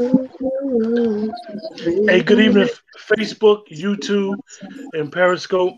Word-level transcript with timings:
Hey, 0.00 0.08
good 2.22 2.40
evening, 2.40 2.70
Facebook, 2.96 3.68
YouTube, 3.68 4.38
and 4.94 5.12
Periscope. 5.12 5.74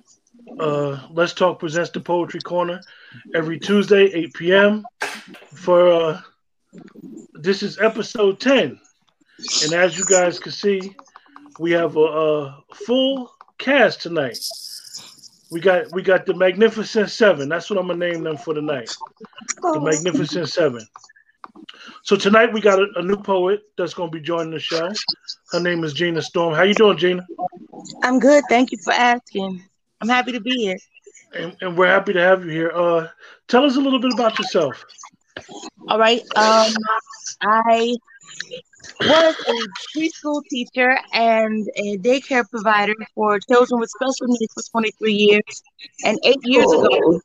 Uh, 0.60 1.08
Let's 1.10 1.32
Talk 1.32 1.58
presents 1.58 1.90
the 1.90 1.98
Poetry 1.98 2.38
Corner 2.38 2.80
every 3.34 3.58
Tuesday, 3.58 4.04
8 4.04 4.34
p.m. 4.34 4.86
For 5.54 5.88
uh, 5.88 6.20
this 7.32 7.64
is 7.64 7.80
episode 7.80 8.38
10, 8.38 8.78
and 9.64 9.72
as 9.72 9.98
you 9.98 10.04
guys 10.04 10.38
can 10.38 10.52
see, 10.52 10.94
we 11.58 11.72
have 11.72 11.96
a, 11.96 12.00
a 12.00 12.64
full 12.86 13.34
cast 13.58 14.02
tonight. 14.02 14.38
We 15.50 15.60
got 15.60 15.90
we 15.92 16.02
got 16.02 16.26
the 16.26 16.34
Magnificent 16.34 17.10
Seven. 17.10 17.48
That's 17.48 17.68
what 17.68 17.80
I'm 17.80 17.88
gonna 17.88 17.98
name 17.98 18.22
them 18.22 18.36
for 18.36 18.54
tonight. 18.54 18.94
The 19.60 19.80
Magnificent 19.80 20.48
Seven. 20.48 20.86
So 22.02 22.16
tonight 22.16 22.52
we 22.52 22.60
got 22.60 22.78
a, 22.78 22.86
a 22.96 23.02
new 23.02 23.16
poet 23.16 23.62
that's 23.76 23.94
gonna 23.94 24.10
be 24.10 24.20
joining 24.20 24.52
the 24.52 24.60
show. 24.60 24.88
Her 25.50 25.60
name 25.60 25.84
is 25.84 25.92
Gina 25.92 26.22
Storm. 26.22 26.54
How 26.54 26.62
you 26.62 26.74
doing, 26.74 26.98
Gina? 26.98 27.26
I'm 28.02 28.18
good. 28.18 28.44
Thank 28.48 28.72
you 28.72 28.78
for 28.78 28.92
asking. 28.92 29.62
I'm 30.00 30.08
happy 30.08 30.32
to 30.32 30.40
be 30.40 30.56
here. 30.56 30.78
And, 31.34 31.56
and 31.60 31.78
we're 31.78 31.86
happy 31.86 32.12
to 32.12 32.20
have 32.20 32.44
you 32.44 32.50
here. 32.50 32.72
Uh, 32.74 33.08
tell 33.48 33.64
us 33.64 33.76
a 33.76 33.80
little 33.80 34.00
bit 34.00 34.12
about 34.12 34.38
yourself. 34.38 34.84
All 35.88 35.98
right. 35.98 36.20
Um, 36.36 36.72
I 37.42 37.94
was 39.00 39.34
a 39.48 39.98
preschool 39.98 40.42
teacher 40.50 40.98
and 41.12 41.66
a 41.76 41.98
daycare 41.98 42.48
provider 42.48 42.94
for 43.14 43.38
children 43.40 43.80
with 43.80 43.90
special 43.90 44.26
needs 44.26 44.52
for 44.54 44.62
23 44.72 45.12
years. 45.12 45.62
And 46.04 46.18
eight 46.24 46.40
years 46.42 46.70
ago, 46.70 47.20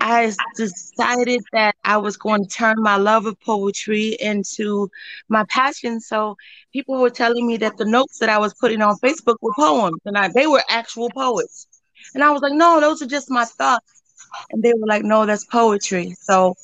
I 0.00 0.32
decided 0.56 1.42
that 1.52 1.76
I 1.84 1.96
was 1.96 2.16
going 2.16 2.44
to 2.44 2.48
turn 2.50 2.76
my 2.78 2.96
love 2.96 3.26
of 3.26 3.40
poetry 3.40 4.16
into 4.20 4.90
my 5.28 5.44
passion. 5.44 6.00
So 6.00 6.36
people 6.72 7.00
were 7.00 7.10
telling 7.10 7.46
me 7.46 7.56
that 7.58 7.76
the 7.76 7.84
notes 7.84 8.18
that 8.18 8.28
I 8.28 8.38
was 8.38 8.54
putting 8.54 8.82
on 8.82 8.96
Facebook 8.98 9.36
were 9.40 9.52
poems, 9.56 10.00
and 10.04 10.18
I, 10.18 10.28
they 10.28 10.46
were 10.46 10.62
actual 10.68 11.10
poets. 11.10 11.68
And 12.14 12.24
I 12.24 12.30
was 12.30 12.42
like, 12.42 12.52
no, 12.52 12.80
those 12.80 13.02
are 13.02 13.06
just 13.06 13.30
my 13.30 13.44
thoughts. 13.44 14.02
And 14.50 14.62
they 14.62 14.72
were 14.74 14.86
like, 14.86 15.04
no, 15.04 15.26
that's 15.26 15.44
poetry. 15.44 16.14
So 16.20 16.54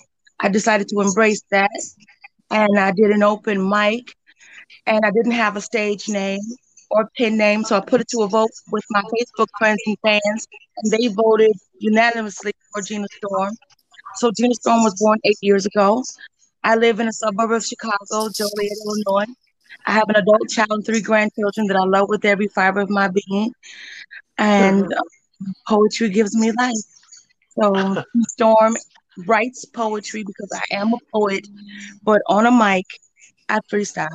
I 0.40 0.48
decided 0.48 0.88
to 0.88 1.00
embrace 1.00 1.42
that. 1.50 1.70
And 2.50 2.78
I 2.78 2.92
did 2.92 3.10
an 3.10 3.22
open 3.22 3.68
mic, 3.68 4.14
and 4.86 5.04
I 5.04 5.10
didn't 5.10 5.32
have 5.32 5.56
a 5.56 5.60
stage 5.60 6.08
name 6.08 6.40
or 6.90 7.08
pen 7.16 7.36
name. 7.36 7.64
So 7.64 7.76
I 7.76 7.80
put 7.80 8.00
it 8.00 8.08
to 8.08 8.22
a 8.22 8.28
vote 8.28 8.50
with 8.70 8.84
my 8.90 9.02
Facebook 9.02 9.48
friends 9.58 9.80
and 9.86 9.96
fans, 10.02 10.46
and 10.78 10.92
they 10.92 11.08
voted 11.08 11.52
unanimously 11.78 12.52
for 12.72 12.82
Gina 12.82 13.06
Storm. 13.16 13.54
So 14.16 14.30
Gina 14.36 14.54
Storm 14.54 14.82
was 14.84 14.94
born 15.00 15.18
eight 15.24 15.38
years 15.40 15.66
ago. 15.66 16.02
I 16.64 16.76
live 16.76 17.00
in 17.00 17.08
a 17.08 17.12
suburb 17.12 17.52
of 17.52 17.64
Chicago, 17.64 18.28
Joliet, 18.34 18.72
Illinois. 18.86 19.32
I 19.86 19.92
have 19.92 20.08
an 20.08 20.16
adult 20.16 20.48
child 20.48 20.70
and 20.70 20.84
three 20.84 21.00
grandchildren 21.00 21.66
that 21.68 21.76
I 21.76 21.84
love 21.84 22.08
with 22.08 22.24
every 22.24 22.48
fiber 22.48 22.80
of 22.80 22.90
my 22.90 23.08
being. 23.08 23.52
And 24.38 24.92
uh, 24.92 25.00
poetry 25.66 26.10
gives 26.10 26.36
me 26.36 26.52
life. 26.52 26.74
So 27.60 28.02
Storm 28.28 28.76
writes 29.26 29.64
poetry 29.64 30.24
because 30.24 30.50
I 30.54 30.76
am 30.76 30.92
a 30.92 30.98
poet, 31.12 31.46
but 32.02 32.20
on 32.28 32.46
a 32.46 32.50
mic, 32.50 32.84
I 33.48 33.60
freestyle. 33.72 34.08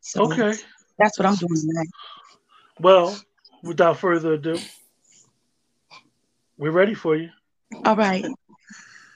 So 0.00 0.24
Okay. 0.24 0.54
That's 0.98 1.18
what 1.18 1.26
I'm 1.26 1.36
doing 1.36 1.60
tonight. 1.60 1.88
Well, 2.80 3.16
without 3.62 3.98
further 3.98 4.34
ado, 4.34 4.58
we're 6.58 6.70
ready 6.70 6.94
for 6.94 7.16
you. 7.16 7.30
All 7.84 7.96
right. 7.96 8.24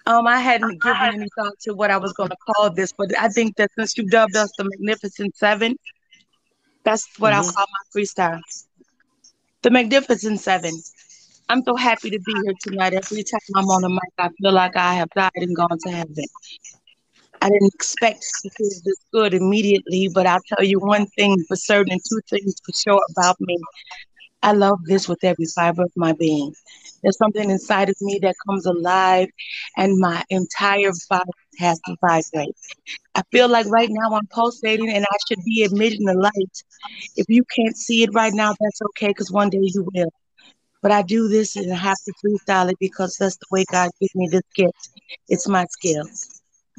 Um, 0.06 0.27
I 0.27 0.41
hadn't 0.41 0.81
given 0.83 1.03
any 1.03 1.29
thought 1.39 1.53
to 1.62 1.75
what 1.75 1.91
I 1.91 1.99
was 1.99 2.12
going 2.15 2.31
to 2.31 2.37
call 2.47 2.71
this, 2.71 2.93
but 2.93 3.17
I 3.19 3.29
think 3.29 3.56
that 3.56 3.71
since 3.79 3.97
you 3.97 4.09
dubbed 4.09 4.37
us 4.37 4.51
the 4.56 4.65
Magnificent 4.65 5.37
Seven, 5.37 5.77
that's 6.84 7.06
what 7.19 7.33
I'll 7.33 7.43
Mhm. 7.45 7.55
call 7.55 7.67
my 7.69 8.00
freestyle. 8.00 8.41
The 9.62 9.71
Magnificent 9.71 10.41
Seven. 10.41 10.72
I'm 11.50 11.62
so 11.65 11.77
happy 11.77 12.11
to 12.11 12.19
be 12.21 12.33
here 12.44 12.55
tonight. 12.61 12.94
Every 12.94 13.22
time 13.22 13.41
I'm 13.55 13.65
on 13.67 13.83
the 13.83 13.88
mic, 13.88 14.12
I 14.19 14.28
feel 14.41 14.53
like 14.53 14.77
I 14.77 14.94
have 14.94 15.11
died 15.11 15.31
and 15.34 15.55
gone 15.56 15.78
to 15.84 15.91
heaven. 15.91 16.25
I 17.41 17.49
didn't 17.49 17.75
expect 17.75 18.25
to 18.43 18.50
feel 18.50 18.71
this 18.84 18.97
good 19.12 19.34
immediately, 19.34 20.09
but 20.12 20.26
I'll 20.26 20.41
tell 20.49 20.65
you 20.65 20.78
one 20.81 21.06
thing 21.06 21.37
for 21.47 21.56
certain 21.56 21.93
and 21.93 22.00
two 22.09 22.21
things 22.31 22.54
for 22.65 22.72
sure 22.72 23.03
about 23.12 23.37
me. 23.41 23.56
I 24.43 24.53
love 24.53 24.78
this 24.87 25.09
with 25.09 25.22
every 25.25 25.47
fiber 25.47 25.82
of 25.82 25.93
my 25.97 26.12
being. 26.12 26.54
There's 27.03 27.19
something 27.19 27.50
inside 27.50 27.88
of 27.88 27.97
me 28.00 28.19
that 28.22 28.34
comes 28.49 28.66
alive, 28.66 29.28
and 29.76 29.99
my 29.99 30.22
entire 30.31 30.93
body 31.09 31.31
has 31.59 31.81
to 31.87 31.97
vibrate. 32.00 32.56
I 33.15 33.22
feel 33.32 33.49
like 33.49 33.66
right 33.66 33.88
now 33.91 34.15
I'm 34.15 34.26
pulsating 34.28 34.91
and 34.91 35.05
I 35.05 35.16
should 35.28 35.44
be 35.44 35.65
emitting 35.65 36.05
the 36.06 36.15
light. 36.15 36.62
If 37.16 37.26
you 37.28 37.44
can't 37.56 37.76
see 37.76 38.03
it 38.03 38.10
right 38.15 38.32
now, 38.32 38.55
that's 38.60 38.81
okay 38.91 39.09
because 39.09 39.31
one 39.31 39.50
day 39.50 39.60
you 39.62 39.88
will. 39.94 40.10
But 40.82 40.93
I 40.93 41.03
do 41.03 41.28
this 41.28 41.56
and 41.56 41.72
I 41.72 41.76
have 41.76 41.97
to 42.05 42.12
freestyle 42.25 42.70
it 42.70 42.76
because 42.78 43.16
that's 43.19 43.37
the 43.37 43.47
way 43.50 43.65
God 43.70 43.91
gives 44.00 44.15
me 44.15 44.28
this 44.31 44.43
gift. 44.55 44.91
It's 45.28 45.49
my 45.49 45.66
skill. 45.70 46.05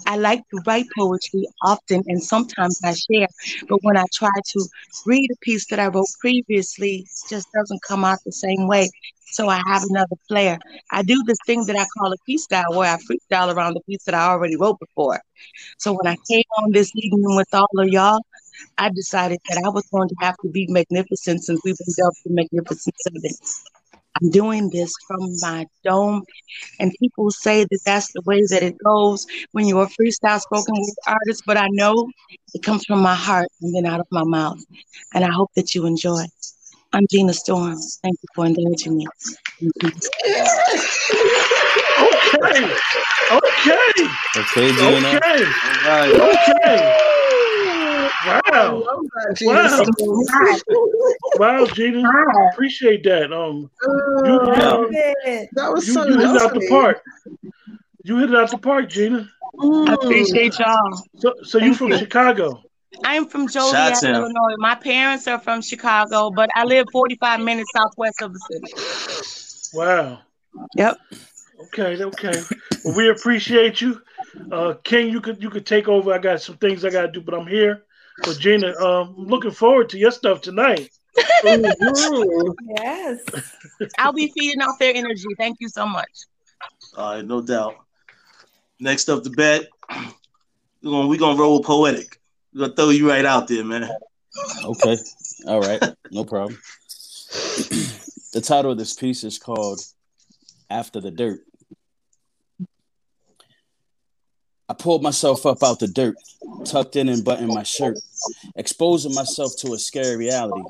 I 0.05 0.17
like 0.17 0.41
to 0.49 0.61
write 0.65 0.85
poetry 0.97 1.45
often 1.63 2.03
and 2.07 2.21
sometimes 2.21 2.79
I 2.83 2.93
share, 2.93 3.27
but 3.67 3.79
when 3.83 3.97
I 3.97 4.05
try 4.13 4.29
to 4.53 4.65
read 5.05 5.29
a 5.31 5.37
piece 5.41 5.67
that 5.67 5.79
I 5.79 5.87
wrote 5.87 6.07
previously, 6.19 7.05
it 7.05 7.29
just 7.29 7.47
doesn't 7.53 7.81
come 7.87 8.03
out 8.05 8.19
the 8.25 8.31
same 8.31 8.67
way. 8.67 8.89
So 9.31 9.47
I 9.47 9.61
have 9.67 9.83
another 9.89 10.15
flair. 10.27 10.59
I 10.91 11.03
do 11.03 11.23
this 11.25 11.37
thing 11.45 11.65
that 11.67 11.75
I 11.75 11.85
call 11.97 12.11
a 12.13 12.17
freestyle 12.29 12.75
where 12.75 12.91
I 12.91 12.97
freestyle 12.97 13.53
around 13.53 13.75
the 13.75 13.81
piece 13.81 14.03
that 14.05 14.15
I 14.15 14.29
already 14.29 14.55
wrote 14.57 14.79
before. 14.79 15.19
So 15.77 15.93
when 15.93 16.07
I 16.07 16.17
came 16.29 16.43
on 16.63 16.71
this 16.71 16.91
evening 16.95 17.35
with 17.35 17.53
all 17.53 17.67
of 17.77 17.87
y'all, 17.89 18.19
I 18.77 18.89
decided 18.89 19.39
that 19.49 19.61
I 19.65 19.69
was 19.69 19.85
going 19.91 20.09
to 20.09 20.15
have 20.19 20.35
to 20.43 20.49
be 20.49 20.67
magnificent 20.69 21.43
since 21.43 21.61
we've 21.63 21.77
been 21.77 21.93
dubbed 21.97 22.17
the 22.25 22.33
Magnificent 22.33 22.95
Seven. 22.99 23.31
I'm 24.15 24.29
doing 24.29 24.69
this 24.69 24.93
from 25.07 25.19
my 25.41 25.65
dome, 25.83 26.23
and 26.79 26.93
people 26.99 27.31
say 27.31 27.63
that 27.63 27.79
that's 27.85 28.11
the 28.13 28.21
way 28.25 28.41
that 28.49 28.63
it 28.63 28.77
goes 28.83 29.25
when 29.51 29.67
you're 29.67 29.83
a 29.83 29.87
freestyle 29.87 30.39
spoken 30.39 30.73
word 30.75 30.89
artist, 31.07 31.43
but 31.45 31.57
I 31.57 31.67
know 31.71 32.09
it 32.53 32.63
comes 32.63 32.85
from 32.85 32.99
my 32.99 33.15
heart 33.15 33.47
and 33.61 33.73
then 33.75 33.85
out 33.85 33.99
of 33.99 34.07
my 34.11 34.23
mouth. 34.23 34.59
And 35.13 35.23
I 35.23 35.31
hope 35.31 35.51
that 35.55 35.75
you 35.75 35.85
enjoy. 35.85 36.25
I'm 36.91 37.05
Gina 37.11 37.33
Storm. 37.33 37.77
Thank 38.01 38.17
you 38.21 38.27
for 38.33 38.45
indulging 38.45 38.97
me. 38.97 39.07
Okay. 39.61 39.89
Okay. 43.31 44.07
Okay, 44.37 44.71
Gina. 44.73 45.07
Okay. 45.07 45.43
All 45.85 45.85
right. 45.85 46.13
Okay. 46.59 47.18
Wow. 48.25 48.83
Wow. 49.41 49.85
Hi. 50.29 50.59
Wow, 51.37 51.65
Gina. 51.67 52.03
Hi. 52.05 52.49
Appreciate 52.51 53.03
that. 53.03 53.31
Um, 53.31 53.69
Oh, 53.81 54.21
you, 54.25 54.31
love 54.33 54.91
you, 54.91 54.99
it. 55.25 55.49
That 55.53 55.71
was 55.71 55.87
you, 55.87 55.93
so 55.93 56.05
you 56.05 56.17
hit 56.19 56.29
it 56.31 56.41
out 56.41 56.53
the 56.53 56.67
park. 56.69 57.01
You 58.03 58.17
hit 58.17 58.29
it 58.31 58.35
out 58.35 58.51
the 58.51 58.57
park, 58.57 58.89
Gina. 58.89 59.29
I 59.43 59.57
Mm. 59.57 59.93
appreciate 59.93 60.57
y'all. 60.59 61.03
So, 61.17 61.33
so 61.43 61.57
you 61.57 61.65
Thank 61.65 61.77
from 61.77 61.87
you. 61.89 61.97
Chicago? 61.97 62.63
I'm 63.05 63.27
from 63.27 63.47
Joliet, 63.47 63.93
Shots 63.93 64.03
in. 64.03 64.15
Illinois. 64.15 64.55
My 64.57 64.75
parents 64.75 65.27
are 65.27 65.39
from 65.39 65.61
Chicago, 65.61 66.29
but 66.31 66.49
I 66.55 66.65
live 66.65 66.87
45 66.91 67.39
minutes 67.41 67.71
southwest 67.73 68.21
of 68.21 68.33
the 68.33 68.39
city. 68.39 69.77
Wow. 69.77 70.19
Yep. 70.75 70.97
Okay. 71.61 72.03
Okay. 72.03 72.43
Well, 72.83 72.95
we 72.95 73.09
appreciate 73.09 73.79
you, 73.81 74.01
uh, 74.51 74.73
King. 74.83 75.09
You 75.09 75.21
could 75.21 75.41
you 75.41 75.49
could 75.49 75.65
take 75.65 75.87
over. 75.87 76.13
I 76.13 76.17
got 76.17 76.41
some 76.41 76.57
things 76.57 76.83
I 76.83 76.89
got 76.89 77.03
to 77.03 77.11
do, 77.11 77.21
but 77.21 77.33
I'm 77.33 77.47
here. 77.47 77.83
So, 78.23 78.33
Gina, 78.33 78.75
um, 78.77 79.15
I'm 79.17 79.27
looking 79.27 79.51
forward 79.51 79.89
to 79.89 79.97
your 79.97 80.11
stuff 80.11 80.41
tonight. 80.41 80.89
Yes. 82.77 83.19
I'll 83.97 84.13
be 84.13 84.31
feeding 84.37 84.61
off 84.61 84.79
their 84.79 84.93
energy. 84.95 85.27
Thank 85.37 85.57
you 85.59 85.67
so 85.69 85.85
much. 85.87 86.09
All 86.95 87.15
right, 87.15 87.25
no 87.25 87.41
doubt. 87.41 87.77
Next 88.79 89.09
up 89.09 89.23
the 89.23 89.29
bet, 89.29 89.67
we're 90.81 90.91
gonna 90.91 91.07
we 91.07 91.17
gonna 91.17 91.39
roll 91.39 91.61
poetic. 91.61 92.19
We're 92.53 92.61
gonna 92.61 92.73
throw 92.73 92.89
you 92.89 93.09
right 93.09 93.25
out 93.25 93.47
there, 93.47 93.63
man. 93.63 93.89
Okay. 94.63 94.97
All 95.47 95.59
right. 95.59 95.81
No 96.11 96.23
problem. 96.23 96.57
the 98.33 98.41
title 98.41 98.71
of 98.71 98.77
this 98.77 98.93
piece 98.93 99.23
is 99.23 99.37
called 99.37 99.81
After 100.69 101.01
the 101.01 101.11
Dirt. 101.11 101.41
I 104.69 104.75
pulled 104.75 105.01
myself 105.01 105.47
up 105.47 105.63
out 105.63 105.79
the 105.79 105.87
dirt, 105.87 106.15
tucked 106.63 106.95
in 106.95 107.09
and 107.09 107.25
buttoned 107.25 107.47
my 107.47 107.63
shirt, 107.63 107.97
exposing 108.55 109.15
myself 109.15 109.53
to 109.61 109.73
a 109.73 109.79
scary 109.79 110.15
reality. 110.15 110.61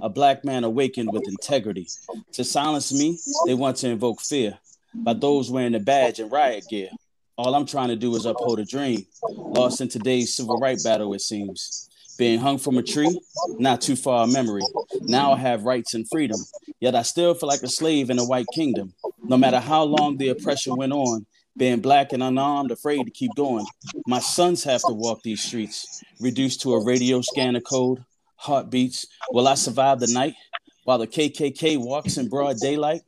A 0.00 0.08
black 0.08 0.42
man 0.42 0.64
awakened 0.64 1.12
with 1.12 1.28
integrity. 1.28 1.86
To 2.32 2.44
silence 2.44 2.94
me, 2.94 3.18
they 3.44 3.52
want 3.52 3.76
to 3.78 3.90
invoke 3.90 4.22
fear 4.22 4.58
by 4.94 5.12
those 5.12 5.50
wearing 5.50 5.72
the 5.72 5.80
badge 5.80 6.18
and 6.18 6.32
riot 6.32 6.64
gear. 6.70 6.88
All 7.36 7.54
I'm 7.54 7.66
trying 7.66 7.88
to 7.88 7.96
do 7.96 8.16
is 8.16 8.24
uphold 8.24 8.58
a 8.58 8.64
dream, 8.64 9.04
lost 9.22 9.82
in 9.82 9.88
today's 9.88 10.34
civil 10.34 10.56
rights 10.56 10.84
battle, 10.84 11.12
it 11.12 11.20
seems. 11.20 11.90
Being 12.18 12.38
hung 12.38 12.56
from 12.56 12.78
a 12.78 12.82
tree, 12.82 13.20
not 13.58 13.82
too 13.82 13.96
far 13.96 14.24
a 14.24 14.26
memory. 14.26 14.62
Now 15.02 15.32
I 15.32 15.38
have 15.38 15.64
rights 15.64 15.92
and 15.92 16.06
freedom, 16.10 16.40
yet 16.80 16.94
I 16.94 17.02
still 17.02 17.34
feel 17.34 17.48
like 17.50 17.62
a 17.62 17.68
slave 17.68 18.08
in 18.08 18.18
a 18.18 18.24
white 18.24 18.46
kingdom. 18.54 18.94
No 19.22 19.36
matter 19.36 19.60
how 19.60 19.82
long 19.82 20.16
the 20.16 20.28
oppression 20.28 20.76
went 20.76 20.92
on, 20.92 21.26
Being 21.56 21.80
black 21.80 22.12
and 22.12 22.22
unarmed, 22.22 22.70
afraid 22.70 23.04
to 23.04 23.10
keep 23.10 23.34
going. 23.36 23.66
My 24.06 24.20
sons 24.20 24.64
have 24.64 24.80
to 24.82 24.92
walk 24.92 25.22
these 25.22 25.42
streets, 25.42 26.02
reduced 26.18 26.62
to 26.62 26.72
a 26.72 26.84
radio 26.84 27.20
scanner 27.20 27.60
code, 27.60 28.04
heartbeats. 28.36 29.06
Will 29.30 29.46
I 29.46 29.54
survive 29.54 30.00
the 30.00 30.06
night 30.06 30.34
while 30.84 30.98
the 30.98 31.06
KKK 31.06 31.76
walks 31.78 32.16
in 32.16 32.28
broad 32.28 32.56
daylight? 32.56 33.02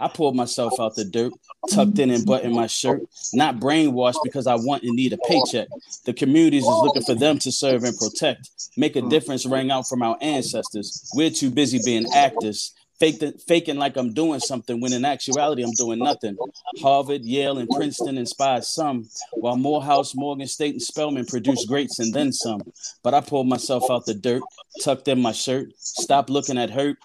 I 0.00 0.08
pulled 0.08 0.34
myself 0.34 0.72
out 0.80 0.94
the 0.94 1.04
dirt, 1.04 1.34
tucked 1.70 1.98
in 1.98 2.10
and 2.10 2.24
buttoned 2.24 2.54
my 2.54 2.66
shirt, 2.66 3.02
not 3.34 3.56
brainwashed 3.60 4.20
because 4.24 4.46
I 4.46 4.54
want 4.54 4.82
and 4.82 4.96
need 4.96 5.12
a 5.12 5.18
paycheck. 5.18 5.68
The 6.06 6.14
communities 6.14 6.62
is 6.62 6.68
looking 6.68 7.02
for 7.02 7.14
them 7.14 7.38
to 7.40 7.52
serve 7.52 7.84
and 7.84 7.94
protect, 7.98 8.48
make 8.78 8.96
a 8.96 9.02
difference 9.02 9.44
rang 9.44 9.70
out 9.70 9.86
from 9.86 10.02
our 10.02 10.16
ancestors. 10.22 11.10
We're 11.14 11.28
too 11.28 11.50
busy 11.50 11.80
being 11.84 12.06
actors, 12.14 12.72
faking, 13.00 13.32
faking 13.32 13.76
like 13.76 13.96
I'm 13.96 14.12
doing 14.12 14.38
something 14.40 14.80
when 14.80 14.92
in 14.92 15.04
actuality 15.04 15.64
I'm 15.64 15.72
doing 15.72 15.98
nothing. 15.98 16.36
Harvard, 16.80 17.24
Yale, 17.24 17.58
and 17.58 17.68
Princeton 17.68 18.18
inspired 18.18 18.64
some, 18.64 19.08
while 19.32 19.56
Morehouse, 19.56 20.14
Morgan 20.14 20.46
State, 20.46 20.74
and 20.74 20.82
Spelman 20.82 21.24
produced 21.24 21.66
greats 21.66 21.98
and 21.98 22.14
then 22.14 22.32
some. 22.32 22.60
But 23.02 23.14
I 23.14 23.20
pulled 23.20 23.48
myself 23.48 23.90
out 23.90 24.06
the 24.06 24.14
dirt, 24.14 24.42
tucked 24.84 25.08
in 25.08 25.20
my 25.20 25.32
shirt, 25.32 25.72
stopped 25.78 26.30
looking 26.30 26.58
at 26.58 26.70
hurt, 26.70 26.98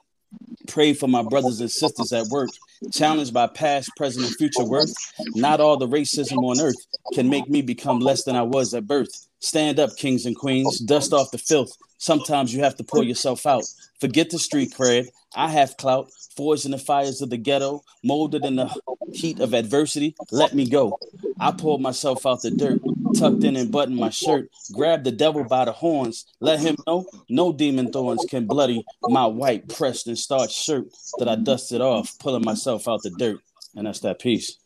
prayed 0.67 0.97
for 0.97 1.07
my 1.07 1.23
brothers 1.23 1.61
and 1.61 1.71
sisters 1.71 2.11
at 2.11 2.27
work, 2.27 2.49
challenged 2.91 3.33
by 3.33 3.47
past, 3.47 3.89
present, 3.95 4.25
and 4.25 4.35
future 4.35 4.65
worth. 4.65 4.93
Not 5.33 5.61
all 5.61 5.77
the 5.77 5.87
racism 5.87 6.37
on 6.37 6.59
earth 6.59 6.75
can 7.13 7.29
make 7.29 7.49
me 7.49 7.61
become 7.61 7.99
less 7.99 8.23
than 8.23 8.35
I 8.35 8.41
was 8.41 8.73
at 8.73 8.87
birth. 8.87 9.27
Stand 9.39 9.79
up, 9.79 9.95
kings 9.95 10.25
and 10.25 10.35
queens, 10.35 10.79
dust 10.79 11.13
off 11.13 11.31
the 11.31 11.37
filth. 11.37 11.71
Sometimes 11.97 12.53
you 12.53 12.63
have 12.63 12.75
to 12.77 12.83
pull 12.83 13.03
yourself 13.03 13.45
out. 13.45 13.63
Forget 13.99 14.29
the 14.29 14.39
street 14.39 14.73
cred. 14.73 15.07
I 15.35 15.49
have 15.49 15.77
clout, 15.77 16.11
forged 16.35 16.65
in 16.65 16.71
the 16.71 16.77
fires 16.77 17.21
of 17.21 17.29
the 17.29 17.37
ghetto, 17.37 17.83
molded 18.03 18.45
in 18.45 18.55
the 18.55 18.73
heat 19.13 19.39
of 19.39 19.53
adversity. 19.53 20.15
Let 20.31 20.53
me 20.53 20.69
go. 20.69 20.99
I 21.39 21.51
pulled 21.51 21.81
myself 21.81 22.25
out 22.25 22.41
the 22.41 22.51
dirt, 22.51 22.81
tucked 23.17 23.43
in 23.43 23.55
and 23.55 23.71
buttoned 23.71 23.97
my 23.97 24.09
shirt, 24.09 24.49
grabbed 24.73 25.03
the 25.03 25.11
devil 25.11 25.43
by 25.43 25.65
the 25.65 25.73
horns, 25.73 26.25
let 26.39 26.59
him 26.59 26.77
know 26.87 27.05
no 27.29 27.51
demon 27.51 27.91
thorns 27.91 28.25
can 28.29 28.45
bloody 28.47 28.85
my 29.01 29.25
white 29.25 29.67
pressed 29.67 30.07
and 30.07 30.17
starched 30.17 30.53
shirt 30.53 30.85
that 31.17 31.27
I 31.27 31.35
dusted 31.35 31.81
off, 31.81 32.17
pulling 32.19 32.45
myself 32.45 32.87
out 32.87 33.01
the 33.03 33.09
dirt. 33.11 33.41
And 33.75 33.87
that's 33.87 33.99
that 34.01 34.19
piece. 34.19 34.57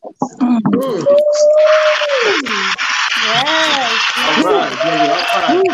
Yes. 3.22 4.00
All 4.16 4.44
right, 4.44 4.70
baby, 4.84 5.08
all 5.10 5.42
right. 5.42 5.64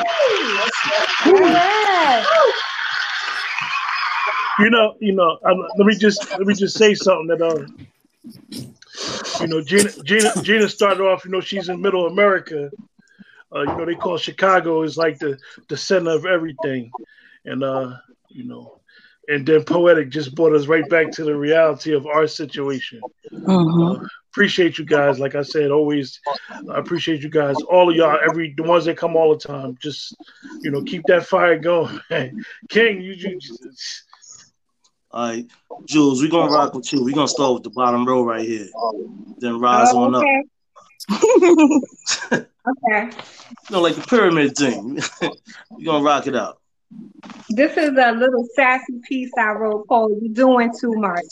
Yes. 1.26 2.26
You 4.58 4.70
know, 4.70 4.94
you 5.00 5.12
know. 5.12 5.38
Um, 5.44 5.66
let 5.76 5.86
me 5.86 5.94
just 5.96 6.30
let 6.30 6.46
me 6.46 6.54
just 6.54 6.76
say 6.76 6.94
something 6.94 7.26
that 7.28 7.42
uh, 7.42 7.66
you 9.40 9.46
know, 9.48 9.62
Gina 9.62 9.90
Gina 10.04 10.32
Gina 10.42 10.68
started 10.68 11.02
off. 11.02 11.24
You 11.24 11.30
know, 11.30 11.40
she's 11.40 11.68
in 11.68 11.80
Middle 11.80 12.06
America. 12.06 12.70
Uh, 13.54 13.60
you 13.60 13.66
know, 13.66 13.84
they 13.84 13.94
call 13.94 14.16
Chicago 14.16 14.82
is 14.82 14.96
like 14.96 15.18
the 15.18 15.38
the 15.68 15.76
center 15.76 16.10
of 16.10 16.26
everything, 16.26 16.90
and 17.44 17.62
uh, 17.62 17.92
you 18.28 18.44
know, 18.44 18.80
and 19.28 19.46
then 19.46 19.64
poetic 19.64 20.10
just 20.10 20.34
brought 20.34 20.54
us 20.54 20.66
right 20.66 20.88
back 20.88 21.10
to 21.12 21.24
the 21.24 21.36
reality 21.36 21.92
of 21.94 22.06
our 22.06 22.26
situation. 22.26 23.00
Mhm. 23.32 24.02
Uh, 24.02 24.08
appreciate 24.32 24.78
you 24.78 24.84
guys. 24.84 25.18
Like 25.18 25.34
I 25.34 25.42
said, 25.42 25.70
always 25.70 26.20
I 26.70 26.78
appreciate 26.78 27.22
you 27.22 27.30
guys. 27.30 27.56
All 27.70 27.88
of 27.88 27.96
y'all, 27.96 28.18
every 28.28 28.52
the 28.56 28.64
ones 28.64 28.84
that 28.84 28.98
come 28.98 29.16
all 29.16 29.32
the 29.36 29.46
time. 29.46 29.78
Just 29.80 30.14
you 30.60 30.70
know, 30.70 30.82
keep 30.82 31.02
that 31.06 31.26
fire 31.26 31.58
going. 31.58 32.00
King, 32.68 33.00
you, 33.00 33.12
you 33.12 33.38
All 35.10 35.28
right, 35.28 35.46
Jules, 35.84 36.20
we're 36.20 36.30
gonna 36.30 36.50
rock 36.52 36.74
with 36.74 36.92
you. 36.92 37.04
We're 37.04 37.14
gonna 37.14 37.28
start 37.28 37.54
with 37.54 37.62
the 37.62 37.70
bottom 37.70 38.06
row 38.06 38.24
right 38.24 38.46
here. 38.46 38.68
Then 39.38 39.60
rise 39.60 39.92
on 39.92 40.14
up. 40.14 40.24
Oh, 41.10 41.80
okay. 42.32 42.46
You 42.90 43.70
know, 43.70 43.80
like 43.80 43.94
the 43.94 44.04
pyramid 44.08 44.56
thing. 44.56 45.00
we're 45.70 45.84
gonna 45.84 46.04
rock 46.04 46.26
it 46.26 46.34
out. 46.34 46.60
This 47.48 47.76
is 47.76 47.90
a 47.90 48.12
little 48.12 48.46
sassy 48.54 49.00
piece 49.08 49.30
I 49.38 49.52
wrote 49.52 49.86
Paul. 49.86 50.18
You're 50.20 50.34
Doing 50.34 50.72
Too 50.78 50.92
Much. 50.96 51.24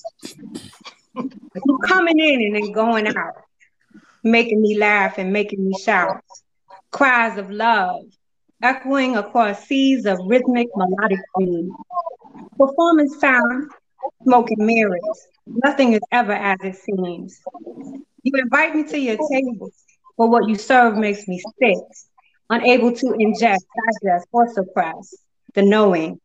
You 1.16 1.78
coming 1.84 2.18
in 2.18 2.42
and 2.42 2.54
then 2.56 2.72
going 2.72 3.08
out, 3.08 3.34
making 4.22 4.62
me 4.62 4.78
laugh 4.78 5.18
and 5.18 5.32
making 5.32 5.66
me 5.68 5.74
shout. 5.78 6.22
Cries 6.90 7.38
of 7.38 7.50
love, 7.50 8.04
echoing 8.62 9.16
across 9.16 9.66
seas 9.66 10.06
of 10.06 10.18
rhythmic 10.26 10.68
melodic 10.76 11.20
Performance 12.58 13.18
time, 13.18 13.68
smoking 14.24 14.64
mirrors. 14.66 15.26
Nothing 15.64 15.92
is 15.94 16.00
ever 16.12 16.32
as 16.32 16.58
it 16.62 16.76
seems. 16.76 17.40
You 18.22 18.32
invite 18.40 18.74
me 18.74 18.84
to 18.84 18.98
your 18.98 19.16
table, 19.16 19.72
but 20.18 20.28
what 20.28 20.48
you 20.48 20.54
serve 20.56 20.96
makes 20.96 21.26
me 21.28 21.38
sick, 21.60 21.78
unable 22.50 22.92
to 22.92 23.06
ingest, 23.18 23.64
digest, 23.76 24.26
or 24.32 24.46
suppress 24.52 25.22
the 25.54 25.62
knowing. 25.62 26.18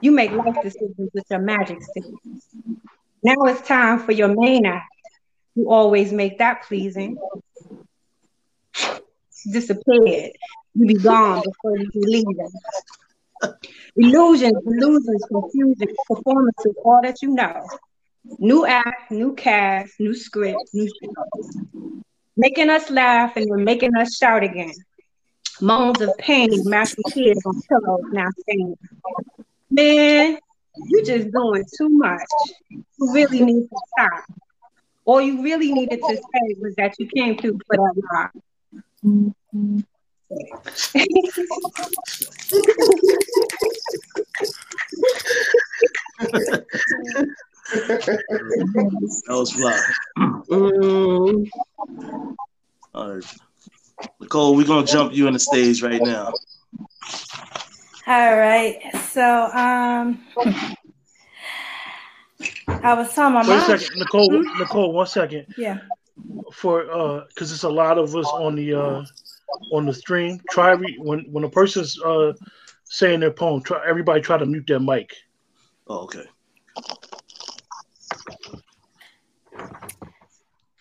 You 0.00 0.12
make 0.12 0.32
life 0.32 0.56
decisions 0.62 1.10
with 1.14 1.24
your 1.30 1.40
magic 1.40 1.82
stick. 1.82 2.04
Now 3.22 3.34
it's 3.46 3.66
time 3.66 3.98
for 4.00 4.12
your 4.12 4.28
main 4.34 4.66
act. 4.66 4.84
You 5.54 5.70
always 5.70 6.12
make 6.12 6.38
that 6.38 6.62
pleasing. 6.62 7.20
Disappeared. 9.50 10.32
You 10.74 10.86
be 10.86 10.98
gone 10.98 11.42
before 11.42 11.76
you 11.76 11.90
leaving. 11.94 12.60
Illusions, 13.96 14.56
illusions, 14.66 15.24
confusion, 15.30 15.88
performances, 16.08 16.74
all 16.84 17.00
that 17.02 17.22
you 17.22 17.30
know. 17.30 17.66
New 18.38 18.66
act, 18.66 19.10
new 19.10 19.34
cast, 19.34 19.98
new 20.00 20.14
script, 20.14 20.58
new 20.72 20.88
show. 20.88 22.02
Making 22.36 22.70
us 22.70 22.90
laugh 22.90 23.36
and 23.36 23.50
then 23.50 23.64
making 23.64 23.96
us 23.96 24.16
shout 24.16 24.42
again. 24.42 24.72
Moans 25.60 26.00
of 26.02 26.10
pain 26.18 26.50
with 26.50 26.96
tears 27.08 27.38
on 27.46 27.62
pillows 27.62 28.00
now 28.12 28.28
saying, 28.46 28.76
Man, 29.70 30.38
you're 30.84 31.04
just 31.04 31.30
doing 31.30 31.64
too 31.78 31.88
much. 31.88 32.28
You 32.70 33.12
really 33.12 33.42
need 33.42 33.68
to 33.68 33.76
stop. 33.98 34.24
All 35.06 35.20
you 35.20 35.42
really 35.42 35.72
needed 35.72 36.00
to 36.00 36.16
say 36.16 36.56
was 36.60 36.74
that 36.76 36.94
you 36.98 37.08
came 37.08 37.38
through 37.38 37.58
for 37.66 37.76
that 37.76 38.02
rock. 38.12 38.32
Mm-hmm. 39.04 39.80
That 47.68 49.26
was 49.28 49.52
fly. 49.52 49.80
Mm, 50.18 51.48
All 52.94 53.14
right. 53.14 53.24
Nicole, 54.20 54.54
we're 54.56 54.66
gonna 54.66 54.86
jump 54.86 55.12
you 55.14 55.26
in 55.26 55.32
the 55.32 55.38
stage 55.38 55.82
right 55.82 56.02
now. 56.02 56.32
All 58.06 58.36
right. 58.36 58.80
So 59.10 59.44
um 59.52 60.24
I 62.68 62.94
was 62.94 63.14
telling 63.14 63.34
my 63.34 63.48
wait 63.48 63.56
a 63.56 63.78
second, 63.78 63.98
Nicole. 63.98 64.42
Nicole, 64.58 64.92
one 64.92 65.06
second. 65.06 65.46
Yeah. 65.56 65.78
for 66.52 66.90
uh 66.90 67.24
because 67.28 67.52
it's 67.52 67.64
a 67.64 67.68
lot 67.68 67.98
of 67.98 68.14
us 68.14 68.26
on 68.26 68.54
the 68.54 68.74
uh 68.74 69.04
on 69.72 69.86
the 69.86 69.94
stream 69.94 70.40
try 70.50 70.72
re- 70.72 70.98
when 71.00 71.20
when 71.32 71.44
a 71.44 71.48
person's 71.48 72.00
uh 72.02 72.32
saying 72.84 73.20
their 73.20 73.30
poem 73.30 73.62
try 73.62 73.80
everybody 73.86 74.20
try 74.20 74.36
to 74.36 74.46
mute 74.46 74.66
their 74.66 74.80
mic 74.80 75.12
Oh, 75.88 76.00
okay. 76.00 76.24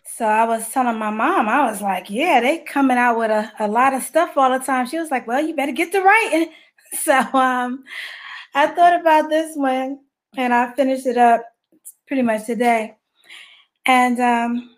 So 0.08 0.26
I 0.26 0.46
was 0.46 0.70
telling 0.70 0.98
my 0.98 1.10
mom, 1.10 1.50
I 1.50 1.70
was 1.70 1.82
like, 1.82 2.10
yeah, 2.10 2.40
they 2.40 2.60
coming 2.60 2.98
out 2.98 3.18
with 3.18 3.32
a, 3.32 3.52
a 3.60 3.68
lot 3.68 3.94
of 3.94 4.02
stuff 4.02 4.38
all 4.38 4.58
the 4.58 4.64
time. 4.64 4.88
She 4.88 4.98
was 4.98 5.12
like, 5.12 5.28
well, 5.28 5.46
you 5.46 5.56
better 5.56 5.72
get 5.72 5.92
to 5.92 6.02
writing. 6.02 6.52
So 6.94 7.14
um 7.34 7.84
I 8.54 8.68
thought 8.68 9.02
about 9.02 9.28
this 9.28 9.58
one 9.58 10.00
and 10.38 10.54
I 10.54 10.72
finished 10.76 11.08
it 11.08 11.18
up 11.18 11.44
pretty 12.08 12.22
much 12.22 12.46
today. 12.46 12.96
And 13.86 14.18
um 14.22 14.76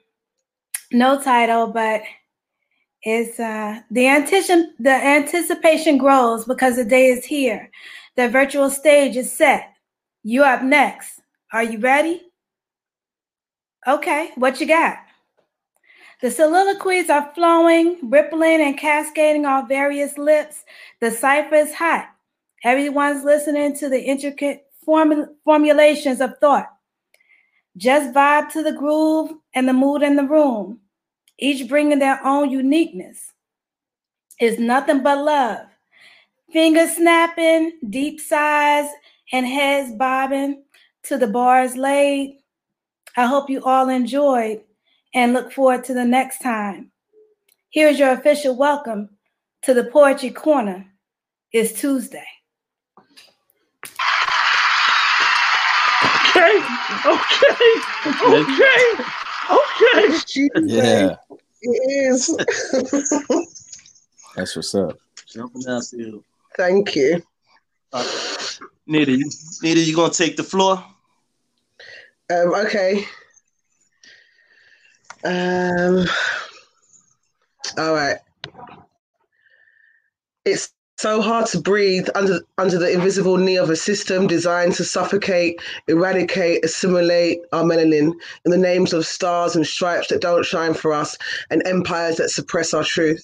no 0.91 1.21
title, 1.21 1.67
but 1.67 2.01
it's 3.03 3.39
uh 3.39 3.79
the 3.91 4.07
anticipation 4.07 4.73
the 4.79 4.91
anticipation 4.91 5.97
grows 5.97 6.45
because 6.45 6.75
the 6.75 6.85
day 6.85 7.07
is 7.07 7.25
here. 7.25 7.69
The 8.15 8.29
virtual 8.29 8.69
stage 8.69 9.15
is 9.15 9.31
set. 9.31 9.73
You 10.23 10.43
up 10.43 10.63
next. 10.63 11.21
Are 11.53 11.63
you 11.63 11.79
ready? 11.79 12.21
Okay, 13.87 14.31
what 14.35 14.59
you 14.59 14.67
got? 14.67 14.97
The 16.21 16.31
soliloquies 16.31 17.09
are 17.11 17.31
flowing, 17.35 18.09
rippling, 18.09 18.61
and 18.61 18.77
cascading 18.77 19.45
off 19.45 19.69
various 19.69 20.17
lips. 20.17 20.65
The 20.99 21.11
cipher 21.11 21.55
is 21.55 21.75
hot. 21.75 22.09
Everyone's 22.63 23.23
listening 23.23 23.77
to 23.77 23.87
the 23.87 24.01
intricate 24.01 24.65
formu- 24.85 25.27
formulations 25.45 26.19
of 26.19 26.33
thought. 26.39 26.67
Just 27.77 28.13
vibe 28.15 28.51
to 28.53 28.63
the 28.63 28.71
groove 28.71 29.31
and 29.53 29.69
the 29.69 29.73
mood 29.73 30.01
in 30.01 30.15
the 30.15 30.23
room, 30.23 30.79
each 31.39 31.67
bringing 31.67 31.99
their 31.99 32.25
own 32.25 32.49
uniqueness. 32.49 33.33
It's 34.39 34.59
nothing 34.59 35.03
but 35.03 35.23
love. 35.23 35.67
Finger 36.51 36.87
snapping, 36.87 37.73
deep 37.89 38.19
sighs, 38.19 38.87
and 39.33 39.45
heads 39.45 39.91
bobbing 39.95 40.63
to 41.03 41.17
the 41.17 41.27
bars 41.27 41.75
laid. 41.75 42.37
I 43.15 43.25
hope 43.25 43.49
you 43.49 43.63
all 43.63 43.89
enjoyed 43.89 44.61
and 45.13 45.33
look 45.33 45.51
forward 45.51 45.83
to 45.85 45.93
the 45.93 46.05
next 46.05 46.39
time. 46.39 46.91
Here's 47.69 47.99
your 47.99 48.11
official 48.11 48.55
welcome 48.55 49.09
to 49.63 49.73
the 49.73 49.85
Poetry 49.85 50.29
Corner. 50.29 50.85
It's 51.51 51.79
Tuesday. 51.79 52.25
Okay, 56.35 56.61
okay, 57.05 57.71
okay, 58.27 59.03
okay. 59.49 60.17
Yeah, 60.63 61.15
It 61.61 62.11
is. 62.11 62.35
that's 64.35 64.55
what's 64.55 64.75
up. 64.75 64.97
Jumping 65.27 65.61
down 65.61 65.81
still. 65.81 66.23
Thank 66.55 66.95
you. 66.95 67.21
Uh, 67.93 68.05
Nita, 68.85 69.11
you, 69.11 69.29
Nita, 69.61 69.79
you 69.79 69.95
gonna 69.95 70.13
take 70.13 70.37
the 70.37 70.43
floor? 70.43 70.83
Um, 72.29 72.53
okay. 72.55 73.05
Um, 75.23 76.05
all 77.77 77.93
right. 77.93 78.17
It's 80.45 80.73
so 80.97 81.21
hard 81.21 81.45
to 81.45 81.61
breathe 81.61 82.07
under 82.15 82.41
under 82.57 82.79
the 82.79 82.91
invisible 82.91 83.37
knee 83.37 83.57
of 83.57 83.69
a 83.69 83.75
system 83.75 84.25
designed 84.25 84.73
to 84.75 84.83
suffocate, 84.83 85.61
eradicate, 85.87 86.65
assimilate 86.65 87.39
our 87.53 87.63
melanin 87.63 88.13
in 88.45 88.51
the 88.51 88.57
names 88.57 88.93
of 88.93 89.05
stars 89.05 89.55
and 89.55 89.65
stripes 89.65 90.07
that 90.07 90.21
don't 90.21 90.45
shine 90.45 90.73
for 90.73 90.93
us 90.93 91.15
and 91.51 91.65
empires 91.67 92.17
that 92.17 92.29
suppress 92.29 92.73
our 92.73 92.83
truth. 92.83 93.23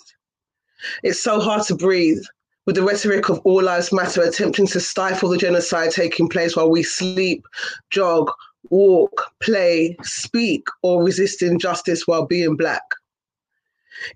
It's 1.01 1.21
so 1.21 1.39
hard 1.39 1.63
to 1.63 1.75
breathe 1.75 2.21
with 2.65 2.75
the 2.75 2.83
rhetoric 2.83 3.29
of 3.29 3.39
all 3.39 3.63
lives 3.63 3.91
matter 3.91 4.21
attempting 4.21 4.67
to 4.67 4.79
stifle 4.79 5.29
the 5.29 5.37
genocide 5.37 5.91
taking 5.91 6.29
place 6.29 6.55
while 6.55 6.69
we 6.69 6.83
sleep, 6.83 7.45
jog, 7.89 8.31
walk, 8.69 9.31
play, 9.41 9.97
speak, 10.03 10.67
or 10.83 11.03
resist 11.03 11.41
injustice 11.41 12.07
while 12.07 12.25
being 12.25 12.55
black. 12.55 12.83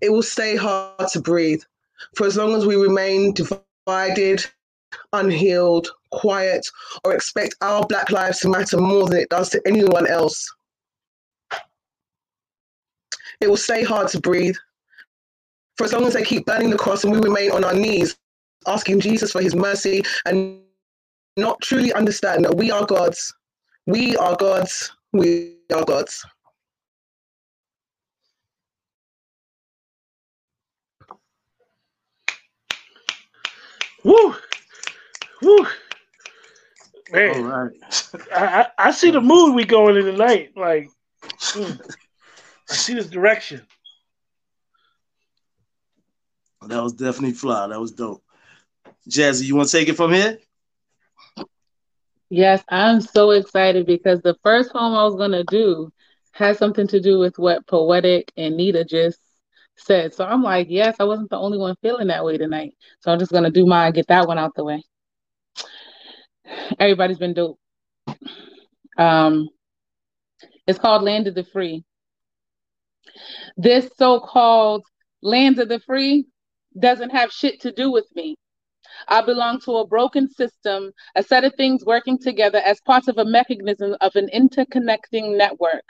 It 0.01 0.11
will 0.11 0.23
stay 0.23 0.55
hard 0.55 1.07
to 1.09 1.21
breathe 1.21 1.63
for 2.15 2.25
as 2.25 2.37
long 2.37 2.55
as 2.55 2.65
we 2.65 2.75
remain 2.75 3.33
divided, 3.33 4.45
unhealed, 5.13 5.89
quiet, 6.11 6.67
or 7.03 7.13
expect 7.13 7.55
our 7.61 7.85
black 7.85 8.11
lives 8.11 8.39
to 8.39 8.49
matter 8.49 8.77
more 8.77 9.07
than 9.07 9.19
it 9.19 9.29
does 9.29 9.49
to 9.49 9.61
anyone 9.65 10.07
else. 10.07 10.45
It 13.39 13.49
will 13.49 13.57
stay 13.57 13.83
hard 13.83 14.07
to 14.09 14.19
breathe 14.19 14.55
for 15.77 15.83
as 15.83 15.93
long 15.93 16.05
as 16.05 16.13
they 16.13 16.23
keep 16.23 16.45
burning 16.45 16.71
the 16.71 16.77
cross 16.77 17.03
and 17.03 17.13
we 17.13 17.19
remain 17.19 17.51
on 17.51 17.63
our 17.63 17.73
knees, 17.73 18.17
asking 18.65 18.99
Jesus 18.99 19.31
for 19.31 19.41
his 19.41 19.55
mercy 19.55 20.01
and 20.25 20.59
not 21.37 21.61
truly 21.61 21.93
understand 21.93 22.43
that 22.45 22.55
we 22.57 22.71
are 22.71 22.85
God's. 22.85 23.33
We 23.85 24.17
are 24.17 24.35
God's. 24.35 24.91
We 25.13 25.57
are 25.73 25.85
God's. 25.85 26.25
Woo, 34.07 34.35
woo, 35.41 35.67
man. 37.11 37.43
right. 37.43 37.71
I, 38.33 38.45
I 38.45 38.67
I 38.77 38.91
see 38.91 39.11
the 39.11 39.19
mood 39.19 39.53
we 39.53 39.65
going 39.65 39.97
in 39.97 40.05
tonight. 40.05 40.51
Like, 40.55 40.89
mm, 41.53 41.77
I 42.69 42.75
see 42.75 42.93
this 42.93 43.07
direction. 43.09 43.61
That 46.67 46.81
was 46.81 46.93
definitely 46.93 47.33
fly. 47.33 47.67
That 47.67 47.81
was 47.81 47.91
dope. 47.91 48.23
Jazzy, 49.09 49.43
you 49.43 49.55
want 49.57 49.69
to 49.69 49.77
take 49.77 49.89
it 49.89 49.95
from 49.97 50.13
here? 50.13 50.39
Yes, 52.29 52.63
I'm 52.69 53.01
so 53.01 53.31
excited 53.31 53.85
because 53.85 54.21
the 54.21 54.37
first 54.43 54.71
poem 54.71 54.95
I 54.95 55.03
was 55.03 55.15
gonna 55.15 55.43
do 55.43 55.91
has 56.31 56.57
something 56.57 56.87
to 56.87 57.01
do 57.01 57.19
with 57.19 57.37
what 57.37 57.67
Poetic 57.67 58.31
and 58.37 58.55
Nita 58.55 58.85
just 58.85 59.19
said. 59.77 60.13
So 60.13 60.25
I'm 60.25 60.43
like, 60.43 60.67
yes, 60.69 60.96
I 61.00 61.03
wasn't 61.03 61.29
the 61.29 61.38
only 61.38 61.57
one 61.57 61.75
feeling 61.81 62.07
that 62.07 62.25
way 62.25 62.38
tonight. 62.38 62.74
So 63.01 63.12
I'm 63.12 63.19
just 63.19 63.31
gonna 63.31 63.51
do 63.51 63.65
mine, 63.65 63.93
get 63.93 64.07
that 64.07 64.27
one 64.27 64.38
out 64.38 64.53
the 64.55 64.63
way. 64.63 64.84
Everybody's 66.79 67.19
been 67.19 67.34
dope. 67.34 67.60
Um, 68.98 69.50
it's 70.65 70.79
called 70.79 71.03
Land 71.03 71.27
of 71.27 71.36
the 71.36 71.43
Free. 71.43 71.84
This 73.55 73.89
so-called 73.98 74.86
land 75.22 75.60
of 75.60 75.69
the 75.69 75.79
free 75.79 76.27
doesn't 76.79 77.10
have 77.10 77.31
shit 77.31 77.62
to 77.62 77.72
do 77.72 77.91
with 77.91 78.07
me. 78.15 78.36
I 79.07 79.22
belong 79.22 79.60
to 79.62 79.77
a 79.77 79.88
broken 79.88 80.29
system, 80.29 80.91
a 81.15 81.24
set 81.24 81.43
of 81.43 81.53
things 81.55 81.86
working 81.86 82.17
together 82.17 82.60
as 82.60 82.81
parts 82.81 83.07
of 83.07 83.17
a 83.17 83.25
mechanism 83.25 83.96
of 84.01 84.15
an 84.15 84.29
interconnecting 84.34 85.38
network. 85.38 85.84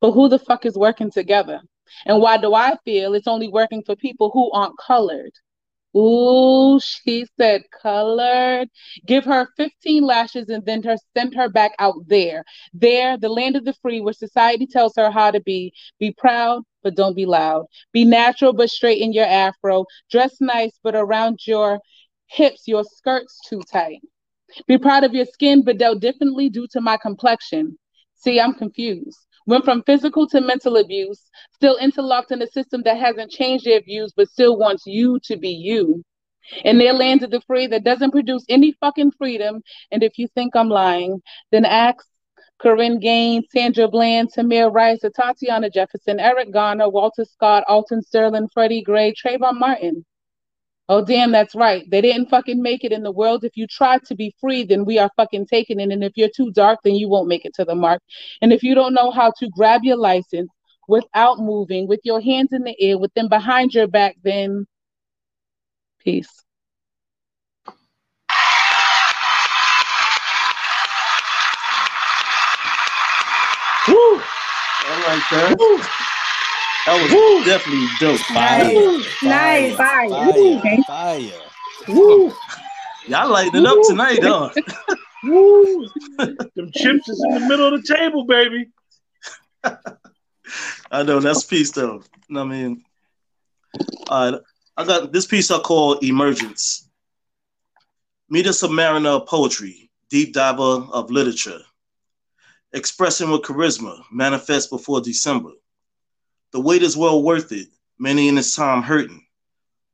But 0.00 0.12
who 0.12 0.28
the 0.28 0.38
fuck 0.38 0.66
is 0.66 0.76
working 0.76 1.10
together? 1.10 1.60
And 2.06 2.20
why 2.20 2.36
do 2.36 2.54
I 2.54 2.76
feel 2.84 3.14
it's 3.14 3.28
only 3.28 3.48
working 3.48 3.82
for 3.84 3.96
people 3.96 4.30
who 4.30 4.50
aren't 4.52 4.78
colored? 4.78 5.32
Ooh, 5.96 6.80
she 6.80 7.24
said 7.38 7.62
colored. 7.70 8.68
Give 9.06 9.24
her 9.24 9.48
15 9.56 10.02
lashes 10.02 10.48
and 10.48 10.64
then 10.66 10.82
her 10.82 10.96
send 11.16 11.34
her 11.34 11.48
back 11.48 11.72
out 11.78 11.94
there. 12.08 12.44
There, 12.72 13.16
the 13.16 13.28
land 13.28 13.54
of 13.56 13.64
the 13.64 13.74
free, 13.74 14.00
where 14.00 14.12
society 14.12 14.66
tells 14.66 14.96
her 14.96 15.10
how 15.10 15.30
to 15.30 15.40
be. 15.40 15.72
Be 16.00 16.12
proud, 16.12 16.64
but 16.82 16.96
don't 16.96 17.14
be 17.14 17.26
loud. 17.26 17.66
Be 17.92 18.04
natural, 18.04 18.52
but 18.52 18.70
straighten 18.70 19.12
your 19.12 19.26
afro. 19.26 19.84
Dress 20.10 20.36
nice, 20.40 20.78
but 20.82 20.96
around 20.96 21.46
your 21.46 21.78
hips, 22.26 22.66
your 22.66 22.82
skirt's 22.84 23.40
too 23.48 23.60
tight. 23.70 24.00
Be 24.66 24.78
proud 24.78 25.04
of 25.04 25.14
your 25.14 25.26
skin, 25.26 25.62
but 25.62 25.78
dealt 25.78 26.00
differently 26.00 26.48
due 26.48 26.66
to 26.72 26.80
my 26.80 26.96
complexion. 26.96 27.78
See, 28.14 28.40
I'm 28.40 28.54
confused. 28.54 29.26
Went 29.46 29.64
from 29.64 29.82
physical 29.82 30.26
to 30.28 30.40
mental 30.40 30.76
abuse, 30.78 31.22
still 31.52 31.76
interlocked 31.76 32.32
in 32.32 32.40
a 32.40 32.46
system 32.46 32.82
that 32.84 32.96
hasn't 32.96 33.30
changed 33.30 33.66
their 33.66 33.82
views, 33.82 34.12
but 34.16 34.28
still 34.28 34.56
wants 34.56 34.84
you 34.86 35.20
to 35.24 35.36
be 35.36 35.50
you. 35.50 36.02
In 36.64 36.78
their 36.78 36.92
land 36.92 37.22
of 37.22 37.30
the 37.30 37.40
free 37.42 37.66
that 37.68 37.84
doesn't 37.84 38.10
produce 38.10 38.44
any 38.48 38.72
fucking 38.72 39.12
freedom. 39.12 39.62
And 39.90 40.02
if 40.02 40.18
you 40.18 40.28
think 40.28 40.54
I'm 40.54 40.68
lying, 40.68 41.22
then 41.50 41.64
ask 41.64 42.06
Korryn 42.62 43.00
Gaines, 43.00 43.46
Sandra 43.50 43.88
Bland, 43.88 44.30
Tamir 44.32 44.72
Rice, 44.72 45.00
Tatiana 45.14 45.70
Jefferson, 45.70 46.20
Eric 46.20 46.52
Garner, 46.52 46.88
Walter 46.88 47.24
Scott, 47.24 47.64
Alton 47.66 48.02
Sterling, 48.02 48.48
Freddie 48.52 48.82
Gray, 48.82 49.12
Trayvon 49.12 49.58
Martin. 49.58 50.04
Oh, 50.86 51.02
damn, 51.02 51.32
that's 51.32 51.54
right. 51.54 51.88
They 51.90 52.02
didn't 52.02 52.28
fucking 52.28 52.60
make 52.60 52.84
it 52.84 52.92
in 52.92 53.02
the 53.02 53.10
world. 53.10 53.44
If 53.44 53.56
you 53.56 53.66
try 53.66 53.98
to 54.06 54.14
be 54.14 54.34
free, 54.38 54.64
then 54.64 54.84
we 54.84 54.98
are 54.98 55.10
fucking 55.16 55.46
taking 55.46 55.80
it. 55.80 55.90
And 55.90 56.04
if 56.04 56.12
you're 56.14 56.28
too 56.28 56.50
dark, 56.52 56.80
then 56.84 56.94
you 56.94 57.08
won't 57.08 57.28
make 57.28 57.46
it 57.46 57.54
to 57.54 57.64
the 57.64 57.74
mark. 57.74 58.02
And 58.42 58.52
if 58.52 58.62
you 58.62 58.74
don't 58.74 58.92
know 58.92 59.10
how 59.10 59.32
to 59.38 59.48
grab 59.48 59.80
your 59.82 59.96
license 59.96 60.50
without 60.86 61.38
moving, 61.38 61.88
with 61.88 62.00
your 62.04 62.20
hands 62.20 62.50
in 62.52 62.64
the 62.64 62.76
air, 62.78 62.98
with 62.98 63.14
them 63.14 63.28
behind 63.28 63.72
your 63.72 63.86
back, 63.86 64.16
then 64.22 64.66
peace. 66.00 66.28
Woo, 73.88 73.94
All 73.96 75.00
right, 75.06 75.22
sir. 75.30 76.03
Woo, 76.86 76.92
That 76.92 77.02
was 77.02 77.12
Woo. 77.12 77.44
definitely 77.44 77.86
dope. 78.00 78.20
Fire, 78.20 78.64
Nice. 79.22 79.76
fire, 79.76 79.76
Fire. 79.76 80.60
fire, 80.62 80.82
fire. 80.86 81.32
woo, 81.88 82.32
Y'all 83.06 83.30
lighting 83.30 83.60
it 83.60 83.66
up 83.66 83.78
tonight, 83.86 84.18
huh? 84.22 84.50
woo. 85.24 85.86
Them 86.18 86.70
chips 86.74 87.08
is 87.08 87.24
in 87.28 87.34
the 87.42 87.46
middle 87.48 87.74
of 87.74 87.82
the 87.82 87.94
table, 87.94 88.24
baby. 88.24 88.66
I 90.90 91.02
know 91.02 91.20
that's 91.20 91.44
peace 91.44 91.70
though. 91.70 92.02
I 92.34 92.44
mean, 92.44 92.82
all 94.08 94.32
right. 94.32 94.40
I 94.76 94.84
got 94.84 95.12
this 95.12 95.26
piece 95.26 95.50
I 95.50 95.58
call 95.60 95.98
Emergence. 95.98 96.88
Meet 98.28 98.46
a 98.46 98.50
submariner 98.50 99.20
of 99.20 99.26
poetry, 99.28 99.90
deep 100.10 100.32
diver 100.34 100.62
of 100.92 101.10
literature, 101.10 101.60
expressing 102.72 103.30
with 103.30 103.42
charisma, 103.42 104.02
manifest 104.10 104.70
before 104.70 105.00
December. 105.00 105.50
The 106.54 106.60
wait 106.60 106.84
is 106.84 106.96
well 106.96 107.20
worth 107.20 107.50
it, 107.50 107.66
many 107.98 108.28
in 108.28 108.36
this 108.36 108.54
time 108.54 108.80
hurting. 108.80 109.26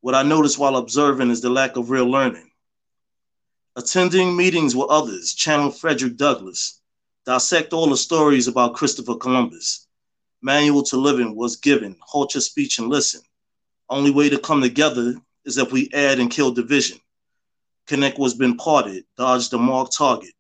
What 0.03 0.15
I 0.15 0.23
notice 0.23 0.59
while 0.59 0.77
observing 0.77 1.31
is 1.31 1.41
the 1.41 1.49
lack 1.49 1.77
of 1.77 1.89
real 1.89 2.05
learning. 2.05 2.51
Attending 3.77 4.37
meetings 4.37 4.77
with 4.77 4.91
others, 4.91 5.33
channel 5.33 5.71
Frederick 5.71 6.19
Douglass, 6.19 6.83
dissect 7.25 7.73
all 7.73 7.89
the 7.89 7.97
stories 7.97 8.47
about 8.47 8.75
Christopher 8.75 9.15
Columbus. 9.15 9.87
Manual 10.43 10.83
to 10.83 10.99
living 10.99 11.35
was 11.35 11.57
given, 11.57 11.97
hold 12.03 12.35
your 12.35 12.43
speech 12.43 12.79
and 12.79 12.91
listen. 12.91 13.23
Only 13.89 14.11
way 14.11 14.29
to 14.29 14.39
come 14.39 14.61
together 14.61 15.15
is 15.47 15.57
if 15.57 15.73
we 15.73 15.89
add 15.95 16.19
and 16.19 16.31
kill 16.31 16.53
division. 16.53 16.99
Connect 17.87 18.19
what's 18.19 18.35
been 18.35 18.59
parted, 18.59 19.07
dodge 19.17 19.49
the 19.49 19.57
marked 19.57 19.97
target. 19.97 20.35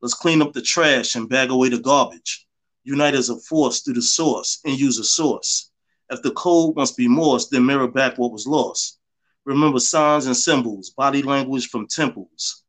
Let's 0.00 0.14
clean 0.14 0.40
up 0.40 0.54
the 0.54 0.62
trash 0.62 1.16
and 1.16 1.28
bag 1.28 1.50
away 1.50 1.68
the 1.68 1.78
garbage. 1.78 2.46
Unite 2.84 3.14
as 3.14 3.28
a 3.28 3.36
force 3.36 3.80
through 3.80 3.94
the 3.94 4.02
source 4.02 4.60
and 4.64 4.78
use 4.78 4.98
a 4.98 5.04
source. 5.04 5.70
If 6.10 6.22
the 6.22 6.32
code 6.32 6.76
must 6.76 6.96
be 6.96 7.06
Morse, 7.06 7.48
then 7.48 7.66
mirror 7.66 7.88
back 7.88 8.18
what 8.18 8.32
was 8.32 8.46
lost. 8.46 8.98
Remember 9.44 9.78
signs 9.78 10.26
and 10.26 10.36
symbols, 10.36 10.90
body 10.90 11.22
language 11.22 11.68
from 11.68 11.86
temples. 11.86 12.64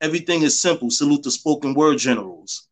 Everything 0.00 0.42
is 0.42 0.58
simple. 0.58 0.90
Salute 0.90 1.22
the 1.22 1.30
spoken 1.30 1.74
word 1.74 1.98
generals. 1.98 2.68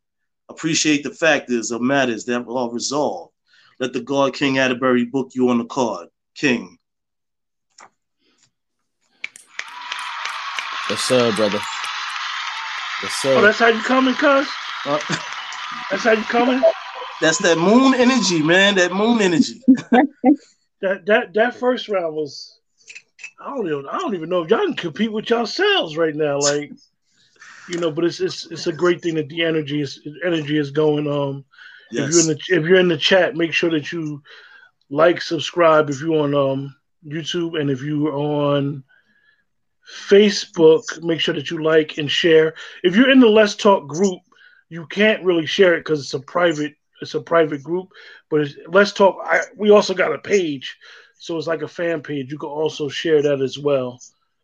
Appreciate 0.48 1.02
the 1.02 1.10
factors 1.10 1.70
of 1.70 1.80
matters 1.80 2.24
that 2.26 2.46
are 2.46 2.70
resolved. 2.70 3.32
let 3.80 3.92
the 3.92 4.00
God 4.00 4.34
King 4.34 4.58
Atterbury 4.58 5.04
book 5.04 5.30
you 5.34 5.48
on 5.48 5.58
the 5.58 5.64
card. 5.64 6.08
King. 6.34 6.78
Yes, 10.90 11.00
sir, 11.00 11.32
brother. 11.34 11.60
Yes, 13.02 13.12
sir. 13.14 13.34
Oh, 13.36 13.42
that's 13.42 13.58
how 13.58 13.68
you 13.68 13.80
coming, 13.80 14.14
cuz? 14.14 14.46
Uh, 14.84 14.98
That's 15.90 16.04
how 16.04 16.12
you 16.12 16.22
coming? 16.24 16.62
that's 17.20 17.38
that 17.38 17.58
moon 17.58 17.94
energy, 17.94 18.42
man. 18.42 18.74
That 18.76 18.92
moon 18.92 19.20
energy. 19.20 19.62
That 20.80 21.06
that 21.06 21.32
that 21.32 21.54
first 21.54 21.88
round 21.88 22.14
was 22.14 22.58
I 23.40 23.48
don't 23.48 23.66
even 23.66 23.88
I 23.88 23.96
don't 23.98 24.14
even 24.14 24.28
know 24.28 24.42
if 24.42 24.50
y'all 24.50 24.66
can 24.66 24.74
compete 24.74 25.10
with 25.10 25.30
yourselves 25.30 25.96
right 25.96 26.14
now. 26.14 26.38
Like, 26.38 26.72
you 27.70 27.78
know, 27.78 27.90
but 27.90 28.04
it's 28.04 28.20
it's 28.20 28.44
it's 28.50 28.66
a 28.66 28.72
great 28.72 29.00
thing 29.00 29.14
that 29.14 29.30
the 29.30 29.44
energy 29.44 29.80
is 29.80 30.06
energy 30.22 30.58
is 30.58 30.70
going. 30.70 31.08
Um 31.08 31.46
if 31.90 32.10
you're 32.10 32.20
in 32.20 32.26
the 32.26 32.38
if 32.48 32.66
you're 32.66 32.80
in 32.80 32.88
the 32.88 32.98
chat, 32.98 33.34
make 33.34 33.54
sure 33.54 33.70
that 33.70 33.92
you 33.92 34.22
like, 34.90 35.22
subscribe 35.22 35.88
if 35.88 36.02
you're 36.02 36.22
on 36.22 36.34
um 36.34 36.76
YouTube 37.06 37.58
and 37.58 37.70
if 37.70 37.80
you're 37.80 38.12
on 38.12 38.84
Facebook, 39.88 41.02
make 41.02 41.20
sure 41.20 41.34
that 41.34 41.50
you 41.50 41.62
like 41.62 41.98
and 41.98 42.10
share. 42.10 42.54
If 42.82 42.96
you're 42.96 43.10
in 43.10 43.20
the 43.20 43.28
Let's 43.28 43.54
Talk 43.54 43.86
group, 43.86 44.20
you 44.74 44.86
can't 44.86 45.24
really 45.24 45.46
share 45.46 45.74
it 45.74 45.80
because 45.80 46.00
it's 46.00 46.14
a 46.14 46.20
private 46.20 46.74
it's 47.00 47.14
a 47.14 47.20
private 47.20 47.62
group. 47.62 47.88
But 48.30 48.48
Let's 48.68 48.92
Talk, 48.92 49.18
I, 49.24 49.40
we 49.56 49.70
also 49.70 49.94
got 49.94 50.14
a 50.14 50.18
page, 50.18 50.76
so 51.18 51.36
it's 51.36 51.46
like 51.46 51.62
a 51.62 51.68
fan 51.68 52.02
page. 52.02 52.32
You 52.32 52.38
can 52.38 52.48
also 52.48 52.88
share 52.88 53.22
that 53.22 53.40
as 53.40 53.58
well 53.58 54.00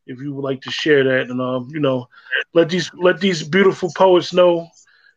if 0.07 0.21
you 0.21 0.33
would 0.35 0.45
like 0.45 0.61
to 0.63 0.71
share 0.71 1.03
that 1.05 1.31
and 1.31 1.41
um 1.41 1.69
you 1.71 1.81
know 1.81 2.09
let 2.55 2.69
these 2.69 2.91
let 2.95 3.21
these 3.21 3.43
beautiful 3.43 3.91
poets 3.97 4.33
know 4.33 4.67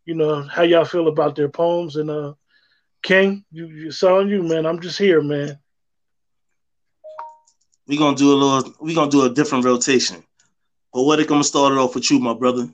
you 0.05 0.13
know 0.13 0.43
how 0.55 0.63
y'all 0.63 0.85
feel 0.85 1.07
about 1.07 1.35
their 1.35 1.49
poems 1.49 1.95
and 1.95 2.09
uh 2.09 2.33
King, 3.03 3.43
you, 3.51 3.87
it's 3.87 4.01
on 4.01 4.29
you, 4.29 4.41
man. 4.43 4.65
I'm 4.65 4.79
just 4.79 4.97
here, 4.97 5.21
man. 5.21 5.59
We're 7.85 7.99
gonna 7.99 8.15
do 8.15 8.31
a 8.33 8.39
little 8.41 8.73
we're 8.79 8.95
gonna 8.95 9.11
do 9.11 9.25
a 9.25 9.29
different 9.29 9.65
rotation. 9.65 10.23
But 10.93 11.03
what 11.03 11.19
I'm 11.19 11.25
gonna 11.25 11.43
start 11.43 11.73
it 11.73 11.79
off 11.79 11.95
with 11.95 12.09
you, 12.09 12.19
my 12.19 12.33
brother. 12.33 12.69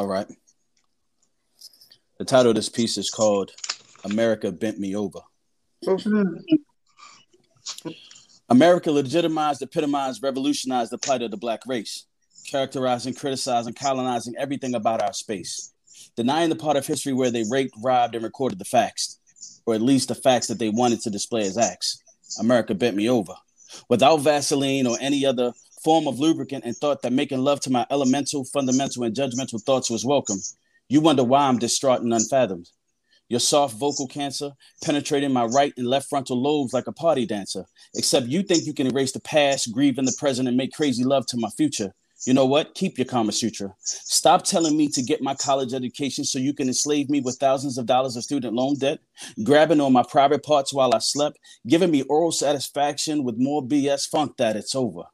All 0.00 0.06
right. 0.06 0.26
The 2.18 2.24
title 2.24 2.52
of 2.52 2.56
this 2.56 2.70
piece 2.70 2.96
is 2.96 3.10
called 3.10 3.50
America 4.02 4.50
Bent 4.50 4.78
Me 4.78 4.96
Over. 4.96 5.18
America 8.48 8.90
legitimized, 8.90 9.60
epitomized, 9.60 10.22
revolutionized 10.22 10.90
the 10.90 10.96
plight 10.96 11.20
of 11.20 11.30
the 11.30 11.36
black 11.36 11.60
race, 11.66 12.06
characterizing, 12.50 13.12
criticizing, 13.12 13.74
colonizing 13.74 14.32
everything 14.38 14.74
about 14.74 15.02
our 15.02 15.12
space, 15.12 15.74
denying 16.16 16.48
the 16.48 16.56
part 16.56 16.78
of 16.78 16.86
history 16.86 17.12
where 17.12 17.30
they 17.30 17.44
raped, 17.50 17.74
robbed, 17.82 18.14
and 18.14 18.24
recorded 18.24 18.58
the 18.58 18.64
facts, 18.64 19.18
or 19.66 19.74
at 19.74 19.82
least 19.82 20.08
the 20.08 20.14
facts 20.14 20.46
that 20.46 20.58
they 20.58 20.70
wanted 20.70 21.02
to 21.02 21.10
display 21.10 21.42
as 21.42 21.58
acts. 21.58 22.02
America 22.38 22.74
bent 22.74 22.96
me 22.96 23.10
over. 23.10 23.34
Without 23.90 24.16
Vaseline 24.20 24.86
or 24.86 24.96
any 24.98 25.26
other 25.26 25.52
form 25.82 26.06
of 26.06 26.18
lubricant 26.18 26.64
and 26.64 26.76
thought 26.76 27.02
that 27.02 27.12
making 27.12 27.38
love 27.38 27.60
to 27.60 27.70
my 27.70 27.86
elemental, 27.90 28.44
fundamental, 28.44 29.04
and 29.04 29.14
judgmental 29.14 29.62
thoughts 29.62 29.90
was 29.90 30.04
welcome, 30.04 30.38
you 30.88 31.00
wonder 31.00 31.24
why 31.24 31.46
I'm 31.46 31.58
distraught 31.58 32.02
and 32.02 32.12
unfathomed. 32.12 32.68
Your 33.28 33.40
soft 33.40 33.76
vocal 33.76 34.08
cancer 34.08 34.50
penetrating 34.82 35.32
my 35.32 35.44
right 35.44 35.72
and 35.76 35.86
left 35.86 36.08
frontal 36.08 36.42
lobes 36.42 36.72
like 36.72 36.88
a 36.88 36.92
party 36.92 37.26
dancer. 37.26 37.64
Except 37.94 38.26
you 38.26 38.42
think 38.42 38.66
you 38.66 38.74
can 38.74 38.88
erase 38.88 39.12
the 39.12 39.20
past, 39.20 39.72
grieve 39.72 39.98
in 39.98 40.04
the 40.04 40.16
present, 40.18 40.48
and 40.48 40.56
make 40.56 40.72
crazy 40.72 41.04
love 41.04 41.26
to 41.26 41.36
my 41.36 41.48
future. 41.50 41.94
You 42.26 42.34
know 42.34 42.44
what? 42.44 42.74
Keep 42.74 42.98
your 42.98 43.06
Kama 43.06 43.32
Sutra. 43.32 43.72
Stop 43.78 44.44
telling 44.44 44.76
me 44.76 44.88
to 44.88 45.00
get 45.00 45.22
my 45.22 45.34
college 45.34 45.72
education 45.72 46.24
so 46.24 46.38
you 46.38 46.52
can 46.52 46.68
enslave 46.68 47.08
me 47.08 47.20
with 47.20 47.36
thousands 47.36 47.78
of 47.78 47.86
dollars 47.86 48.16
of 48.16 48.24
student 48.24 48.52
loan 48.52 48.76
debt, 48.76 48.98
grabbing 49.42 49.80
on 49.80 49.92
my 49.92 50.02
private 50.02 50.42
parts 50.42 50.74
while 50.74 50.94
I 50.94 50.98
slept, 50.98 51.38
giving 51.66 51.90
me 51.90 52.02
oral 52.02 52.32
satisfaction 52.32 53.24
with 53.24 53.38
more 53.38 53.62
BS 53.62 54.08
funk 54.08 54.36
that 54.36 54.56
it's 54.56 54.74
over. 54.74 55.04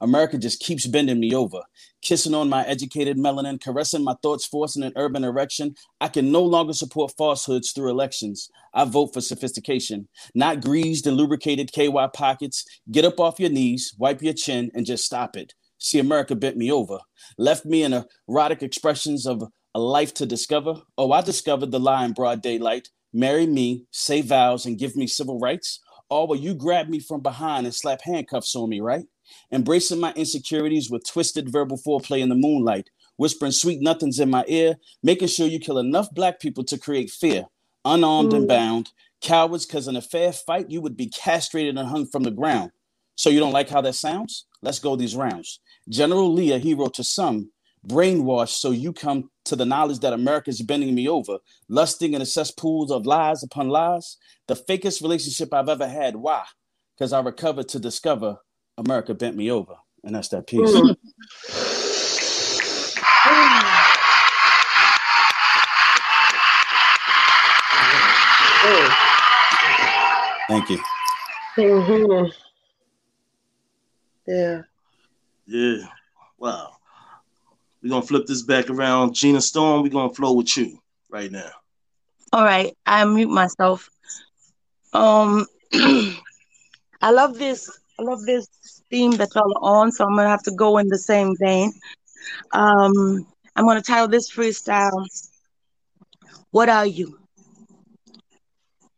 America 0.00 0.38
just 0.38 0.60
keeps 0.60 0.86
bending 0.86 1.20
me 1.20 1.34
over, 1.34 1.60
kissing 2.02 2.34
on 2.34 2.48
my 2.48 2.64
educated 2.66 3.16
melanin, 3.16 3.60
caressing 3.60 4.04
my 4.04 4.14
thoughts, 4.22 4.46
forcing 4.46 4.82
an 4.82 4.92
urban 4.96 5.24
erection. 5.24 5.74
I 6.00 6.08
can 6.08 6.30
no 6.30 6.42
longer 6.42 6.72
support 6.72 7.14
falsehoods 7.16 7.72
through 7.72 7.90
elections. 7.90 8.50
I 8.72 8.84
vote 8.84 9.14
for 9.14 9.20
sophistication, 9.20 10.08
not 10.34 10.60
greased 10.60 11.06
and 11.06 11.16
lubricated 11.16 11.72
KY 11.72 12.08
pockets. 12.12 12.64
Get 12.90 13.04
up 13.04 13.20
off 13.20 13.40
your 13.40 13.50
knees, 13.50 13.94
wipe 13.98 14.22
your 14.22 14.34
chin, 14.34 14.70
and 14.74 14.86
just 14.86 15.04
stop 15.04 15.36
it. 15.36 15.54
See, 15.78 15.98
America 15.98 16.34
bent 16.34 16.56
me 16.56 16.72
over, 16.72 16.98
left 17.38 17.64
me 17.64 17.82
in 17.82 18.04
erotic 18.28 18.62
expressions 18.62 19.26
of 19.26 19.42
a 19.74 19.80
life 19.80 20.14
to 20.14 20.26
discover. 20.26 20.76
Oh, 20.96 21.12
I 21.12 21.20
discovered 21.20 21.72
the 21.72 21.80
lie 21.80 22.04
in 22.04 22.12
broad 22.12 22.42
daylight. 22.42 22.90
Marry 23.12 23.46
me, 23.46 23.84
say 23.90 24.22
vows, 24.22 24.66
and 24.66 24.78
give 24.78 24.96
me 24.96 25.06
civil 25.06 25.38
rights. 25.38 25.80
Or 26.10 26.26
will 26.26 26.36
you 26.36 26.54
grab 26.54 26.88
me 26.88 27.00
from 27.00 27.20
behind 27.20 27.66
and 27.66 27.74
slap 27.74 28.00
handcuffs 28.02 28.54
on 28.54 28.68
me, 28.68 28.80
right? 28.80 29.04
Embracing 29.52 30.00
my 30.00 30.12
insecurities 30.14 30.90
with 30.90 31.06
twisted 31.06 31.48
verbal 31.48 31.78
foreplay 31.78 32.20
in 32.20 32.28
the 32.28 32.34
moonlight, 32.34 32.90
whispering 33.16 33.52
sweet 33.52 33.80
nothings 33.80 34.18
in 34.18 34.30
my 34.30 34.44
ear, 34.48 34.76
making 35.02 35.28
sure 35.28 35.46
you 35.46 35.58
kill 35.58 35.78
enough 35.78 36.12
black 36.12 36.40
people 36.40 36.64
to 36.64 36.78
create 36.78 37.10
fear, 37.10 37.46
unarmed 37.84 38.32
and 38.32 38.44
mm. 38.44 38.48
bound, 38.48 38.92
cowards, 39.20 39.66
because 39.66 39.88
in 39.88 39.96
a 39.96 40.02
fair 40.02 40.32
fight, 40.32 40.70
you 40.70 40.80
would 40.80 40.96
be 40.96 41.06
castrated 41.06 41.76
and 41.76 41.88
hung 41.88 42.06
from 42.06 42.22
the 42.22 42.30
ground. 42.30 42.70
So 43.16 43.30
you 43.30 43.40
don't 43.40 43.52
like 43.52 43.68
how 43.68 43.80
that 43.80 43.94
sounds? 43.94 44.46
Let's 44.62 44.78
go 44.78 44.96
these 44.96 45.16
rounds. 45.16 45.60
General 45.88 46.32
Lee, 46.32 46.52
a 46.52 46.58
hero 46.58 46.88
to 46.88 47.04
some, 47.04 47.50
brainwashed 47.86 48.58
so 48.60 48.70
you 48.70 48.92
come 48.92 49.30
to 49.44 49.56
the 49.56 49.66
knowledge 49.66 50.00
that 50.00 50.12
America's 50.12 50.62
bending 50.62 50.94
me 50.94 51.08
over, 51.08 51.38
lusting 51.68 52.14
in 52.14 52.20
the 52.20 52.26
cesspools 52.26 52.90
of 52.90 53.06
lies 53.06 53.42
upon 53.42 53.68
lies. 53.68 54.16
The 54.46 54.56
fakest 54.56 55.02
relationship 55.02 55.52
I've 55.52 55.68
ever 55.68 55.86
had. 55.86 56.16
Why? 56.16 56.44
Because 56.96 57.12
I 57.12 57.20
recovered 57.20 57.68
to 57.68 57.78
discover 57.78 58.38
America 58.78 59.14
bent 59.14 59.36
me 59.36 59.50
over. 59.50 59.74
And 60.02 60.14
that's 60.14 60.28
that 60.28 60.46
piece. 60.46 60.72
Thank 70.48 70.70
you. 70.70 70.78
Mhm. 71.56 72.32
Yeah. 74.26 74.62
Yeah. 75.46 75.86
Wow. 76.38 76.76
We're 77.82 77.90
gonna 77.90 78.02
flip 78.06 78.26
this 78.26 78.42
back 78.42 78.70
around. 78.70 79.14
Gina 79.14 79.40
Storm, 79.40 79.82
we're 79.82 79.90
gonna 79.90 80.12
flow 80.12 80.32
with 80.32 80.56
you 80.56 80.78
right 81.10 81.30
now. 81.30 81.50
All 82.32 82.44
right, 82.44 82.76
I 82.86 83.04
mute 83.04 83.28
myself. 83.28 83.88
Um, 84.92 85.46
I 85.72 87.10
love 87.10 87.38
this. 87.38 87.70
I 87.98 88.02
love 88.02 88.20
this 88.26 88.46
theme 88.90 89.12
that 89.12 89.28
y'all 89.34 89.52
are 89.62 89.80
on, 89.80 89.92
so 89.92 90.04
I'm 90.04 90.16
gonna 90.16 90.28
have 90.28 90.42
to 90.44 90.52
go 90.52 90.78
in 90.78 90.88
the 90.88 90.98
same 90.98 91.34
vein. 91.40 91.72
Um, 92.52 93.26
I'm 93.56 93.66
gonna 93.66 93.82
title 93.82 94.08
this 94.08 94.30
freestyle. 94.32 95.06
What 96.50 96.68
are 96.68 96.86
you? 96.86 97.18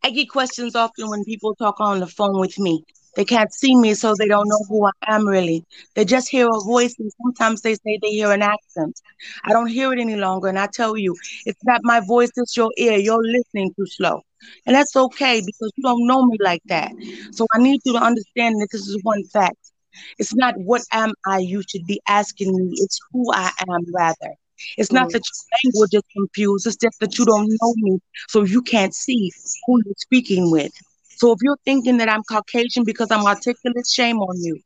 I 0.02 0.10
get 0.10 0.30
questions 0.30 0.74
often 0.76 1.08
when 1.10 1.24
people 1.24 1.54
talk 1.54 1.80
on 1.80 2.00
the 2.00 2.06
phone 2.06 2.38
with 2.40 2.58
me. 2.58 2.84
They 3.16 3.24
can't 3.24 3.52
see 3.52 3.74
me, 3.76 3.94
so 3.94 4.14
they 4.14 4.28
don't 4.28 4.48
know 4.48 4.60
who 4.68 4.86
I 4.86 4.90
am 5.14 5.26
really. 5.26 5.64
They 5.94 6.04
just 6.04 6.28
hear 6.28 6.46
a 6.48 6.60
voice, 6.64 6.94
and 6.98 7.10
sometimes 7.22 7.62
they 7.62 7.74
say 7.74 7.98
they 8.00 8.10
hear 8.10 8.30
an 8.32 8.42
accent. 8.42 9.00
I 9.44 9.52
don't 9.52 9.68
hear 9.68 9.92
it 9.92 9.98
any 10.00 10.16
longer, 10.16 10.48
and 10.48 10.58
I 10.58 10.68
tell 10.72 10.96
you, 10.96 11.14
it's 11.46 11.64
not 11.64 11.80
my 11.82 12.00
voice, 12.00 12.30
it's 12.36 12.56
your 12.56 12.70
ear. 12.78 12.98
You're 12.98 13.22
listening 13.22 13.72
too 13.76 13.86
slow. 13.86 14.22
And 14.66 14.74
that's 14.74 14.94
okay 14.96 15.42
because 15.44 15.72
you 15.76 15.82
don't 15.82 16.06
know 16.06 16.24
me 16.26 16.36
like 16.40 16.62
that. 16.66 16.92
So 17.32 17.46
I 17.54 17.58
need 17.58 17.80
you 17.84 17.92
to 17.94 17.98
understand 17.98 18.60
that 18.60 18.68
this 18.72 18.86
is 18.86 18.98
one 19.02 19.24
fact. 19.24 19.56
It's 20.18 20.34
not 20.34 20.54
what 20.56 20.82
am 20.92 21.12
I 21.26 21.38
you 21.38 21.62
should 21.68 21.86
be 21.86 22.00
asking 22.08 22.54
me, 22.56 22.76
it's 22.78 22.98
who 23.12 23.32
I 23.32 23.50
am 23.68 23.84
rather. 23.94 24.34
It's 24.76 24.92
not 24.92 25.10
that 25.12 25.22
your 25.22 25.72
language 25.72 25.94
is 25.94 26.02
confused, 26.14 26.66
it's 26.66 26.76
just 26.76 26.98
that 27.00 27.18
you 27.18 27.24
don't 27.24 27.48
know 27.48 27.74
me, 27.76 27.98
so 28.28 28.42
you 28.44 28.62
can't 28.62 28.94
see 28.94 29.30
who 29.66 29.80
you're 29.84 29.94
speaking 29.98 30.50
with. 30.50 30.72
So 31.16 31.32
if 31.32 31.38
you're 31.42 31.58
thinking 31.64 31.96
that 31.98 32.08
I'm 32.08 32.22
Caucasian 32.24 32.84
because 32.84 33.10
I'm 33.10 33.26
articulate, 33.26 33.86
shame 33.90 34.18
on 34.18 34.36
you. 34.42 34.60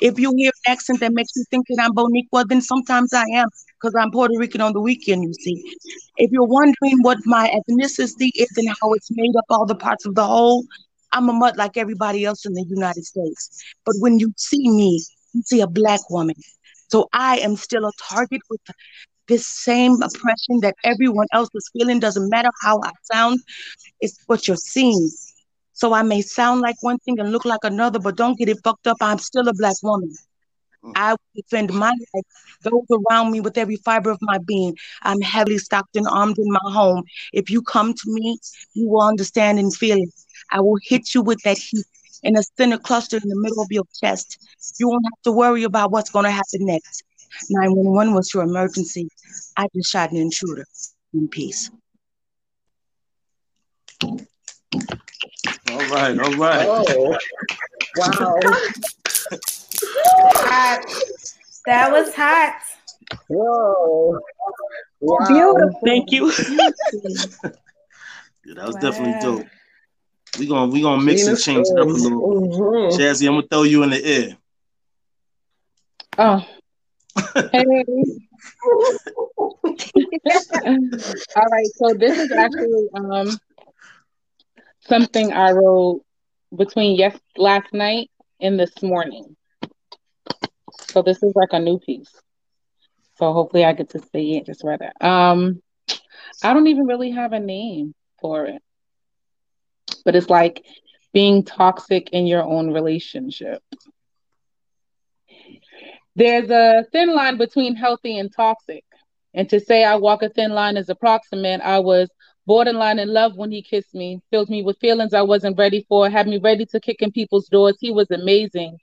If 0.00 0.18
you 0.18 0.32
hear 0.36 0.50
an 0.66 0.72
accent 0.72 1.00
that 1.00 1.12
makes 1.12 1.30
you 1.36 1.44
think 1.50 1.66
that 1.68 1.82
I'm 1.82 1.94
Boricua, 1.94 2.46
then 2.48 2.60
sometimes 2.60 3.12
I 3.12 3.24
am 3.34 3.48
because 3.80 3.94
I'm 3.98 4.10
Puerto 4.10 4.34
Rican 4.38 4.60
on 4.60 4.72
the 4.72 4.80
weekend, 4.80 5.24
you 5.24 5.32
see. 5.34 5.62
If 6.16 6.30
you're 6.32 6.46
wondering 6.46 6.98
what 7.02 7.18
my 7.24 7.48
ethnicity 7.48 8.30
is 8.34 8.50
and 8.56 8.68
how 8.80 8.92
it's 8.92 9.08
made 9.10 9.34
up 9.36 9.44
all 9.50 9.66
the 9.66 9.74
parts 9.74 10.06
of 10.06 10.14
the 10.14 10.24
whole, 10.24 10.64
I'm 11.12 11.28
a 11.28 11.32
mutt 11.32 11.56
like 11.56 11.76
everybody 11.76 12.24
else 12.24 12.46
in 12.46 12.52
the 12.54 12.64
United 12.68 13.04
States. 13.04 13.64
But 13.84 13.96
when 13.98 14.18
you 14.18 14.32
see 14.36 14.70
me, 14.70 15.02
you 15.32 15.42
see 15.42 15.60
a 15.60 15.66
black 15.66 16.00
woman. 16.10 16.36
So 16.88 17.08
I 17.12 17.38
am 17.38 17.56
still 17.56 17.86
a 17.86 17.92
target 18.02 18.40
with 18.50 18.60
this 19.28 19.46
same 19.46 19.94
oppression 20.02 20.60
that 20.62 20.74
everyone 20.84 21.26
else 21.32 21.48
is 21.54 21.70
feeling. 21.72 22.00
Doesn't 22.00 22.28
matter 22.30 22.50
how 22.62 22.80
I 22.82 22.90
sound, 23.12 23.40
it's 24.00 24.18
what 24.26 24.48
you're 24.48 24.56
seeing. 24.56 25.10
So 25.80 25.94
I 25.94 26.02
may 26.02 26.20
sound 26.20 26.60
like 26.60 26.76
one 26.82 26.98
thing 26.98 27.18
and 27.20 27.32
look 27.32 27.46
like 27.46 27.64
another, 27.64 27.98
but 27.98 28.16
don't 28.16 28.38
get 28.38 28.50
it 28.50 28.58
fucked 28.62 28.86
up. 28.86 28.98
I'm 29.00 29.18
still 29.18 29.48
a 29.48 29.54
black 29.54 29.76
woman. 29.82 30.12
Mm. 30.84 30.92
I 30.94 31.12
will 31.12 31.18
defend 31.34 31.72
my 31.72 31.88
life, 31.88 32.24
those 32.62 32.84
around 32.98 33.30
me 33.30 33.40
with 33.40 33.56
every 33.56 33.76
fiber 33.76 34.10
of 34.10 34.18
my 34.20 34.38
being. 34.46 34.76
I'm 35.02 35.22
heavily 35.22 35.56
stocked 35.56 35.96
and 35.96 36.06
armed 36.06 36.38
in 36.38 36.52
my 36.52 36.60
home. 36.64 37.04
If 37.32 37.48
you 37.48 37.62
come 37.62 37.94
to 37.94 38.04
me, 38.06 38.38
you 38.74 38.88
will 38.88 39.00
understand 39.00 39.58
and 39.58 39.74
feel 39.74 39.96
it. 39.96 40.10
I 40.50 40.60
will 40.60 40.76
hit 40.82 41.14
you 41.14 41.22
with 41.22 41.40
that 41.44 41.56
heat 41.56 41.86
in 42.22 42.36
a 42.36 42.42
center 42.58 42.76
cluster 42.76 43.16
in 43.16 43.28
the 43.28 43.40
middle 43.40 43.62
of 43.62 43.68
your 43.70 43.84
chest. 44.02 44.36
You 44.78 44.88
won't 44.88 45.06
have 45.06 45.22
to 45.22 45.32
worry 45.32 45.62
about 45.62 45.92
what's 45.92 46.10
going 46.10 46.26
to 46.26 46.30
happen 46.30 46.66
next. 46.66 47.04
911 47.48 48.12
was 48.12 48.34
your 48.34 48.42
emergency. 48.42 49.08
I 49.56 49.66
just 49.74 49.90
shot 49.90 50.10
an 50.10 50.18
intruder. 50.18 50.66
In 51.14 51.28
peace. 51.28 51.70
All 55.70 55.86
right, 55.88 56.18
all 56.18 56.34
right. 56.36 56.66
Oh, 56.68 57.16
wow. 57.96 58.40
Hot. 60.42 60.84
That 61.66 61.92
was 61.92 62.14
hot. 62.14 62.62
Whoa. 63.28 64.18
Wow. 65.00 65.26
Beautiful. 65.28 65.80
Thank 65.84 66.10
you. 66.10 66.32
Yeah, 68.42 68.54
that 68.54 68.66
was 68.66 68.76
definitely 68.76 69.18
dope. 69.20 69.46
We 70.38 70.46
gonna 70.46 70.72
we 70.72 70.80
gonna 70.80 71.02
mix 71.02 71.26
and 71.26 71.38
change 71.38 71.66
it 71.68 71.78
up 71.78 71.82
a 71.82 71.84
Williams. 71.84 72.02
little. 72.02 72.48
Mhm. 72.48 72.98
Jazzy, 72.98 73.28
I'm 73.28 73.34
gonna 73.34 73.46
throw 73.48 73.64
you 73.64 73.82
in 73.82 73.90
the 73.90 74.02
air. 74.02 74.36
Oh. 76.16 76.42
Hey. 77.52 77.84
All 81.36 81.46
right, 81.50 81.66
so 81.76 81.92
this 81.94 82.18
is 82.18 82.32
actually 82.32 82.88
um 82.94 83.38
something 84.80 85.32
I 85.32 85.52
wrote 85.52 86.02
between 86.56 86.96
yes 86.96 87.18
last 87.36 87.72
night 87.72 88.10
and 88.40 88.58
this 88.58 88.82
morning. 88.82 89.36
So 90.90 91.02
this 91.02 91.22
is 91.22 91.32
like 91.34 91.52
a 91.52 91.58
new 91.60 91.78
piece. 91.78 92.20
So 93.16 93.32
hopefully 93.32 93.64
I 93.64 93.72
get 93.72 93.90
to 93.90 93.98
see 93.98 94.36
it. 94.36 94.46
Just 94.46 94.64
read 94.64 94.80
it. 94.80 94.92
Um, 95.04 95.60
I 96.42 96.52
don't 96.54 96.66
even 96.68 96.86
really 96.86 97.10
have 97.10 97.32
a 97.32 97.40
name 97.40 97.94
for 98.20 98.46
it, 98.46 98.62
but 100.04 100.14
it's 100.16 100.30
like 100.30 100.64
being 101.12 101.44
toxic 101.44 102.10
in 102.10 102.26
your 102.26 102.42
own 102.42 102.72
relationship. 102.72 103.62
There's 106.16 106.50
a 106.50 106.84
thin 106.92 107.14
line 107.14 107.36
between 107.36 107.76
healthy 107.76 108.18
and 108.18 108.32
toxic. 108.34 108.84
And 109.34 109.48
to 109.50 109.60
say 109.60 109.84
I 109.84 109.96
walk 109.96 110.22
a 110.22 110.28
thin 110.28 110.52
line 110.52 110.76
is 110.76 110.88
approximate. 110.88 111.60
I 111.60 111.78
was 111.80 112.10
borderline 112.50 112.98
in 112.98 113.08
love 113.08 113.36
when 113.36 113.52
he 113.52 113.62
kissed 113.62 113.94
me, 113.94 114.20
filled 114.28 114.50
me 114.50 114.60
with 114.60 114.76
feelings 114.80 115.14
I 115.14 115.22
wasn't 115.22 115.56
ready 115.56 115.86
for, 115.88 116.10
had 116.10 116.26
me 116.26 116.38
ready 116.38 116.66
to 116.66 116.80
kick 116.80 117.00
in 117.00 117.12
people's 117.12 117.46
doors. 117.46 117.76
He 117.78 117.92
was 117.92 118.10
amazing. 118.10 118.76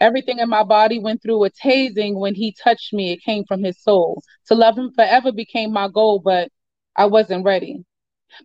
Everything 0.00 0.38
in 0.38 0.48
my 0.48 0.62
body 0.62 0.98
went 0.98 1.20
through 1.20 1.44
a 1.44 1.50
tasing 1.50 2.14
when 2.14 2.34
he 2.34 2.56
touched 2.64 2.94
me. 2.94 3.12
It 3.12 3.20
came 3.20 3.44
from 3.44 3.62
his 3.62 3.78
soul. 3.78 4.22
To 4.46 4.54
love 4.54 4.78
him 4.78 4.90
forever 4.90 5.32
became 5.32 5.70
my 5.70 5.86
goal, 5.88 6.18
but 6.18 6.48
I 6.96 7.04
wasn't 7.04 7.44
ready. 7.44 7.84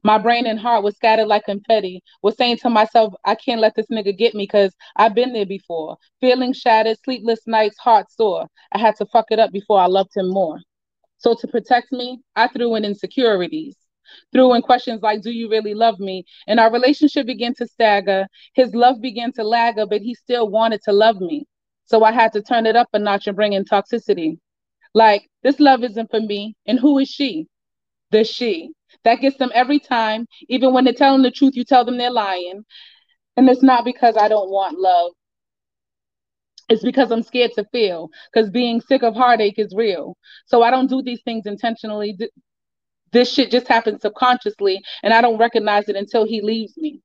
My 0.03 0.17
brain 0.17 0.45
and 0.45 0.59
heart 0.59 0.83
was 0.83 0.97
scattered 0.97 1.27
like 1.29 1.45
confetti. 1.45 2.03
Was 2.21 2.35
saying 2.35 2.57
to 2.57 2.69
myself, 2.69 3.13
I 3.23 3.35
can't 3.35 3.61
let 3.61 3.75
this 3.75 3.87
nigga 3.87 4.17
get 4.17 4.35
me 4.35 4.43
because 4.43 4.75
I've 4.97 5.15
been 5.15 5.31
there 5.31 5.45
before. 5.45 5.95
Feeling 6.19 6.51
shattered, 6.51 6.97
sleepless 7.05 7.47
nights, 7.47 7.77
heart 7.77 8.11
sore. 8.11 8.45
I 8.73 8.79
had 8.79 8.97
to 8.97 9.05
fuck 9.05 9.27
it 9.31 9.39
up 9.39 9.53
before 9.53 9.79
I 9.79 9.85
loved 9.85 10.11
him 10.17 10.29
more. 10.29 10.59
So 11.17 11.33
to 11.33 11.47
protect 11.47 11.93
me, 11.93 12.19
I 12.35 12.49
threw 12.49 12.75
in 12.75 12.83
insecurities. 12.83 13.77
Threw 14.31 14.53
in 14.53 14.61
questions 14.61 15.01
like, 15.01 15.21
Do 15.21 15.31
you 15.31 15.49
really 15.49 15.73
love 15.73 15.99
me? 15.99 16.25
And 16.47 16.59
our 16.59 16.71
relationship 16.71 17.27
began 17.27 17.53
to 17.55 17.67
stagger. 17.67 18.27
His 18.53 18.73
love 18.73 19.01
began 19.01 19.31
to 19.33 19.43
lagger, 19.43 19.85
but 19.85 20.01
he 20.01 20.15
still 20.15 20.49
wanted 20.49 20.81
to 20.83 20.93
love 20.93 21.19
me. 21.19 21.45
So 21.85 22.03
I 22.03 22.11
had 22.11 22.33
to 22.33 22.41
turn 22.41 22.65
it 22.65 22.75
up 22.75 22.87
a 22.93 22.99
notch 22.99 23.27
and 23.27 23.35
bring 23.35 23.53
in 23.53 23.65
toxicity. 23.65 24.37
Like, 24.93 25.27
this 25.43 25.59
love 25.59 25.83
isn't 25.83 26.09
for 26.11 26.19
me. 26.19 26.55
And 26.67 26.79
who 26.79 26.99
is 26.99 27.09
she? 27.09 27.47
The 28.11 28.23
she. 28.23 28.71
That 29.03 29.21
gets 29.21 29.37
them 29.37 29.51
every 29.53 29.79
time. 29.79 30.27
Even 30.49 30.73
when 30.73 30.83
they're 30.83 30.93
telling 30.93 31.21
the 31.21 31.31
truth, 31.31 31.55
you 31.55 31.63
tell 31.63 31.85
them 31.85 31.97
they're 31.97 32.11
lying. 32.11 32.63
And 33.37 33.49
it's 33.49 33.63
not 33.63 33.85
because 33.85 34.17
I 34.17 34.27
don't 34.27 34.49
want 34.49 34.79
love. 34.79 35.11
It's 36.69 36.83
because 36.83 37.11
I'm 37.11 37.23
scared 37.23 37.51
to 37.55 37.65
feel. 37.71 38.09
Because 38.31 38.49
being 38.49 38.81
sick 38.81 39.03
of 39.03 39.15
heartache 39.15 39.57
is 39.57 39.73
real. 39.75 40.15
So 40.45 40.61
I 40.61 40.71
don't 40.71 40.89
do 40.89 41.01
these 41.01 41.21
things 41.23 41.45
intentionally. 41.45 42.17
Th- 43.11 43.25
This 43.27 43.33
shit 43.33 43.51
just 43.51 43.67
happens 43.67 44.01
subconsciously, 44.01 44.81
and 45.03 45.13
I 45.13 45.21
don't 45.21 45.37
recognize 45.39 45.89
it 45.89 45.95
until 45.95 46.25
he 46.25 46.41
leaves 46.41 46.77
me. 46.77 47.01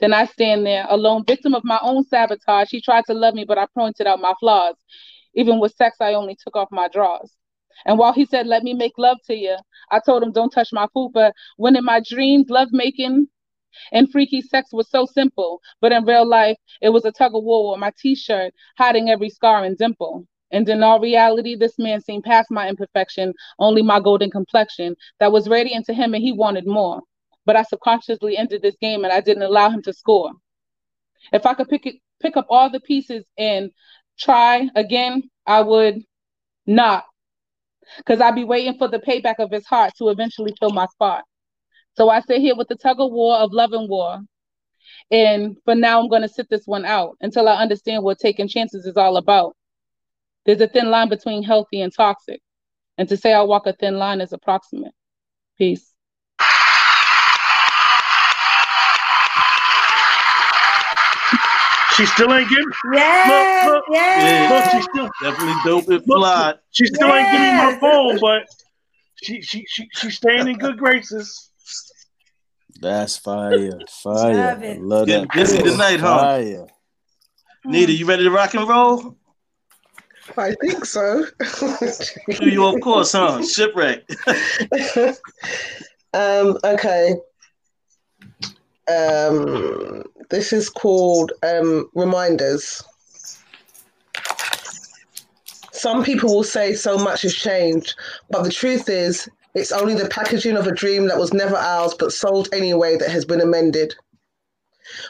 Then 0.00 0.12
I 0.14 0.26
stand 0.26 0.66
there 0.66 0.86
alone, 0.90 1.24
victim 1.26 1.54
of 1.54 1.64
my 1.64 1.78
own 1.82 2.04
sabotage. 2.04 2.70
He 2.70 2.82
tried 2.82 3.04
to 3.06 3.14
love 3.14 3.34
me, 3.34 3.44
but 3.44 3.58
I 3.58 3.66
pointed 3.74 4.06
out 4.06 4.20
my 4.20 4.34
flaws. 4.40 4.76
Even 5.34 5.60
with 5.60 5.74
sex, 5.76 5.98
I 6.00 6.14
only 6.14 6.36
took 6.36 6.56
off 6.56 6.68
my 6.72 6.88
drawers. 6.88 7.32
And 7.86 7.98
while 7.98 8.12
he 8.12 8.26
said, 8.26 8.46
Let 8.46 8.64
me 8.64 8.74
make 8.74 8.94
love 8.98 9.18
to 9.28 9.34
you, 9.36 9.56
I 9.90 10.00
told 10.00 10.22
him, 10.22 10.32
Don't 10.32 10.50
touch 10.50 10.70
my 10.72 10.86
fupa. 10.96 11.32
When 11.56 11.76
in 11.76 11.84
my 11.84 12.00
dreams, 12.00 12.50
love 12.50 12.68
making 12.72 13.28
and 13.92 14.10
freaky 14.12 14.40
sex 14.42 14.70
was 14.72 14.90
so 14.90 15.06
simple, 15.06 15.60
but 15.80 15.92
in 15.92 16.04
real 16.04 16.26
life, 16.26 16.58
it 16.82 16.90
was 16.90 17.04
a 17.04 17.12
tug 17.12 17.34
of 17.34 17.44
war 17.44 17.72
with 17.72 17.80
my 17.80 17.92
t 17.98 18.14
shirt, 18.14 18.54
hiding 18.78 19.10
every 19.10 19.30
scar 19.30 19.64
and 19.64 19.78
dimple. 19.78 20.26
And 20.52 20.68
in 20.68 20.82
all 20.82 21.00
reality, 21.00 21.56
this 21.56 21.78
man 21.78 22.02
seemed 22.02 22.24
past 22.24 22.50
my 22.50 22.68
imperfection, 22.68 23.32
only 23.58 23.82
my 23.82 24.00
golden 24.00 24.30
complexion 24.30 24.94
that 25.18 25.32
was 25.32 25.48
radiant 25.48 25.86
to 25.86 25.94
him, 25.94 26.14
and 26.14 26.22
he 26.22 26.32
wanted 26.32 26.66
more. 26.66 27.00
But 27.46 27.56
I 27.56 27.62
subconsciously 27.62 28.36
ended 28.36 28.62
this 28.62 28.76
game 28.80 29.02
and 29.02 29.12
I 29.12 29.20
didn't 29.20 29.42
allow 29.42 29.70
him 29.70 29.82
to 29.82 29.92
score. 29.92 30.30
If 31.32 31.46
I 31.46 31.54
could 31.54 31.68
pick 31.68 31.86
it, 31.86 31.96
pick 32.20 32.36
up 32.36 32.46
all 32.50 32.70
the 32.70 32.80
pieces 32.80 33.24
and 33.36 33.70
try 34.18 34.68
again, 34.76 35.24
I 35.46 35.62
would 35.62 36.02
not. 36.66 37.04
Because 37.96 38.20
I'd 38.20 38.36
be 38.36 38.44
waiting 38.44 38.78
for 38.78 38.88
the 38.88 39.00
payback 39.00 39.36
of 39.38 39.50
his 39.50 39.66
heart 39.66 39.94
to 39.98 40.10
eventually 40.10 40.54
fill 40.60 40.70
my 40.70 40.86
spot. 40.86 41.24
So 41.96 42.08
I 42.08 42.20
sit 42.20 42.40
here 42.40 42.54
with 42.54 42.68
the 42.68 42.76
tug 42.76 43.00
of 43.00 43.10
war 43.10 43.36
of 43.36 43.52
love 43.52 43.72
and 43.72 43.88
war. 43.88 44.20
And 45.10 45.56
for 45.64 45.74
now, 45.74 46.00
I'm 46.00 46.08
going 46.08 46.22
to 46.22 46.28
sit 46.28 46.48
this 46.48 46.62
one 46.64 46.84
out 46.84 47.16
until 47.20 47.48
I 47.48 47.56
understand 47.56 48.02
what 48.02 48.18
taking 48.18 48.48
chances 48.48 48.86
is 48.86 48.96
all 48.96 49.16
about. 49.16 49.56
There's 50.44 50.60
a 50.60 50.68
thin 50.68 50.90
line 50.90 51.08
between 51.08 51.42
healthy 51.42 51.80
and 51.80 51.92
toxic. 51.94 52.40
And 52.98 53.08
to 53.08 53.16
say 53.16 53.32
I 53.32 53.42
walk 53.42 53.66
a 53.66 53.72
thin 53.72 53.96
line 53.96 54.20
is 54.20 54.32
approximate. 54.32 54.92
Peace. 55.58 55.92
She 61.96 62.06
still 62.06 62.32
ain't 62.32 62.48
getting. 62.48 62.64
Yes, 62.94 63.28
Look, 63.28 63.48
look, 63.64 63.84
yes. 63.90 64.50
Look, 64.50 64.64
she 64.70 64.80
still, 64.80 65.10
Definitely 65.20 65.54
dope 65.64 65.88
and 65.88 66.04
fly. 66.04 66.54
she 66.70 66.86
still 66.86 67.14
ain't 67.14 67.30
getting 67.30 67.54
my 67.54 67.68
Yes. 67.70 67.80
phone, 67.80 68.18
but 68.20 68.42
she 69.22 69.42
she 69.42 69.64
she 69.68 69.88
she's 69.92 70.16
staying 70.16 70.48
in 70.48 70.58
good 70.58 70.78
graces. 70.78 71.50
That's 72.80 73.18
fire. 73.18 73.80
Fire. 73.88 74.32
Love 74.34 74.62
it. 74.62 74.80
Love 74.80 75.06
Getting 75.06 75.28
that. 75.28 75.34
busy 75.34 75.62
tonight, 75.62 76.00
huh? 76.00 76.18
Fire. 76.18 76.66
Nita, 77.66 77.92
you 77.92 78.06
ready 78.06 78.24
to 78.24 78.30
rock 78.30 78.54
and 78.54 78.66
roll? 78.68 79.16
I 80.36 80.54
think 80.60 80.84
so. 80.84 81.26
York, 82.40 82.76
of 82.76 82.80
course, 82.80 83.12
huh? 83.12 83.42
Shipwreck. 83.42 84.08
um, 86.14 86.58
okay. 86.64 87.14
Um, 88.88 90.04
this 90.30 90.52
is 90.52 90.68
called 90.68 91.32
um, 91.42 91.88
Reminders. 91.94 92.82
Some 95.72 96.04
people 96.04 96.34
will 96.34 96.44
say 96.44 96.74
so 96.74 96.96
much 96.96 97.22
has 97.22 97.34
changed, 97.34 97.94
but 98.30 98.42
the 98.42 98.50
truth 98.50 98.88
is, 98.88 99.28
it's 99.54 99.72
only 99.72 99.94
the 99.94 100.08
packaging 100.08 100.56
of 100.56 100.66
a 100.66 100.72
dream 100.72 101.08
that 101.08 101.18
was 101.18 101.32
never 101.32 101.56
ours 101.56 101.94
but 101.98 102.12
sold 102.12 102.48
anyway 102.52 102.96
that 102.96 103.10
has 103.10 103.24
been 103.24 103.40
amended. 103.40 103.94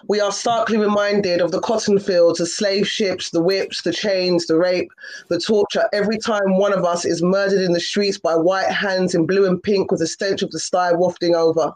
We 0.09 0.21
are 0.21 0.33
starkly 0.33 0.79
reminded 0.79 1.41
of 1.41 1.51
the 1.51 1.61
cotton 1.61 1.99
fields, 1.99 2.39
the 2.39 2.47
slave 2.47 2.87
ships, 2.87 3.31
the 3.31 3.43
whips, 3.43 3.83
the 3.83 3.93
chains, 3.93 4.47
the 4.47 4.57
rape, 4.57 4.91
the 5.29 5.41
torture 5.41 5.89
every 5.93 6.19
time 6.19 6.57
one 6.57 6.73
of 6.73 6.85
us 6.85 7.05
is 7.05 7.23
murdered 7.23 7.63
in 7.63 7.73
the 7.73 7.81
streets 7.81 8.19
by 8.19 8.35
white 8.35 8.71
hands 8.71 9.15
in 9.15 9.27
blue 9.27 9.47
and 9.47 9.63
pink 9.63 9.91
with 9.91 10.01
the 10.01 10.07
stench 10.07 10.43
of 10.43 10.51
the 10.51 10.61
sty 10.61 10.93
wafting 10.93 11.35
over. 11.35 11.73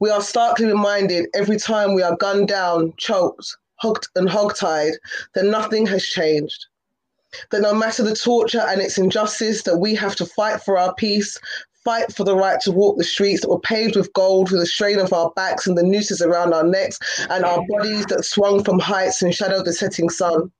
We 0.00 0.10
are 0.10 0.22
starkly 0.22 0.66
reminded 0.66 1.28
every 1.34 1.56
time 1.56 1.94
we 1.94 2.02
are 2.02 2.16
gunned 2.16 2.48
down, 2.48 2.94
choked, 2.96 3.56
hugged, 3.76 4.08
and 4.16 4.28
hogtied 4.28 4.94
that 5.34 5.44
nothing 5.44 5.86
has 5.86 6.04
changed. 6.04 6.66
That 7.50 7.62
no 7.62 7.74
matter 7.74 8.02
the 8.02 8.14
torture 8.14 8.60
and 8.60 8.80
its 8.80 8.98
injustice, 8.98 9.62
that 9.62 9.78
we 9.78 9.94
have 9.96 10.14
to 10.16 10.26
fight 10.26 10.62
for 10.62 10.78
our 10.78 10.94
peace, 10.94 11.38
fight 11.84 12.12
for 12.12 12.24
the 12.24 12.36
right 12.36 12.60
to 12.62 12.72
walk 12.72 12.96
the 12.96 13.04
streets 13.04 13.42
that 13.42 13.50
were 13.50 13.60
paved 13.60 13.96
with 13.96 14.12
gold 14.14 14.48
through 14.48 14.60
the 14.60 14.66
strain 14.66 14.98
of 14.98 15.12
our 15.12 15.30
backs 15.36 15.66
and 15.66 15.76
the 15.76 15.82
nooses 15.82 16.22
around 16.22 16.54
our 16.54 16.64
necks 16.64 16.98
and 17.30 17.44
our 17.44 17.64
bodies 17.68 18.06
that 18.06 18.24
swung 18.24 18.64
from 18.64 18.78
heights 18.78 19.22
and 19.22 19.34
shadowed 19.34 19.64
the 19.64 19.72
setting 19.72 20.08
sun. 20.08 20.50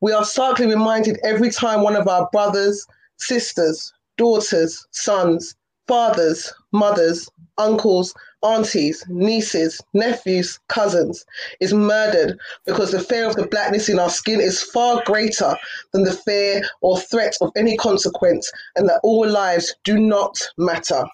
We 0.00 0.12
are 0.12 0.24
starkly 0.24 0.66
reminded 0.66 1.18
every 1.24 1.50
time 1.50 1.82
one 1.82 1.96
of 1.96 2.08
our 2.08 2.28
brothers, 2.32 2.86
sisters, 3.18 3.92
daughters, 4.18 4.86
sons, 4.90 5.54
fathers, 5.88 6.52
mothers, 6.72 7.28
uncles, 7.58 8.14
aunties, 8.42 9.04
nieces, 9.08 9.80
nephews, 9.92 10.58
cousins 10.68 11.24
is 11.60 11.72
murdered 11.72 12.38
because 12.66 12.90
the 12.90 13.00
fear 13.00 13.26
of 13.28 13.36
the 13.36 13.46
blackness 13.46 13.88
in 13.88 13.98
our 13.98 14.10
skin 14.10 14.40
is 14.40 14.62
far 14.62 15.02
greater 15.04 15.56
than 15.92 16.04
the 16.04 16.12
fear 16.12 16.62
or 16.80 16.98
threat 16.98 17.34
of 17.40 17.50
any 17.56 17.76
consequence, 17.76 18.50
and 18.76 18.88
that 18.88 19.00
all 19.02 19.26
lives 19.26 19.74
do 19.84 19.98
not 19.98 20.36
matter. 20.58 21.04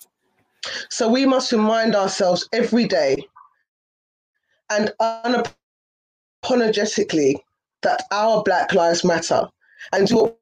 So 0.91 1.09
we 1.09 1.25
must 1.27 1.53
remind 1.53 1.95
ourselves 1.95 2.49
every 2.53 2.87
day 2.87 3.25
and 4.71 4.93
unapologetically 6.45 7.37
that 7.83 8.03
our 8.11 8.43
Black 8.43 8.75
Lives 8.75 9.05
Matter 9.05 9.49
and 9.93 10.07
do 10.09 10.17
what 10.17 10.38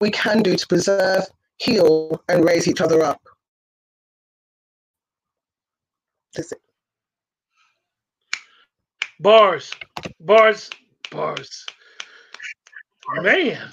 we 0.00 0.10
can 0.10 0.42
do 0.42 0.56
to 0.56 0.66
preserve, 0.66 1.24
heal, 1.58 2.20
and 2.28 2.44
raise 2.44 2.66
each 2.66 2.80
other 2.80 3.02
up. 3.02 3.22
That's 6.34 6.52
it. 6.52 6.60
Bars, 9.20 9.72
bars, 10.20 10.70
bars. 11.10 11.66
Man, 13.22 13.70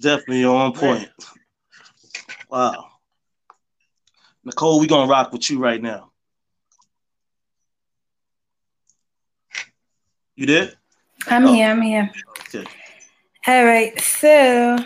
Definitely 0.00 0.44
on 0.44 0.72
point. 0.72 1.08
Wow. 2.48 2.88
Nicole, 4.42 4.80
we 4.80 4.88
gonna 4.88 5.08
rock 5.08 5.32
with 5.32 5.48
you 5.48 5.58
right 5.60 5.80
now. 5.80 6.10
You 10.34 10.46
did? 10.46 10.76
I'm 11.28 11.46
Oh. 11.46 11.52
here. 11.54 11.70
I'm 11.70 11.82
here. 11.82 12.10
Okay. 12.48 12.66
All 13.46 13.64
right. 13.64 14.00
So 14.00 14.78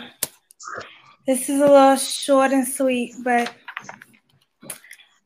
this 1.25 1.49
is 1.49 1.59
a 1.61 1.65
little 1.65 1.95
short 1.95 2.51
and 2.51 2.67
sweet, 2.67 3.15
but 3.23 3.49
a 3.49 3.53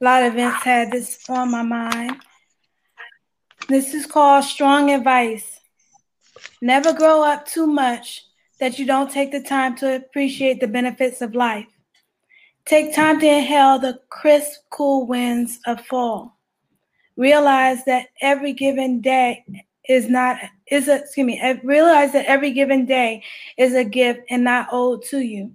lot 0.02 0.24
of 0.24 0.34
events 0.34 0.64
had 0.64 0.92
this 0.92 1.20
on 1.30 1.52
my 1.52 1.62
mind. 1.62 2.18
This 3.68 3.94
is 3.94 4.06
called 4.06 4.44
strong 4.44 4.92
advice. 4.92 5.60
Never 6.62 6.94
grow 6.94 7.24
up 7.24 7.46
too 7.46 7.68
much 7.68 8.26
that 8.60 8.78
you 8.80 8.86
don't 8.86 9.12
take 9.12 9.32
the 9.32 9.42
time 9.42 9.76
to 9.78 9.96
appreciate 9.96 10.60
the 10.60 10.68
benefits 10.68 11.22
of 11.22 11.36
life. 11.36 11.68
Take 12.66 12.94
time 12.96 13.20
to 13.20 13.26
inhale 13.28 13.80
the 13.80 14.00
crisp, 14.10 14.62
cool 14.70 15.08
winds 15.08 15.60
of 15.66 15.86
fall. 15.86 16.38
Realize 17.18 17.84
that 17.86 18.08
every 18.22 18.54
given 18.54 19.02
day 19.02 19.44
is 19.88 20.10
not 20.10 20.38
is 20.68 20.88
a 20.88 21.00
excuse 21.00 21.26
me. 21.26 21.60
Realize 21.64 22.12
that 22.14 22.26
every 22.26 22.52
given 22.52 22.86
day 22.86 23.24
is 23.58 23.74
a 23.74 23.84
gift 23.84 24.22
and 24.30 24.44
not 24.44 24.68
owed 24.72 25.04
to 25.06 25.20
you. 25.20 25.52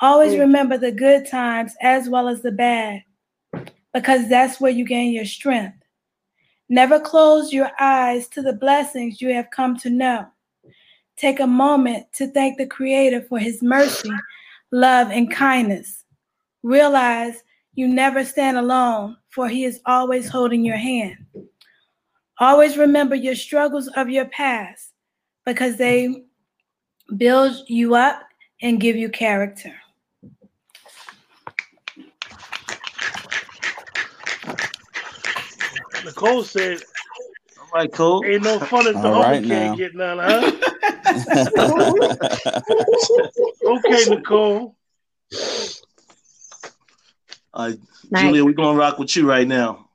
Always 0.00 0.34
Mm. 0.34 0.40
remember 0.40 0.78
the 0.78 0.92
good 0.92 1.26
times 1.26 1.74
as 1.80 2.08
well 2.08 2.28
as 2.28 2.42
the 2.42 2.52
bad, 2.52 3.02
because 3.98 4.28
that's 4.28 4.60
where 4.60 4.70
you 4.70 4.84
gain 4.84 5.12
your 5.12 5.24
strength. 5.24 5.76
Never 6.68 7.00
close 7.00 7.52
your 7.52 7.72
eyes 7.80 8.28
to 8.28 8.42
the 8.42 8.52
blessings 8.52 9.20
you 9.20 9.34
have 9.34 9.50
come 9.50 9.76
to 9.78 9.90
know. 9.90 10.24
Take 11.16 11.40
a 11.40 11.48
moment 11.48 12.06
to 12.12 12.28
thank 12.28 12.58
the 12.58 12.66
Creator 12.66 13.22
for 13.22 13.40
His 13.40 13.60
mercy, 13.60 14.12
love, 14.70 15.10
and 15.10 15.28
kindness. 15.28 16.04
Realize 16.62 17.42
you 17.74 17.88
never 17.88 18.24
stand 18.24 18.56
alone, 18.56 19.16
for 19.30 19.48
He 19.48 19.64
is 19.64 19.80
always 19.84 20.28
holding 20.28 20.64
your 20.64 20.76
hand. 20.76 21.16
Always 22.38 22.78
remember 22.78 23.16
your 23.16 23.34
struggles 23.34 23.88
of 23.96 24.08
your 24.08 24.26
past 24.26 24.92
because 25.44 25.76
they 25.76 26.22
build 27.16 27.64
you 27.66 27.96
up 27.96 28.22
and 28.62 28.80
give 28.80 28.94
you 28.94 29.08
character. 29.08 29.74
Nicole 36.04 36.42
said, 36.44 36.82
All 37.60 37.68
right, 37.74 37.92
Cole. 37.92 38.24
"Ain't 38.24 38.42
no 38.42 38.58
fun 38.58 38.86
if 38.86 38.94
the 38.94 39.08
All 39.08 39.14
homie 39.14 39.22
right 39.22 39.44
can't 39.44 39.76
get 39.76 39.94
none, 39.94 40.18
huh?" 40.18 40.52
Okay, 43.64 44.04
Nicole. 44.08 44.76
All 47.54 47.68
right, 47.68 47.78
Nice. 48.10 48.22
Julia, 48.22 48.44
we're 48.44 48.52
gonna 48.52 48.78
rock 48.78 48.98
with 48.98 49.14
you 49.16 49.28
right 49.28 49.46
now. 49.46 49.88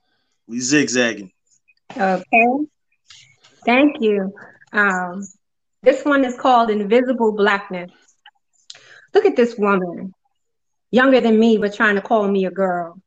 We 0.48 0.60
zigzagging. 0.60 1.32
Okay. 1.96 2.48
Thank 3.66 4.02
you. 4.02 4.34
Um, 4.72 5.26
this 5.82 6.04
one 6.04 6.26
is 6.26 6.38
called 6.38 6.70
Invisible 6.70 7.32
Blackness. 7.34 7.92
Look 9.14 9.26
at 9.26 9.36
this 9.36 9.56
woman, 9.58 10.14
younger 10.92 11.22
than 11.22 11.40
me, 11.40 11.58
but 11.58 11.74
trying 11.74 11.96
to 11.96 12.02
call 12.02 12.28
me 12.28 12.46
a 12.46 12.52
girl. 12.52 13.00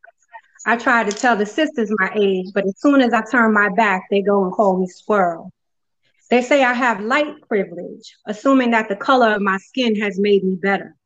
I 0.68 0.76
try 0.76 1.04
to 1.04 1.12
tell 1.12 1.36
the 1.36 1.46
sisters 1.46 1.92
my 2.00 2.10
age, 2.16 2.46
but 2.52 2.66
as 2.66 2.74
soon 2.80 3.00
as 3.00 3.12
I 3.12 3.22
turn 3.30 3.54
my 3.54 3.68
back, 3.68 4.06
they 4.10 4.20
go 4.20 4.42
and 4.42 4.52
call 4.52 4.78
me 4.78 4.88
squirrel. 4.88 5.52
They 6.28 6.42
say 6.42 6.64
I 6.64 6.72
have 6.72 7.00
light 7.00 7.34
privilege, 7.48 8.16
assuming 8.26 8.72
that 8.72 8.88
the 8.88 8.96
color 8.96 9.32
of 9.32 9.42
my 9.42 9.58
skin 9.58 9.94
has 10.00 10.18
made 10.18 10.42
me 10.42 10.56
better. 10.56 10.96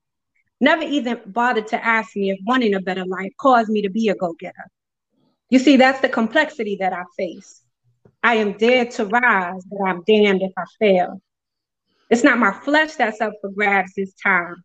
Never 0.63 0.83
even 0.85 1.21
bothered 1.27 1.67
to 1.69 1.85
ask 1.85 2.17
me 2.17 2.31
if 2.31 2.39
wanting 2.47 2.75
a 2.75 2.81
better 2.81 3.05
life 3.05 3.33
caused 3.39 3.69
me 3.69 3.83
to 3.83 3.91
be 3.91 4.09
a 4.09 4.15
go 4.15 4.33
getter. 4.33 4.71
You 5.51 5.59
see, 5.59 5.77
that's 5.77 6.01
the 6.01 6.09
complexity 6.09 6.77
that 6.81 6.95
I 6.95 7.03
face. 7.19 7.63
I 8.23 8.37
am 8.37 8.57
dared 8.57 8.93
to 8.93 9.05
rise, 9.05 9.63
but 9.71 9.85
I'm 9.87 10.03
damned 10.05 10.41
if 10.41 10.53
I 10.57 10.65
fail. 10.79 11.21
It's 12.09 12.25
not 12.25 12.39
my 12.39 12.53
flesh 12.53 12.95
that's 12.95 13.21
up 13.21 13.35
for 13.43 13.51
grabs 13.51 13.93
this 13.95 14.15
time. 14.15 14.65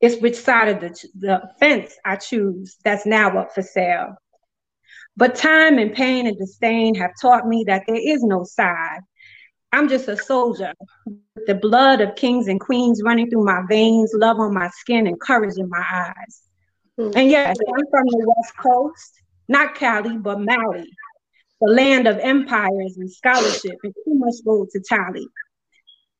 It's 0.00 0.20
which 0.20 0.36
side 0.36 0.68
of 0.68 0.80
the, 0.80 1.08
the 1.18 1.50
fence 1.58 1.96
I 2.04 2.16
choose 2.16 2.76
that's 2.84 3.06
now 3.06 3.38
up 3.38 3.54
for 3.54 3.62
sale. 3.62 4.16
But 5.16 5.36
time 5.36 5.78
and 5.78 5.94
pain 5.94 6.26
and 6.26 6.36
disdain 6.36 6.94
have 6.96 7.12
taught 7.20 7.46
me 7.46 7.64
that 7.66 7.84
there 7.86 7.96
is 7.96 8.22
no 8.22 8.44
side. 8.44 9.00
I'm 9.72 9.88
just 9.88 10.08
a 10.08 10.16
soldier 10.16 10.72
with 11.06 11.46
the 11.46 11.54
blood 11.54 12.00
of 12.00 12.16
kings 12.16 12.48
and 12.48 12.60
queens 12.60 13.02
running 13.04 13.30
through 13.30 13.44
my 13.44 13.62
veins, 13.68 14.12
love 14.14 14.38
on 14.38 14.54
my 14.54 14.68
skin, 14.68 15.06
and 15.06 15.20
courage 15.20 15.56
in 15.56 15.68
my 15.68 15.84
eyes. 15.92 16.42
Hmm. 16.96 17.10
And 17.16 17.30
yes, 17.30 17.56
I'm 17.58 17.86
from 17.90 18.06
the 18.06 18.24
West 18.36 18.56
Coast, 18.56 19.22
not 19.48 19.74
Cali, 19.74 20.16
but 20.16 20.40
Mali, 20.40 20.88
the 21.60 21.72
land 21.72 22.06
of 22.06 22.18
empires 22.18 22.96
and 22.98 23.10
scholarship 23.10 23.78
and 23.82 23.94
too 24.04 24.14
much 24.14 24.34
gold 24.44 24.70
to 24.70 24.80
tally. 24.80 25.26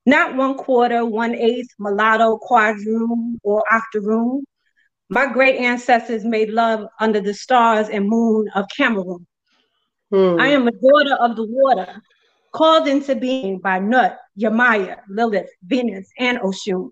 Not 0.06 0.36
one 0.36 0.56
quarter, 0.56 1.04
one 1.04 1.34
eighth, 1.34 1.70
mulatto, 1.78 2.38
quadroon, 2.38 3.38
or 3.42 3.64
octoroon. 3.72 4.44
My 5.08 5.26
great 5.26 5.56
ancestors 5.56 6.24
made 6.24 6.50
love 6.50 6.86
under 7.00 7.20
the 7.20 7.34
stars 7.34 7.88
and 7.88 8.08
moon 8.08 8.48
of 8.54 8.66
Cameroon. 8.76 9.26
Hmm. 10.10 10.36
I 10.38 10.48
am 10.48 10.68
a 10.68 10.72
daughter 10.72 11.14
of 11.20 11.36
the 11.36 11.46
water, 11.48 12.02
called 12.52 12.86
into 12.86 13.16
being 13.16 13.58
by 13.58 13.78
Nut, 13.78 14.18
Yamaya, 14.38 15.00
Lilith, 15.08 15.50
Venus, 15.62 16.08
and 16.18 16.38
Oshun. 16.38 16.90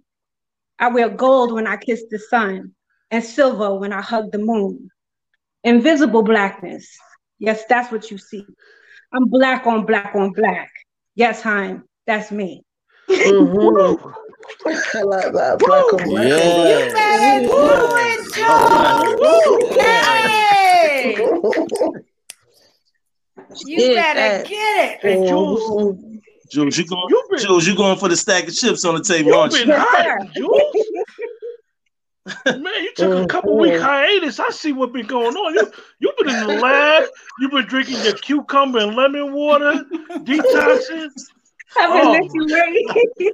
I 0.79 0.89
wear 0.89 1.09
gold 1.09 1.53
when 1.53 1.67
I 1.67 1.77
kiss 1.77 2.05
the 2.11 2.19
sun, 2.19 2.75
and 3.11 3.23
silver 3.23 3.79
when 3.79 3.93
I 3.93 4.01
hug 4.01 4.33
the 4.33 4.39
moon. 4.39 4.89
Invisible 5.65 6.23
blackness. 6.23 6.89
Yes, 7.39 7.65
that's 7.69 7.93
what 7.93 8.11
you 8.11 8.19
see. 8.19 8.47
I'm 9.13 9.29
black 9.29 9.67
on 9.67 9.85
black 9.85 10.15
on 10.15 10.33
black. 10.33 10.71
Yes, 11.15 11.43
Hein, 11.43 11.83
that's 12.07 12.33
me. 12.33 12.65
Mhm. 13.13 14.15
I 14.95 15.03
like 15.03 15.33
that. 15.33 15.59
Black 15.59 15.93
on 15.93 16.05
black. 16.05 16.29
Yeah. 16.29 17.43
Hey! 19.83 21.17
You 23.67 23.77
Did 23.79 23.95
better 23.97 24.21
that. 24.21 24.47
get 24.49 24.95
it. 24.95 25.01
Hey, 25.03 25.27
Jules. 25.29 26.01
Jules, 26.51 26.79
you 26.79 26.87
going? 26.87 27.07
You 27.09 27.23
been- 27.31 27.39
Jules, 27.41 27.67
you 27.67 27.75
going 27.77 27.99
for 27.99 28.09
the 28.09 28.17
stack 28.17 28.47
of 28.49 28.55
chips 28.55 28.85
on 28.85 28.95
the 28.95 29.03
table, 29.03 29.31
you 29.31 29.37
aren't 29.37 29.53
been 29.53 29.69
you? 29.69 29.75
hot, 29.77 30.33
Jules. 30.35 30.87
Man, 32.47 32.63
you 32.83 32.93
took 32.95 33.25
a 33.25 33.27
couple 33.27 33.59
week 33.59 33.81
hiatus. 33.81 34.39
I 34.39 34.51
see 34.51 34.73
what 34.73 34.93
been 34.93 35.07
going 35.07 35.35
on. 35.37 35.55
You 35.55 35.71
you've 35.99 36.17
been 36.19 36.29
in 36.29 36.47
the 36.47 36.55
lab. 36.61 37.05
You've 37.41 37.51
been 37.51 37.67
drinking 37.67 38.03
your 38.05 38.13
cucumber 38.15 38.79
and 38.79 38.95
lemon 38.95 39.33
water, 39.33 39.85
detoxing. 40.11 41.09
I've 41.77 41.93
been 41.93 42.07
Oh. 42.07 42.13
let 42.13 42.35
you 42.35 42.47
wait. 43.19 43.33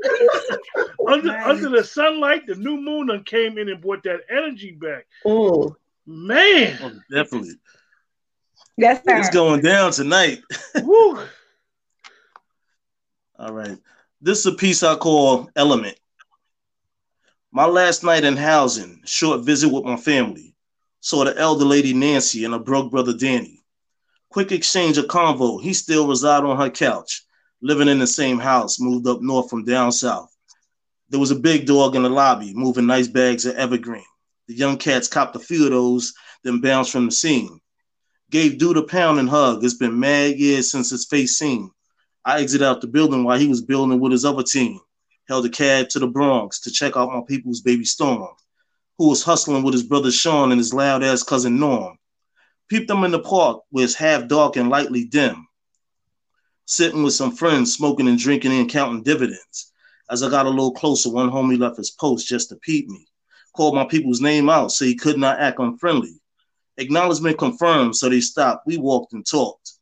Under 1.08 1.28
Nice. 1.28 1.46
under 1.46 1.68
the 1.70 1.84
sunlight, 1.84 2.46
the 2.46 2.54
new 2.54 2.76
moon 2.76 3.06
done 3.08 3.24
came 3.24 3.58
in 3.58 3.68
and 3.68 3.80
brought 3.80 4.02
that 4.04 4.20
energy 4.30 4.72
back. 4.72 5.06
Oh 5.24 5.74
Man, 6.06 6.78
Oh, 6.82 6.92
definitely. 7.10 7.54
Yes, 8.78 9.02
sir. 9.06 9.18
It's 9.18 9.28
going 9.30 9.60
down 9.60 9.92
tonight. 9.92 10.40
woo. 10.82 11.18
All 13.38 13.52
right. 13.52 13.76
This 14.20 14.38
is 14.40 14.46
a 14.46 14.52
piece 14.52 14.82
I 14.82 14.96
call 14.96 15.50
Element. 15.54 15.98
My 17.52 17.66
last 17.66 18.04
night 18.04 18.24
in 18.24 18.36
housing, 18.36 19.00
short 19.04 19.40
visit 19.42 19.68
with 19.68 19.84
my 19.84 19.96
family. 19.96 20.54
Saw 21.00 21.24
the 21.24 21.36
elder 21.38 21.64
lady 21.64 21.92
Nancy 21.94 22.44
and 22.44 22.52
her 22.54 22.60
broke 22.60 22.90
brother 22.90 23.12
Danny. 23.16 23.62
Quick 24.30 24.50
exchange 24.52 24.98
of 24.98 25.06
convo. 25.06 25.62
He 25.62 25.72
still 25.72 26.06
reside 26.08 26.44
on 26.44 26.56
her 26.58 26.70
couch, 26.70 27.22
living 27.60 27.88
in 27.88 27.98
the 27.98 28.06
same 28.06 28.38
house, 28.38 28.80
moved 28.80 29.06
up 29.06 29.20
north 29.20 29.50
from 29.50 29.64
down 29.64 29.92
south. 29.92 30.34
There 31.08 31.20
was 31.20 31.30
a 31.30 31.36
big 31.36 31.66
dog 31.66 31.96
in 31.96 32.02
the 32.02 32.10
lobby, 32.10 32.52
moving 32.54 32.86
nice 32.86 33.08
bags 33.08 33.46
of 33.46 33.56
evergreen. 33.56 34.04
The 34.46 34.54
young 34.54 34.76
cats 34.76 35.08
copped 35.08 35.36
a 35.36 35.40
few 35.40 35.64
of 35.64 35.70
those, 35.70 36.14
then 36.44 36.60
bounced 36.60 36.92
from 36.92 37.06
the 37.06 37.12
scene. 37.12 37.60
Gave 38.30 38.58
Dude 38.58 38.76
a 38.76 38.82
pound 38.82 39.18
and 39.18 39.28
hug. 39.28 39.64
It's 39.64 39.74
been 39.74 39.98
mad 39.98 40.38
years 40.38 40.70
since 40.70 40.90
his 40.90 41.06
face 41.06 41.38
seen. 41.38 41.70
I 42.24 42.40
exited 42.40 42.66
out 42.66 42.82
the 42.82 42.86
building 42.86 43.24
while 43.24 43.38
he 43.38 43.48
was 43.48 43.62
building 43.62 43.98
with 44.00 44.12
his 44.12 44.26
other 44.26 44.42
team. 44.42 44.78
Held 45.28 45.46
a 45.46 45.48
cab 45.48 45.88
to 45.90 45.98
the 45.98 46.06
Bronx 46.06 46.60
to 46.60 46.70
check 46.70 46.96
out 46.96 47.08
my 47.08 47.22
people's 47.26 47.62
baby 47.62 47.84
Storm, 47.84 48.28
who 48.98 49.08
was 49.08 49.22
hustling 49.22 49.62
with 49.62 49.72
his 49.72 49.82
brother 49.82 50.10
Sean 50.10 50.52
and 50.52 50.58
his 50.58 50.74
loud 50.74 51.02
ass 51.02 51.22
cousin 51.22 51.58
Norm. 51.58 51.98
Peeped 52.68 52.88
them 52.88 53.04
in 53.04 53.10
the 53.10 53.18
park 53.18 53.62
where 53.70 53.84
it's 53.84 53.94
half 53.94 54.28
dark 54.28 54.56
and 54.56 54.68
lightly 54.68 55.04
dim. 55.04 55.47
Sitting 56.70 57.02
with 57.02 57.14
some 57.14 57.34
friends, 57.34 57.72
smoking 57.72 58.08
and 58.08 58.18
drinking 58.18 58.52
and 58.52 58.68
counting 58.68 59.02
dividends. 59.02 59.72
As 60.10 60.22
I 60.22 60.28
got 60.28 60.44
a 60.44 60.50
little 60.50 60.72
closer, 60.72 61.08
one 61.08 61.30
homie 61.30 61.58
left 61.58 61.78
his 61.78 61.92
post 61.92 62.28
just 62.28 62.50
to 62.50 62.56
peep 62.56 62.88
me. 62.88 63.06
Called 63.56 63.74
my 63.74 63.86
people's 63.86 64.20
name 64.20 64.50
out 64.50 64.70
so 64.70 64.84
he 64.84 64.94
could 64.94 65.16
not 65.16 65.40
act 65.40 65.60
unfriendly. 65.60 66.20
Acknowledgement 66.76 67.38
confirmed, 67.38 67.96
so 67.96 68.10
they 68.10 68.20
stopped. 68.20 68.66
We 68.66 68.76
walked 68.76 69.14
and 69.14 69.26
talked. 69.26 69.72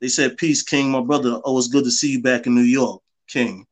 They 0.00 0.06
said, 0.06 0.36
Peace, 0.36 0.62
King, 0.62 0.92
my 0.92 1.00
brother. 1.00 1.40
Oh, 1.44 1.58
it's 1.58 1.66
good 1.66 1.82
to 1.82 1.90
see 1.90 2.12
you 2.12 2.22
back 2.22 2.46
in 2.46 2.54
New 2.54 2.62
York, 2.62 3.02
King. 3.26 3.66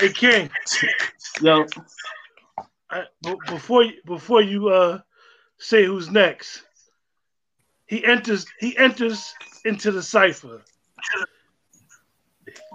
Hey 0.00 0.12
King, 0.12 0.50
Yo, 1.40 1.64
I, 2.90 3.04
b- 3.22 3.34
before 3.48 3.84
you 3.84 3.94
before 4.04 4.42
you 4.42 4.68
uh 4.68 4.98
say 5.58 5.84
who's 5.84 6.10
next, 6.10 6.64
he 7.88 8.04
enters 8.04 8.46
he 8.60 8.76
enters 8.76 9.34
into 9.64 9.90
the 9.90 10.02
cipher. 10.02 10.62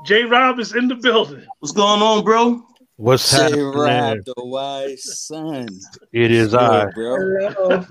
J 0.05 0.23
Rob 0.25 0.59
is 0.59 0.75
in 0.75 0.87
the 0.87 0.95
building. 0.95 1.45
what's 1.59 1.71
going 1.71 2.01
on, 2.01 2.23
bro? 2.23 2.63
What's 2.97 3.23
Say 3.23 3.43
happening? 3.43 3.71
Rob 3.71 4.17
the 4.25 4.33
wise 4.37 5.19
son. 5.19 5.67
It 6.11 6.31
is 6.31 6.51
Good, 6.51 6.59
I, 6.59 6.85
bro. 6.91 7.85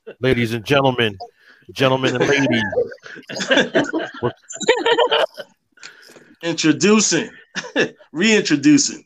Ladies 0.20 0.52
and 0.52 0.64
gentlemen, 0.64 1.16
gentlemen 1.72 2.16
and 2.16 2.26
ladies. 2.28 2.62
Introducing, 6.42 7.30
reintroducing. 8.12 9.04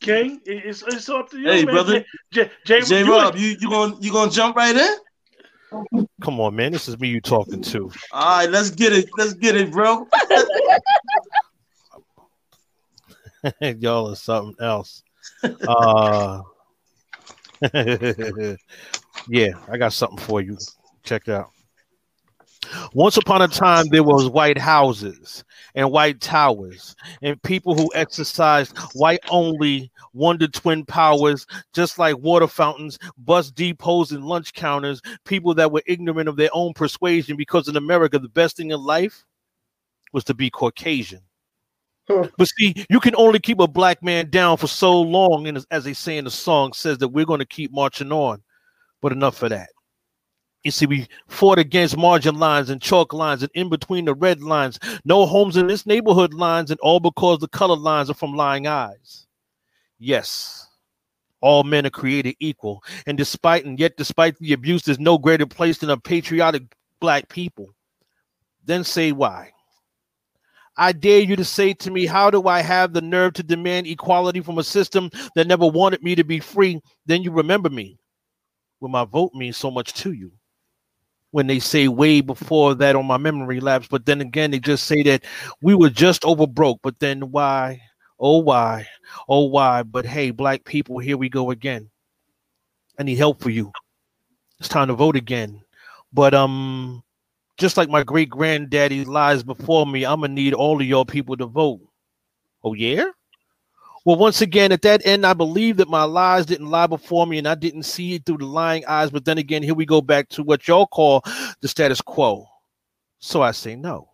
King, 0.00 0.40
it's, 0.46 0.82
it's 0.82 1.08
up 1.08 1.30
to 1.30 1.38
you, 1.38 1.48
Hey, 1.48 1.64
man. 1.64 1.74
brother. 1.74 2.04
J, 2.32 2.50
J, 2.64 2.80
J 2.82 3.04
you- 3.04 3.10
Rob, 3.10 3.36
you 3.36 3.56
you 3.60 3.68
gonna 3.68 3.94
you 4.00 4.10
gonna 4.12 4.30
jump 4.30 4.56
right 4.56 4.74
in? 4.74 4.96
Come 6.22 6.40
on, 6.40 6.54
man. 6.54 6.72
This 6.72 6.88
is 6.88 6.98
me 6.98 7.08
you 7.08 7.20
talking 7.20 7.60
to. 7.62 7.90
All 8.12 8.38
right, 8.38 8.50
let's 8.50 8.70
get 8.70 8.92
it. 8.92 9.08
Let's 9.16 9.34
get 9.34 9.56
it, 9.56 9.70
bro. 9.70 10.06
Y'all 13.78 14.10
are 14.10 14.16
something 14.16 14.54
else. 14.60 15.02
Uh, 15.66 16.42
yeah, 17.72 19.48
I 19.68 19.76
got 19.78 19.92
something 19.92 20.18
for 20.18 20.40
you. 20.40 20.56
Check 21.02 21.28
it 21.28 21.34
out. 21.34 21.50
Once 22.94 23.16
upon 23.16 23.42
a 23.42 23.48
time, 23.48 23.86
there 23.88 24.02
was 24.02 24.28
white 24.28 24.58
houses 24.58 25.44
and 25.74 25.90
white 25.90 26.20
towers, 26.20 26.94
and 27.22 27.42
people 27.42 27.74
who 27.74 27.90
exercised 27.94 28.76
white 28.94 29.20
only 29.30 29.90
wonder 30.12 30.48
twin 30.48 30.84
powers, 30.84 31.46
just 31.72 31.98
like 31.98 32.18
water 32.18 32.46
fountains, 32.46 32.98
bus 33.18 33.50
depots, 33.50 34.10
and 34.10 34.24
lunch 34.24 34.52
counters. 34.52 35.00
People 35.24 35.54
that 35.54 35.72
were 35.72 35.82
ignorant 35.86 36.28
of 36.28 36.36
their 36.36 36.50
own 36.52 36.72
persuasion, 36.72 37.36
because 37.36 37.68
in 37.68 37.76
America, 37.76 38.18
the 38.18 38.28
best 38.28 38.56
thing 38.56 38.70
in 38.70 38.80
life 38.80 39.24
was 40.12 40.24
to 40.24 40.34
be 40.34 40.50
Caucasian. 40.50 41.20
But 42.36 42.48
see, 42.48 42.74
you 42.90 42.98
can 42.98 43.14
only 43.16 43.38
keep 43.38 43.60
a 43.60 43.68
black 43.68 44.02
man 44.02 44.30
down 44.30 44.56
for 44.56 44.66
so 44.66 45.00
long, 45.00 45.46
and 45.46 45.64
as- 45.70 45.84
they 45.84 45.92
say 45.92 46.18
in 46.18 46.24
the 46.24 46.30
song, 46.30 46.72
says 46.72 46.98
that 46.98 47.08
we're 47.08 47.24
going 47.24 47.38
to 47.38 47.46
keep 47.46 47.72
marching 47.72 48.10
on. 48.10 48.42
But 49.00 49.12
enough 49.12 49.42
of 49.42 49.50
that. 49.50 49.70
You 50.62 50.70
see, 50.70 50.84
we 50.84 51.08
fought 51.26 51.58
against 51.58 51.96
margin 51.96 52.34
lines 52.38 52.68
and 52.68 52.82
chalk 52.82 53.14
lines 53.14 53.42
and 53.42 53.50
in 53.54 53.70
between 53.70 54.04
the 54.04 54.14
red 54.14 54.42
lines. 54.42 54.78
No 55.04 55.24
homes 55.24 55.56
in 55.56 55.66
this 55.66 55.86
neighborhood 55.86 56.34
lines, 56.34 56.70
and 56.70 56.78
all 56.80 57.00
because 57.00 57.38
the 57.38 57.48
color 57.48 57.76
lines 57.76 58.10
are 58.10 58.14
from 58.14 58.34
lying 58.36 58.66
eyes. 58.66 59.26
Yes, 59.98 60.68
all 61.40 61.64
men 61.64 61.86
are 61.86 61.90
created 61.90 62.36
equal, 62.40 62.82
and 63.06 63.16
despite 63.16 63.64
and 63.64 63.80
yet 63.80 63.96
despite 63.96 64.38
the 64.38 64.52
abuse, 64.52 64.82
there's 64.82 65.00
no 65.00 65.16
greater 65.16 65.46
place 65.46 65.78
than 65.78 65.88
a 65.90 65.96
patriotic 65.96 66.64
black 67.00 67.28
people. 67.30 67.74
Then 68.64 68.84
say 68.84 69.12
why. 69.12 69.52
I 70.76 70.92
dare 70.92 71.20
you 71.20 71.36
to 71.36 71.44
say 71.44 71.74
to 71.74 71.90
me, 71.90 72.06
how 72.06 72.30
do 72.30 72.46
I 72.48 72.60
have 72.60 72.92
the 72.92 73.02
nerve 73.02 73.34
to 73.34 73.42
demand 73.42 73.86
equality 73.86 74.40
from 74.40 74.58
a 74.58 74.64
system 74.64 75.10
that 75.34 75.46
never 75.46 75.66
wanted 75.66 76.02
me 76.02 76.14
to 76.14 76.24
be 76.24 76.40
free? 76.40 76.80
Then 77.06 77.22
you 77.22 77.32
remember 77.32 77.68
me. 77.68 77.98
When 78.78 78.92
my 78.92 79.04
vote 79.04 79.32
means 79.34 79.58
so 79.58 79.70
much 79.70 79.92
to 79.94 80.12
you. 80.12 80.32
When 81.32 81.46
they 81.46 81.60
say 81.60 81.86
way 81.88 82.20
before 82.20 82.74
that 82.76 82.96
on 82.96 83.06
my 83.06 83.16
memory 83.16 83.60
lapse, 83.60 83.86
but 83.88 84.04
then 84.06 84.20
again, 84.20 84.50
they 84.50 84.58
just 84.58 84.84
say 84.86 85.02
that 85.04 85.24
we 85.62 85.74
were 85.76 85.90
just 85.90 86.24
over 86.24 86.46
broke. 86.46 86.80
But 86.82 86.98
then 86.98 87.30
why? 87.30 87.80
Oh, 88.18 88.38
why? 88.38 88.86
Oh, 89.28 89.44
why? 89.46 89.82
But 89.84 90.06
hey, 90.06 90.30
black 90.32 90.64
people, 90.64 90.98
here 90.98 91.16
we 91.16 91.28
go 91.28 91.50
again. 91.52 91.88
I 92.98 93.02
need 93.04 93.16
help 93.18 93.40
for 93.40 93.50
you. 93.50 93.72
It's 94.58 94.68
time 94.68 94.88
to 94.88 94.94
vote 94.94 95.16
again. 95.16 95.62
But 96.12 96.34
um, 96.34 97.02
just 97.58 97.76
like 97.76 97.88
my 97.88 98.02
great 98.02 98.30
granddaddy 98.30 99.04
lies 99.04 99.42
before 99.42 99.86
me, 99.86 100.04
I'm 100.06 100.20
gonna 100.22 100.34
need 100.34 100.54
all 100.54 100.80
of 100.80 100.86
y'all 100.86 101.04
people 101.04 101.36
to 101.38 101.46
vote. 101.46 101.80
Oh 102.64 102.74
yeah? 102.74 103.10
Well, 104.04 104.16
once 104.16 104.40
again, 104.40 104.72
at 104.72 104.82
that 104.82 105.04
end, 105.04 105.26
I 105.26 105.34
believe 105.34 105.76
that 105.76 105.88
my 105.88 106.04
lies 106.04 106.46
didn't 106.46 106.70
lie 106.70 106.86
before 106.86 107.26
me 107.26 107.36
and 107.36 107.46
I 107.46 107.54
didn't 107.54 107.82
see 107.82 108.14
it 108.14 108.24
through 108.24 108.38
the 108.38 108.46
lying 108.46 108.84
eyes. 108.86 109.10
But 109.10 109.26
then 109.26 109.36
again, 109.36 109.62
here 109.62 109.74
we 109.74 109.84
go 109.84 110.00
back 110.00 110.28
to 110.30 110.42
what 110.42 110.66
y'all 110.66 110.86
call 110.86 111.22
the 111.60 111.68
status 111.68 112.00
quo. 112.00 112.46
So 113.18 113.42
I 113.42 113.50
say 113.50 113.76
no. 113.76 114.08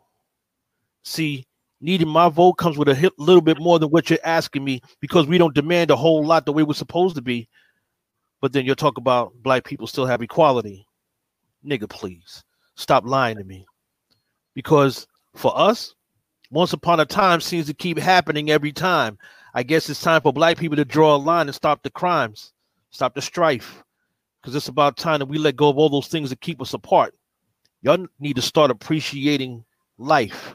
See, 1.04 1.46
needing 1.80 2.08
my 2.08 2.28
vote 2.28 2.54
comes 2.54 2.76
with 2.76 2.88
a 2.88 3.12
little 3.16 3.40
bit 3.40 3.60
more 3.60 3.78
than 3.78 3.90
what 3.90 4.10
you're 4.10 4.18
asking 4.24 4.64
me 4.64 4.80
because 5.00 5.28
we 5.28 5.38
don't 5.38 5.54
demand 5.54 5.92
a 5.92 5.96
whole 5.96 6.24
lot 6.24 6.46
the 6.46 6.52
way 6.52 6.64
we're 6.64 6.74
supposed 6.74 7.14
to 7.14 7.22
be. 7.22 7.48
But 8.40 8.52
then 8.52 8.64
you'll 8.64 8.74
talk 8.74 8.98
about 8.98 9.34
black 9.40 9.64
people 9.64 9.86
still 9.86 10.06
have 10.06 10.20
equality. 10.20 10.86
Nigga, 11.64 11.88
please 11.88 12.42
stop 12.74 13.04
lying 13.06 13.36
to 13.36 13.44
me. 13.44 13.66
Because 14.54 15.06
for 15.36 15.56
us, 15.56 15.94
once 16.50 16.72
upon 16.72 16.98
a 16.98 17.04
time 17.04 17.40
seems 17.40 17.66
to 17.66 17.74
keep 17.74 17.98
happening 17.98 18.50
every 18.50 18.72
time. 18.72 19.16
I 19.56 19.62
guess 19.62 19.88
it's 19.88 20.02
time 20.02 20.20
for 20.20 20.34
black 20.34 20.58
people 20.58 20.76
to 20.76 20.84
draw 20.84 21.16
a 21.16 21.16
line 21.16 21.46
and 21.46 21.54
stop 21.54 21.82
the 21.82 21.88
crimes, 21.88 22.52
stop 22.90 23.14
the 23.14 23.22
strife. 23.22 23.82
Because 24.42 24.54
it's 24.54 24.68
about 24.68 24.98
time 24.98 25.20
that 25.20 25.26
we 25.26 25.38
let 25.38 25.56
go 25.56 25.70
of 25.70 25.78
all 25.78 25.88
those 25.88 26.08
things 26.08 26.28
that 26.28 26.42
keep 26.42 26.60
us 26.60 26.74
apart. 26.74 27.14
Y'all 27.80 28.06
need 28.20 28.36
to 28.36 28.42
start 28.42 28.70
appreciating 28.70 29.64
life. 29.96 30.54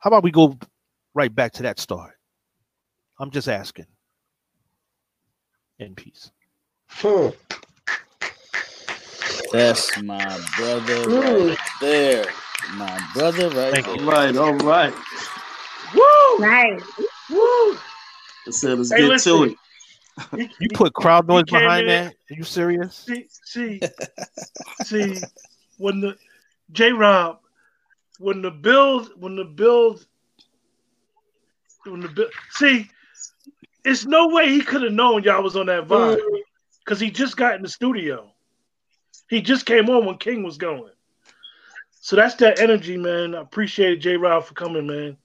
How 0.00 0.08
about 0.08 0.24
we 0.24 0.32
go 0.32 0.58
right 1.14 1.32
back 1.32 1.52
to 1.52 1.62
that 1.62 1.78
start? 1.78 2.14
I'm 3.20 3.30
just 3.30 3.46
asking. 3.48 3.86
In 5.78 5.94
peace. 5.94 6.32
Hmm. 6.88 7.28
That's 9.52 10.02
my 10.02 10.40
brother 10.56 11.08
right 11.08 11.58
there. 11.80 12.26
My 12.74 13.10
brother 13.14 13.48
right 13.50 13.72
Thank 13.72 13.86
All 13.86 13.96
there. 13.96 14.06
right, 14.06 14.36
all 14.36 14.56
right. 14.56 14.94
Woo! 15.94 16.38
Nice. 16.44 16.82
Woo! 17.30 17.78
Let's, 18.46 18.58
say, 18.60 18.74
let's 18.74 18.90
Hey, 18.92 18.98
get 19.02 19.08
listen. 19.08 19.32
to 19.32 19.44
it. 19.44 19.58
He- 20.36 20.54
You 20.60 20.68
put 20.74 20.92
crowd 20.94 21.26
noise 21.26 21.44
behind 21.44 21.88
that? 21.88 22.12
Are 22.12 22.34
you 22.34 22.44
serious? 22.44 22.96
See, 22.96 23.26
see, 23.44 23.80
see, 24.82 25.22
when 25.78 26.00
the 26.00 26.16
J 26.72 26.92
Rob, 26.92 27.38
when 28.18 28.42
the 28.42 28.50
build, 28.50 29.10
when 29.18 29.36
the 29.36 29.44
build, 29.44 30.06
when 31.84 32.00
the 32.00 32.08
build, 32.08 32.30
see, 32.50 32.88
it's 33.84 34.04
no 34.04 34.28
way 34.28 34.48
he 34.48 34.60
could 34.60 34.82
have 34.82 34.92
known 34.92 35.22
y'all 35.24 35.42
was 35.42 35.56
on 35.56 35.66
that 35.66 35.88
vibe 35.88 36.20
because 36.84 37.00
he 37.00 37.10
just 37.10 37.36
got 37.36 37.54
in 37.56 37.62
the 37.62 37.68
studio. 37.68 38.30
He 39.28 39.40
just 39.40 39.66
came 39.66 39.88
on 39.88 40.04
when 40.04 40.18
King 40.18 40.42
was 40.42 40.58
going. 40.58 40.92
So 42.00 42.16
that's 42.16 42.34
that 42.36 42.58
energy, 42.58 42.96
man. 42.96 43.34
I 43.34 43.40
appreciate 43.40 44.00
J 44.00 44.16
Rob 44.16 44.44
for 44.44 44.54
coming, 44.54 44.86
man. 44.86 45.16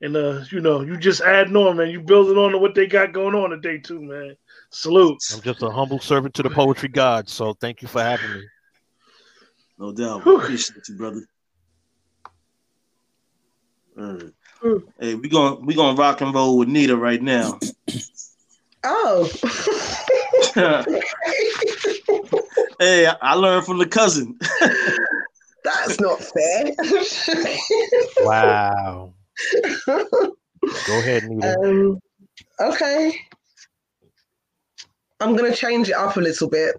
And 0.00 0.16
uh, 0.16 0.44
you 0.50 0.60
know, 0.60 0.82
you 0.82 0.96
just 0.96 1.20
adding 1.20 1.56
on, 1.56 1.76
man. 1.76 1.90
You 1.90 2.00
building 2.00 2.36
on 2.36 2.52
to 2.52 2.58
what 2.58 2.74
they 2.74 2.86
got 2.86 3.12
going 3.12 3.34
on 3.34 3.50
today 3.50 3.78
too, 3.78 4.00
man. 4.00 4.36
Salute. 4.70 5.18
I'm 5.32 5.40
just 5.40 5.62
a 5.62 5.70
humble 5.70 6.00
servant 6.00 6.34
to 6.34 6.42
the 6.42 6.50
poetry 6.50 6.88
god. 6.88 7.28
So 7.28 7.54
thank 7.54 7.80
you 7.80 7.88
for 7.88 8.02
having 8.02 8.32
me. 8.32 8.42
No 9.78 9.92
doubt. 9.92 10.24
Whew. 10.24 10.38
Appreciate 10.38 10.88
you, 10.88 10.96
brother. 10.96 11.26
All 13.98 14.04
right. 14.04 14.32
Mm. 14.62 14.82
Hey, 14.98 15.14
we 15.14 15.28
gonna 15.28 15.56
we 15.56 15.74
gonna 15.74 15.96
rock 15.96 16.20
and 16.20 16.34
roll 16.34 16.58
with 16.58 16.68
Nita 16.68 16.96
right 16.96 17.22
now. 17.22 17.58
Oh. 18.82 19.30
hey, 22.78 23.06
I, 23.06 23.16
I 23.20 23.34
learned 23.34 23.64
from 23.64 23.78
the 23.78 23.86
cousin. 23.86 24.38
That's 25.64 26.00
not 26.00 26.20
fair. 26.20 26.72
Wow. 28.26 29.14
Go 30.86 30.98
ahead, 30.98 31.24
Nita. 31.24 31.58
Um, 31.60 31.98
okay. 32.60 33.18
I'm 35.20 35.36
gonna 35.36 35.54
change 35.54 35.88
it 35.88 35.94
up 35.94 36.16
a 36.16 36.20
little 36.20 36.48
bit. 36.48 36.76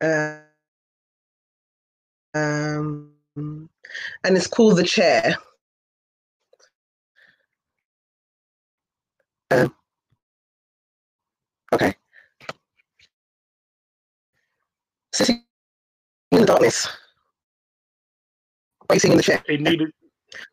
Uh, 0.00 0.38
um, 2.34 3.12
and 3.36 3.68
it's 4.36 4.46
called 4.46 4.76
the 4.76 4.84
chair. 4.84 5.36
Uh, 9.50 9.68
okay. 11.72 11.94
Sitting 15.12 15.44
in 16.32 16.40
the 16.40 16.46
darkness, 16.46 16.88
waiting 18.90 19.12
in 19.12 19.16
the 19.16 19.22
chair. 19.22 19.42
Hey, 19.46 19.56
Nita, 19.56 19.86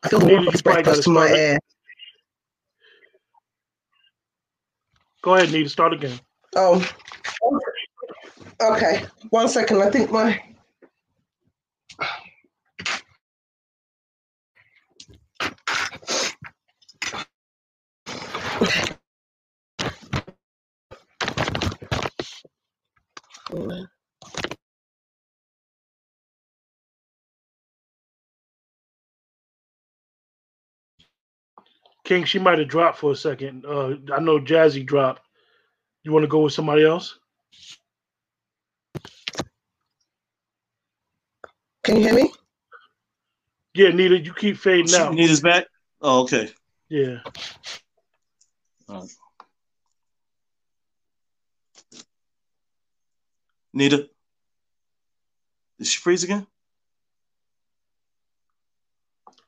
I 0.03 0.09
feel 0.09 0.19
the 0.19 0.27
Nita, 0.27 0.33
warmth 0.33 0.47
of 0.47 0.53
his 0.53 0.61
breath 0.63 0.83
close 0.83 0.99
to 1.01 1.09
my 1.11 1.27
it. 1.27 1.31
ear. 1.31 1.59
go 5.23 5.35
ahead, 5.35 5.51
Nita. 5.51 5.69
Start 5.69 5.93
again. 5.93 6.19
Oh, 6.55 6.85
okay. 8.61 9.05
One 9.31 9.49
second. 9.49 9.81
I 9.81 9.91
think 9.91 10.11
my. 10.11 10.41
King, 32.11 32.25
she 32.25 32.39
might 32.39 32.59
have 32.59 32.67
dropped 32.67 32.97
for 32.97 33.13
a 33.13 33.15
second. 33.15 33.65
Uh, 33.65 33.95
I 34.13 34.19
know 34.19 34.37
Jazzy 34.37 34.85
dropped. 34.85 35.21
You 36.03 36.11
want 36.11 36.23
to 36.23 36.27
go 36.27 36.41
with 36.41 36.51
somebody 36.51 36.83
else? 36.83 37.17
Can 41.85 41.95
you 41.95 42.01
hear 42.01 42.13
me? 42.13 42.33
Yeah, 43.73 43.91
Nita, 43.91 44.19
you 44.19 44.33
keep 44.33 44.57
fading 44.57 44.93
out. 44.93 45.13
Nita's 45.13 45.39
back. 45.39 45.67
Oh, 46.01 46.23
okay. 46.23 46.51
Yeah. 46.89 47.19
All 48.89 49.03
right. 49.03 49.09
Nita, 53.71 54.09
did 55.77 55.87
she 55.87 55.97
freeze 55.97 56.25
again? 56.25 56.45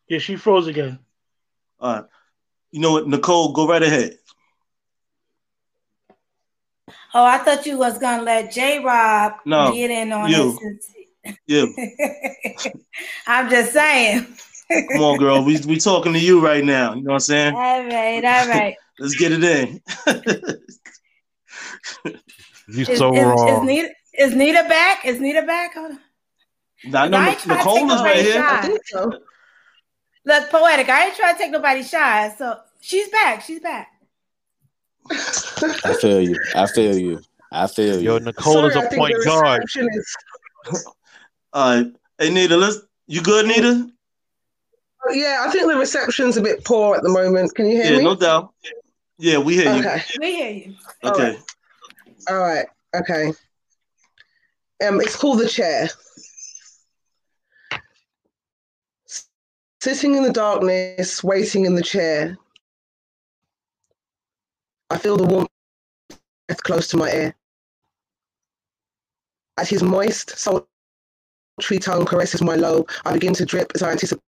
Yeah, 0.08 0.20
she 0.20 0.38
froze 0.38 0.68
again. 0.68 1.00
All 1.82 1.96
right. 1.96 2.06
You 2.74 2.80
know 2.80 2.92
what, 2.94 3.08
Nicole, 3.08 3.54
go 3.54 3.68
right 3.68 3.84
ahead. 3.84 4.18
Oh, 7.14 7.24
I 7.24 7.38
thought 7.38 7.68
you 7.68 7.78
was 7.78 8.00
gonna 8.00 8.24
let 8.24 8.52
J 8.52 8.84
Rob 8.84 9.34
No, 9.46 9.72
get 9.74 9.92
in 9.92 10.12
on 10.12 10.32
you. 10.32 10.58
this. 11.24 11.38
Yeah, 11.46 11.66
I'm 13.28 13.48
just 13.52 13.74
saying. 13.74 14.26
come 14.72 15.02
on, 15.04 15.20
girl. 15.20 15.46
We 15.46 15.60
we 15.68 15.78
talking 15.78 16.14
to 16.14 16.20
you 16.20 16.44
right 16.44 16.66
now. 16.66 16.96
You 16.96 17.04
know 17.04 17.10
what 17.10 17.14
I'm 17.14 17.20
saying? 17.20 17.54
All 17.54 17.86
right, 17.86 18.26
all 18.26 18.48
right. 18.48 18.76
Let's 19.00 19.16
get 19.18 19.32
it 19.34 19.44
in. 19.44 19.80
You 22.68 22.86
Is, 22.86 22.98
so 22.98 23.14
is, 23.14 23.20
is 23.20 23.26
wrong. 23.26 23.68
Nita 23.68 23.90
is 24.18 24.34
Nita 24.34 24.66
back? 24.68 25.06
Is 25.06 25.20
Nita 25.20 25.44
back? 25.44 25.76
Hold 25.76 25.92
on. 25.92 26.00
now, 26.86 27.04
I 27.04 27.08
know 27.08 27.18
I 27.20 27.30
Nic- 27.30 27.38
try 27.40 27.54
to 27.54 27.58
Nicole 27.60 27.92
is 27.92 28.02
right 28.02 28.26
here. 28.26 28.44
I 28.44 28.62
think 28.64 28.82
so. 28.88 29.12
Look, 30.26 30.50
poetic. 30.50 30.90
I 30.90 31.08
ain't 31.08 31.16
trying 31.16 31.36
to 31.36 31.40
take 31.42 31.52
nobody 31.52 31.84
shy. 31.84 32.34
So 32.38 32.58
she's 32.82 33.10
back. 33.10 33.42
She's 33.42 33.60
back. 33.60 33.90
I 35.12 35.96
feel 36.00 36.22
you. 36.22 36.38
I 36.56 36.66
feel 36.68 36.98
you. 36.98 37.22
I 37.52 37.68
feel 37.68 38.02
Yo, 38.02 38.14
you. 38.18 38.20
Nicole 38.22 38.54
Sorry, 38.54 38.70
is 38.70 38.76
I 38.78 38.84
a 38.86 38.90
think 38.90 39.00
point 39.00 39.16
guard. 39.26 39.62
reception 39.62 39.90
is- 39.94 40.16
All 41.54 41.76
right. 41.84 41.92
Hey, 42.18 42.30
Nita, 42.30 42.56
let's. 42.58 42.78
You 43.08 43.22
good, 43.22 43.46
Nita? 43.48 43.90
Yeah, 45.12 45.44
I 45.46 45.52
think 45.52 45.68
the 45.70 45.78
reception's 45.78 46.38
a 46.38 46.42
bit 46.42 46.64
poor 46.64 46.96
at 46.96 47.04
the 47.04 47.10
moment. 47.10 47.54
Can 47.54 47.66
you 47.68 47.76
hear 47.84 47.92
Yeah, 47.92 47.98
me? 47.98 48.04
no 48.06 48.16
doubt. 48.16 48.54
Yeah, 49.18 49.38
we 49.40 49.56
hear 49.56 49.76
you. 49.76 49.90
We 50.20 50.32
hear 50.36 50.50
you. 50.52 50.76
Okay. 51.04 51.38
All 52.30 52.40
right. 52.40 52.66
Okay. 52.96 53.28
Um, 54.88 55.02
it's 55.02 55.16
called 55.18 55.40
the 55.40 55.48
chair. 55.50 55.90
Sitting 59.84 60.16
in 60.16 60.24
the 60.24 60.32
darkness, 60.32 61.22
waiting 61.26 61.66
in 61.66 61.76
the 61.76 61.84
chair. 61.84 62.38
I 64.90 64.98
feel 64.98 65.18
the 65.18 65.26
warmth 65.26 65.50
close 66.64 66.88
to 66.88 66.96
my 66.96 67.12
ear. 67.12 67.36
As 69.58 69.68
his 69.68 69.84
moist, 69.84 70.38
sultry 70.40 70.70
tongue 71.82 72.06
caresses 72.06 72.42
my 72.42 72.56
lobe, 72.56 72.90
I 73.04 73.12
begin 73.12 73.34
to 73.34 73.46
drip 73.46 73.74
as 73.76 73.84
I 73.84 73.92
anticipate 73.92 74.22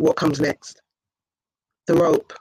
what 0.00 0.16
comes 0.16 0.40
next. 0.40 0.82
The 1.86 1.94
rope. 1.94 2.32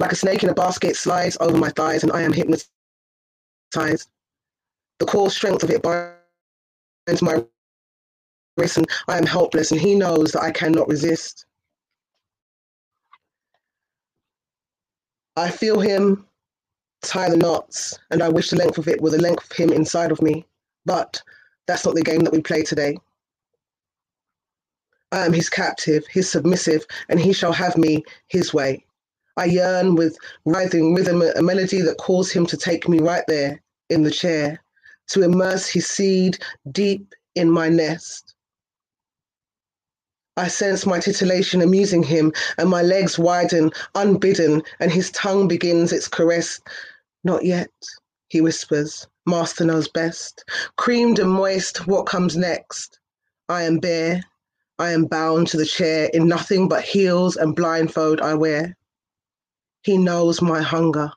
Like 0.00 0.12
a 0.12 0.16
snake 0.16 0.42
in 0.42 0.48
a 0.48 0.54
basket 0.54 0.96
slides 0.96 1.36
over 1.38 1.58
my 1.58 1.68
thighs, 1.68 2.02
and 2.02 2.12
I 2.12 2.22
am 2.22 2.32
hypnotized. 2.32 2.70
The 3.74 5.06
core 5.06 5.30
strength 5.30 5.64
of 5.64 5.70
it 5.70 5.82
binds 5.82 7.20
my 7.20 7.44
and 8.58 8.86
I 9.06 9.18
am 9.18 9.26
helpless, 9.26 9.70
and 9.72 9.80
he 9.80 9.94
knows 9.94 10.32
that 10.32 10.42
I 10.42 10.50
cannot 10.50 10.88
resist. 10.88 11.46
I 15.36 15.50
feel 15.50 15.80
him 15.80 16.26
tie 17.02 17.30
the 17.30 17.36
knots, 17.36 17.98
and 18.10 18.22
I 18.22 18.28
wish 18.28 18.50
the 18.50 18.56
length 18.56 18.78
of 18.78 18.88
it 18.88 19.00
were 19.00 19.10
the 19.10 19.22
length 19.22 19.50
of 19.50 19.56
him 19.56 19.72
inside 19.72 20.10
of 20.10 20.20
me. 20.20 20.44
But 20.84 21.22
that's 21.66 21.84
not 21.84 21.94
the 21.94 22.02
game 22.02 22.20
that 22.20 22.32
we 22.32 22.40
play 22.40 22.62
today. 22.62 22.98
I 25.12 25.24
am 25.24 25.32
his 25.32 25.48
captive, 25.48 26.06
his 26.08 26.30
submissive, 26.30 26.84
and 27.08 27.18
he 27.20 27.32
shall 27.32 27.52
have 27.52 27.76
me 27.78 28.04
his 28.26 28.52
way. 28.52 28.84
I 29.36 29.44
yearn 29.44 29.94
with 29.94 30.18
writhing 30.44 30.94
rhythm 30.94 31.22
a 31.22 31.40
melody 31.40 31.80
that 31.82 31.98
calls 31.98 32.30
him 32.30 32.44
to 32.46 32.56
take 32.56 32.88
me 32.88 32.98
right 32.98 33.24
there 33.28 33.60
in 33.88 34.02
the 34.02 34.10
chair, 34.10 34.60
to 35.08 35.22
immerse 35.22 35.68
his 35.68 35.86
seed 35.86 36.38
deep 36.72 37.14
in 37.36 37.50
my 37.50 37.68
nest. 37.68 38.27
I 40.38 40.46
sense 40.46 40.86
my 40.86 41.00
titillation 41.00 41.60
amusing 41.62 42.04
him, 42.04 42.32
and 42.58 42.70
my 42.70 42.80
legs 42.80 43.18
widen, 43.18 43.72
unbidden, 43.96 44.62
and 44.78 44.92
his 44.92 45.10
tongue 45.10 45.48
begins 45.48 45.92
its 45.92 46.06
caress. 46.06 46.60
Not 47.24 47.44
yet, 47.44 47.72
he 48.28 48.40
whispers. 48.40 49.08
Master 49.26 49.64
knows 49.64 49.88
best. 49.88 50.44
Creamed 50.76 51.18
and 51.18 51.30
moist, 51.32 51.88
what 51.88 52.06
comes 52.06 52.36
next? 52.36 53.00
I 53.48 53.64
am 53.64 53.78
bare. 53.78 54.22
I 54.78 54.92
am 54.92 55.06
bound 55.06 55.48
to 55.48 55.56
the 55.56 55.66
chair 55.66 56.08
in 56.14 56.28
nothing 56.28 56.68
but 56.68 56.84
heels 56.84 57.36
and 57.36 57.56
blindfold 57.56 58.20
I 58.20 58.34
wear. 58.34 58.76
He 59.82 59.98
knows 59.98 60.40
my 60.40 60.62
hunger, 60.62 61.10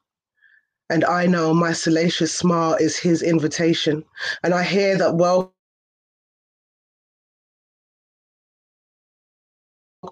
and 0.89 1.05
I 1.05 1.27
know 1.27 1.53
my 1.53 1.73
salacious 1.73 2.33
smile 2.33 2.73
is 2.73 2.97
his 2.97 3.21
invitation, 3.21 4.03
and 4.41 4.55
I 4.55 4.63
hear 4.63 4.97
that 4.97 5.15
well 5.15 5.53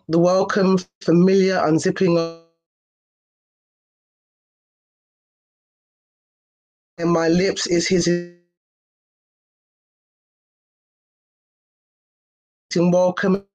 the 0.10 0.18
welcome, 0.18 0.80
familiar 1.02 1.56
unzipping 1.58 2.18
of 2.18 2.42
and 6.98 7.12
my 7.12 7.28
lips 7.28 7.68
is 7.68 7.88
his 7.88 8.10
welcome 12.76 13.46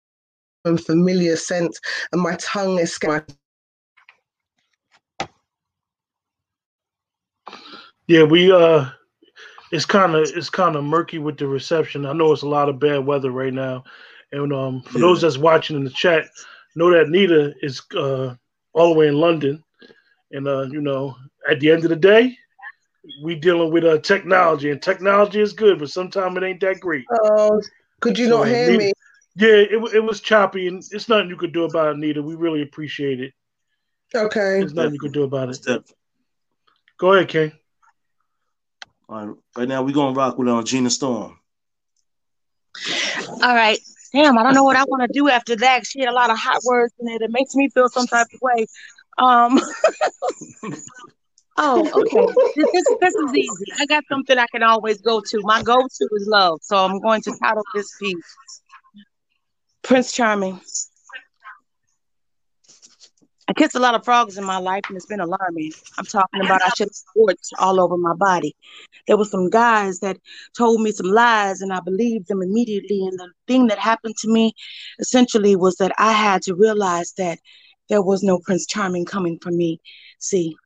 and 0.65 0.81
familiar 0.81 1.37
scent, 1.37 1.77
and 2.13 2.23
my 2.23 2.37
tongue 2.41 2.79
is 2.79 2.99
Yeah, 8.07 8.25
we 8.25 8.53
uh 8.53 8.87
it's 9.73 9.87
kind 9.87 10.15
of 10.15 10.23
it's 10.23 10.51
kind 10.51 10.77
of 10.77 10.85
murky 10.85 11.19
with 11.19 11.39
the 11.39 11.47
reception. 11.49 12.07
I 12.07 12.13
know 12.13 12.33
it's 12.33 12.43
a 12.43 12.49
lot 12.49 12.69
of 12.69 12.79
bad 12.79 13.07
weather 13.07 13.31
right 13.31 13.53
now. 13.53 13.85
And 14.35 14.53
um 14.53 14.83
for 14.83 14.99
Yeah. 14.99 15.07
those 15.07 15.21
that's 15.23 15.39
watching 15.39 15.77
in 15.77 15.85
the 15.85 15.91
chat, 15.91 16.27
know 16.75 16.91
that 16.91 17.09
Nita 17.09 17.55
is 17.63 17.81
uh 17.97 18.35
all 18.73 18.89
the 18.93 18.99
way 18.99 19.09
in 19.09 19.15
London. 19.15 19.63
And 20.33 20.49
uh, 20.49 20.63
you 20.63 20.81
know, 20.81 21.15
at 21.49 21.61
the 21.61 21.71
end 21.71 21.85
of 21.85 21.91
the 21.91 21.97
day, 21.97 22.37
we 23.23 23.37
dealing 23.37 23.73
with 23.73 23.85
uh 23.85 23.99
technology 23.99 24.71
and 24.71 24.83
technology 24.83 25.41
is 25.41 25.53
good, 25.53 25.79
but 25.79 25.91
sometimes 25.91 26.37
it 26.37 26.43
ain't 26.43 26.61
that 26.61 26.81
great. 26.81 27.05
Oh, 27.11 27.61
could 28.01 28.19
you 28.19 28.29
So, 28.29 28.39
not 28.39 28.49
hear 28.49 28.67
Nita- 28.73 28.79
me? 28.85 28.93
Yeah, 29.37 29.49
it, 29.49 29.95
it 29.95 30.05
was 30.05 30.21
choppy 30.21 30.69
and 30.69 30.83
it's 30.91 31.09
nothing 31.09 31.29
you 31.29 31.37
could 31.37 31.53
do 31.53 31.65
about 31.65 31.95
it, 31.95 31.99
Nita. 31.99 32.23
We 32.23 32.35
really 32.35 32.63
appreciate 32.63 33.21
it. 33.21 33.33
Okay. 34.15 34.61
There's 34.61 34.75
nothing 34.75 34.95
you 34.95 35.01
could 35.01 35.13
do 35.13 35.25
about 35.25 35.49
it. 35.49 35.55
Step. 35.55 35.85
Go 36.99 37.13
ahead, 37.15 37.29
King. 37.29 37.53
All 39.09 39.27
right. 39.27 39.37
Right 39.57 39.69
now, 39.69 39.83
we're 39.83 39.93
going 39.95 40.15
to 40.15 40.19
rock 40.19 40.39
with 40.39 40.49
uh, 40.49 40.63
Gina 40.63 40.89
Storm. 40.91 41.39
All 43.43 43.55
right. 43.55 43.79
Damn, 44.15 44.39
I 44.39 44.43
don't 44.45 44.55
know 44.55 44.65
what 44.65 44.77
I 44.77 44.85
want 44.85 45.03
to 45.03 45.09
do 45.13 45.29
after 45.29 45.57
that. 45.57 45.87
She 45.87 46.01
had 46.01 46.09
a 46.09 46.13
lot 46.13 46.31
of 46.31 46.39
hot 46.39 46.61
words 46.65 46.95
in 47.01 47.09
it. 47.09 47.21
It 47.21 47.31
makes 47.31 47.55
me 47.55 47.69
feel 47.69 47.89
some 47.89 48.07
type 48.07 48.29
of 48.33 48.41
way. 48.41 48.67
Um, 49.19 49.61
oh, 51.59 52.03
okay. 52.03 52.33
This, 52.57 52.71
this, 52.73 52.85
this 53.01 53.15
is 53.15 53.35
easy. 53.35 53.65
I 53.81 53.87
got 53.87 54.05
something 54.09 54.39
I 54.39 54.47
can 54.53 54.63
always 54.63 55.01
go 55.01 55.21
to. 55.21 55.41
My 55.43 55.63
go-to 55.63 56.09
is 56.13 56.27
love, 56.29 56.61
so 56.63 56.77
I'm 56.77 57.01
going 57.01 57.23
to 57.23 57.37
title 57.43 57.65
this 57.75 57.91
piece 57.99 58.37
Prince 59.83 60.13
Charming. 60.13 60.61
I 63.55 63.61
kissed 63.61 63.77
a 63.77 63.79
lot 63.79 63.95
of 63.95 64.05
frogs 64.05 64.37
in 64.37 64.43
my 64.43 64.57
life, 64.57 64.83
and 64.89 64.97
it's 64.97 65.07
been 65.07 65.21
alarming. 65.21 65.71
I'm 65.97 66.05
talking 66.07 66.45
about 66.45 66.61
I 66.63 66.71
should 66.71 66.89
have 66.89 66.95
sports 66.95 67.53
all 67.61 67.81
over 67.81 67.97
my 67.97 68.15
body. 68.15 68.57
There 69.07 69.17
were 69.17 69.25
some 69.25 69.49
guys 69.49 70.01
that 70.01 70.17
told 70.59 70.81
me 70.81 70.91
some 70.91 71.07
lies, 71.07 71.61
and 71.61 71.73
I 71.73 71.79
believed 71.79 72.27
them 72.27 72.43
immediately. 72.43 73.07
And 73.07 73.17
the 73.17 73.29
thing 73.47 73.69
that 73.69 73.79
happened 73.79 74.17
to 74.23 74.29
me 74.29 74.55
essentially 74.99 75.55
was 75.55 75.77
that 75.77 75.93
I 75.99 76.13
had 76.13 76.43
to 76.43 76.57
realize 76.57 77.13
that 77.13 77.39
there 77.89 78.03
was 78.03 78.25
no 78.25 78.41
Prince 78.41 78.67
Charming 78.67 79.05
coming 79.05 79.39
for 79.41 79.53
me. 79.53 79.81
See, 80.19 80.57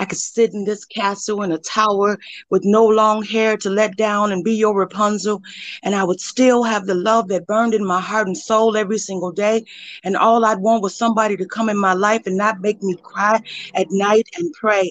I 0.00 0.06
could 0.06 0.18
sit 0.18 0.54
in 0.54 0.64
this 0.64 0.86
castle 0.86 1.42
in 1.42 1.52
a 1.52 1.58
tower 1.58 2.18
with 2.48 2.64
no 2.64 2.86
long 2.86 3.22
hair 3.22 3.58
to 3.58 3.68
let 3.68 3.98
down 3.98 4.32
and 4.32 4.42
be 4.42 4.54
your 4.54 4.74
Rapunzel, 4.74 5.42
and 5.82 5.94
I 5.94 6.04
would 6.04 6.20
still 6.20 6.62
have 6.62 6.86
the 6.86 6.94
love 6.94 7.28
that 7.28 7.46
burned 7.46 7.74
in 7.74 7.84
my 7.84 8.00
heart 8.00 8.26
and 8.26 8.36
soul 8.36 8.78
every 8.78 8.96
single 8.96 9.30
day. 9.30 9.62
And 10.02 10.16
all 10.16 10.46
I'd 10.46 10.60
want 10.60 10.82
was 10.82 10.96
somebody 10.96 11.36
to 11.36 11.46
come 11.46 11.68
in 11.68 11.76
my 11.76 11.92
life 11.92 12.22
and 12.24 12.38
not 12.38 12.62
make 12.62 12.82
me 12.82 12.96
cry 13.02 13.42
at 13.74 13.88
night 13.90 14.26
and 14.38 14.50
pray. 14.54 14.90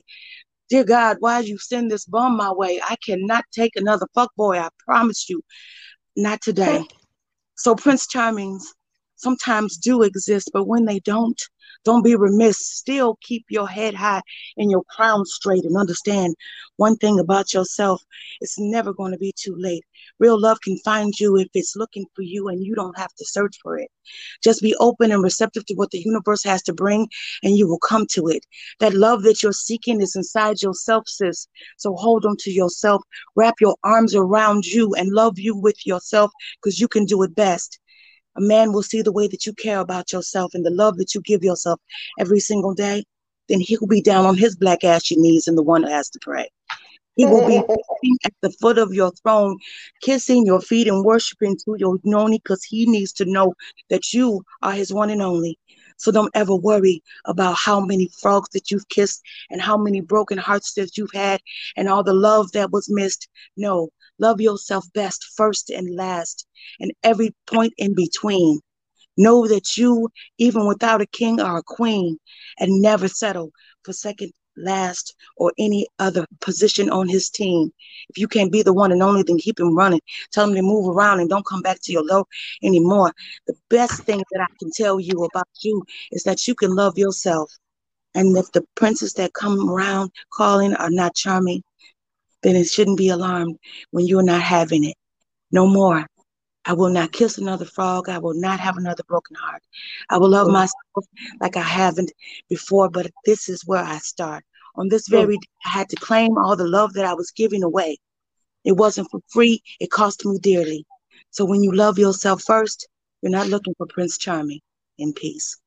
Dear 0.70 0.84
God, 0.84 1.18
why 1.22 1.42
did 1.42 1.50
you 1.50 1.58
send 1.58 1.90
this 1.90 2.06
bum 2.06 2.38
my 2.38 2.52
way? 2.52 2.80
I 2.88 2.96
cannot 3.04 3.46
take 3.52 3.76
another 3.76 4.06
fuck 4.14 4.32
boy. 4.36 4.60
I 4.60 4.70
promise 4.78 5.28
you, 5.28 5.42
not 6.16 6.40
today. 6.42 6.84
So 7.56 7.76
Prince 7.76 8.08
Charmings 8.08 8.62
sometimes 9.18 9.76
do 9.76 10.04
exist, 10.04 10.50
but 10.54 10.64
when 10.64 10.86
they 10.86 11.00
don't, 11.00 11.38
don't 11.86 12.04
be 12.04 12.16
remiss. 12.16 12.58
Still 12.60 13.18
keep 13.22 13.46
your 13.50 13.68
head 13.68 13.96
high 13.96 14.22
and 14.58 14.70
your 14.70 14.84
crown 14.90 15.26
straight 15.26 15.64
and 15.64 15.78
understand 15.78 16.36
one 16.76 16.96
thing 16.98 17.20
about 17.20 17.54
yourself. 17.54 18.04
It's 18.42 18.60
never 18.60 18.94
going 18.94 19.12
to 19.12 19.18
be 19.18 19.34
too 19.36 19.56
late. 19.58 19.84
Real 20.20 20.40
love 20.40 20.60
can 20.62 20.78
find 20.80 21.18
you 21.20 21.38
if 21.38 21.48
it's 21.54 21.76
looking 21.76 22.06
for 22.16 22.22
you 22.22 22.50
and 22.50 22.66
you 22.66 22.76
don't 22.76 22.98
have 22.98 23.14
to 23.16 23.26
search 23.26 23.58
for 23.62 23.78
it. 23.78 23.90
Just 24.44 24.62
be 24.62 24.76
open 24.80 25.12
and 25.12 25.24
receptive 25.24 25.66
to 25.68 25.76
what 25.76 25.92
the 25.92 26.00
universe 26.00 26.44
has 26.44 26.62
to 26.64 26.74
bring 26.74 27.08
and 27.44 27.58
you 27.58 27.68
will 27.68 27.80
come 27.80 28.06
to 28.12 28.28
it. 28.28 28.46
That 28.80 28.94
love 28.94 29.24
that 29.24 29.42
you're 29.42 29.54
seeking 29.54 30.02
is 30.02 30.16
inside 30.16 30.62
yourself, 30.62 31.08
sis. 31.08 31.48
So 31.78 31.96
hold 31.96 32.26
on 32.26 32.36
to 32.40 32.52
yourself. 32.52 33.02
Wrap 33.36 33.56
your 33.62 33.76
arms 33.84 34.16
around 34.16 34.66
you 34.66 34.94
and 34.96 35.12
love 35.12 35.40
you 35.40 35.56
with 35.56 35.86
yourself 35.86 36.32
because 36.62 36.80
you 36.80 36.88
can 36.88 37.06
do 37.06 37.24
it 37.24 37.36
best. 37.36 37.79
A 38.40 38.42
man 38.42 38.72
will 38.72 38.84
see 38.84 39.02
the 39.02 39.12
way 39.12 39.28
that 39.28 39.46
you 39.46 39.52
care 39.52 39.80
about 39.80 40.14
yourself 40.14 40.54
and 40.54 40.66
the 40.66 40.70
love 40.70 40.96
that 40.96 41.14
you 41.14 41.20
give 41.20 41.44
yourself 41.44 41.78
every 42.18 42.40
single 42.40 42.74
day. 42.74 43.04
Then 43.50 43.60
he 43.60 43.76
will 43.78 43.88
be 43.88 44.02
down 44.02 44.26
on 44.26 44.38
his 44.38 44.56
black 44.56 44.86
ashy 44.86 45.18
knees 45.18 45.46
and 45.46 45.58
the 45.58 45.62
one 45.62 45.82
that 45.82 45.92
has 45.92 46.10
to 46.12 46.20
pray. 46.22 46.48
He 47.18 47.26
will 47.26 47.46
be 47.46 47.58
at 48.26 48.34
the 48.42 48.50
foot 48.50 48.78
of 48.78 48.94
your 48.94 49.12
throne, 49.12 49.58
kissing 50.02 50.46
your 50.46 50.62
feet 50.62 50.88
and 50.88 51.04
worshiping 51.04 51.58
to 51.66 51.76
your 51.78 52.00
noni 52.06 52.40
because 52.42 52.64
he 52.64 52.86
needs 52.86 53.12
to 53.14 53.26
know 53.26 53.56
that 53.90 54.14
you 54.14 54.42
are 54.62 54.72
his 54.72 54.94
one 54.94 55.10
and 55.10 55.22
only. 55.22 55.60
So 56.00 56.12
don't 56.12 56.32
ever 56.34 56.56
worry 56.56 57.04
about 57.26 57.58
how 57.58 57.82
many 57.82 58.10
frogs 58.22 58.50
that 58.54 58.72
you've 58.72 58.88
kissed 58.88 59.22
and 59.50 59.62
how 59.62 59.78
many 59.78 60.00
broken 60.00 60.38
hearts 60.38 60.74
that 60.74 60.98
you've 60.98 61.14
had 61.14 61.42
and 61.76 61.90
all 61.90 62.04
the 62.04 62.14
love 62.14 62.52
that 62.54 62.72
was 62.72 62.90
missed. 62.90 63.28
No, 63.58 63.90
love 64.18 64.40
yourself 64.40 64.86
best, 64.94 65.26
first 65.36 65.70
and 65.70 65.94
last, 65.96 66.48
and 66.80 66.94
every 67.04 67.36
point 67.48 67.74
in 67.78 67.94
between. 67.96 68.62
Know 69.18 69.46
that 69.48 69.76
you, 69.76 70.10
even 70.38 70.66
without 70.66 71.02
a 71.02 71.06
king, 71.06 71.42
or 71.42 71.58
a 71.58 71.64
queen 71.64 72.18
and 72.58 72.82
never 72.82 73.10
settle 73.10 73.52
for 73.84 73.92
second, 73.92 74.32
last, 74.60 75.16
or 75.38 75.52
any 75.58 75.88
other 76.00 76.26
position 76.42 76.90
on 76.90 77.08
his 77.08 77.30
team. 77.30 77.72
If 78.10 78.18
you 78.18 78.28
can't 78.28 78.52
be 78.52 78.62
the 78.62 78.74
one 78.74 78.92
and 78.92 79.02
only, 79.04 79.24
then 79.24 79.38
keep 79.38 79.60
him 79.60 79.76
running. 79.76 80.02
Tell 80.32 80.48
him 80.48 80.56
to 80.56 80.62
move 80.62 80.96
around 80.96 81.20
and 81.20 81.30
don't 81.30 81.46
come 81.46 81.62
back 81.62 81.80
to 81.84 81.92
your 81.92 82.04
low 82.04 82.26
anymore. 82.64 83.14
The 83.48 83.56
best 83.70 84.04
thing 84.04 84.24
that 84.32 84.42
I 84.42 84.48
can 84.60 84.72
tell 84.72 85.00
you 85.00 85.24
about 85.24 85.48
you 85.62 85.84
is 86.12 86.24
that 86.24 86.48
you 86.48 86.56
can 86.56 86.76
love 86.76 86.98
yourself. 86.98 87.52
And 88.16 88.36
if 88.38 88.52
the 88.52 88.66
princes 88.76 89.14
that 89.14 89.34
come 89.34 89.70
around 89.70 90.12
calling 90.34 90.74
are 90.76 90.90
not 90.90 91.16
charming, 91.16 91.64
then 92.42 92.56
it 92.56 92.66
shouldn't 92.66 92.98
be 92.98 93.10
alarmed 93.10 93.58
when 93.92 94.08
you're 94.08 94.24
not 94.24 94.42
having 94.42 94.84
it. 94.84 94.96
No 95.52 95.68
more. 95.68 96.08
I 96.66 96.74
will 96.74 96.90
not 96.90 97.12
kiss 97.12 97.38
another 97.38 97.66
frog. 97.66 98.10
I 98.10 98.20
will 98.20 98.34
not 98.34 98.60
have 98.60 98.78
another 98.78 99.04
broken 99.08 99.36
heart. 99.36 99.64
I 100.10 100.18
will 100.18 100.30
love 100.30 100.48
myself 100.48 101.06
like 101.40 101.58
I 101.58 101.62
haven't 101.62 102.12
before, 102.50 102.90
but 102.90 103.10
this 103.26 103.50
is 103.50 103.66
where 103.66 103.84
I 103.84 103.98
start. 103.98 104.44
On 104.80 104.88
this 104.88 105.10
very 105.10 105.36
day, 105.36 105.48
I 105.66 105.70
had 105.72 105.90
to 105.90 105.98
claim 105.98 106.38
all 106.38 106.56
the 106.56 106.66
love 106.66 106.94
that 106.94 107.04
I 107.04 107.14
was 107.14 107.32
giving 107.32 107.64
away. 107.64 107.98
It 108.64 108.78
wasn't 108.78 109.12
for 109.12 109.20
free, 109.28 109.62
it 109.82 109.92
cost 109.92 110.26
me 110.26 110.40
dearly. 110.40 110.86
So 111.32 111.44
when 111.44 111.62
you 111.62 111.74
love 111.74 112.00
yourself 112.00 112.44
first, 112.44 112.88
you're 113.22 113.30
not 113.30 113.48
looking 113.48 113.74
for 113.78 113.88
Prince 113.88 114.18
Charming 114.18 114.62
in 114.98 115.12
peace. 115.12 115.60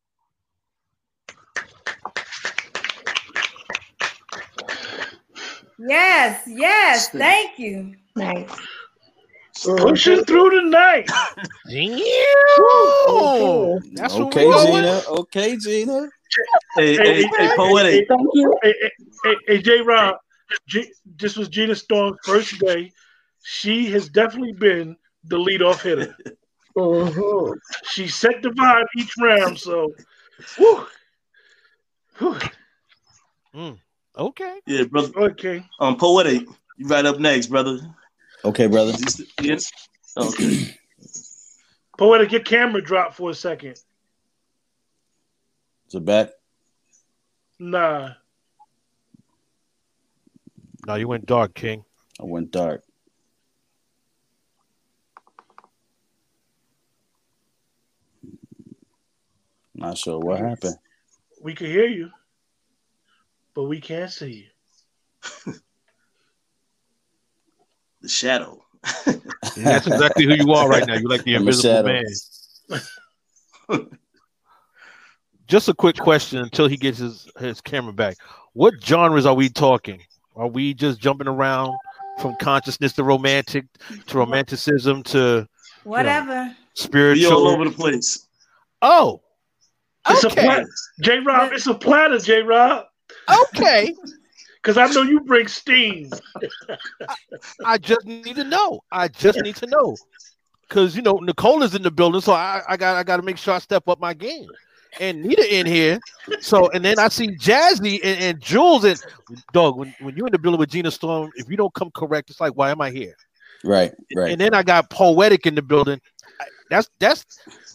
Yes, 5.79 6.43
yes, 6.47 7.11
thank 7.11 7.59
you. 7.59 7.95
Nice. 8.17 8.51
Pushing 9.63 10.25
through 10.25 10.51
the 10.51 10.63
night. 10.63 11.11
Woo! 12.59 13.81
That's 13.93 14.15
Okay. 14.15 14.51
Gina. 14.65 15.03
Okay, 15.09 15.57
Gina. 15.59 16.09
Hey, 16.77 16.97
hey, 16.97 17.23
hey, 17.23 17.51
poetic. 17.57 18.09
Thank 18.09 18.29
you. 18.35 18.55
Hey, 18.63 18.75
hey, 18.81 18.91
hey, 19.25 19.37
hey 19.47 19.63
J 19.63 19.81
Rob, 19.83 20.17
G- 20.69 20.93
this 21.17 21.37
was 21.37 21.49
Gina 21.49 21.75
Storm's 21.75 22.19
first 22.25 22.59
day. 22.59 22.93
She 23.43 23.87
has 23.91 24.09
definitely 24.09 24.53
been 24.53 24.97
the 25.25 25.37
leadoff 25.37 25.83
hitter. 25.83 26.17
Mhm. 26.77 27.55
She 27.85 28.09
set 28.09 28.41
the 28.43 28.49
vibe 28.51 28.87
each 28.97 29.13
round, 29.21 29.59
so 29.59 29.93
whew. 30.57 30.87
Whew. 32.19 33.79
Okay. 34.17 34.61
Yeah, 34.67 34.85
brother. 34.85 35.13
okay. 35.17 35.65
Um, 35.81 35.97
poetic. 35.97 36.47
You 36.79 36.87
right 36.87 37.05
up 37.05 37.19
next, 37.19 37.49
brother. 37.49 37.79
Okay, 38.45 38.67
brother. 38.67 38.95
Yes. 39.41 39.71
Okay. 40.17 40.77
Poetic, 41.99 42.33
your 42.33 42.41
camera 42.41 42.83
dropped 42.83 43.15
for 43.15 43.31
a 43.31 43.35
second. 43.35 43.79
Is 45.93 45.97
it 45.97 46.07
back? 46.07 46.31
Nah. 47.61 48.13
No, 50.87 50.95
you 50.95 51.07
went 51.07 51.27
dark, 51.27 51.53
King. 51.53 51.85
I 52.19 52.25
went 52.25 52.51
dark. 52.51 52.83
Not 59.75 59.99
sure 59.99 60.19
what 60.19 60.39
happened. 60.39 60.77
We 61.43 61.55
can 61.55 61.67
hear 61.67 61.87
you, 61.87 62.09
but 63.53 63.65
we 63.65 63.79
can't 63.79 64.11
see 64.11 64.49
you. 65.47 65.53
The 68.01 68.09
shadow. 68.09 68.65
That's 69.57 69.87
exactly 69.87 70.25
who 70.25 70.35
you 70.35 70.53
are 70.55 70.69
right 70.69 70.85
now. 70.85 70.95
You're 70.95 71.09
like 71.09 71.23
the 71.23 71.35
invisible 71.35 71.63
shadow. 71.63 72.03
man. 72.69 72.81
Just 75.53 75.69
a 75.69 75.75
quick 75.75 75.99
question 75.99 76.39
until 76.39 76.67
he 76.67 76.79
gets 76.79 76.97
his, 76.97 77.29
his 77.39 77.61
camera 77.61 77.93
back. 77.93 78.17
What 78.55 78.83
genres 78.83 79.27
are 79.27 79.35
we 79.35 79.51
talking? 79.51 80.01
Are 80.35 80.49
we 80.49 80.73
just 80.73 80.99
jumping 80.99 81.29
around 81.29 81.77
from 82.21 82.37
consciousness 82.41 82.95
to 82.95 83.05
romantic 83.05 83.67
to 84.07 84.17
romanticism 84.17 85.03
to 85.03 85.47
Whatever. 85.85 86.45
We 86.45 86.49
all 86.49 86.55
spiritual? 86.73 87.49
over 87.49 87.67
the 87.67 87.71
place. 87.71 88.29
Oh, 88.81 89.21
It's 90.09 90.25
a 90.25 90.29
okay, 90.29 90.43
platter. 90.43 90.69
J 91.03 91.19
Rob, 91.19 91.53
it's 91.53 91.67
a 91.67 91.75
platter, 91.75 92.19
J 92.19 92.41
Rob. 92.41 92.87
okay. 93.49 93.95
Because 94.63 94.79
I 94.79 94.87
know 94.95 95.03
you 95.03 95.21
bring 95.21 95.49
steam. 95.49 96.09
I 97.67 97.77
just 97.77 98.07
need 98.07 98.37
to 98.37 98.45
know. 98.45 98.81
I 98.91 99.09
just 99.09 99.43
need 99.43 99.57
to 99.57 99.67
know 99.67 99.97
because 100.67 100.95
you 100.97 101.03
know 101.03 101.15
Nicole 101.17 101.63
is 101.65 101.75
in 101.75 101.83
the 101.83 101.91
building, 101.91 102.23
so 102.23 102.33
I, 102.33 102.63
I 102.69 102.77
got 102.79 102.97
I 102.97 103.03
got 103.03 103.17
to 103.17 103.23
make 103.25 103.37
sure 103.37 103.53
I 103.53 103.59
step 103.59 103.89
up 103.89 104.01
my 104.01 104.15
game. 104.15 104.47
And 105.01 105.23
Nita 105.23 105.55
in 105.55 105.67
here, 105.67 105.99
so 106.41 106.69
and 106.71 106.85
then 106.85 106.99
I 106.99 107.09
see 107.09 107.29
Jazzy 107.29 107.99
and, 108.05 108.21
and 108.21 108.41
Jules 108.41 108.85
and 108.85 109.03
dog. 109.53 109.77
When, 109.79 109.95
when 110.01 110.17
you're 110.17 110.27
in 110.27 110.33
the 110.33 110.39
building 110.39 110.59
with 110.59 110.71
Gina 110.71 110.91
Storm, 110.91 111.31
if 111.37 111.49
you 111.49 111.57
don't 111.57 111.73
come 111.73 111.91
correct, 111.95 112.31
it's 112.31 112.41
like 112.41 112.53
why 112.53 112.71
am 112.71 112.81
I 112.81 112.91
here? 112.91 113.15
Right, 113.65 113.93
right. 114.15 114.33
And 114.33 114.41
then 114.41 114.55
I 114.55 114.63
got 114.63 114.91
Poetic 114.91 115.47
in 115.47 115.55
the 115.55 115.63
building. 115.63 116.01
That's 116.69 116.89
that's 116.99 117.25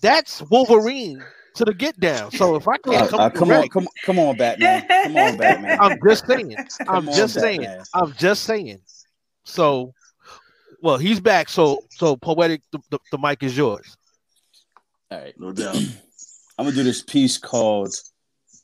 that's 0.02 0.42
Wolverine 0.44 1.24
to 1.58 1.66
the 1.66 1.74
get 1.74 2.00
down. 2.00 2.32
So 2.32 2.56
if 2.56 2.68
I 2.68 2.78
can't 2.78 3.04
Uh, 3.04 3.08
come 3.08 3.20
uh, 3.20 3.30
come 3.30 3.52
on, 3.52 3.70
come, 3.70 3.88
come 4.04 4.20
on, 4.20 4.38
Batman. 4.38 4.86
Come 4.88 5.16
on, 5.18 5.38
Batman. 5.38 5.78
I'm 5.80 6.00
just 6.08 6.26
saying. 6.28 6.56
I'm 6.88 7.10
on, 7.10 7.16
just 7.16 7.34
saying. 7.34 7.62
Batman. 7.62 7.86
I'm 7.94 8.14
just 8.14 8.44
saying. 8.44 8.80
So, 9.44 9.94
well, 10.82 10.98
he's 10.98 11.20
back. 11.20 11.50
So, 11.50 11.80
so 11.92 12.16
poetic. 12.16 12.62
The, 12.72 12.80
the, 12.92 13.00
the 13.12 13.18
mic 13.18 13.42
is 13.42 13.58
yours. 13.58 13.98
All 15.10 15.20
right. 15.20 15.34
No 15.40 15.52
doubt. 15.52 15.82
I'm 16.60 16.66
gonna 16.66 16.76
do 16.76 16.84
this 16.84 17.04
piece 17.04 17.38
called 17.38 17.94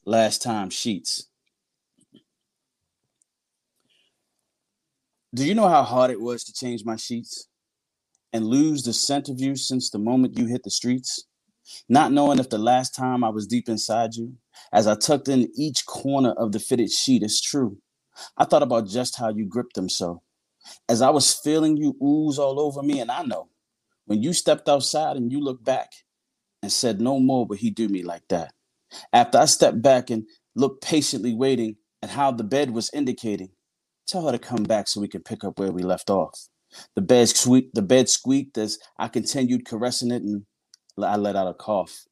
Last 0.03 0.41
Time 0.41 0.71
Sheets. 0.71 1.27
Do 5.31 5.45
you 5.45 5.53
know 5.53 5.67
how 5.67 5.83
hard 5.83 6.09
it 6.09 6.19
was 6.19 6.43
to 6.45 6.53
change 6.53 6.83
my 6.85 6.95
sheets 6.95 7.47
and 8.31 8.47
lose 8.47 8.81
the 8.81 8.93
scent 8.93 9.29
of 9.29 9.39
you 9.39 9.55
since 9.55 9.91
the 9.91 9.99
moment 9.99 10.39
you 10.39 10.47
hit 10.47 10.63
the 10.63 10.71
streets? 10.71 11.25
Not 11.87 12.11
knowing 12.11 12.39
if 12.39 12.49
the 12.49 12.57
last 12.57 12.95
time 12.95 13.23
I 13.23 13.29
was 13.29 13.45
deep 13.45 13.69
inside 13.69 14.15
you, 14.15 14.33
as 14.71 14.87
I 14.87 14.95
tucked 14.95 15.27
in 15.27 15.51
each 15.55 15.85
corner 15.85 16.31
of 16.31 16.51
the 16.51 16.59
fitted 16.59 16.89
sheet, 16.89 17.21
is 17.21 17.39
true. 17.39 17.77
I 18.35 18.45
thought 18.45 18.63
about 18.63 18.87
just 18.87 19.19
how 19.19 19.29
you 19.29 19.45
gripped 19.45 19.75
them 19.75 19.87
so. 19.87 20.23
As 20.89 21.03
I 21.03 21.11
was 21.11 21.31
feeling 21.31 21.77
you 21.77 21.95
ooze 22.01 22.39
all 22.39 22.59
over 22.59 22.81
me, 22.81 23.01
and 23.01 23.11
I 23.11 23.21
know 23.21 23.49
when 24.05 24.23
you 24.23 24.33
stepped 24.33 24.67
outside 24.67 25.15
and 25.15 25.31
you 25.31 25.39
looked 25.39 25.63
back 25.63 25.91
and 26.63 26.71
said, 26.71 27.01
No 27.01 27.19
more 27.19 27.45
would 27.45 27.59
he 27.59 27.69
do 27.69 27.89
me 27.89 28.03
like 28.03 28.23
that. 28.29 28.53
After 29.11 29.37
I 29.37 29.45
stepped 29.45 29.81
back 29.81 30.09
and 30.09 30.25
looked 30.55 30.83
patiently 30.83 31.33
waiting 31.35 31.75
at 32.01 32.09
how 32.09 32.31
the 32.31 32.43
bed 32.43 32.71
was 32.71 32.89
indicating, 32.93 33.49
tell 34.07 34.25
her 34.25 34.31
to 34.31 34.39
come 34.39 34.63
back 34.63 34.87
so 34.87 35.01
we 35.01 35.09
can 35.09 35.21
pick 35.21 35.43
up 35.43 35.59
where 35.59 35.71
we 35.71 35.83
left 35.83 36.09
off. 36.09 36.47
The 36.95 37.01
bed 37.01 37.29
squeaked, 37.29 37.75
the 37.75 37.81
bed 37.81 38.09
squeaked 38.09 38.57
as 38.57 38.79
I 38.97 39.09
continued 39.09 39.65
caressing 39.65 40.11
it 40.11 40.23
and 40.23 40.45
I 40.97 41.17
let 41.17 41.35
out 41.35 41.47
a 41.49 41.53
cough. 41.53 42.05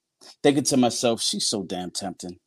Thinking 0.44 0.66
to 0.66 0.78
myself, 0.78 1.22
she's 1.22 1.48
so 1.48 1.64
damn 1.64 1.90
tempting. 1.90 2.38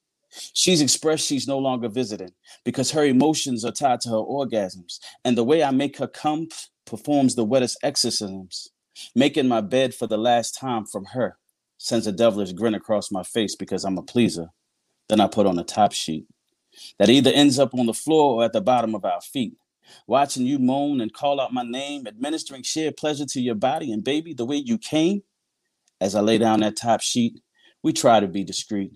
She's 0.52 0.82
expressed 0.82 1.26
she's 1.26 1.48
no 1.48 1.58
longer 1.58 1.88
visiting 1.88 2.32
because 2.64 2.90
her 2.90 3.04
emotions 3.04 3.64
are 3.64 3.72
tied 3.72 4.00
to 4.02 4.10
her 4.10 4.16
orgasms, 4.16 4.98
and 5.24 5.38
the 5.38 5.44
way 5.44 5.62
I 5.62 5.70
make 5.70 5.98
her 5.98 6.08
come 6.08 6.48
performs 6.86 7.34
the 7.34 7.44
wettest 7.44 7.78
exorcisms. 7.82 8.68
Making 9.16 9.48
my 9.48 9.60
bed 9.60 9.94
for 9.94 10.06
the 10.06 10.18
last 10.18 10.52
time 10.52 10.86
from 10.86 11.06
her 11.06 11.36
sends 11.84 12.06
a 12.06 12.12
devilish 12.12 12.52
grin 12.52 12.74
across 12.74 13.10
my 13.10 13.22
face 13.22 13.54
because 13.54 13.84
I'm 13.84 13.98
a 13.98 14.02
pleaser. 14.02 14.48
Then 15.10 15.20
I 15.20 15.26
put 15.26 15.46
on 15.46 15.58
a 15.58 15.64
top 15.64 15.92
sheet 15.92 16.26
that 16.98 17.10
either 17.10 17.30
ends 17.30 17.58
up 17.58 17.74
on 17.74 17.84
the 17.84 17.92
floor 17.92 18.36
or 18.40 18.44
at 18.44 18.54
the 18.54 18.62
bottom 18.62 18.94
of 18.94 19.04
our 19.04 19.20
feet. 19.20 19.58
Watching 20.06 20.46
you 20.46 20.58
moan 20.58 21.02
and 21.02 21.12
call 21.12 21.38
out 21.38 21.52
my 21.52 21.62
name, 21.62 22.06
administering 22.06 22.62
sheer 22.62 22.90
pleasure 22.90 23.26
to 23.26 23.40
your 23.40 23.54
body 23.54 23.92
and 23.92 24.02
baby 24.02 24.32
the 24.32 24.46
way 24.46 24.56
you 24.56 24.78
came. 24.78 25.24
As 26.00 26.14
I 26.14 26.22
lay 26.22 26.38
down 26.38 26.60
that 26.60 26.74
top 26.78 27.02
sheet, 27.02 27.42
we 27.82 27.92
try 27.92 28.18
to 28.18 28.26
be 28.26 28.44
discreet 28.44 28.92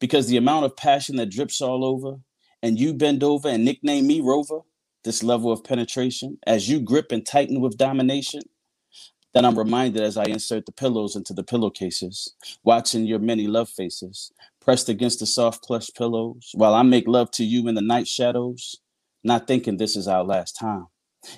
because 0.00 0.26
the 0.26 0.36
amount 0.36 0.64
of 0.64 0.76
passion 0.76 1.16
that 1.16 1.30
drips 1.30 1.60
all 1.60 1.84
over, 1.84 2.16
and 2.60 2.78
you 2.78 2.92
bend 2.92 3.22
over 3.22 3.48
and 3.48 3.64
nickname 3.64 4.08
me 4.08 4.20
Rover, 4.20 4.60
this 5.04 5.22
level 5.22 5.52
of 5.52 5.62
penetration, 5.62 6.38
as 6.44 6.68
you 6.68 6.80
grip 6.80 7.12
and 7.12 7.24
tighten 7.24 7.60
with 7.60 7.78
domination, 7.78 8.42
then 9.34 9.44
I'm 9.44 9.58
reminded 9.58 10.02
as 10.02 10.16
I 10.16 10.24
insert 10.24 10.66
the 10.66 10.72
pillows 10.72 11.16
into 11.16 11.34
the 11.34 11.44
pillowcases, 11.44 12.34
watching 12.64 13.06
your 13.06 13.20
many 13.20 13.46
love 13.46 13.68
faces 13.68 14.32
pressed 14.60 14.88
against 14.88 15.20
the 15.20 15.26
soft 15.26 15.64
plush 15.64 15.90
pillows, 15.96 16.50
while 16.54 16.74
I 16.74 16.82
make 16.82 17.08
love 17.08 17.30
to 17.32 17.44
you 17.44 17.68
in 17.68 17.74
the 17.74 17.82
night 17.82 18.08
shadows, 18.08 18.76
not 19.24 19.46
thinking 19.46 19.76
this 19.76 19.96
is 19.96 20.08
our 20.08 20.24
last 20.24 20.52
time. 20.54 20.86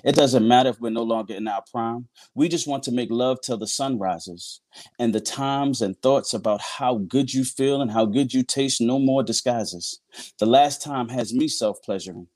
It 0.03 0.15
doesn't 0.15 0.47
matter 0.47 0.69
if 0.69 0.79
we're 0.79 0.91
no 0.91 1.03
longer 1.03 1.35
in 1.35 1.47
our 1.47 1.63
prime. 1.71 2.07
We 2.35 2.49
just 2.49 2.67
want 2.67 2.83
to 2.83 2.91
make 2.91 3.09
love 3.11 3.39
till 3.41 3.57
the 3.57 3.67
sun 3.67 3.99
rises. 3.99 4.61
And 4.99 5.13
the 5.13 5.21
times 5.21 5.81
and 5.81 5.99
thoughts 6.01 6.33
about 6.33 6.61
how 6.61 6.97
good 6.99 7.33
you 7.33 7.43
feel 7.43 7.81
and 7.81 7.91
how 7.91 8.05
good 8.05 8.33
you 8.33 8.43
taste 8.43 8.81
no 8.81 8.99
more 8.99 9.23
disguises. 9.23 9.99
The 10.39 10.45
last 10.47 10.81
time 10.83 11.09
has 11.09 11.33
me 11.33 11.47
self 11.47 11.81
pleasuring, 11.83 12.27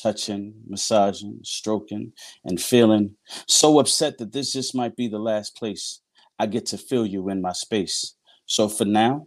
touching, 0.00 0.54
massaging, 0.66 1.40
stroking, 1.42 2.12
and 2.44 2.60
feeling 2.60 3.16
so 3.46 3.78
upset 3.78 4.18
that 4.18 4.32
this 4.32 4.52
just 4.52 4.74
might 4.74 4.96
be 4.96 5.08
the 5.08 5.18
last 5.18 5.56
place 5.56 6.00
I 6.38 6.46
get 6.46 6.66
to 6.66 6.78
feel 6.78 7.06
you 7.06 7.28
in 7.30 7.42
my 7.42 7.52
space. 7.52 8.14
So 8.46 8.68
for 8.68 8.84
now, 8.84 9.26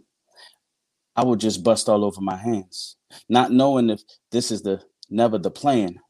I 1.14 1.24
will 1.24 1.36
just 1.36 1.62
bust 1.62 1.88
all 1.88 2.04
over 2.04 2.20
my 2.20 2.36
hands, 2.36 2.96
not 3.28 3.52
knowing 3.52 3.90
if 3.90 4.00
this 4.30 4.50
is 4.50 4.62
the 4.62 4.82
never 5.10 5.38
the 5.38 5.50
plan. 5.50 6.00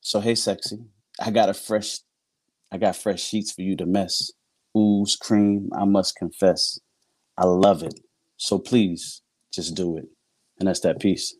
So 0.00 0.20
hey, 0.20 0.34
sexy, 0.34 0.78
I 1.20 1.30
got 1.30 1.50
a 1.50 1.54
fresh, 1.54 1.98
I 2.72 2.78
got 2.78 2.96
fresh 2.96 3.22
sheets 3.22 3.52
for 3.52 3.62
you 3.62 3.76
to 3.76 3.86
mess. 3.86 4.30
Ooze 4.76 5.16
cream, 5.16 5.70
I 5.78 5.84
must 5.84 6.16
confess, 6.16 6.78
I 7.36 7.44
love 7.46 7.82
it. 7.82 8.00
So 8.38 8.58
please, 8.58 9.22
just 9.52 9.74
do 9.74 9.96
it, 9.96 10.06
and 10.58 10.68
that's 10.68 10.80
that 10.80 11.00
piece. 11.00 11.34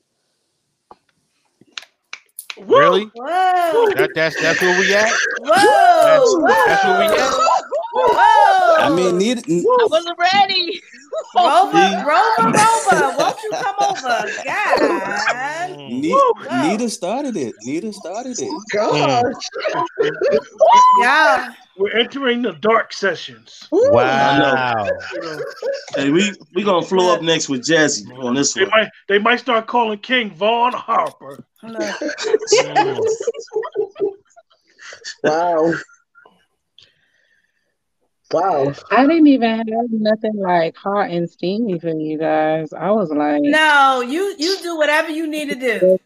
Really? 2.59 3.05
Whoa. 3.15 3.93
That, 3.97 4.11
that's 4.15 4.41
that's 4.41 4.61
where 4.63 4.79
we 4.79 4.95
at. 4.95 5.11
Whoa. 5.41 6.43
That's, 6.47 6.67
that's 6.67 6.85
where 6.85 6.99
we 6.99 7.07
at. 7.15 7.33
Whoa. 7.95 8.77
I 8.79 8.95
mean, 8.95 9.19
need, 9.19 9.45
I 9.49 9.87
wasn't 9.91 10.19
ready. 10.19 10.83
Rover, 11.35 12.05
Rover, 12.07 12.53
Rover, 12.53 13.17
won't 13.19 13.43
you 13.43 13.51
come 13.51 13.77
over? 13.81 14.27
Mm. 14.37 14.45
God. 14.45 15.77
Ne- 15.89 16.69
Nita 16.71 16.89
started 16.91 17.37
it. 17.37 17.55
Nita 17.63 17.93
started 17.93 18.39
it. 18.39 18.49
Oh, 18.51 18.63
gosh. 18.73 19.35
Mm. 20.01 20.17
Yeah. 20.99 21.53
We're 21.79 21.99
entering 21.99 22.41
the 22.43 22.53
dark 22.55 22.93
sessions. 22.93 23.69
Wow. 23.71 24.87
Hey, 25.95 26.11
we 26.11 26.33
we 26.55 26.63
gonna 26.63 26.85
flow 26.85 27.15
up 27.15 27.23
next 27.23 27.49
with 27.49 27.63
Jazzy 27.63 28.07
on 28.23 28.35
this 28.35 28.53
they 28.53 28.63
one. 28.63 28.71
might 28.71 28.89
they 29.09 29.19
might 29.19 29.41
start 29.41 29.67
calling 29.67 29.99
King 29.99 30.31
Vaughn 30.31 30.73
Harper. 30.73 31.45
Look. 31.63 31.97
Mm. 32.63 33.07
Wow. 35.25 35.73
Wow. 38.33 38.73
I 38.91 39.07
didn't 39.07 39.27
even 39.29 39.59
have 39.59 39.91
nothing 39.91 40.37
like 40.37 40.77
hot 40.77 41.11
and 41.11 41.31
steamy 41.31 41.79
for 41.79 41.91
you 41.91 42.19
guys. 42.19 42.73
I 42.73 42.91
was 42.91 43.11
like, 43.11 43.43
No, 43.43 44.01
you 44.07 44.35
you 44.39 44.59
do 44.63 44.77
whatever 44.77 45.11
you 45.11 45.27
need 45.27 45.51
to 45.51 45.55
do. 45.55 45.99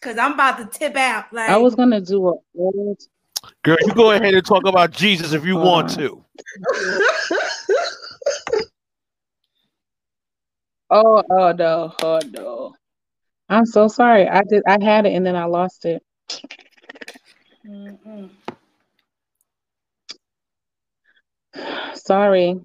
Cause 0.00 0.16
I'm 0.16 0.32
about 0.32 0.58
to 0.58 0.78
tip 0.78 0.96
out. 0.96 1.32
Like 1.32 1.50
I 1.50 1.58
was 1.58 1.74
gonna 1.74 2.00
do 2.00 2.28
a 2.28 2.34
old 2.56 3.00
Girl, 3.62 3.76
you 3.80 3.94
go 3.94 4.10
ahead 4.12 4.34
and 4.34 4.44
talk 4.44 4.66
about 4.66 4.90
Jesus 4.90 5.32
if 5.32 5.44
you 5.44 5.58
Uh, 5.58 5.64
want 5.64 5.90
to. 5.90 6.24
Oh, 10.92 11.22
oh 11.30 11.52
no, 11.52 11.94
oh 12.02 12.20
no. 12.32 12.74
I'm 13.48 13.64
so 13.64 13.86
sorry. 13.86 14.28
I 14.28 14.42
did 14.42 14.64
I 14.66 14.82
had 14.82 15.06
it 15.06 15.14
and 15.14 15.24
then 15.24 15.36
I 15.36 15.44
lost 15.44 15.84
it. 15.84 16.02
Mm-mm. 17.64 18.30
Sorry. 22.10 22.60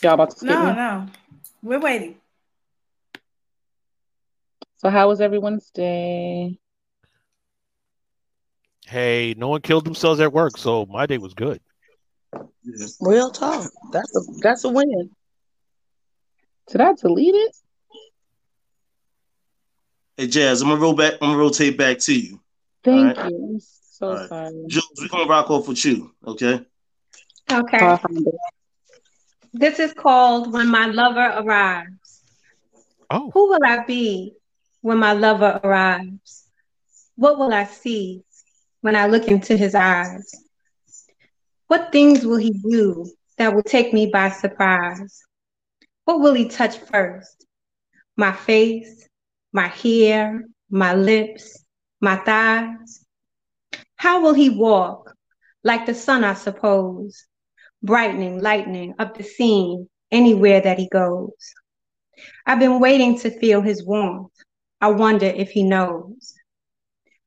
Y'all 0.00 0.14
about 0.14 0.30
to 0.30 0.36
skip 0.36 0.48
no, 0.48 0.68
me? 0.68 0.76
no. 0.76 1.06
We're 1.60 1.80
waiting. 1.80 2.20
So 4.76 4.90
how 4.90 5.08
was 5.08 5.20
everyone's 5.20 5.70
day? 5.70 6.56
Hey, 8.86 9.34
no 9.36 9.48
one 9.48 9.60
killed 9.60 9.84
themselves 9.84 10.20
at 10.20 10.32
work, 10.32 10.56
so 10.56 10.86
my 10.86 11.06
day 11.06 11.18
was 11.18 11.34
good. 11.34 11.60
Real 13.00 13.32
talk. 13.32 13.68
That's 13.90 14.16
a 14.16 14.20
that's 14.40 14.62
a 14.62 14.68
win. 14.68 15.10
Did 16.70 16.80
I 16.80 16.92
delete 16.92 17.34
it? 17.34 17.56
Hey 20.16 20.28
Jazz, 20.28 20.62
I'm 20.62 20.68
gonna 20.68 20.80
roll 20.80 20.94
back. 20.94 21.14
I'm 21.14 21.30
gonna 21.30 21.38
rotate 21.38 21.76
back 21.76 21.98
to 21.98 22.16
you. 22.16 22.40
Thank 22.84 23.18
All 23.18 23.24
right. 23.24 23.32
you. 23.32 23.60
I'm 24.02 24.08
so 24.08 24.08
All 24.08 24.20
right. 24.20 24.28
sorry. 24.28 24.64
Jules, 24.68 24.90
we're 24.98 25.08
gonna 25.08 25.28
rock 25.28 25.50
off 25.50 25.68
with 25.68 25.84
you, 25.84 26.12
okay? 26.26 26.64
Okay. 27.50 27.78
I 27.78 27.96
found 27.96 28.26
it. 28.26 28.34
This 29.52 29.78
is 29.78 29.92
called 29.92 30.52
When 30.52 30.68
My 30.68 30.86
Lover 30.86 31.32
Arrives. 31.36 32.22
Oh, 33.10 33.30
Who 33.32 33.48
will 33.50 33.64
I 33.64 33.84
be 33.84 34.34
when 34.80 34.98
my 34.98 35.12
lover 35.12 35.60
arrives? 35.62 36.48
What 37.16 37.38
will 37.38 37.52
I 37.52 37.64
see 37.64 38.22
when 38.80 38.96
I 38.96 39.06
look 39.06 39.28
into 39.28 39.56
his 39.56 39.74
eyes? 39.74 40.34
What 41.68 41.92
things 41.92 42.24
will 42.24 42.38
he 42.38 42.50
do 42.50 43.10
that 43.38 43.54
will 43.54 43.62
take 43.62 43.92
me 43.92 44.06
by 44.06 44.30
surprise? 44.30 45.22
What 46.06 46.20
will 46.20 46.34
he 46.34 46.48
touch 46.48 46.78
first? 46.78 47.46
My 48.16 48.32
face, 48.32 49.08
my 49.52 49.68
hair, 49.68 50.44
my 50.70 50.94
lips, 50.94 51.62
my 52.00 52.16
thighs? 52.16 53.01
How 54.02 54.20
will 54.20 54.34
he 54.34 54.50
walk? 54.50 55.14
Like 55.62 55.86
the 55.86 55.94
sun, 55.94 56.24
I 56.24 56.34
suppose, 56.34 57.24
brightening, 57.84 58.42
lightening 58.42 58.96
up 58.98 59.16
the 59.16 59.22
scene 59.22 59.88
anywhere 60.10 60.60
that 60.60 60.76
he 60.76 60.88
goes. 60.88 61.54
I've 62.44 62.58
been 62.58 62.80
waiting 62.80 63.16
to 63.20 63.30
feel 63.30 63.60
his 63.62 63.86
warmth. 63.86 64.32
I 64.80 64.90
wonder 64.90 65.26
if 65.26 65.50
he 65.50 65.62
knows. 65.62 66.34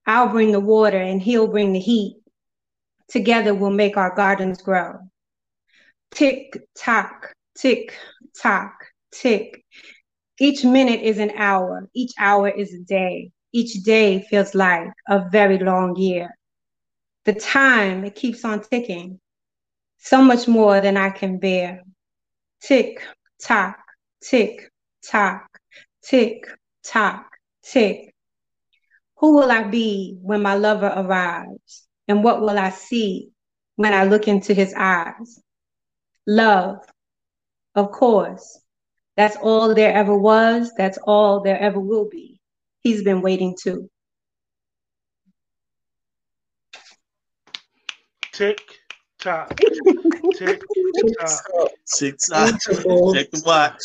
I'll 0.06 0.28
bring 0.28 0.52
the 0.52 0.60
water 0.60 0.98
and 0.98 1.22
he'll 1.22 1.48
bring 1.48 1.72
the 1.72 1.80
heat. 1.80 2.18
Together 3.08 3.56
we'll 3.56 3.70
make 3.70 3.96
our 3.96 4.14
gardens 4.14 4.62
grow. 4.62 4.96
Tick 6.12 6.58
tock, 6.78 7.34
tick 7.58 7.98
tock, 8.38 8.74
tick. 9.14 9.64
Each 10.42 10.66
minute 10.66 11.00
is 11.00 11.20
an 11.20 11.32
hour, 11.38 11.88
each 11.96 12.12
hour 12.20 12.50
is 12.50 12.74
a 12.74 12.80
day. 12.80 13.32
Each 13.54 13.82
day 13.82 14.28
feels 14.30 14.54
like 14.54 14.90
a 15.08 15.30
very 15.30 15.58
long 15.58 15.96
year. 15.96 16.36
The 17.26 17.34
time, 17.34 18.06
it 18.06 18.16
keeps 18.16 18.46
on 18.46 18.62
ticking. 18.62 19.20
so 19.98 20.22
much 20.22 20.48
more 20.48 20.82
than 20.82 20.98
I 20.98 21.10
can 21.10 21.40
bear. 21.40 21.82
Tick, 22.62 23.04
tock, 23.42 23.78
tick, 24.24 24.72
tock, 25.04 25.48
tick, 26.04 26.48
tock, 26.84 27.28
tick. 27.64 28.14
Who 29.18 29.36
will 29.36 29.52
I 29.52 29.64
be 29.64 30.18
when 30.22 30.42
my 30.44 30.56
lover 30.56 30.94
arrives? 30.96 31.88
And 32.08 32.24
what 32.24 32.42
will 32.42 32.60
I 32.60 32.70
see 32.70 33.32
when 33.78 33.94
I 33.94 34.04
look 34.04 34.28
into 34.28 34.54
his 34.54 34.74
eyes? 34.78 35.42
Love, 36.28 36.78
of 37.74 37.92
course. 37.92 38.60
That's 39.18 39.38
all 39.38 39.74
there 39.74 39.94
ever 39.94 40.16
was. 40.18 40.72
That's 40.78 41.00
all 41.00 41.42
there 41.42 41.60
ever 41.60 41.80
will 41.80 42.08
be. 42.10 42.40
He's 42.82 43.04
been 43.04 43.22
waiting 43.22 43.56
too. 43.60 43.90
Tick 48.36 48.60
tock. 49.18 49.58
Tick 50.36 50.62
tock. 51.18 51.72
Tick 51.98 52.18
tock. 52.30 52.60
Check 52.60 53.32
the 53.32 53.42
watch. 53.46 53.82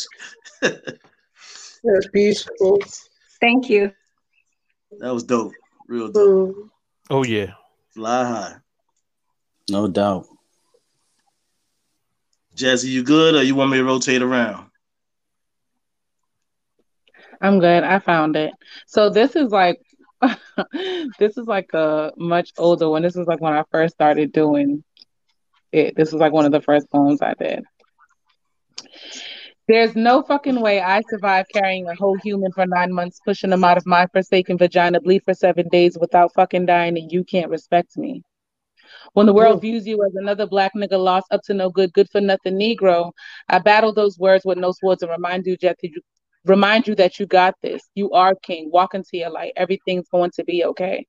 That's 0.61 2.07
beautiful. 2.11 2.79
Thank 3.39 3.69
you. 3.69 3.93
That 4.99 5.13
was 5.13 5.23
dope. 5.23 5.53
Real 5.87 6.11
dope. 6.11 6.69
Oh 7.09 7.23
yeah. 7.23 7.53
Fly 7.91 8.25
high. 8.25 8.55
No 9.69 9.87
doubt. 9.87 10.27
Jazzy, 12.53 12.89
you 12.89 13.03
good 13.03 13.35
or 13.35 13.43
you 13.43 13.55
want 13.55 13.71
me 13.71 13.77
to 13.77 13.85
rotate 13.85 14.21
around? 14.21 14.69
I'm 17.39 17.59
good. 17.59 17.85
I 17.85 17.99
found 17.99 18.35
it. 18.35 18.51
So 18.85 19.09
this 19.09 19.37
is 19.37 19.49
like 19.49 19.79
this 21.19 21.37
is 21.37 21.47
like 21.47 21.73
a 21.73 22.11
much 22.17 22.51
older 22.57 22.89
one. 22.89 23.01
This 23.01 23.15
is 23.15 23.27
like 23.27 23.41
when 23.41 23.53
I 23.53 23.63
first 23.71 23.95
started 23.95 24.31
doing 24.31 24.83
it. 25.71 25.95
This 25.95 26.11
was 26.11 26.21
like 26.21 26.33
one 26.33 26.45
of 26.45 26.51
the 26.51 26.61
first 26.61 26.89
poems 26.89 27.21
I 27.21 27.33
did. 27.33 27.63
There's 29.67 29.95
no 29.95 30.21
fucking 30.23 30.59
way 30.59 30.81
I 30.81 31.01
survived 31.09 31.49
carrying 31.53 31.87
a 31.87 31.95
whole 31.95 32.17
human 32.17 32.51
for 32.51 32.65
nine 32.65 32.91
months, 32.91 33.21
pushing 33.23 33.51
them 33.51 33.63
out 33.63 33.77
of 33.77 33.85
my 33.85 34.07
forsaken 34.07 34.57
vagina, 34.57 34.99
bleed 34.99 35.23
for 35.23 35.33
seven 35.33 35.69
days 35.69 35.97
without 35.99 36.33
fucking 36.33 36.65
dying, 36.65 36.97
and 36.97 37.11
you 37.11 37.23
can't 37.23 37.49
respect 37.49 37.95
me. 37.95 38.23
When 39.13 39.25
the 39.25 39.33
world 39.33 39.61
views 39.61 39.87
you 39.87 40.03
as 40.03 40.15
another 40.15 40.45
black 40.45 40.73
nigga 40.75 41.01
lost 41.01 41.27
up 41.31 41.41
to 41.43 41.53
no 41.53 41.69
good, 41.69 41.93
good 41.93 42.09
for 42.09 42.21
nothing 42.21 42.59
Negro, 42.59 43.11
I 43.47 43.59
battle 43.59 43.93
those 43.93 44.17
words 44.17 44.45
with 44.45 44.57
no 44.57 44.71
swords 44.71 45.03
and 45.03 45.11
remind 45.11 45.45
you 45.45 45.57
Jeff, 45.57 45.75
that 45.81 45.89
you 45.89 46.01
remind 46.45 46.87
you 46.87 46.95
that 46.95 47.19
you 47.19 47.25
got 47.25 47.55
this. 47.61 47.81
You 47.95 48.11
are 48.11 48.35
king. 48.35 48.69
Walk 48.71 48.93
into 48.93 49.17
your 49.17 49.29
light. 49.29 49.53
Everything's 49.55 50.07
going 50.09 50.31
to 50.35 50.43
be 50.43 50.65
okay. 50.65 51.05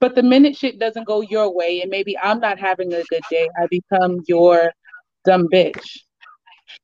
But 0.00 0.14
the 0.14 0.22
minute 0.22 0.56
shit 0.56 0.78
doesn't 0.78 1.06
go 1.06 1.20
your 1.20 1.54
way, 1.54 1.80
and 1.80 1.90
maybe 1.90 2.16
I'm 2.18 2.40
not 2.40 2.58
having 2.58 2.92
a 2.92 3.02
good 3.04 3.22
day, 3.30 3.48
I 3.60 3.66
become 3.68 4.20
your 4.26 4.72
dumb 5.24 5.48
bitch. 5.52 5.98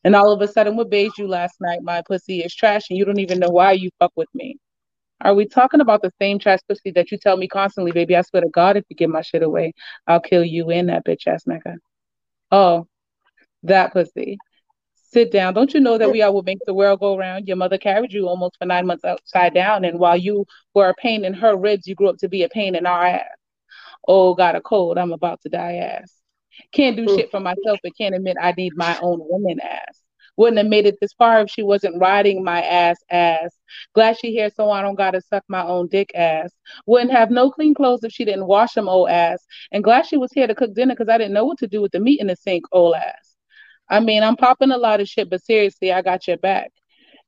And 0.04 0.16
all 0.16 0.32
of 0.32 0.40
a 0.40 0.48
sudden, 0.48 0.76
what 0.76 0.90
bathed 0.90 1.18
you 1.18 1.28
last 1.28 1.54
night? 1.60 1.80
My 1.82 2.02
pussy 2.06 2.40
is 2.40 2.54
trash, 2.54 2.90
and 2.90 2.98
you 2.98 3.04
don't 3.04 3.20
even 3.20 3.38
know 3.38 3.50
why 3.50 3.72
you 3.72 3.90
fuck 3.98 4.12
with 4.16 4.28
me. 4.34 4.56
Are 5.20 5.34
we 5.34 5.46
talking 5.46 5.80
about 5.80 6.02
the 6.02 6.12
same 6.20 6.38
trash 6.38 6.58
pussy 6.68 6.90
that 6.92 7.12
you 7.12 7.18
tell 7.18 7.36
me 7.36 7.46
constantly, 7.46 7.92
baby? 7.92 8.16
I 8.16 8.22
swear 8.22 8.42
to 8.42 8.48
God, 8.48 8.76
if 8.76 8.84
you 8.88 8.96
give 8.96 9.10
my 9.10 9.22
shit 9.22 9.42
away, 9.42 9.72
I'll 10.06 10.20
kill 10.20 10.44
you 10.44 10.70
and 10.70 10.88
that 10.88 11.04
bitch 11.04 11.28
ass 11.28 11.44
nigga. 11.44 11.76
Oh, 12.50 12.88
that 13.62 13.92
pussy. 13.92 14.38
Sit 15.12 15.30
down. 15.30 15.52
Don't 15.52 15.74
you 15.74 15.80
know 15.80 15.98
that 15.98 16.10
we 16.10 16.22
are 16.22 16.32
will 16.32 16.42
make 16.42 16.60
the 16.64 16.72
world 16.72 17.00
go 17.00 17.18
round? 17.18 17.46
Your 17.46 17.58
mother 17.58 17.76
carried 17.76 18.14
you 18.14 18.28
almost 18.28 18.56
for 18.58 18.64
nine 18.64 18.86
months 18.86 19.04
upside 19.04 19.52
down, 19.52 19.84
and 19.84 19.98
while 19.98 20.16
you 20.16 20.46
were 20.72 20.88
a 20.88 20.94
pain 20.94 21.26
in 21.26 21.34
her 21.34 21.54
ribs, 21.54 21.86
you 21.86 21.94
grew 21.94 22.08
up 22.08 22.16
to 22.18 22.30
be 22.30 22.44
a 22.44 22.48
pain 22.48 22.74
in 22.74 22.86
our 22.86 23.04
ass. 23.04 23.36
Oh, 24.08 24.34
got 24.34 24.56
a 24.56 24.62
cold. 24.62 24.96
I'm 24.96 25.12
about 25.12 25.42
to 25.42 25.50
die 25.50 25.74
ass. 25.74 26.14
Can't 26.72 26.96
do 26.96 27.06
shit 27.08 27.30
for 27.30 27.40
myself, 27.40 27.78
but 27.82 27.96
can't 27.96 28.14
admit 28.14 28.38
I 28.40 28.52
need 28.52 28.72
my 28.74 28.98
own 29.02 29.18
woman 29.20 29.60
ass. 29.60 30.00
Wouldn't 30.38 30.56
have 30.56 30.66
made 30.66 30.86
it 30.86 30.96
this 30.98 31.12
far 31.12 31.42
if 31.42 31.50
she 31.50 31.62
wasn't 31.62 32.00
riding 32.00 32.42
my 32.42 32.62
ass 32.62 32.96
ass. 33.10 33.54
Glad 33.94 34.18
she 34.18 34.32
here 34.32 34.48
so 34.56 34.70
I 34.70 34.80
don't 34.80 34.94
gotta 34.94 35.20
suck 35.20 35.44
my 35.46 35.62
own 35.62 35.88
dick 35.88 36.10
ass. 36.14 36.52
Wouldn't 36.86 37.12
have 37.12 37.30
no 37.30 37.50
clean 37.50 37.74
clothes 37.74 38.02
if 38.02 38.12
she 38.12 38.24
didn't 38.24 38.46
wash 38.46 38.72
them 38.72 38.88
old 38.88 39.10
ass. 39.10 39.44
And 39.72 39.84
glad 39.84 40.06
she 40.06 40.16
was 40.16 40.32
here 40.32 40.46
to 40.46 40.54
cook 40.54 40.72
dinner 40.74 40.94
because 40.94 41.10
I 41.10 41.18
didn't 41.18 41.34
know 41.34 41.44
what 41.44 41.58
to 41.58 41.66
do 41.68 41.82
with 41.82 41.92
the 41.92 42.00
meat 42.00 42.20
in 42.20 42.28
the 42.28 42.36
sink 42.36 42.64
old 42.72 42.94
ass. 42.94 43.31
I 43.92 44.00
mean, 44.00 44.22
I'm 44.22 44.36
popping 44.36 44.70
a 44.70 44.78
lot 44.78 45.02
of 45.02 45.08
shit, 45.08 45.28
but 45.28 45.44
seriously, 45.44 45.92
I 45.92 46.00
got 46.00 46.26
your 46.26 46.38
back. 46.38 46.70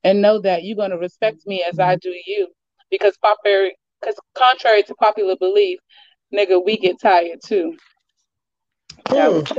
And 0.02 0.22
know 0.22 0.38
that 0.40 0.64
you're 0.64 0.76
gonna 0.76 0.96
respect 0.98 1.46
me 1.46 1.62
as 1.70 1.78
I 1.78 1.96
do 1.96 2.08
you. 2.26 2.48
Because 2.90 3.16
popular 3.18 3.70
because 4.00 4.16
contrary 4.34 4.82
to 4.84 4.94
popular 4.94 5.36
belief, 5.36 5.78
nigga, 6.34 6.64
we 6.64 6.78
get 6.78 6.98
tired 7.00 7.40
too. 7.44 7.76
That 9.10 9.30
was- 9.30 9.52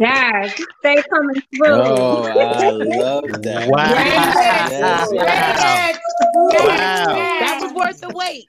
Jazz, 0.00 0.52
stay 0.78 1.02
coming 1.10 1.42
through. 1.54 1.74
Oh, 1.74 2.22
I 2.24 2.70
love 2.70 3.42
that. 3.42 3.68
Wow. 3.68 3.88
Yes, 3.90 5.08
Yes. 5.12 5.98
Wow. 6.34 7.14
That 7.40 7.58
was 7.62 7.72
worth 7.74 8.00
the 8.00 8.10
wait. 8.16 8.46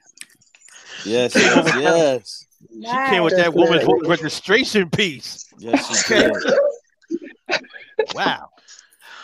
yes, 1.04 1.34
yes, 1.34 1.76
yes. 1.76 2.46
She 2.72 2.80
came 3.10 3.22
with 3.22 3.36
that 3.36 3.54
woman's 3.54 3.84
voter 3.84 4.08
registration 4.08 4.90
piece. 4.90 5.46
Yes, 5.58 6.06
she 6.06 6.14
did. 6.14 6.32
Wow. 8.14 8.50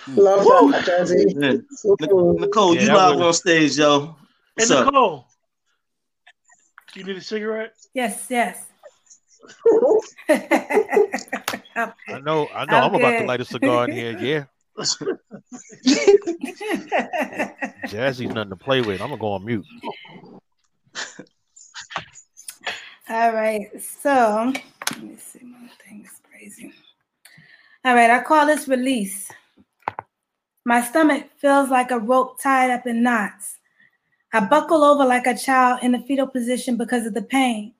Love 0.09 0.73
that, 0.73 0.85
Jazzy. 0.85 1.35
Yeah. 1.37 1.53
Mm. 2.07 2.39
Nicole, 2.41 2.75
Yeah, 2.75 2.83
you 2.83 2.93
live 2.93 3.17
was- 3.19 3.27
on 3.27 3.33
stage, 3.35 3.77
yo. 3.79 4.07
Hey, 4.07 4.13
What's 4.57 4.71
up? 4.71 4.87
Nicole. 4.87 5.27
You 6.95 7.05
need 7.05 7.17
a 7.17 7.21
cigarette? 7.21 7.75
Yes, 7.95 8.27
yes. 8.29 8.67
I 10.29 10.43
know, 12.23 12.49
I 12.55 12.65
know. 12.67 12.77
I'm 12.77 12.95
about 12.95 13.19
to 13.19 13.25
light 13.27 13.41
a 13.41 13.45
cigar 13.45 13.89
in 13.89 13.93
here. 13.97 14.19
Yeah. 14.19 14.45
Jazzy's 17.87 18.33
nothing 18.35 18.51
to 18.51 18.57
play 18.57 18.81
with. 18.81 19.01
I'm 19.01 19.09
gonna 19.09 19.21
go 19.21 19.33
on 19.33 19.45
mute. 19.45 19.67
All 23.11 23.33
right, 23.33 23.69
so 23.83 24.53
let 24.93 25.03
me 25.03 25.17
see. 25.17 25.41
My 25.43 25.69
thing 25.85 26.05
is 26.05 26.21
crazy. 26.23 26.73
All 27.85 27.97
right, 27.97 28.09
I 28.09 28.23
call 28.23 28.47
this 28.47 28.69
release. 28.69 29.29
My 30.65 30.81
stomach 30.81 31.25
feels 31.39 31.71
like 31.71 31.91
a 31.91 31.99
rope 31.99 32.41
tied 32.41 32.71
up 32.71 32.87
in 32.87 33.03
knots. 33.03 33.59
I 34.33 34.39
buckle 34.39 34.85
over 34.85 35.05
like 35.05 35.27
a 35.27 35.37
child 35.37 35.81
in 35.83 35.91
the 35.91 35.99
fetal 35.99 36.29
position 36.29 36.77
because 36.77 37.05
of 37.05 37.15
the 37.15 37.23
pain. 37.23 37.75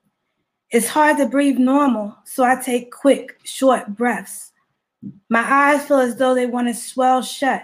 It's 0.69 0.89
hard 0.89 1.15
to 1.19 1.27
breathe 1.27 1.57
normal, 1.57 2.13
so 2.25 2.43
I 2.43 2.61
take 2.61 2.91
quick, 2.91 3.39
short 3.45 3.87
breaths. 3.95 4.51
My 5.29 5.45
eyes 5.49 5.85
feel 5.85 5.99
as 5.99 6.17
though 6.17 6.35
they 6.35 6.45
want 6.45 6.67
to 6.67 6.73
swell 6.73 7.21
shut. 7.21 7.63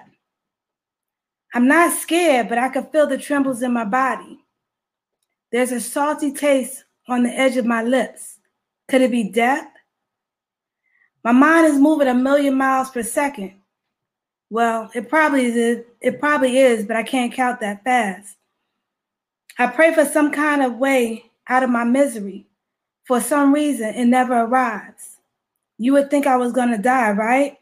I'm 1.54 1.68
not 1.68 2.00
scared, 2.00 2.48
but 2.48 2.60
I 2.60 2.70
can 2.70 2.86
feel 2.86 3.08
the 3.08 3.18
trembles 3.18 3.62
in 3.62 3.74
my 3.74 3.84
body. 3.84 4.40
There's 5.52 5.74
a 5.74 5.82
salty 5.82 6.32
taste 6.32 6.86
on 7.08 7.24
the 7.24 7.30
edge 7.30 7.58
of 7.58 7.66
my 7.66 7.84
lips. 7.84 8.40
Could 8.88 9.02
it 9.02 9.12
be 9.12 9.30
death? 9.30 9.68
My 11.24 11.32
mind 11.32 11.68
is 11.68 11.80
moving 11.80 12.08
a 12.08 12.14
million 12.14 12.56
miles 12.56 12.90
per 12.90 13.04
second. 13.04 13.54
Well, 14.50 14.90
it 14.96 15.10
probably 15.10 15.46
is. 15.46 15.84
It 16.00 16.20
probably 16.20 16.58
is, 16.58 16.86
but 16.86 16.96
I 16.96 17.04
can't 17.04 17.34
count 17.34 17.60
that 17.60 17.84
fast. 17.84 18.38
I 19.60 19.68
pray 19.68 19.94
for 19.94 20.06
some 20.06 20.32
kind 20.32 20.64
of 20.64 20.78
way 20.78 21.26
out 21.50 21.64
of 21.64 21.70
my 21.70 21.84
misery. 21.84 22.48
For 23.06 23.20
some 23.20 23.54
reason, 23.54 23.94
it 23.96 24.06
never 24.06 24.42
arrives. 24.42 25.18
You 25.78 25.94
would 25.94 26.10
think 26.10 26.28
I 26.28 26.38
was 26.38 26.54
going 26.54 26.72
to 26.72 26.78
die, 26.78 27.12
right? 27.12 27.58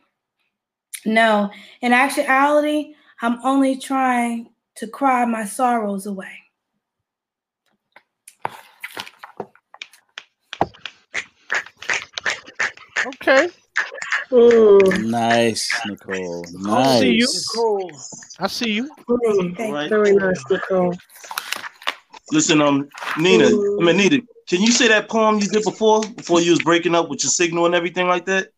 No, 1.05 1.51
in 1.81 1.93
actuality, 1.93 2.95
I'm 3.21 3.39
only 3.43 3.77
trying 3.77 4.49
to 4.75 4.87
cry 4.87 5.25
my 5.25 5.45
sorrows 5.45 6.05
away. 6.05 6.44
Okay. 13.27 13.47
Mm. 14.29 15.09
Nice, 15.09 15.81
Nicole. 15.87 16.45
I 16.69 16.99
see 16.99 17.13
you. 17.13 17.27
Nicole. 17.33 17.91
I 18.37 18.45
see 18.45 18.69
you. 18.69 18.91
Thank 19.57 19.73
Right. 19.73 19.89
Very 19.89 20.13
nice, 20.13 20.43
Nicole. 20.51 20.95
Listen, 22.31 22.61
um, 22.61 22.87
Nina, 23.17 23.45
I 23.45 23.83
mean, 23.83 23.97
Nita, 23.97 24.21
can 24.47 24.61
you 24.61 24.71
say 24.71 24.89
that 24.89 25.09
poem 25.09 25.39
you 25.39 25.47
did 25.47 25.63
before, 25.63 26.03
before 26.03 26.39
you 26.39 26.51
was 26.51 26.61
breaking 26.61 26.93
up 26.93 27.09
with 27.09 27.23
your 27.23 27.31
signal 27.31 27.65
and 27.65 27.73
everything 27.73 28.07
like 28.07 28.25
that? 28.25 28.49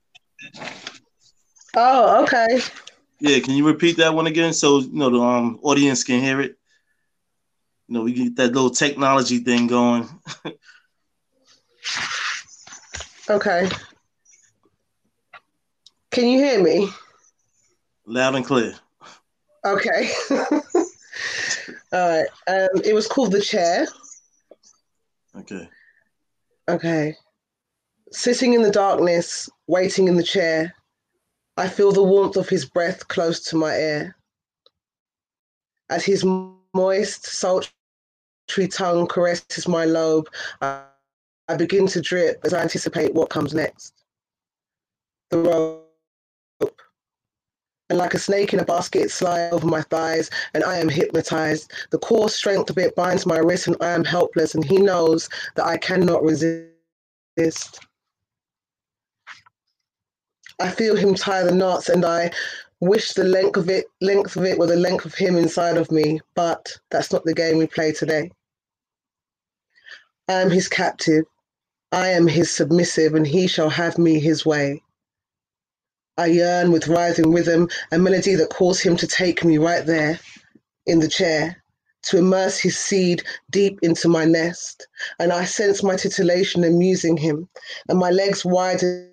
Oh, 1.78 2.24
okay. 2.24 2.59
Yeah, 3.22 3.39
can 3.39 3.53
you 3.53 3.65
repeat 3.65 3.95
that 3.97 4.13
one 4.13 4.28
again 4.28 4.51
so 4.51 4.80
you 4.80 4.91
know 4.91 5.09
the 5.09 5.22
um 5.22 5.59
audience 5.63 6.03
can 6.03 6.22
hear 6.22 6.41
it? 6.41 6.57
You 7.88 7.93
know, 7.93 8.01
we 8.01 8.11
get 8.11 8.36
that 8.36 8.51
little 8.51 8.70
technology 8.70 9.38
thing 9.39 9.68
going. 9.68 10.09
Okay. 13.30 13.70
Can 16.18 16.30
you 16.30 16.39
hear 16.39 16.63
me? 16.63 16.89
Loud 18.07 18.34
and 18.34 18.43
clear. 18.43 18.74
Okay. 19.63 20.09
All 20.32 22.09
right. 22.09 22.26
Um, 22.47 22.82
it 22.84 22.95
was 22.95 23.05
called 23.05 23.32
The 23.32 23.39
Chair. 23.39 23.86
Okay. 25.38 25.70
Okay. 26.68 27.15
Sitting 28.11 28.55
in 28.55 28.63
the 28.63 28.72
darkness, 28.72 29.47
waiting 29.68 30.07
in 30.07 30.18
the 30.18 30.24
chair, 30.24 30.74
I 31.55 31.68
feel 31.68 31.91
the 31.91 32.01
warmth 32.01 32.36
of 32.36 32.49
his 32.49 32.65
breath 32.65 33.07
close 33.09 33.39
to 33.51 33.55
my 33.55 33.76
ear. 33.76 34.15
As 35.91 36.03
his 36.03 36.26
moist, 36.74 37.28
sultry 37.28 37.70
tongue 38.72 39.05
caresses 39.05 39.68
my 39.68 39.86
lobe, 39.86 40.30
I, 40.63 40.82
I 41.47 41.57
begin 41.57 41.86
to 41.86 42.01
drip 42.01 42.41
as 42.43 42.55
I 42.55 42.63
anticipate 42.63 43.13
what 43.13 43.30
comes 43.30 43.53
next. 43.53 43.93
The 45.30 45.86
rope. 46.62 46.82
And 47.89 47.97
like 47.97 48.14
a 48.14 48.20
snake 48.20 48.53
in 48.53 48.60
a 48.60 48.66
basket, 48.66 49.12
slide 49.12 49.51
over 49.53 49.66
my 49.66 49.82
thighs, 49.82 50.30
and 50.53 50.64
I 50.64 50.78
am 50.78 50.89
hypnotized. 50.89 51.72
The 51.91 51.99
core 51.99 52.30
strength 52.30 52.70
of 52.70 52.78
it 52.78 52.95
binds 52.95 53.26
my 53.26 53.38
wrist, 53.38 53.68
and 53.68 53.78
I 53.80 53.91
am 53.91 54.03
helpless, 54.03 54.55
and 54.55 54.66
he 54.66 54.78
knows 54.78 55.30
that 55.55 55.66
I 55.66 55.78
cannot 55.78 56.22
resist. 56.22 57.80
I 60.60 60.70
feel 60.72 60.95
him 60.95 61.16
tie 61.16 61.43
the 61.43 61.53
knots, 61.53 61.88
and 61.88 62.03
I 62.03 62.32
wish 62.82 63.14
the 63.14 63.24
length 63.24 63.58
of 63.58 63.70
it, 63.70 63.86
length 64.01 64.36
of 64.36 64.43
it, 64.43 64.58
were 64.58 64.68
the 64.68 64.76
length 64.76 65.05
of 65.05 65.16
him 65.16 65.38
inside 65.38 65.78
of 65.78 65.89
me. 65.91 66.20
But 66.36 66.78
that's 66.91 67.14
not 67.14 67.24
the 67.24 67.34
game 67.34 67.58
we 67.58 67.68
play 67.68 67.93
today. 67.93 68.32
I 70.28 70.41
am 70.41 70.49
his 70.49 70.68
captive. 70.68 71.24
I 71.93 72.10
am 72.10 72.28
his 72.28 72.51
submissive, 72.53 73.16
and 73.16 73.26
he 73.26 73.47
shall 73.47 73.70
have 73.70 73.97
me 73.97 74.20
his 74.20 74.45
way. 74.45 74.84
I 76.18 76.28
yearn 76.28 76.72
with 76.72 76.88
rising 76.88 77.32
rhythm, 77.32 77.70
a 77.91 77.99
melody 77.99 78.34
that 78.36 78.49
calls 78.49 78.80
him 78.80 78.97
to 78.97 79.07
take 79.07 79.43
me 79.43 79.59
right 79.59 79.86
there 79.86 80.20
in 80.88 80.99
the 80.99 81.07
chair, 81.07 81.61
to 82.03 82.18
immerse 82.18 82.57
his 82.57 82.78
seed 82.78 83.24
deep 83.51 83.78
into 83.84 84.07
my 84.07 84.26
nest. 84.26 84.88
And 85.20 85.32
I 85.32 85.45
sense 85.45 85.84
my 85.84 85.95
titillation 85.95 86.63
amusing 86.63 87.18
him, 87.18 87.47
and 87.88 87.99
my 87.99 88.09
legs 88.09 88.43
widen 88.43 89.11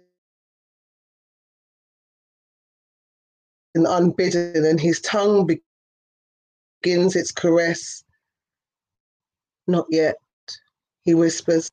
and 3.75 3.87
unbidden, 3.87 4.65
and 4.65 4.81
his 4.81 5.01
tongue 5.01 5.47
begins 6.83 7.17
its 7.17 7.33
caress. 7.33 8.03
Not 9.67 9.87
yet, 9.91 10.17
he 11.03 11.15
whispers. 11.15 11.71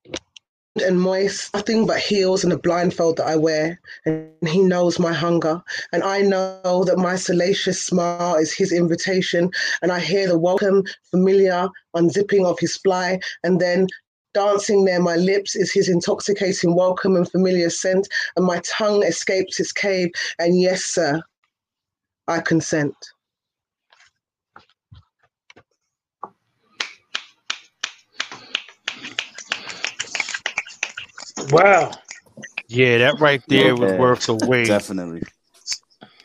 And 0.81 0.99
moist, 0.99 1.53
nothing 1.53 1.85
but 1.85 1.99
heels 1.99 2.43
and 2.43 2.51
a 2.51 2.57
blindfold 2.57 3.17
that 3.17 3.27
I 3.27 3.35
wear. 3.35 3.79
And 4.05 4.31
he 4.47 4.61
knows 4.61 4.99
my 4.99 5.13
hunger. 5.13 5.61
And 5.93 6.03
I 6.03 6.21
know 6.21 6.83
that 6.85 6.97
my 6.97 7.15
salacious 7.15 7.81
smile 7.81 8.35
is 8.35 8.53
his 8.53 8.71
invitation. 8.71 9.51
And 9.81 9.91
I 9.91 9.99
hear 9.99 10.27
the 10.27 10.39
welcome, 10.39 10.83
familiar 11.09 11.69
unzipping 11.95 12.45
of 12.45 12.59
his 12.59 12.77
fly. 12.77 13.19
And 13.43 13.59
then 13.59 13.87
dancing 14.33 14.85
near 14.85 14.99
my 14.99 15.15
lips 15.15 15.55
is 15.55 15.71
his 15.71 15.89
intoxicating 15.89 16.75
welcome 16.75 17.15
and 17.15 17.29
familiar 17.29 17.69
scent. 17.69 18.07
And 18.35 18.45
my 18.45 18.61
tongue 18.65 19.03
escapes 19.03 19.57
his 19.57 19.71
cave. 19.71 20.11
And 20.39 20.59
yes, 20.59 20.83
sir, 20.83 21.21
I 22.27 22.39
consent. 22.39 22.95
Wow. 31.49 31.91
Yeah, 32.67 32.97
that 32.99 33.19
right 33.19 33.41
there 33.47 33.75
was 33.75 33.91
Yeah, 33.91 33.99
worth 33.99 34.25
the 34.25 34.35
wait. 34.47 34.67
Definitely. 34.67 35.23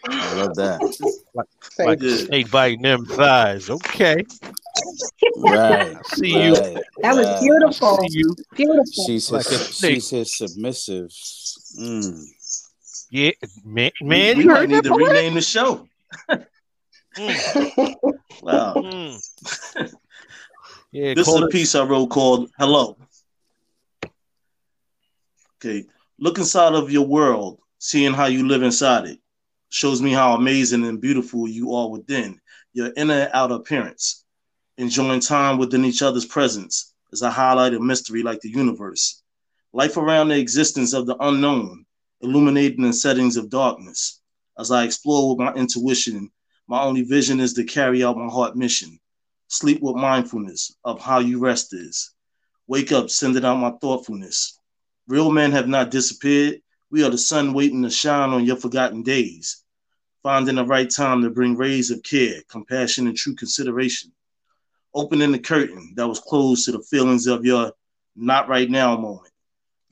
I 0.08 0.34
love 0.34 0.54
that. 0.56 0.80
Like 1.78 2.00
you. 2.00 2.08
a 2.14 2.18
snake 2.18 2.50
biting 2.50 2.82
them 2.82 3.04
thighs. 3.06 3.68
Okay. 3.70 4.24
Right. 5.36 5.96
See 6.14 6.28
you. 6.44 6.54
That 6.54 7.16
was 7.16 7.26
right. 7.26 7.40
beautiful. 7.40 7.98
See 8.08 8.18
you. 8.18 8.34
Beautiful. 8.54 8.84
She's 9.06 9.30
Like 9.30 9.46
his, 9.46 9.66
snake. 9.76 9.94
she's 9.94 10.10
his 10.10 10.36
submissive. 10.36 11.10
Mm. 11.80 12.22
Yeah, 13.10 13.30
man, 13.64 13.90
We- 14.00 14.06
man 14.08 14.36
we, 14.36 14.42
you 14.44 14.48
might 14.48 14.58
heard 14.60 14.68
need 14.70 14.84
to 14.84 14.90
poet? 14.90 15.08
rename 15.08 15.34
the 15.34 15.40
show. 15.42 15.88
Mm, 17.18 17.94
Wow. 18.42 18.74
mm. 18.76 19.22
Yeah, 20.92 21.14
This 21.14 21.26
is 21.28 21.34
a 21.40 21.46
piece 21.48 21.74
I 21.74 21.82
wrote 21.84 22.08
called 22.10 22.50
Hello. 22.58 22.96
Okay. 25.58 25.86
Look 26.18 26.38
inside 26.38 26.74
of 26.74 26.90
your 26.90 27.06
world, 27.06 27.60
seeing 27.78 28.12
how 28.12 28.26
you 28.26 28.46
live 28.46 28.62
inside 28.62 29.06
it. 29.06 29.18
Shows 29.70 30.00
me 30.00 30.12
how 30.12 30.34
amazing 30.34 30.84
and 30.84 31.00
beautiful 31.00 31.48
you 31.48 31.74
are 31.74 31.88
within 31.88 32.40
your 32.72 32.92
inner 32.96 33.14
and 33.14 33.30
outer 33.32 33.54
appearance. 33.54 34.24
Enjoying 34.76 35.20
time 35.20 35.56
within 35.56 35.84
each 35.84 36.02
other's 36.02 36.26
presence 36.26 36.92
is 37.10 37.22
a 37.22 37.30
highlight 37.30 37.72
of 37.72 37.80
mystery 37.80 38.22
like 38.22 38.40
the 38.40 38.50
universe. 38.50 39.22
Life 39.72 39.96
around 39.96 40.28
the 40.28 40.38
existence 40.38 40.92
of 40.92 41.06
the 41.06 41.16
unknown, 41.20 41.86
illuminating 42.20 42.82
the 42.82 42.92
settings 42.92 43.38
of 43.38 43.48
darkness. 43.48 44.20
As 44.58 44.70
I 44.70 44.84
explore 44.84 45.30
with 45.30 45.38
my 45.38 45.54
intuition, 45.54 46.30
my 46.68 46.82
only 46.82 47.02
vision 47.02 47.40
is 47.40 47.54
to 47.54 47.64
carry 47.64 48.04
out 48.04 48.18
my 48.18 48.28
heart 48.28 48.56
mission. 48.56 48.98
Sleep 49.48 49.80
with 49.80 49.96
mindfulness 49.96 50.76
of 50.84 51.00
how 51.00 51.20
you 51.20 51.38
rest 51.38 51.72
is. 51.72 52.12
Wake 52.66 52.92
up, 52.92 53.08
sending 53.08 53.44
out 53.44 53.56
my 53.56 53.70
thoughtfulness. 53.80 54.58
Real 55.08 55.30
men 55.30 55.52
have 55.52 55.68
not 55.68 55.90
disappeared. 55.90 56.60
We 56.90 57.04
are 57.04 57.10
the 57.10 57.18
sun 57.18 57.52
waiting 57.52 57.82
to 57.82 57.90
shine 57.90 58.30
on 58.30 58.44
your 58.44 58.56
forgotten 58.56 59.02
days. 59.02 59.62
Finding 60.22 60.56
the 60.56 60.64
right 60.64 60.90
time 60.90 61.22
to 61.22 61.30
bring 61.30 61.56
rays 61.56 61.92
of 61.92 62.02
care, 62.02 62.42
compassion, 62.48 63.06
and 63.06 63.16
true 63.16 63.36
consideration. 63.36 64.12
Opening 64.94 65.30
the 65.30 65.38
curtain 65.38 65.92
that 65.96 66.08
was 66.08 66.18
closed 66.18 66.64
to 66.64 66.72
the 66.72 66.82
feelings 66.82 67.28
of 67.28 67.44
your 67.44 67.72
not 68.16 68.48
right 68.48 68.68
now 68.68 68.96
moment. 68.96 69.32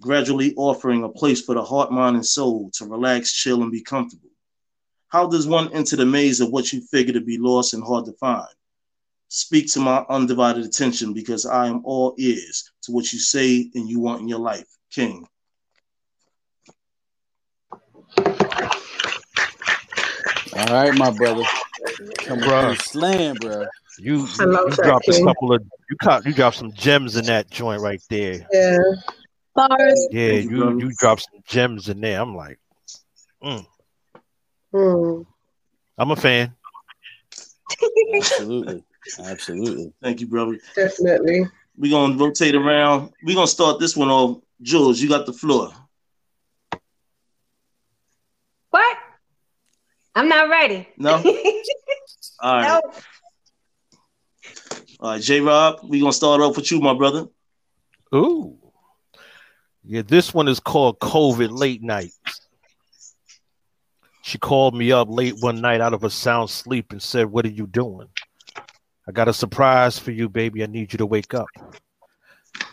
Gradually 0.00 0.52
offering 0.56 1.04
a 1.04 1.08
place 1.08 1.40
for 1.40 1.54
the 1.54 1.62
heart, 1.62 1.92
mind, 1.92 2.16
and 2.16 2.26
soul 2.26 2.70
to 2.74 2.86
relax, 2.86 3.32
chill, 3.32 3.62
and 3.62 3.70
be 3.70 3.82
comfortable. 3.82 4.30
How 5.08 5.28
does 5.28 5.46
one 5.46 5.72
enter 5.72 5.94
the 5.94 6.06
maze 6.06 6.40
of 6.40 6.50
what 6.50 6.72
you 6.72 6.80
figure 6.80 7.12
to 7.12 7.20
be 7.20 7.38
lost 7.38 7.72
and 7.72 7.84
hard 7.84 8.06
to 8.06 8.12
find? 8.14 8.48
Speak 9.28 9.70
to 9.72 9.80
my 9.80 10.04
undivided 10.08 10.64
attention 10.64 11.12
because 11.12 11.46
I 11.46 11.68
am 11.68 11.82
all 11.84 12.14
ears 12.18 12.72
to 12.82 12.92
what 12.92 13.12
you 13.12 13.20
say 13.20 13.70
and 13.74 13.88
you 13.88 14.00
want 14.00 14.22
in 14.22 14.28
your 14.28 14.40
life. 14.40 14.66
King. 14.94 15.26
All 20.56 20.66
right, 20.66 20.94
my 20.94 21.10
brother. 21.10 21.42
Coming 22.18 22.44
Bruh. 22.44 22.66
through 22.66 22.76
slam, 22.76 23.34
bro. 23.40 23.66
You, 23.98 24.26
I 24.38 24.44
you 24.44 24.70
that, 24.70 24.80
dropped 24.82 25.08
a 25.08 25.24
couple 25.24 25.52
of 25.52 25.62
you 25.90 25.96
caught 26.02 26.24
you 26.24 26.32
dropped 26.32 26.56
some 26.56 26.72
gems 26.72 27.16
in 27.16 27.26
that 27.26 27.50
joint 27.50 27.82
right 27.82 28.00
there. 28.08 28.46
Yeah. 28.52 28.78
Bars. 29.54 30.08
Yeah, 30.10 30.32
you, 30.32 30.80
you 30.80 30.92
dropped 30.98 31.22
some 31.30 31.40
gems 31.46 31.88
in 31.88 32.00
there. 32.00 32.20
I'm 32.20 32.34
like, 32.34 32.58
Mm. 34.72 35.26
I'm 35.98 36.10
a 36.10 36.16
fan. 36.16 36.54
Absolutely. 38.14 38.82
Absolutely. 39.22 39.92
Thank 40.02 40.20
you, 40.20 40.26
brother. 40.26 40.58
Definitely. 40.74 41.46
We're 41.76 41.90
gonna 41.90 42.16
rotate 42.16 42.54
around. 42.54 43.12
We're 43.22 43.34
gonna 43.34 43.46
start 43.46 43.80
this 43.80 43.96
one 43.96 44.08
off. 44.08 44.40
Jules, 44.62 45.00
you 45.00 45.08
got 45.08 45.26
the 45.26 45.32
floor. 45.32 45.70
What? 48.70 48.96
I'm 50.14 50.28
not 50.28 50.48
ready. 50.48 50.88
No? 50.96 51.16
All 52.40 52.54
right. 52.54 52.62
no. 52.62 52.80
All 55.00 55.10
right, 55.10 55.22
J 55.22 55.40
Rob, 55.40 55.80
we're 55.82 56.00
gonna 56.00 56.12
start 56.12 56.40
off 56.40 56.56
with 56.56 56.70
you, 56.70 56.80
my 56.80 56.94
brother. 56.94 57.26
Ooh. 58.14 58.56
Yeah, 59.84 60.02
this 60.02 60.32
one 60.32 60.48
is 60.48 60.60
called 60.60 60.98
COVID 61.00 61.50
Late 61.50 61.82
Night. 61.82 62.12
She 64.22 64.38
called 64.38 64.74
me 64.74 64.90
up 64.92 65.08
late 65.10 65.34
one 65.40 65.60
night 65.60 65.82
out 65.82 65.92
of 65.92 66.04
a 66.04 66.10
sound 66.10 66.48
sleep 66.48 66.92
and 66.92 67.02
said, 67.02 67.26
What 67.26 67.44
are 67.44 67.50
you 67.50 67.66
doing? 67.66 68.08
I 69.06 69.12
got 69.12 69.28
a 69.28 69.34
surprise 69.34 69.98
for 69.98 70.12
you, 70.12 70.30
baby. 70.30 70.62
I 70.62 70.66
need 70.66 70.94
you 70.94 70.96
to 70.98 71.06
wake 71.06 71.34
up. 71.34 71.48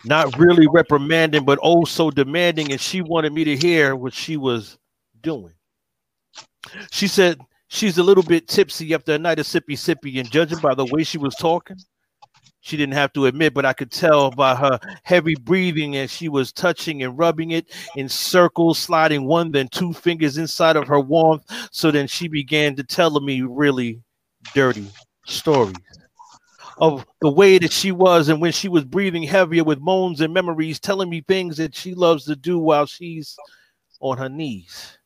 Not 0.04 0.36
really 0.38 0.66
reprimanding, 0.66 1.44
but 1.44 1.58
oh 1.62 1.84
so 1.84 2.10
demanding. 2.10 2.72
And 2.72 2.80
she 2.80 3.02
wanted 3.02 3.32
me 3.32 3.44
to 3.44 3.56
hear 3.56 3.94
what 3.94 4.12
she 4.12 4.36
was 4.36 4.78
doing. 5.20 5.52
She 6.90 7.06
said 7.06 7.40
she's 7.68 7.98
a 7.98 8.02
little 8.02 8.22
bit 8.22 8.48
tipsy 8.48 8.94
after 8.94 9.14
a 9.14 9.18
night 9.18 9.38
of 9.38 9.46
sippy 9.46 9.74
sippy, 9.74 10.18
and 10.18 10.30
judging 10.30 10.58
by 10.58 10.74
the 10.74 10.86
way 10.86 11.04
she 11.04 11.18
was 11.18 11.34
talking, 11.34 11.76
she 12.60 12.76
didn't 12.76 12.94
have 12.94 13.12
to 13.14 13.26
admit, 13.26 13.54
but 13.54 13.66
I 13.66 13.72
could 13.72 13.90
tell 13.90 14.30
by 14.30 14.54
her 14.54 14.78
heavy 15.02 15.34
breathing 15.34 15.96
and 15.96 16.08
she 16.08 16.28
was 16.28 16.52
touching 16.52 17.02
and 17.02 17.18
rubbing 17.18 17.50
it 17.50 17.72
in 17.96 18.08
circles, 18.08 18.78
sliding 18.78 19.24
one, 19.26 19.50
then 19.50 19.68
two 19.68 19.92
fingers 19.92 20.38
inside 20.38 20.76
of 20.76 20.86
her 20.86 21.00
warmth. 21.00 21.44
So 21.72 21.90
then 21.90 22.06
she 22.06 22.28
began 22.28 22.76
to 22.76 22.84
tell 22.84 23.18
me 23.20 23.42
really 23.42 24.00
dirty 24.54 24.86
stories 25.26 25.74
of 26.78 27.06
the 27.20 27.30
way 27.30 27.58
that 27.58 27.72
she 27.72 27.92
was 27.92 28.28
and 28.28 28.40
when 28.40 28.52
she 28.52 28.68
was 28.68 28.84
breathing 28.84 29.22
heavier 29.22 29.64
with 29.64 29.80
moans 29.80 30.20
and 30.20 30.32
memories, 30.32 30.80
telling 30.80 31.10
me 31.10 31.20
things 31.20 31.56
that 31.56 31.74
she 31.74 31.94
loves 31.94 32.24
to 32.24 32.36
do 32.36 32.58
while 32.58 32.86
she's 32.86 33.36
on 34.00 34.18
her 34.18 34.28
knees. 34.28 34.98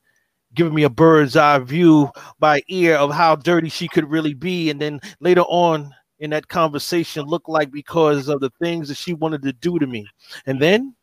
Giving 0.55 0.75
me 0.75 0.85
a 0.85 0.91
bird's 0.91 1.37
eye 1.37 1.59
view 1.59 2.11
by 2.39 2.62
ear 2.69 2.97
of 2.97 3.12
how 3.12 3.37
dirty 3.37 3.69
she 3.69 3.89
could 3.89 4.11
really 4.11 4.35
be. 4.35 4.71
And 4.71 4.81
then 4.81 5.01
later 5.21 5.43
on, 5.43 5.93
in 6.19 6.31
that 6.31 6.49
conversation 6.49 7.27
looked 7.27 7.49
like 7.49 7.71
because 7.71 8.29
of 8.29 8.41
the 8.41 8.51
things 8.61 8.89
that 8.89 8.97
she 8.97 9.12
wanted 9.12 9.43
to 9.43 9.53
do 9.53 9.79
to 9.79 9.87
me. 9.87 10.07
And 10.47 10.61
then 10.61 10.95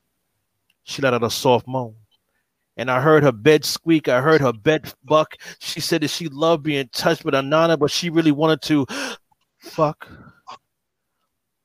she 0.84 1.02
let 1.02 1.14
out 1.14 1.24
a 1.24 1.30
soft 1.30 1.68
moan. 1.68 1.96
And 2.78 2.90
I 2.90 3.00
heard 3.00 3.24
her 3.24 3.32
bed 3.32 3.64
squeak. 3.64 4.08
I 4.08 4.22
heard 4.22 4.42
her 4.42 4.54
bed 4.54 4.92
buck. 5.04 5.36
She 5.60 5.80
said 5.80 6.02
that 6.02 6.10
she 6.10 6.28
loved 6.28 6.64
being 6.64 6.90
touched 6.92 7.24
with 7.24 7.36
Anana, 7.36 7.78
but 7.78 7.92
she 7.92 8.10
really 8.10 8.32
wanted 8.32 8.62
to 8.64 8.88
fuck. 9.60 10.08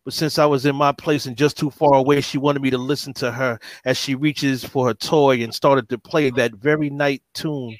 But 0.09 0.15
since 0.15 0.39
I 0.39 0.47
was 0.47 0.65
in 0.65 0.75
my 0.75 0.93
place 0.93 1.27
and 1.27 1.37
just 1.37 1.59
too 1.59 1.69
far 1.69 1.93
away, 1.93 2.23
she 2.23 2.39
wanted 2.39 2.63
me 2.63 2.71
to 2.71 2.79
listen 2.79 3.13
to 3.13 3.31
her 3.31 3.61
as 3.85 3.99
she 3.99 4.15
reaches 4.15 4.65
for 4.65 4.87
her 4.87 4.95
toy 4.95 5.43
and 5.43 5.55
started 5.55 5.91
to 5.91 5.99
play 5.99 6.31
that 6.31 6.55
very 6.55 6.89
night 6.89 7.23
tune 7.35 7.77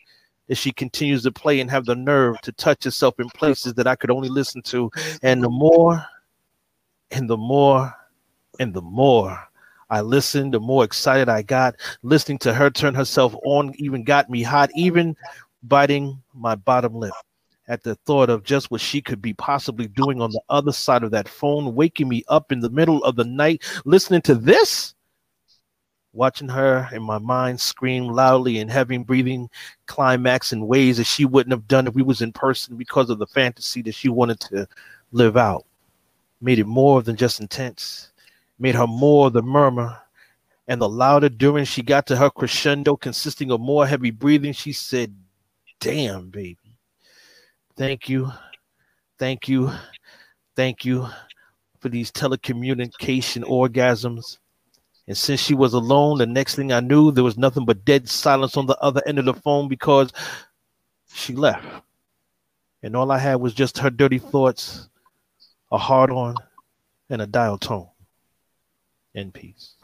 that 0.47 0.57
she 0.57 0.71
continues 0.71 1.23
to 1.23 1.33
play 1.33 1.59
and 1.59 1.71
have 1.71 1.87
the 1.87 1.95
nerve 1.95 2.39
to 2.43 2.53
touch 2.53 2.85
herself 2.85 3.19
in 3.19 3.31
places 3.31 3.73
that 3.73 3.87
I 3.87 3.97
could 3.97 4.11
only 4.11 4.29
listen 4.29 4.61
to. 4.65 4.91
And 5.23 5.43
the 5.43 5.49
more 5.49 6.05
and 7.11 7.31
the 7.31 7.39
more 7.39 7.95
and 8.61 8.75
the 8.75 8.83
more 8.83 9.49
I 9.89 10.03
listened, 10.03 10.53
the 10.53 10.61
more 10.61 10.85
excited 10.85 11.31
I 11.31 11.41
got. 11.41 11.77
Listening 12.03 12.37
to 12.41 12.53
her 12.53 12.69
turn 12.69 12.95
herself 12.95 13.35
on 13.47 13.73
even 13.79 14.05
got 14.05 14.29
me 14.29 14.43
hot, 14.43 14.69
even 14.75 15.17
biting 15.63 16.23
my 16.35 16.57
bottom 16.57 16.93
lip 16.93 17.15
at 17.69 17.83
the 17.83 17.95
thought 17.95 18.31
of 18.31 18.43
just 18.43 18.71
what 18.71 18.81
she 18.81 19.01
could 19.01 19.23
be 19.23 19.35
possibly 19.35 19.87
doing 19.87 20.21
on 20.21 20.31
the 20.31 20.41
other 20.49 20.73
side 20.73 21.03
of 21.03 21.11
that 21.13 21.29
phone, 21.29 21.75
waking 21.75 22.09
me 22.09 22.25
up 22.29 22.51
in 22.51 22.61
the 22.61 22.71
middle 22.71 23.03
of 23.05 23.17
the 23.17 23.25
night, 23.25 23.63
listening 23.85 24.23
to 24.23 24.35
this. 24.35 24.95
Watching 26.15 26.49
her 26.49 26.89
in 26.91 27.03
my 27.03 27.19
mind 27.19 27.61
scream 27.61 28.09
loudly 28.09 28.59
and 28.59 28.71
having 28.71 29.05
breathing 29.05 29.51
climax 29.87 30.53
in 30.53 30.67
ways 30.67 30.97
that 30.97 31.05
she 31.05 31.27
wouldn't 31.27 31.53
have 31.53 31.69
done 31.69 31.87
if 31.87 31.95
we 31.95 32.03
was 32.03 32.23
in 32.23 32.33
person 32.33 32.77
because 32.77 33.11
of 33.11 33.19
the 33.19 33.27
fantasy 33.27 33.83
that 33.83 33.95
she 33.95 34.09
wanted 34.09 34.41
to 34.41 34.67
live 35.13 35.37
out. 35.37 35.67
Made 36.41 36.59
it 36.59 36.67
more 36.67 37.03
than 37.03 37.15
just 37.15 37.41
intense 37.41 38.11
made 38.59 38.75
her 38.75 38.87
more 38.87 39.31
the 39.31 39.43
murmur 39.43 39.99
and 40.67 40.81
the 40.81 40.89
louder 40.89 41.29
during 41.29 41.65
she 41.65 41.83
got 41.83 42.07
to 42.07 42.17
her 42.17 42.31
crescendo 42.31 42.97
consisting 42.97 43.51
of 43.51 43.61
more 43.61 43.87
heavy 43.87 44.11
breathing 44.11 44.53
she 44.53 44.73
said 44.73 45.15
damn 45.81 46.29
baby 46.29 46.68
thank 47.79 48.09
you. 48.09 48.31
Thank 49.19 49.49
you. 49.49 49.71
Thank 50.57 50.85
you 50.85 51.09
for 51.81 51.89
these 51.89 52.11
telecommunication 52.11 53.45
orgasms. 53.45 54.39
And 55.07 55.17
since 55.17 55.41
she 55.41 55.55
was 55.55 55.73
alone 55.73 56.19
the 56.19 56.27
next 56.27 56.55
thing 56.55 56.71
i 56.71 56.81
knew 56.81 57.11
there 57.11 57.25
was 57.25 57.39
nothing 57.39 57.65
but 57.65 57.85
dead 57.87 58.09
silence 58.09 58.59
on 58.59 58.67
the 58.67 58.77
other 58.79 59.01
end 59.07 59.19
of 59.19 59.25
the 59.25 59.33
phone 59.33 59.67
because 59.69 60.13
she 61.15 61.35
left. 61.35 61.65
And 62.83 62.95
all 62.95 63.11
i 63.11 63.19
had 63.19 63.37
was 63.37 63.55
just 63.55 63.79
her 63.79 63.91
dirty 63.91 64.19
thoughts 64.19 64.89
a 65.73 65.79
hard 65.79 66.11
on 66.11 66.35
and 67.09 67.23
a 67.23 67.27
dial 67.27 67.57
tone. 67.57 67.89
In 69.15 69.33
peace. 69.33 69.78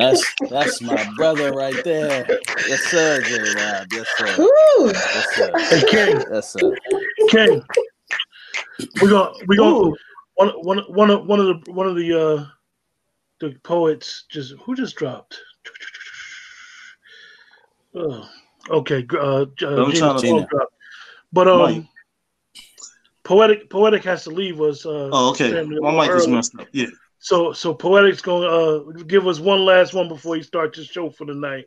That's 0.00 0.34
that's 0.50 0.80
my 0.80 1.08
brother 1.16 1.52
right 1.52 1.84
there. 1.84 2.26
Yes, 2.66 2.80
sir, 2.84 3.20
J 3.22 3.38
Rob. 3.38 3.86
Yes, 3.92 4.06
sir. 4.16 4.34
Woo! 4.38 4.86
Yes, 4.86 5.36
sir. 5.36 5.52
Hey, 5.58 5.82
King, 5.88 6.22
Yes, 6.32 6.52
sir. 6.52 6.74
King, 7.28 7.62
we 9.02 9.08
gonna 9.10 9.32
we 9.46 9.56
gonna 9.56 9.92
one 10.34 10.48
one 10.62 10.78
one 10.88 11.10
of 11.10 11.26
one 11.26 11.40
of 11.40 11.46
the 11.46 11.72
one 11.72 11.86
of 11.86 11.96
the 11.96 12.18
uh 12.18 12.46
the 13.40 13.54
poets 13.62 14.24
just 14.30 14.54
who 14.64 14.74
just 14.74 14.96
dropped. 14.96 15.38
Oh, 17.94 18.28
okay, 18.70 19.06
uh, 19.12 19.18
uh 19.18 19.46
I'm 19.62 19.90
Gina 19.92 19.98
trying 19.98 20.14
to- 20.14 20.18
Simone 20.20 20.46
dropped. 20.50 20.74
but 21.32 21.48
um, 21.48 21.58
Mike. 21.60 21.84
poetic 23.24 23.68
poetic 23.68 24.04
has 24.04 24.24
to 24.24 24.30
leave 24.30 24.58
was 24.58 24.86
Uh, 24.86 25.10
Oh, 25.12 25.30
okay. 25.30 25.62
My 25.62 26.06
mic 26.06 26.16
is 26.16 26.26
messed 26.28 26.54
up. 26.58 26.68
Yeah. 26.72 26.86
So 27.20 27.52
so 27.52 27.74
poetic's 27.74 28.22
gonna 28.22 28.46
uh 28.46 28.78
give 29.06 29.26
us 29.26 29.38
one 29.38 29.64
last 29.64 29.92
one 29.94 30.08
before 30.08 30.36
he 30.36 30.42
starts 30.42 30.78
his 30.78 30.86
show 30.86 31.10
for 31.10 31.26
the 31.26 31.34
night. 31.34 31.66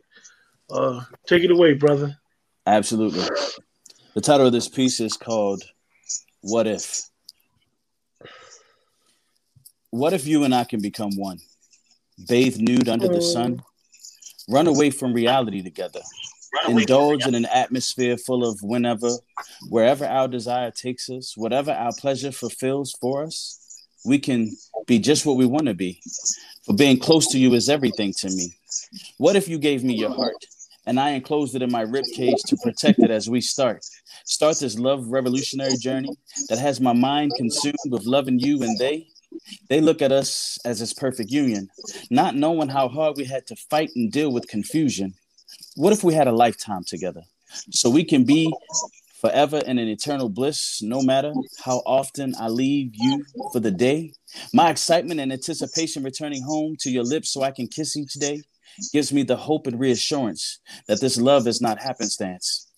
Uh, 0.70 1.04
take 1.26 1.44
it 1.44 1.50
away, 1.50 1.74
brother. 1.74 2.16
Absolutely. 2.66 3.24
The 4.14 4.20
title 4.20 4.46
of 4.46 4.52
this 4.52 4.68
piece 4.68 5.00
is 5.00 5.16
called 5.16 5.62
What 6.40 6.66
If? 6.66 7.02
What 9.90 10.12
if 10.12 10.26
you 10.26 10.42
and 10.44 10.54
I 10.54 10.64
can 10.64 10.80
become 10.80 11.10
one? 11.16 11.38
Bathe 12.28 12.58
nude 12.58 12.88
under 12.88 13.08
the 13.08 13.20
sun, 13.20 13.62
run 14.48 14.66
away 14.66 14.90
from 14.90 15.12
reality 15.12 15.62
together, 15.62 16.00
indulge 16.68 17.26
in 17.26 17.34
an 17.34 17.44
atmosphere 17.46 18.16
full 18.16 18.48
of 18.48 18.60
whenever, 18.62 19.10
wherever 19.68 20.04
our 20.04 20.26
desire 20.26 20.70
takes 20.70 21.08
us, 21.10 21.36
whatever 21.36 21.70
our 21.70 21.92
pleasure 21.92 22.32
fulfills 22.32 22.92
for 23.00 23.24
us, 23.24 23.63
we 24.04 24.18
can 24.18 24.50
be 24.86 24.98
just 24.98 25.24
what 25.26 25.36
we 25.36 25.46
want 25.46 25.66
to 25.66 25.74
be. 25.74 26.00
For 26.64 26.74
being 26.74 26.98
close 26.98 27.26
to 27.28 27.38
you 27.38 27.54
is 27.54 27.68
everything 27.68 28.12
to 28.18 28.28
me. 28.28 28.54
What 29.18 29.36
if 29.36 29.48
you 29.48 29.58
gave 29.58 29.84
me 29.84 29.94
your 29.94 30.14
heart 30.14 30.36
and 30.86 31.00
I 31.00 31.10
enclosed 31.10 31.54
it 31.54 31.62
in 31.62 31.70
my 31.70 31.82
rib 31.82 32.04
cage 32.14 32.42
to 32.46 32.56
protect 32.62 32.98
it 33.00 33.10
as 33.10 33.28
we 33.28 33.40
start? 33.40 33.84
Start 34.24 34.58
this 34.58 34.78
love 34.78 35.06
revolutionary 35.08 35.76
journey 35.76 36.10
that 36.48 36.58
has 36.58 36.80
my 36.80 36.92
mind 36.92 37.32
consumed 37.36 37.76
with 37.90 38.04
loving 38.04 38.38
you 38.38 38.62
and 38.62 38.78
they. 38.78 39.06
They 39.68 39.80
look 39.80 40.00
at 40.00 40.12
us 40.12 40.58
as 40.64 40.80
this 40.80 40.92
perfect 40.92 41.30
union, 41.30 41.68
not 42.10 42.36
knowing 42.36 42.68
how 42.68 42.88
hard 42.88 43.16
we 43.16 43.24
had 43.24 43.46
to 43.48 43.56
fight 43.56 43.90
and 43.96 44.12
deal 44.12 44.32
with 44.32 44.46
confusion. 44.48 45.14
What 45.76 45.92
if 45.92 46.04
we 46.04 46.14
had 46.14 46.28
a 46.28 46.32
lifetime 46.32 46.84
together 46.86 47.22
so 47.70 47.90
we 47.90 48.04
can 48.04 48.24
be 48.24 48.52
forever 49.24 49.58
in 49.66 49.78
an 49.78 49.88
eternal 49.88 50.28
bliss, 50.28 50.82
no 50.82 51.00
matter 51.00 51.32
how 51.64 51.78
often 51.86 52.34
I 52.38 52.48
leave 52.48 52.90
you 52.92 53.24
for 53.52 53.60
the 53.60 53.70
day? 53.70 54.12
My 54.52 54.68
excitement 54.68 55.18
and 55.18 55.32
anticipation 55.32 56.02
returning 56.02 56.42
home 56.42 56.76
to 56.80 56.90
your 56.90 57.04
lips 57.04 57.30
so 57.32 57.42
I 57.42 57.50
can 57.50 57.66
kiss 57.66 57.96
each 57.96 58.12
day 58.14 58.42
gives 58.92 59.14
me 59.14 59.22
the 59.22 59.36
hope 59.36 59.66
and 59.66 59.80
reassurance 59.80 60.58
that 60.88 61.00
this 61.00 61.16
love 61.16 61.46
is 61.46 61.62
not 61.62 61.80
happenstance. 61.80 62.70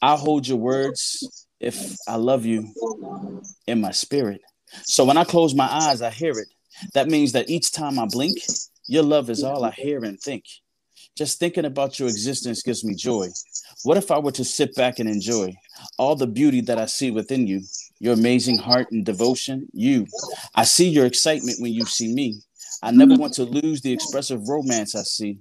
I'll 0.00 0.16
hold 0.16 0.48
your 0.48 0.56
words 0.56 1.46
if 1.60 1.96
I 2.08 2.16
love 2.16 2.46
you 2.46 2.72
in 3.66 3.82
my 3.82 3.90
spirit. 3.90 4.40
So 4.84 5.04
when 5.04 5.18
I 5.18 5.24
close 5.24 5.54
my 5.54 5.68
eyes, 5.70 6.00
I 6.00 6.10
hear 6.10 6.32
it. 6.32 6.48
That 6.94 7.08
means 7.08 7.32
that 7.32 7.50
each 7.50 7.72
time 7.72 7.98
I 7.98 8.06
blink, 8.06 8.38
your 8.86 9.02
love 9.02 9.28
is 9.28 9.42
all 9.42 9.64
I 9.64 9.72
hear 9.72 10.02
and 10.04 10.18
think. 10.18 10.44
Just 11.16 11.38
thinking 11.38 11.64
about 11.64 11.98
your 11.98 12.08
existence 12.08 12.62
gives 12.62 12.84
me 12.84 12.94
joy. 12.94 13.28
What 13.82 13.96
if 13.96 14.10
I 14.10 14.18
were 14.18 14.32
to 14.32 14.44
sit 14.44 14.74
back 14.74 14.98
and 14.98 15.08
enjoy 15.08 15.54
all 15.98 16.16
the 16.16 16.26
beauty 16.26 16.60
that 16.62 16.78
I 16.78 16.86
see 16.86 17.10
within 17.10 17.46
you, 17.46 17.62
your 17.98 18.14
amazing 18.14 18.58
heart 18.58 18.90
and 18.90 19.04
devotion? 19.04 19.68
You, 19.72 20.06
I 20.54 20.64
see 20.64 20.88
your 20.88 21.06
excitement 21.06 21.58
when 21.60 21.72
you 21.72 21.84
see 21.84 22.12
me. 22.12 22.40
I 22.82 22.90
never 22.90 23.14
want 23.14 23.34
to 23.34 23.44
lose 23.44 23.82
the 23.82 23.92
expressive 23.92 24.48
romance 24.48 24.94
I 24.94 25.02
see, 25.02 25.38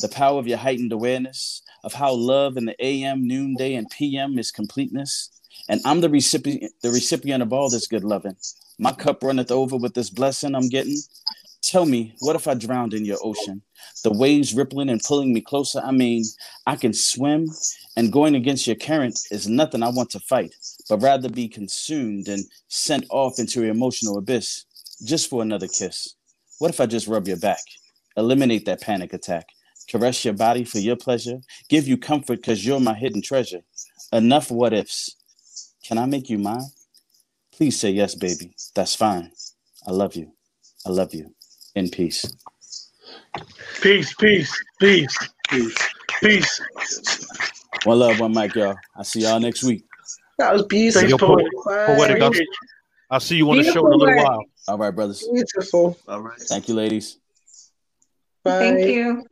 the 0.00 0.08
power 0.08 0.38
of 0.38 0.46
your 0.46 0.58
heightened 0.58 0.92
awareness 0.92 1.62
of 1.84 1.94
how 1.94 2.12
love 2.12 2.56
in 2.56 2.66
the 2.66 2.84
AM, 2.84 3.26
noonday, 3.26 3.74
and 3.74 3.88
PM 3.90 4.38
is 4.38 4.50
completeness. 4.50 5.30
And 5.68 5.80
I'm 5.84 6.00
the 6.00 6.10
recipient, 6.10 6.72
the 6.82 6.90
recipient 6.90 7.42
of 7.42 7.52
all 7.52 7.70
this 7.70 7.86
good 7.86 8.04
loving. 8.04 8.36
My 8.78 8.92
cup 8.92 9.22
runneth 9.22 9.50
over 9.50 9.76
with 9.76 9.94
this 9.94 10.10
blessing 10.10 10.54
I'm 10.54 10.68
getting. 10.68 10.98
Tell 11.62 11.86
me, 11.86 12.14
what 12.18 12.34
if 12.34 12.48
I 12.48 12.54
drowned 12.54 12.92
in 12.92 13.04
your 13.04 13.18
ocean? 13.22 13.62
The 14.02 14.12
waves 14.12 14.52
rippling 14.52 14.88
and 14.88 15.00
pulling 15.00 15.32
me 15.32 15.40
closer. 15.40 15.80
I 15.80 15.92
mean, 15.92 16.24
I 16.66 16.74
can 16.74 16.92
swim, 16.92 17.48
and 17.96 18.12
going 18.12 18.34
against 18.34 18.66
your 18.66 18.76
current 18.76 19.18
is 19.30 19.48
nothing 19.48 19.82
I 19.82 19.90
want 19.90 20.10
to 20.10 20.20
fight, 20.20 20.54
but 20.88 21.00
rather 21.00 21.28
be 21.28 21.48
consumed 21.48 22.26
and 22.26 22.44
sent 22.68 23.06
off 23.10 23.38
into 23.38 23.60
your 23.62 23.70
emotional 23.70 24.18
abyss 24.18 24.64
just 25.04 25.30
for 25.30 25.40
another 25.40 25.68
kiss. 25.68 26.16
What 26.58 26.70
if 26.70 26.80
I 26.80 26.86
just 26.86 27.06
rub 27.06 27.28
your 27.28 27.38
back, 27.38 27.62
eliminate 28.16 28.66
that 28.66 28.80
panic 28.80 29.12
attack, 29.12 29.46
caress 29.88 30.24
your 30.24 30.34
body 30.34 30.64
for 30.64 30.78
your 30.78 30.96
pleasure, 30.96 31.38
give 31.68 31.86
you 31.86 31.96
comfort 31.96 32.36
because 32.36 32.66
you're 32.66 32.80
my 32.80 32.94
hidden 32.94 33.22
treasure? 33.22 33.62
Enough 34.12 34.50
what 34.50 34.72
ifs. 34.72 35.16
Can 35.84 35.98
I 35.98 36.06
make 36.06 36.28
you 36.28 36.38
mine? 36.38 36.66
Please 37.52 37.78
say 37.78 37.90
yes, 37.90 38.14
baby. 38.14 38.54
That's 38.74 38.94
fine. 38.96 39.30
I 39.86 39.92
love 39.92 40.16
you. 40.16 40.32
I 40.84 40.90
love 40.90 41.14
you. 41.14 41.34
In 41.74 41.88
peace. 41.88 42.24
Peace, 43.80 44.14
peace, 44.14 44.62
peace, 44.78 45.16
Peace. 45.48 45.76
peace. 46.22 46.60
One 47.84 47.98
love, 47.98 48.20
one 48.20 48.32
mic, 48.32 48.54
y'all. 48.54 48.76
I'll 48.96 49.04
see 49.04 49.20
y'all 49.20 49.40
next 49.40 49.62
week. 49.64 49.84
That 50.38 50.52
was 50.52 50.62
beautiful. 50.66 51.00
Thanks, 51.08 51.10
Yo, 51.10 51.18
poetic. 51.18 51.52
Poetic, 51.64 52.22
I'll, 52.22 52.32
I'll 53.10 53.20
see 53.20 53.36
you 53.36 53.50
on 53.50 53.56
the 53.56 53.64
show 53.64 53.86
in 53.86 53.92
a 53.92 53.96
little 53.96 54.14
work. 54.14 54.24
while. 54.26 54.44
All 54.68 54.78
right, 54.78 54.90
brothers. 54.94 55.26
Beautiful. 55.32 55.98
All 56.06 56.20
right. 56.20 56.38
Thank 56.40 56.68
you, 56.68 56.74
ladies. 56.74 57.18
Bye. 58.44 58.58
Thank 58.58 58.86
you. 58.86 59.24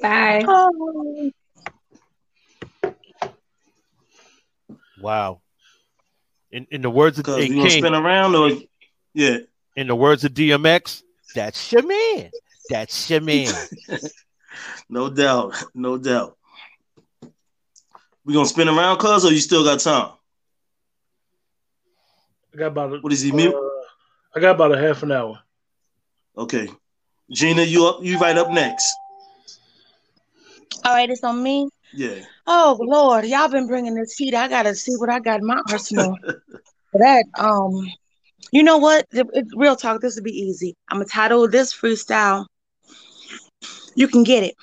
Bye. 0.00 0.44
Wow. 5.00 5.40
In 6.50 6.66
in 6.70 6.82
the 6.82 6.90
words 6.90 7.18
of 7.18 7.24
Because 7.24 7.38
hey, 7.38 7.48
you 7.48 7.56
gonna 7.56 7.68
King, 7.68 7.82
spin 7.82 7.94
around 7.94 8.34
or 8.34 8.50
yeah. 9.14 9.38
in 9.76 9.86
the 9.86 9.94
words 9.94 10.24
of 10.24 10.32
DMX, 10.32 11.02
that's 11.38 11.70
your 11.70 11.86
man. 11.86 12.30
That's 12.68 13.08
your 13.08 13.20
man. 13.30 13.54
No 14.88 15.08
doubt. 15.08 15.54
No 15.72 15.96
doubt. 15.96 16.36
We 18.24 18.34
gonna 18.34 18.46
spin 18.46 18.68
around, 18.68 18.98
cuz, 18.98 19.24
or 19.24 19.30
you 19.32 19.38
still 19.38 19.62
got 19.62 19.78
time? 19.78 20.10
I 22.52 22.58
got 22.58 22.66
about 22.66 22.92
a, 22.92 22.98
What 22.98 23.12
is 23.12 23.20
he 23.20 23.30
mute? 23.30 23.54
uh, 23.54 23.60
I 24.34 24.40
got 24.40 24.56
about 24.56 24.76
a 24.76 24.78
half 24.78 25.04
an 25.04 25.12
hour. 25.12 25.38
Okay. 26.36 26.68
Gina, 27.30 27.62
you 27.62 27.86
up 27.86 28.02
you 28.02 28.18
right 28.18 28.36
up 28.36 28.50
next. 28.50 28.92
All 30.84 30.92
right, 30.92 31.08
it's 31.08 31.22
on 31.22 31.40
me. 31.40 31.68
Yeah. 31.92 32.22
Oh 32.48 32.78
Lord, 32.80 33.26
y'all 33.26 33.48
been 33.48 33.68
bringing 33.68 33.94
this 33.94 34.16
heat. 34.16 34.34
I 34.34 34.48
gotta 34.48 34.74
see 34.74 34.96
what 34.96 35.08
I 35.08 35.20
got 35.20 35.40
in 35.40 35.46
my 35.46 35.60
arsenal 35.70 36.16
for 36.90 36.98
that. 36.98 37.26
Um, 37.38 37.86
you 38.52 38.62
know 38.62 38.78
what? 38.78 39.06
It- 39.12 39.26
it- 39.32 39.46
real 39.56 39.76
talk. 39.76 40.00
This 40.00 40.14
would 40.16 40.24
be 40.24 40.30
easy. 40.30 40.76
I'm 40.88 40.98
gonna 40.98 41.06
title 41.06 41.48
this 41.48 41.72
freestyle. 41.72 42.46
You 43.94 44.08
can 44.08 44.24
get 44.24 44.44
it. 44.44 44.54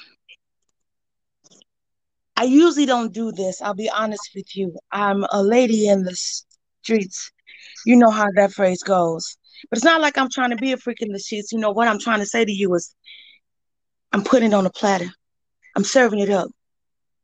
I 2.37 2.43
usually 2.43 2.85
don't 2.85 3.13
do 3.13 3.31
this. 3.31 3.61
I'll 3.61 3.73
be 3.73 3.89
honest 3.89 4.29
with 4.35 4.55
you. 4.55 4.75
I'm 4.91 5.25
a 5.31 5.41
lady 5.41 5.87
in 5.87 6.03
the 6.03 6.15
streets. 6.15 7.31
You 7.85 7.95
know 7.95 8.09
how 8.09 8.27
that 8.35 8.53
phrase 8.53 8.83
goes. 8.83 9.37
But 9.69 9.77
it's 9.77 9.85
not 9.85 10.01
like 10.01 10.17
I'm 10.17 10.29
trying 10.29 10.49
to 10.49 10.57
be 10.57 10.71
a 10.73 10.77
freak 10.77 11.01
in 11.01 11.11
the 11.11 11.19
sheets. 11.19 11.51
You 11.51 11.59
know 11.59 11.71
what 11.71 11.87
I'm 11.87 11.99
trying 11.99 12.19
to 12.19 12.25
say 12.25 12.43
to 12.43 12.51
you 12.51 12.73
is 12.75 12.93
I'm 14.11 14.23
putting 14.23 14.51
it 14.51 14.55
on 14.55 14.65
a 14.65 14.69
platter. 14.69 15.09
I'm 15.75 15.83
serving 15.83 16.19
it 16.19 16.29
up. 16.29 16.49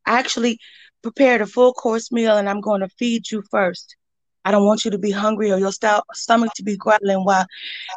I 0.06 0.18
actually 0.18 0.58
prepared 1.02 1.40
a 1.40 1.46
full 1.46 1.72
course 1.72 2.10
meal 2.10 2.36
and 2.36 2.48
I'm 2.48 2.60
going 2.60 2.80
to 2.80 2.88
feed 2.88 3.30
you 3.30 3.42
first. 3.50 3.96
I 4.44 4.50
don't 4.50 4.66
want 4.66 4.84
you 4.84 4.90
to 4.90 4.98
be 4.98 5.10
hungry 5.10 5.52
or 5.52 5.58
your 5.58 5.72
stou- 5.72 6.02
stomach 6.14 6.52
to 6.56 6.62
be 6.62 6.76
growling 6.76 7.24
while 7.24 7.46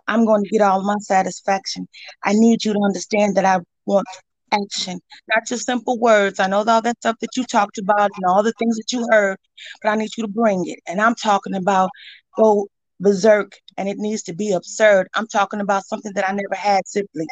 I'm 0.07 0.25
going 0.25 0.43
to 0.43 0.49
get 0.49 0.61
all 0.61 0.83
my 0.83 0.95
satisfaction. 0.99 1.87
I 2.23 2.33
need 2.33 2.63
you 2.63 2.73
to 2.73 2.79
understand 2.83 3.35
that 3.37 3.45
I 3.45 3.59
want 3.85 4.07
action, 4.51 4.99
not 5.35 5.45
just 5.47 5.65
simple 5.65 5.99
words. 5.99 6.39
I 6.39 6.47
know 6.47 6.63
all 6.63 6.81
that 6.81 6.97
stuff 6.99 7.17
that 7.21 7.35
you 7.35 7.43
talked 7.45 7.77
about 7.77 8.11
and 8.15 8.25
all 8.27 8.43
the 8.43 8.53
things 8.59 8.77
that 8.77 8.91
you 8.91 9.05
heard, 9.11 9.37
but 9.81 9.89
I 9.89 9.95
need 9.95 10.11
you 10.17 10.23
to 10.23 10.31
bring 10.31 10.63
it. 10.67 10.79
And 10.87 11.01
I'm 11.01 11.15
talking 11.15 11.55
about 11.55 11.89
go 12.37 12.67
berserk 12.99 13.53
and 13.77 13.89
it 13.89 13.97
needs 13.97 14.23
to 14.23 14.33
be 14.33 14.51
absurd. 14.53 15.07
I'm 15.15 15.27
talking 15.27 15.59
about 15.59 15.85
something 15.85 16.13
that 16.15 16.27
I 16.27 16.31
never 16.31 16.55
had 16.55 16.87
simply. 16.87 17.27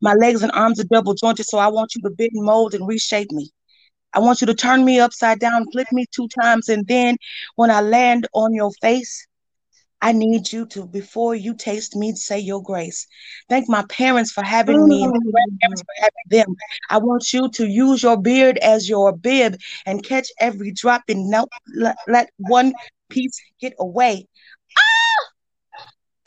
My 0.00 0.14
legs 0.14 0.42
and 0.42 0.52
arms 0.52 0.80
are 0.80 0.84
double 0.84 1.14
jointed, 1.14 1.44
so 1.46 1.58
I 1.58 1.68
want 1.68 1.94
you 1.94 2.02
to 2.02 2.10
bend 2.10 2.30
mold 2.34 2.74
and 2.74 2.86
reshape 2.86 3.30
me. 3.32 3.50
I 4.14 4.20
want 4.20 4.40
you 4.40 4.46
to 4.46 4.54
turn 4.54 4.84
me 4.84 5.00
upside 5.00 5.40
down, 5.40 5.66
flip 5.72 5.88
me 5.92 6.06
two 6.14 6.28
times, 6.28 6.68
and 6.68 6.86
then 6.86 7.16
when 7.56 7.70
I 7.70 7.80
land 7.80 8.26
on 8.32 8.54
your 8.54 8.70
face, 8.80 9.26
I 10.00 10.12
need 10.12 10.52
you 10.52 10.66
to, 10.66 10.86
before 10.86 11.34
you 11.34 11.54
taste 11.54 11.96
me, 11.96 12.14
say 12.14 12.38
your 12.38 12.62
grace. 12.62 13.06
Thank 13.48 13.68
my 13.68 13.84
parents 13.88 14.32
for 14.32 14.42
having 14.42 14.86
me 14.86 15.02
and 15.02 15.12
grandparents 15.12 15.82
for 15.82 15.94
having 15.96 16.28
them. 16.28 16.54
I 16.90 16.98
want 16.98 17.32
you 17.32 17.48
to 17.48 17.66
use 17.66 18.02
your 18.02 18.20
beard 18.20 18.58
as 18.58 18.88
your 18.88 19.16
bib 19.16 19.56
and 19.86 20.04
catch 20.04 20.28
every 20.38 20.72
drop 20.72 21.02
and 21.08 21.30
not 21.30 21.48
let 22.06 22.28
one 22.36 22.74
piece 23.08 23.40
get 23.60 23.72
away. 23.78 24.26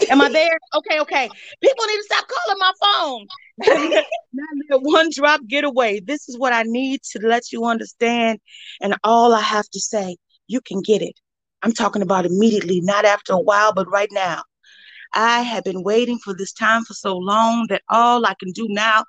Am 0.10 0.22
I 0.22 0.30
there? 0.30 0.58
Okay, 0.76 1.00
okay. 1.00 1.30
People 1.62 1.86
need 1.86 1.98
to 1.98 2.04
stop 2.04 2.26
calling 2.28 2.60
my 2.60 2.72
phone. 2.82 3.28
One 4.82 5.10
drop 5.14 5.42
get 5.48 5.64
away. 5.64 6.00
This 6.00 6.30
is 6.30 6.38
what 6.38 6.54
I 6.54 6.64
need 6.64 7.02
to 7.12 7.20
let 7.26 7.52
you 7.52 7.66
understand. 7.66 8.40
And 8.82 8.96
all 9.04 9.34
I 9.34 9.42
have 9.42 9.68
to 9.70 9.80
say, 9.80 10.18
you 10.48 10.62
can 10.62 10.82
get 10.82 11.02
it. 11.02 11.16
I'm 11.64 11.74
talking 11.74 12.02
about 12.02 12.26
immediately, 12.26 12.82
not 12.82 13.06
after 13.06 13.34
a 13.34 13.40
while, 13.40 13.74
but 13.74 13.90
right 13.90 14.10
now. 14.12 14.44
I 15.14 15.42
have 15.42 15.64
been 15.64 15.84
waiting 15.84 16.20
for 16.20 16.34
this 16.34 16.54
time 16.54 16.84
for 16.84 16.94
so 16.94 17.18
long 17.18 17.68
that 17.70 17.84
all 17.90 18.26
I 18.26 18.34
can 18.40 18.52
do 18.52 18.68
now 18.70 19.04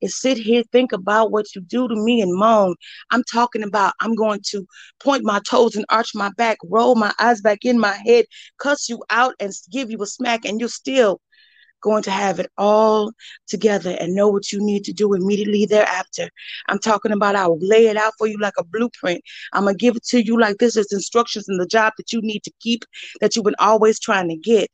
is 0.00 0.20
sit 0.20 0.38
here, 0.38 0.62
think 0.72 0.92
about 0.92 1.30
what 1.30 1.54
you 1.54 1.62
do 1.62 1.88
to 1.88 1.96
me, 1.96 2.20
and 2.20 2.34
moan. 2.34 2.74
I'm 3.10 3.24
talking 3.24 3.62
about 3.62 3.94
I'm 4.00 4.14
going 4.14 4.40
to 4.50 4.66
point 5.00 5.24
my 5.24 5.40
toes 5.48 5.76
and 5.76 5.84
arch 5.88 6.14
my 6.14 6.30
back, 6.36 6.58
roll 6.64 6.94
my 6.94 7.12
eyes 7.18 7.40
back 7.40 7.64
in 7.64 7.78
my 7.78 7.98
head, 8.06 8.26
cuss 8.58 8.88
you 8.88 9.02
out, 9.10 9.34
and 9.40 9.52
give 9.70 9.90
you 9.90 10.02
a 10.02 10.06
smack, 10.06 10.44
and 10.44 10.60
you're 10.60 10.68
still 10.68 11.20
going 11.80 12.02
to 12.02 12.10
have 12.10 12.40
it 12.40 12.50
all 12.58 13.12
together 13.46 13.96
and 14.00 14.14
know 14.14 14.28
what 14.28 14.52
you 14.52 14.60
need 14.60 14.84
to 14.84 14.92
do 14.92 15.14
immediately 15.14 15.66
thereafter. 15.66 16.28
I'm 16.68 16.78
talking 16.78 17.12
about 17.12 17.36
I 17.36 17.46
will 17.46 17.58
lay 17.60 17.86
it 17.86 17.96
out 17.96 18.14
for 18.18 18.26
you 18.26 18.38
like 18.38 18.54
a 18.58 18.64
blueprint. 18.64 19.22
I'm 19.52 19.64
gonna 19.64 19.76
give 19.76 19.96
it 19.96 20.04
to 20.06 20.24
you 20.24 20.38
like 20.38 20.58
this 20.58 20.76
is 20.76 20.92
instructions 20.92 21.48
in 21.48 21.58
the 21.58 21.66
job 21.66 21.92
that 21.98 22.12
you 22.12 22.20
need 22.22 22.42
to 22.44 22.52
keep 22.60 22.84
that 23.20 23.36
you've 23.36 23.44
been 23.44 23.54
always 23.58 24.00
trying 24.00 24.28
to 24.28 24.36
get. 24.36 24.68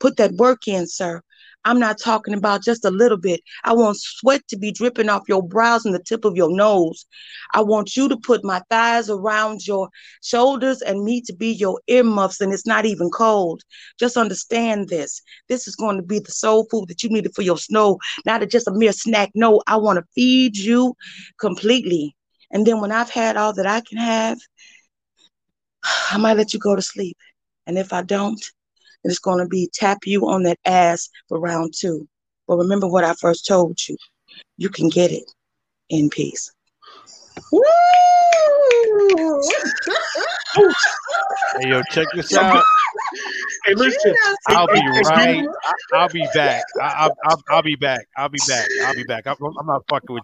Put 0.00 0.16
that 0.16 0.32
work 0.32 0.68
in, 0.68 0.86
sir. 0.86 1.22
I'm 1.64 1.78
not 1.78 1.98
talking 1.98 2.34
about 2.34 2.62
just 2.62 2.84
a 2.84 2.90
little 2.90 3.18
bit. 3.18 3.40
I 3.64 3.74
want 3.74 3.98
sweat 3.98 4.46
to 4.48 4.56
be 4.56 4.72
dripping 4.72 5.08
off 5.08 5.28
your 5.28 5.42
brows 5.42 5.84
and 5.84 5.94
the 5.94 6.02
tip 6.02 6.24
of 6.24 6.36
your 6.36 6.50
nose. 6.50 7.04
I 7.52 7.62
want 7.62 7.96
you 7.96 8.08
to 8.08 8.16
put 8.16 8.44
my 8.44 8.62
thighs 8.70 9.10
around 9.10 9.66
your 9.66 9.88
shoulders 10.22 10.80
and 10.82 11.04
me 11.04 11.20
to 11.22 11.34
be 11.34 11.52
your 11.52 11.80
earmuffs, 11.88 12.40
and 12.40 12.52
it's 12.52 12.66
not 12.66 12.86
even 12.86 13.10
cold. 13.10 13.62
Just 13.98 14.16
understand 14.16 14.88
this. 14.88 15.20
This 15.48 15.66
is 15.68 15.76
going 15.76 15.96
to 15.96 16.02
be 16.02 16.20
the 16.20 16.32
soul 16.32 16.66
food 16.70 16.88
that 16.88 17.02
you 17.02 17.10
needed 17.10 17.34
for 17.34 17.42
your 17.42 17.58
snow, 17.58 17.98
not 18.24 18.48
just 18.48 18.68
a 18.68 18.72
mere 18.72 18.92
snack. 18.92 19.30
No, 19.34 19.60
I 19.66 19.76
want 19.76 19.98
to 19.98 20.04
feed 20.14 20.56
you 20.56 20.94
completely. 21.38 22.14
And 22.50 22.66
then 22.66 22.80
when 22.80 22.92
I've 22.92 23.10
had 23.10 23.36
all 23.36 23.52
that 23.54 23.66
I 23.66 23.82
can 23.82 23.98
have, 23.98 24.38
I 26.12 26.16
might 26.18 26.36
let 26.36 26.54
you 26.54 26.60
go 26.60 26.76
to 26.76 26.82
sleep. 26.82 27.16
And 27.66 27.76
if 27.76 27.92
I 27.92 28.02
don't, 28.02 28.42
then 29.02 29.10
it's 29.10 29.18
going 29.18 29.38
to 29.38 29.46
be 29.46 29.70
tap 29.72 29.98
you 30.04 30.28
on 30.28 30.42
that 30.44 30.58
ass 30.64 31.08
for 31.28 31.38
round 31.38 31.74
two. 31.76 32.08
But 32.46 32.56
remember 32.56 32.88
what 32.88 33.04
I 33.04 33.14
first 33.14 33.46
told 33.46 33.78
you. 33.88 33.96
You 34.56 34.68
can 34.68 34.88
get 34.88 35.12
it 35.12 35.30
in 35.88 36.10
peace. 36.10 36.50
Hey, 41.60 41.68
yo, 41.70 41.82
check 41.90 42.08
this 42.14 42.34
out. 42.34 42.64
Hey, 43.64 43.74
listen. 43.74 44.14
I'll 44.48 44.66
be 44.66 44.74
Hey, 44.74 44.80
hey, 44.94 45.02
right. 45.02 45.44
I, 45.64 45.98
I'll 45.98 46.08
be 46.08 46.26
back. 46.34 46.64
I, 46.80 46.84
I, 46.84 47.10
I'll, 47.24 47.42
I'll 47.50 47.62
be 47.62 47.76
back. 47.76 48.06
I'll 48.16 48.28
be 48.28 48.38
back. 48.46 48.68
I'll 48.84 48.94
be 48.94 49.02
back. 49.04 49.26
I'm, 49.26 49.36
I'm 49.42 49.66
not 49.66 49.82
fucking 49.88 50.14
with 50.14 50.22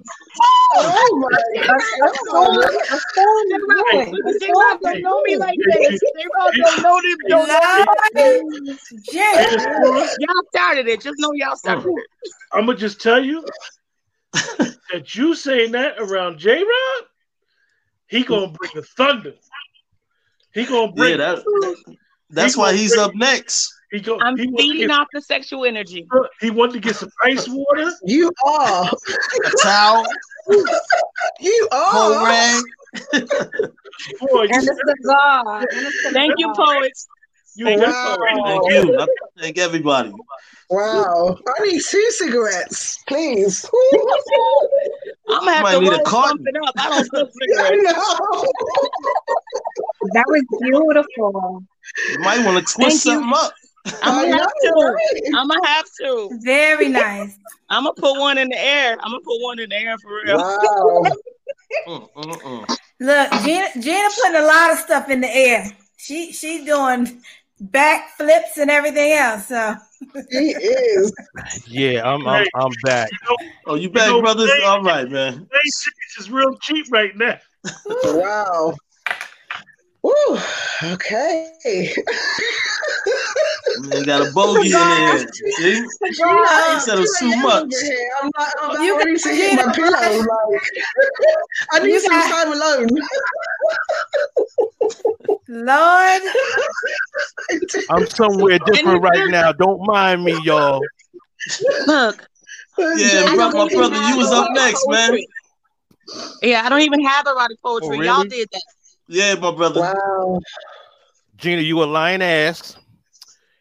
Oh 0.76 1.16
my 1.18 1.28
God. 1.66 1.80
What's 1.98 2.28
going 2.28 2.58
on? 2.58 2.74
What's 2.88 3.04
going 3.14 3.54
on? 3.58 4.20
What's 4.22 4.38
J-Rob 4.38 4.80
going 4.80 4.80
don't 4.82 5.02
know 5.02 5.22
me 5.22 5.34
on? 5.34 5.40
like 5.40 5.58
this. 5.64 6.00
J-Rob 6.00 6.52
don't 6.56 6.82
know 6.82 7.00
this. 7.02 7.16
Don't 7.28 7.48
know 7.48 7.84
Lord, 7.86 7.98
this. 8.12 9.02
Jay. 9.02 9.46
Y'all 10.18 10.44
started 10.52 10.88
it. 10.88 11.00
Just 11.00 11.18
know 11.18 11.32
y'all 11.34 11.56
started 11.56 11.86
it. 11.86 12.32
I'm 12.52 12.66
gonna 12.66 12.78
just 12.78 13.00
tell 13.00 13.24
you 13.24 13.44
that 14.92 15.14
you 15.14 15.34
saying 15.34 15.72
that 15.72 15.98
around 15.98 16.38
J 16.38 16.58
Rob, 16.58 17.04
he 18.06 18.22
gonna 18.22 18.48
bring 18.48 18.70
the 18.74 18.82
thunder. 18.82 19.34
He 20.54 20.64
gonna 20.64 20.92
bring. 20.92 21.18
Yeah, 21.18 21.34
that, 21.44 21.94
that's 22.30 22.54
He 22.54 22.60
why 22.60 22.72
he's 22.74 22.94
bring- 22.94 23.04
up 23.04 23.14
next. 23.14 23.72
he 23.90 24.00
go. 24.00 24.18
I'm 24.20 24.36
he, 24.36 24.46
feeding 24.56 24.88
get, 24.88 24.90
off 24.90 25.08
the 25.12 25.20
sexual 25.20 25.64
energy. 25.64 26.06
he 26.40 26.50
wanted 26.50 26.74
to 26.74 26.80
get 26.80 26.96
some 26.96 27.10
ice 27.24 27.46
water. 27.48 27.92
You 28.04 28.30
are. 28.46 28.90
A 29.44 29.50
towel, 29.62 30.06
You 31.40 31.68
are. 31.72 32.24
rag. 32.24 32.62
Boy, 33.12 34.42
you, 34.44 34.48
And 34.52 34.68
a 34.68 34.74
cigar. 34.74 35.66
And 35.72 35.86
a 35.86 35.90
cigar. 35.90 36.12
Thank 36.12 36.34
you, 36.38 36.52
poets. 36.56 37.08
you 37.56 37.68
ain't 37.68 37.80
got 37.80 38.18
Wow. 38.20 38.44
Thank 38.46 38.70
you. 38.70 39.00
I 39.00 39.06
thank 39.40 39.58
everybody. 39.58 40.12
Wow. 40.70 41.36
I 41.46 41.62
need 41.64 41.82
two 41.82 42.10
cigarettes, 42.12 42.98
please. 43.06 43.64
I'm 45.28 45.40
gonna 45.40 45.52
have 45.52 45.70
to 45.72 45.80
need 45.80 45.88
a 45.88 45.90
roll 45.92 46.00
carton. 46.04 46.38
something 46.38 46.56
up. 46.66 46.74
I 46.78 46.88
don't 46.88 47.04
smoke 47.06 47.30
I 47.58 47.70
cigarettes. 47.70 48.00
Know. 50.04 50.10
That 50.14 50.24
was 50.28 50.42
beautiful. 50.60 51.64
You 52.12 52.18
might 52.18 52.44
want 52.44 52.66
to 52.66 52.74
twist 52.74 53.04
Thank 53.04 53.18
you. 53.18 53.34
up. 53.34 53.52
I'm 54.02 54.14
gonna 54.14 54.36
have 54.36 54.46
to. 54.62 54.96
I'm 55.34 55.48
gonna 55.48 55.66
have 55.66 55.84
to. 56.00 56.30
Very 56.42 56.88
nice. 56.88 57.38
I'm 57.68 57.84
gonna 57.84 57.94
put 57.94 58.18
one 58.18 58.38
in 58.38 58.48
the 58.48 58.58
air. 58.58 58.92
I'm 59.00 59.10
gonna 59.12 59.20
put 59.24 59.40
one 59.42 59.58
in 59.58 59.68
the 59.70 59.76
air 59.76 59.96
for 59.98 60.20
real. 60.24 60.36
Wow. 60.36 61.04
Mm, 61.86 62.08
mm, 62.14 62.40
mm. 62.42 62.76
Look, 63.00 63.30
Gina, 63.42 63.66
Gina 63.80 64.08
putting 64.22 64.36
a 64.40 64.46
lot 64.46 64.72
of 64.72 64.78
stuff 64.78 65.10
in 65.10 65.20
the 65.20 65.34
air. 65.34 65.70
She 65.96 66.32
she 66.32 66.64
doing 66.64 67.20
back 67.60 68.16
flips 68.16 68.58
and 68.58 68.70
everything 68.70 69.12
else. 69.12 69.48
So 69.48 69.74
He 70.30 70.50
is. 70.52 71.12
Yeah, 71.66 72.08
I'm, 72.10 72.26
I'm, 72.26 72.46
I'm 72.54 72.72
back. 72.82 73.10
Oh, 73.66 73.74
you 73.74 73.90
back, 73.90 74.08
know, 74.08 74.20
brothers? 74.20 74.50
they- 74.58 74.64
All 74.64 74.82
right, 74.82 75.08
man. 75.08 75.34
Lane 75.34 75.48
is 76.18 76.30
real 76.30 76.56
cheap 76.58 76.86
right 76.90 77.14
now. 77.16 77.38
Wow. 78.04 78.74
Woo. 80.04 80.38
Okay. 80.84 81.50
You 83.82 84.04
got 84.04 84.20
a 84.28 84.30
bogey 84.32 84.66
in 84.66 84.72
there. 84.72 85.26
See? 85.32 85.80
Uh, 85.80 86.74
He 86.74 86.80
said 86.80 86.98
it 86.98 87.00
was 87.00 87.16
too 87.18 87.34
much. 87.36 87.72
I'm 88.22 88.30
not, 88.36 88.52
I'm 88.60 88.68
not 88.74 88.82
You 88.84 88.98
ready 88.98 89.16
to 89.16 89.28
hit 89.30 89.56
my 89.66 89.72
pillow. 89.74 89.90
Like, 90.20 90.62
I 91.72 91.78
need 91.80 91.92
You 91.94 92.00
some 92.00 92.10
got- 92.12 92.30
time 92.30 92.52
alone. 92.52 92.88
Lord, 95.48 96.22
I'm 97.90 98.06
somewhere 98.06 98.58
different 98.66 99.02
right 99.02 99.30
now. 99.30 99.52
Don't 99.52 99.86
mind 99.86 100.24
me, 100.24 100.38
y'all. 100.42 100.82
Look, 101.86 102.28
Yeah, 102.78 103.24
I 103.28 103.34
bro, 103.36 103.50
don't 103.50 103.54
my 103.54 103.64
even 103.66 103.78
brother, 103.78 103.96
have 103.96 104.10
you 104.10 104.16
was 104.18 104.32
up 104.32 104.48
next, 104.52 104.84
man. 104.88 105.10
poetry. 105.10 105.28
Yeah, 106.42 106.62
I 106.64 106.68
don't 106.68 106.80
even 106.82 107.02
have 107.04 107.26
erotic 107.26 107.60
poetry. 107.62 107.98
Oh, 107.98 108.02
Y'all 108.02 108.24
did 108.24 108.48
that. 108.52 108.62
Yeah, 109.08 109.34
my 109.34 109.52
brother. 109.54 109.80
Wow. 109.80 110.40
Gina, 111.36 111.60
you 111.62 111.82
a 111.82 111.84
lying 111.84 112.22
ass. 112.22 112.76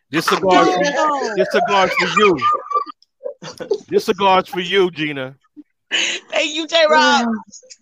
This 0.10 0.26
cigar's 0.28 0.70
for 0.74 0.84
you. 0.84 1.34
This 1.36 1.52
cigar's 1.52 1.91
for 1.95 2.07
you. 2.20 2.38
This 3.88 4.06
cigar's 4.06 4.48
for 4.48 4.60
you, 4.60 4.91
Gina. 4.91 5.36
Thank 6.30 6.53
you, 6.53 6.68
J 6.68 6.86
Rob. 6.90 7.28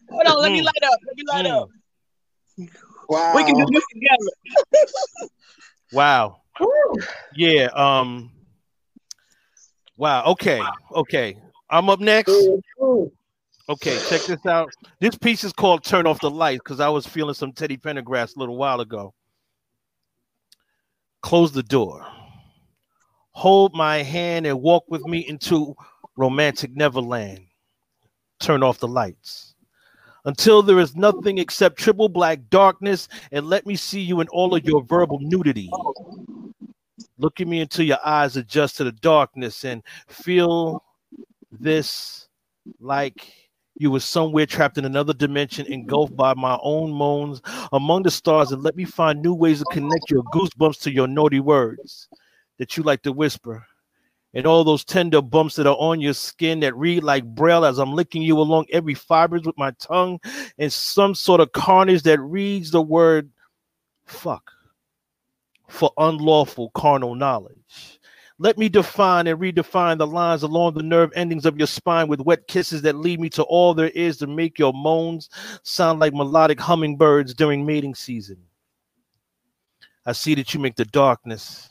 Hold 0.09 0.27
on, 0.27 0.41
let 0.41 0.51
me 0.51 0.61
Mm. 0.61 0.65
light 0.65 0.83
up. 0.83 0.99
Let 1.05 1.15
me 1.15 1.23
light 1.27 1.45
Mm. 1.45 1.61
up. 1.61 1.69
Wow. 3.09 3.35
We 3.35 3.43
can 3.43 3.55
do 3.55 3.65
this 3.71 3.83
together. 3.93 5.29
Wow. 5.93 6.41
Woo. 6.61 7.01
Yeah. 7.35 7.65
Um. 7.65 8.31
Wow. 9.97 10.23
Okay. 10.27 10.63
Okay. 10.93 11.37
I'm 11.69 11.89
up 11.89 11.99
next. 11.99 12.29
Ooh. 12.81 13.11
Okay. 13.71 13.97
Check 14.09 14.23
this 14.23 14.45
out. 14.45 14.69
This 14.99 15.15
piece 15.15 15.45
is 15.45 15.53
called 15.53 15.85
"Turn 15.85 16.05
Off 16.05 16.19
the 16.19 16.29
Lights" 16.29 16.59
because 16.61 16.81
I 16.81 16.89
was 16.89 17.07
feeling 17.07 17.33
some 17.33 17.53
Teddy 17.53 17.77
Pendergrass 17.77 18.35
a 18.35 18.39
little 18.39 18.57
while 18.57 18.81
ago. 18.81 19.13
Close 21.21 21.53
the 21.53 21.63
door. 21.63 22.05
Hold 23.31 23.73
my 23.73 24.03
hand 24.03 24.45
and 24.45 24.61
walk 24.61 24.83
with 24.89 25.05
me 25.05 25.19
into 25.19 25.73
romantic 26.17 26.75
Neverland. 26.75 27.45
Turn 28.41 28.61
off 28.61 28.79
the 28.79 28.89
lights. 28.89 29.55
Until 30.25 30.61
there 30.61 30.79
is 30.79 30.97
nothing 30.97 31.37
except 31.37 31.79
triple 31.79 32.09
black 32.09 32.41
darkness, 32.49 33.07
and 33.31 33.47
let 33.47 33.65
me 33.65 33.77
see 33.77 34.01
you 34.01 34.19
in 34.19 34.27
all 34.27 34.53
of 34.53 34.65
your 34.65 34.83
verbal 34.83 35.19
nudity. 35.21 35.71
Look 37.17 37.39
at 37.39 37.47
me 37.47 37.61
until 37.61 37.85
your 37.85 38.05
eyes 38.05 38.35
adjust 38.35 38.75
to 38.77 38.83
the 38.83 38.91
darkness 38.91 39.63
and 39.63 39.81
feel 40.09 40.83
this 41.51 42.27
like 42.81 43.33
you 43.75 43.91
were 43.91 43.99
somewhere 43.99 44.45
trapped 44.45 44.77
in 44.77 44.85
another 44.85 45.13
dimension, 45.13 45.65
engulfed 45.67 46.15
by 46.15 46.33
my 46.33 46.57
own 46.61 46.91
moans 46.91 47.41
among 47.71 48.03
the 48.03 48.11
stars, 48.11 48.51
and 48.51 48.63
let 48.63 48.75
me 48.75 48.85
find 48.85 49.21
new 49.21 49.33
ways 49.33 49.59
to 49.59 49.65
connect 49.71 50.09
your 50.09 50.23
goosebumps 50.33 50.81
to 50.81 50.91
your 50.91 51.07
naughty 51.07 51.39
words 51.39 52.07
that 52.57 52.77
you 52.77 52.83
like 52.83 53.01
to 53.03 53.11
whisper. 53.11 53.65
And 54.33 54.45
all 54.45 54.63
those 54.63 54.85
tender 54.85 55.21
bumps 55.21 55.55
that 55.55 55.67
are 55.67 55.75
on 55.75 55.99
your 55.99 56.13
skin 56.13 56.61
that 56.61 56.75
read 56.75 57.03
like 57.03 57.25
braille 57.25 57.65
as 57.65 57.79
I'm 57.79 57.93
licking 57.93 58.21
you 58.21 58.39
along 58.39 58.67
every 58.71 58.93
fibers 58.93 59.43
with 59.43 59.57
my 59.57 59.71
tongue, 59.71 60.19
and 60.57 60.71
some 60.71 61.15
sort 61.15 61.41
of 61.41 61.51
carnage 61.51 62.03
that 62.03 62.19
reads 62.19 62.71
the 62.71 62.81
word 62.81 63.29
fuck 64.05 64.51
for 65.67 65.91
unlawful 65.97 66.69
carnal 66.71 67.15
knowledge. 67.15 67.99
Let 68.41 68.57
me 68.57 68.69
define 68.69 69.27
and 69.27 69.39
redefine 69.39 69.99
the 69.99 70.07
lines 70.07 70.41
along 70.41 70.73
the 70.73 70.81
nerve 70.81 71.11
endings 71.15 71.45
of 71.45 71.59
your 71.59 71.67
spine 71.67 72.07
with 72.07 72.21
wet 72.21 72.47
kisses 72.47 72.81
that 72.81 72.95
lead 72.95 73.19
me 73.19 73.29
to 73.29 73.43
all 73.43 73.75
there 73.75 73.89
is 73.89 74.17
to 74.17 74.25
make 74.25 74.57
your 74.57 74.73
moans 74.73 75.29
sound 75.61 75.99
like 75.99 76.11
melodic 76.11 76.59
hummingbirds 76.59 77.35
during 77.35 77.67
mating 77.67 77.93
season. 77.93 78.37
I 80.07 80.13
see 80.13 80.33
that 80.33 80.55
you 80.55 80.59
make 80.59 80.75
the 80.75 80.85
darkness 80.85 81.69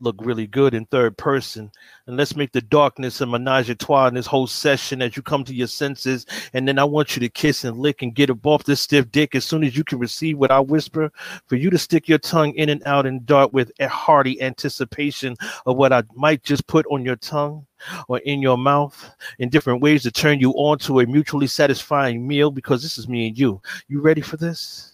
look 0.00 0.16
really 0.20 0.46
good 0.46 0.74
in 0.74 0.86
third 0.86 1.16
person. 1.16 1.70
And 2.06 2.16
let's 2.16 2.34
make 2.34 2.52
the 2.52 2.60
darkness 2.60 3.20
and 3.20 3.30
menage 3.30 3.70
a 3.70 3.74
trois 3.74 4.08
in 4.08 4.14
this 4.14 4.26
whole 4.26 4.46
session 4.46 5.02
as 5.02 5.16
you 5.16 5.22
come 5.22 5.44
to 5.44 5.54
your 5.54 5.66
senses. 5.66 6.26
And 6.52 6.66
then 6.66 6.78
I 6.78 6.84
want 6.84 7.14
you 7.14 7.20
to 7.20 7.28
kiss 7.28 7.64
and 7.64 7.78
lick 7.78 8.02
and 8.02 8.14
get 8.14 8.30
off 8.44 8.64
this 8.64 8.80
stiff 8.80 9.10
dick 9.12 9.34
as 9.34 9.44
soon 9.44 9.62
as 9.62 9.76
you 9.76 9.84
can 9.84 9.98
receive 9.98 10.38
what 10.38 10.50
I 10.50 10.60
whisper. 10.60 11.12
For 11.46 11.56
you 11.56 11.70
to 11.70 11.78
stick 11.78 12.08
your 12.08 12.18
tongue 12.18 12.54
in 12.54 12.68
and 12.68 12.82
out 12.86 13.06
and 13.06 13.24
dart 13.26 13.52
with 13.52 13.70
a 13.78 13.88
hearty 13.88 14.40
anticipation 14.42 15.36
of 15.66 15.76
what 15.76 15.92
I 15.92 16.02
might 16.14 16.42
just 16.42 16.66
put 16.66 16.86
on 16.90 17.04
your 17.04 17.16
tongue 17.16 17.66
or 18.08 18.18
in 18.18 18.42
your 18.42 18.58
mouth 18.58 19.14
in 19.38 19.48
different 19.48 19.82
ways 19.82 20.02
to 20.02 20.10
turn 20.10 20.40
you 20.40 20.52
on 20.52 20.78
to 20.78 21.00
a 21.00 21.06
mutually 21.06 21.46
satisfying 21.46 22.26
meal 22.26 22.50
because 22.50 22.82
this 22.82 22.98
is 22.98 23.08
me 23.08 23.28
and 23.28 23.38
you. 23.38 23.60
You 23.88 24.00
ready 24.00 24.20
for 24.20 24.36
this? 24.36 24.92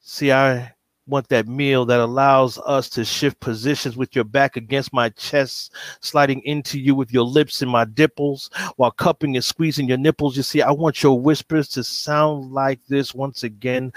See, 0.00 0.32
I 0.32 0.74
want 1.06 1.28
that 1.28 1.48
meal 1.48 1.84
that 1.84 2.00
allows 2.00 2.58
us 2.58 2.88
to 2.88 3.04
shift 3.04 3.40
positions 3.40 3.96
with 3.96 4.14
your 4.14 4.24
back 4.24 4.56
against 4.56 4.92
my 4.92 5.08
chest, 5.10 5.74
sliding 6.00 6.40
into 6.42 6.78
you 6.78 6.94
with 6.94 7.12
your 7.12 7.24
lips 7.24 7.60
in 7.62 7.68
my 7.68 7.84
dimples 7.84 8.50
while 8.76 8.90
cupping 8.90 9.34
and 9.34 9.44
squeezing 9.44 9.88
your 9.88 9.98
nipples. 9.98 10.36
You 10.36 10.42
see, 10.42 10.62
I 10.62 10.70
want 10.70 11.02
your 11.02 11.20
whispers 11.20 11.68
to 11.70 11.82
sound 11.84 12.52
like 12.52 12.80
this 12.88 13.14
once 13.14 13.42
again 13.42 13.92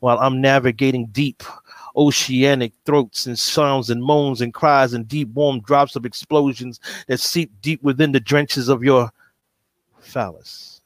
while 0.00 0.18
I'm 0.18 0.40
navigating 0.40 1.06
deep 1.06 1.42
oceanic 1.96 2.72
throats 2.84 3.26
and 3.26 3.38
sounds 3.38 3.90
and 3.90 4.02
moans 4.02 4.40
and 4.40 4.54
cries 4.54 4.92
and 4.92 5.08
deep 5.08 5.28
warm 5.30 5.60
drops 5.60 5.96
of 5.96 6.06
explosions 6.06 6.78
that 7.08 7.18
seep 7.18 7.50
deep 7.62 7.82
within 7.82 8.12
the 8.12 8.20
drenches 8.20 8.68
of 8.68 8.84
your 8.84 9.10
phallus 9.98 10.80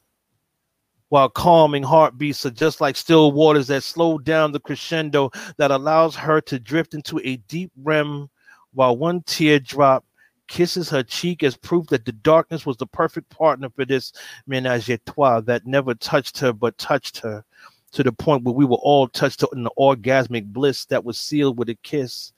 while 1.08 1.28
calming 1.28 1.82
heartbeats 1.82 2.44
are 2.46 2.50
just 2.50 2.80
like 2.80 2.96
still 2.96 3.32
waters 3.32 3.66
that 3.68 3.82
slow 3.82 4.18
down 4.18 4.52
the 4.52 4.60
crescendo 4.60 5.30
that 5.56 5.70
allows 5.70 6.16
her 6.16 6.40
to 6.40 6.58
drift 6.58 6.94
into 6.94 7.20
a 7.24 7.36
deep 7.48 7.70
REM 7.82 8.28
while 8.72 8.96
one 8.96 9.22
teardrop 9.22 10.04
kisses 10.46 10.90
her 10.90 11.02
cheek 11.02 11.42
as 11.42 11.56
proof 11.56 11.86
that 11.86 12.04
the 12.04 12.12
darkness 12.12 12.66
was 12.66 12.76
the 12.76 12.86
perfect 12.86 13.28
partner 13.30 13.68
for 13.70 13.84
this 13.84 14.12
menage 14.46 14.90
a 14.90 14.98
trois 14.98 15.40
that 15.40 15.66
never 15.66 15.94
touched 15.94 16.38
her 16.38 16.52
but 16.52 16.76
touched 16.78 17.18
her 17.18 17.44
to 17.92 18.02
the 18.02 18.12
point 18.12 18.42
where 18.42 18.54
we 18.54 18.64
were 18.64 18.76
all 18.76 19.08
touched 19.08 19.44
in 19.52 19.62
the 19.62 19.70
orgasmic 19.78 20.52
bliss 20.52 20.84
that 20.86 21.04
was 21.04 21.16
sealed 21.16 21.58
with 21.58 21.68
a 21.68 21.76
kiss 21.76 22.32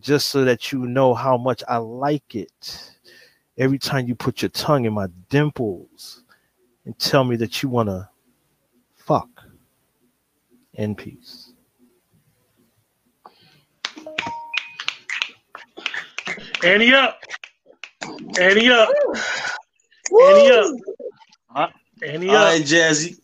just 0.00 0.28
so 0.28 0.44
that 0.44 0.72
you 0.72 0.86
know 0.86 1.14
how 1.14 1.36
much 1.36 1.62
I 1.68 1.78
like 1.78 2.34
it. 2.34 2.92
Every 3.58 3.78
time 3.78 4.06
you 4.06 4.14
put 4.14 4.42
your 4.42 4.48
tongue 4.50 4.84
in 4.84 4.92
my 4.92 5.06
dimples 5.28 6.24
and 6.84 6.98
tell 6.98 7.24
me 7.24 7.36
that 7.36 7.62
you 7.62 7.68
want 7.68 7.88
to 7.88 8.08
fuck 8.96 9.28
in 10.74 10.94
peace. 10.94 11.52
Annie 16.62 16.92
up. 16.92 17.18
Annie 18.38 18.68
up. 18.68 18.88
Annie 20.22 20.50
up. 20.50 20.74
Huh? 21.48 21.68
Annie 22.02 22.28
All 22.30 22.36
up. 22.36 22.44
right, 22.44 22.62
Jazzy. 22.62 23.16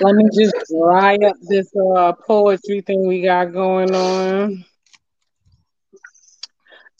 Let 0.00 0.14
me 0.14 0.24
just 0.34 0.54
dry 0.70 1.16
up 1.26 1.36
this 1.48 1.72
uh 1.74 2.12
poetry 2.26 2.82
thing 2.82 3.06
we 3.06 3.22
got 3.22 3.46
going 3.52 3.94
on. 3.94 4.64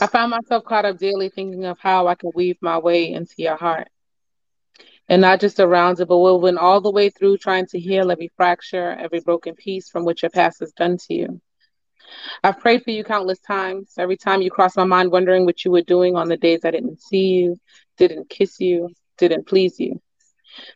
I 0.01 0.07
find 0.07 0.31
myself 0.31 0.65
caught 0.65 0.85
up 0.85 0.99
daily 0.99 1.31
thinking 1.31 1.65
of 1.65 1.79
how 1.79 2.07
I 2.07 2.15
can 2.15 2.31
weave 2.35 2.59
my 2.61 2.79
way 2.79 3.13
into 3.13 3.35
your 3.39 3.57
heart. 3.57 3.89
And 5.09 5.23
not 5.23 5.41
just 5.41 5.61
around 5.61 6.01
it, 6.01 6.09
but 6.09 6.19
woven 6.19 6.59
all 6.59 6.81
the 6.81 6.91
way 6.91 7.11
through, 7.11 7.39
trying 7.39 7.67
to 7.69 7.79
heal 7.79 8.11
every 8.11 8.31
fracture, 8.37 8.91
every 8.91 9.21
broken 9.21 9.55
piece 9.55 9.89
from 9.89 10.05
what 10.05 10.21
your 10.21 10.31
past 10.31 10.61
has 10.61 10.73
done 10.73 10.99
to 11.07 11.15
you. 11.15 11.41
I've 12.43 12.61
prayed 12.61 12.83
for 12.85 12.91
you 12.91 13.05
countless 13.05 13.41
times. 13.41 13.95
Every 13.99 14.17
time 14.17 14.43
you 14.43 14.51
cross 14.51 14.77
my 14.77 14.85
mind, 14.85 15.13
wondering 15.13 15.45
what 15.45 15.65
you 15.65 15.71
were 15.71 15.83
doing 15.83 16.17
on 16.17 16.29
the 16.29 16.37
days 16.37 16.61
I 16.65 16.73
didn't 16.73 17.01
see 17.01 17.29
you, 17.29 17.57
didn't 17.97 18.29
kiss 18.29 18.61
you, 18.61 18.91
didn't 19.17 19.47
please 19.47 19.81
you. 19.81 20.01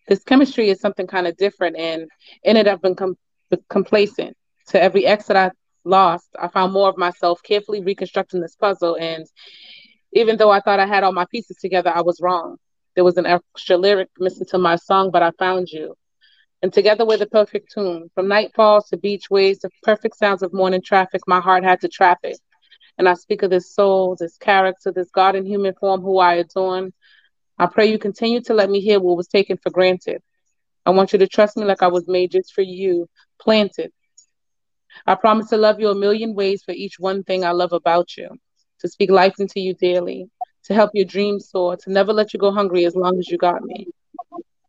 This 0.09 0.23
chemistry 0.25 0.71
is 0.71 0.81
something 0.81 1.07
kind 1.07 1.27
of 1.27 1.37
different, 1.37 1.77
and 1.77 2.09
it, 2.43 2.69
I've 2.69 2.83
been 2.83 2.95
com- 2.95 3.19
complacent. 3.69 4.37
To 4.69 4.81
every 4.81 5.05
ex 5.05 5.27
that 5.27 5.37
I 5.37 5.51
lost, 5.85 6.29
I 6.39 6.49
found 6.49 6.73
more 6.73 6.89
of 6.89 6.99
myself 6.99 7.43
carefully 7.43 7.83
reconstructing 7.83 8.41
this 8.41 8.57
puzzle. 8.57 8.97
And 8.97 9.27
even 10.13 10.37
though 10.37 10.51
I 10.51 10.61
thought 10.61 10.81
I 10.81 10.87
had 10.87 11.05
all 11.05 11.13
my 11.13 11.27
pieces 11.31 11.57
together, 11.59 11.93
I 11.95 12.03
was 12.03 12.21
wrong. 12.21 12.57
There 12.95 13.05
was 13.05 13.17
an 13.17 13.27
extra 13.27 13.77
lyric 13.77 14.09
missing 14.19 14.47
to 14.51 14.59
my 14.59 14.77
song, 14.77 15.11
but 15.11 15.23
I 15.23 15.31
found 15.39 15.69
you. 15.69 15.95
And 16.63 16.73
together 16.73 17.07
with 17.07 17.23
a 17.23 17.27
perfect 17.27 17.73
tune, 17.73 18.11
from 18.15 18.27
nightfalls 18.27 18.89
to 18.89 18.99
beach 18.99 19.31
waves 19.31 19.61
to 19.61 19.71
perfect 19.83 20.17
sounds 20.17 20.43
of 20.43 20.53
morning 20.53 20.83
traffic, 20.83 21.23
my 21.27 21.41
heart 21.41 21.65
had 21.65 21.81
to 21.81 21.89
traffic. 21.89 22.37
And 22.99 23.09
I 23.09 23.15
speak 23.15 23.43
of 23.43 23.51
this 23.51 23.75
soul, 23.75 24.17
this 24.19 24.37
character, 24.37 24.93
this 24.93 25.11
God 25.11 25.37
in 25.37 25.47
human 25.47 25.75
form 25.81 26.03
who 26.03 26.19
I 26.19 26.35
adorn. 26.35 26.93
I 27.59 27.67
pray 27.67 27.91
you 27.91 27.99
continue 27.99 28.43
to 28.43 28.55
let 28.55 28.69
me 28.69 28.81
hear 28.81 29.01
what 29.01 29.17
was 29.17 29.29
taken 29.29 29.57
for 29.57 29.71
granted. 29.71 30.21
I 30.85 30.91
want 30.91 31.13
you 31.13 31.19
to 31.21 31.27
trust 31.27 31.57
me 31.57 31.65
like 31.65 31.83
I 31.83 31.89
was 31.89 32.07
made 32.07 32.33
just 32.33 32.53
for 32.53 32.63
you, 32.63 33.07
planted. 33.41 33.93
I 35.07 35.15
promise 35.15 35.49
to 35.51 35.57
love 35.57 35.81
you 35.81 35.89
a 35.89 35.95
million 35.95 36.35
ways 36.35 36.63
for 36.65 36.73
each 36.73 36.99
one 36.99 37.23
thing 37.23 37.45
I 37.45 37.53
love 37.53 37.73
about 37.73 38.17
you, 38.17 38.29
to 38.81 38.89
speak 38.89 39.11
life 39.11 39.35
into 39.39 39.61
you 39.61 39.75
daily, 39.75 40.29
to 40.65 40.75
help 40.75 40.91
your 40.95 41.05
dreams 41.05 41.49
soar, 41.51 41.77
to 41.77 41.93
never 41.93 42.13
let 42.13 42.33
you 42.33 42.41
go 42.41 42.53
hungry 42.53 42.85
as 42.85 42.95
long 42.95 43.19
as 43.19 43.29
you 43.29 43.39
got 43.39 43.63
me. 43.63 43.89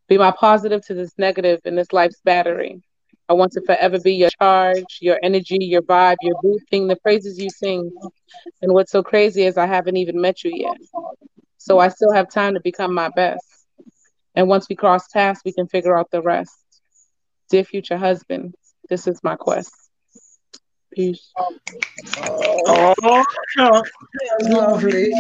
Be 0.08 0.18
my 0.18 0.32
positive 0.32 0.86
to 0.88 0.94
this 0.94 1.14
negative 1.18 1.62
in 1.66 1.76
this 1.76 1.94
life's 1.94 2.22
battery. 2.24 2.82
I 3.30 3.34
want 3.34 3.54
to 3.54 3.62
forever 3.66 4.00
be 4.00 4.14
your 4.14 4.30
charge, 4.42 4.98
your 5.00 5.18
energy, 5.24 5.58
your 5.62 5.82
vibe, 5.82 6.18
your 6.22 6.36
boo 6.42 6.60
thing, 6.70 6.88
the 6.88 6.98
praises 6.98 7.40
you 7.40 7.50
sing. 7.50 7.90
And 8.62 8.74
what's 8.74 8.92
so 8.92 9.04
crazy 9.04 9.44
is 9.44 9.58
I 9.58 9.68
haven't 9.68 9.98
even 9.98 10.20
met 10.20 10.44
you 10.44 10.52
yet. 10.54 10.78
So 11.58 11.80
I 11.80 11.88
still 11.90 12.12
have 12.12 12.30
time 12.30 12.56
to 12.56 12.60
become 12.62 12.94
my 12.94 13.10
best. 13.10 13.46
And 14.36 14.48
once 14.48 14.68
we 14.68 14.76
cross 14.76 15.08
paths, 15.08 15.42
we 15.46 15.54
can 15.54 15.68
figure 15.68 15.98
out 15.98 16.12
the 16.12 16.22
rest. 16.22 16.54
Dear 17.50 17.64
future 17.64 17.98
husband, 17.98 18.56
this 18.90 19.08
is 19.08 19.24
my 19.24 19.36
quest. 19.36 19.81
Peace. 20.94 21.32
Oh, 22.18 23.24
no. 23.58 23.84
Lovely. 24.42 25.12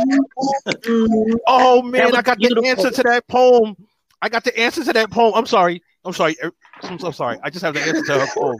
Oh 1.48 1.82
man, 1.82 2.16
I 2.16 2.22
got 2.22 2.38
the 2.40 2.64
answer 2.68 2.92
to 2.92 3.04
that 3.04 3.28
poem. 3.28 3.76
I 4.22 4.30
got 4.30 4.44
the 4.44 4.58
answer 4.60 4.84
to 4.84 4.94
that 4.94 5.10
poem. 5.12 5.34
I'm 5.36 5.46
sorry. 5.46 5.82
I'm 6.04 6.14
sorry. 6.14 6.36
Er, 6.44 6.52
I'm 6.84 7.00
so 7.00 7.12
sorry. 7.12 7.40
I 7.44 7.50
just 7.50 7.64
have 7.64 7.74
the 7.74 7.82
answer 7.82 8.04
to 8.04 8.20
her 8.20 8.28
poem. 8.34 8.58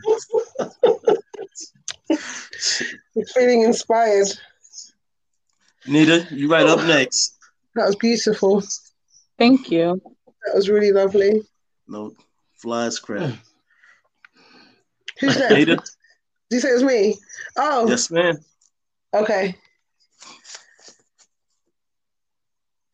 You're 3.16 3.26
feeling 3.28 3.64
inspired. 3.64 4.28
Nita, 5.88 6.28
you 6.32 6.50
right 6.50 6.66
up 6.66 6.80
next. 6.86 7.38
That 7.76 7.88
was 7.88 7.96
beautiful. 7.96 8.64
Thank 9.38 9.72
you. 9.72 10.02
That 10.46 10.56
was 10.56 10.70
really 10.70 10.92
lovely. 10.92 11.42
No, 11.88 12.14
flies 12.58 13.00
crap. 13.00 13.34
Who's 15.20 15.38
next? 15.38 15.52
Ada? 15.52 15.84
You 16.52 16.60
say 16.60 16.70
it's 16.70 16.84
me? 16.84 17.18
Oh, 17.58 17.88
Yes, 17.88 18.12
man. 18.12 18.44
okay. 19.14 19.56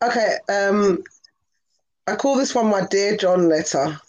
Okay, 0.03 0.35
um, 0.49 1.03
I 2.07 2.15
call 2.15 2.35
this 2.38 2.53
one 2.53 2.67
my 2.69 2.85
Dear 2.85 3.17
John 3.17 3.49
letter. 3.49 3.99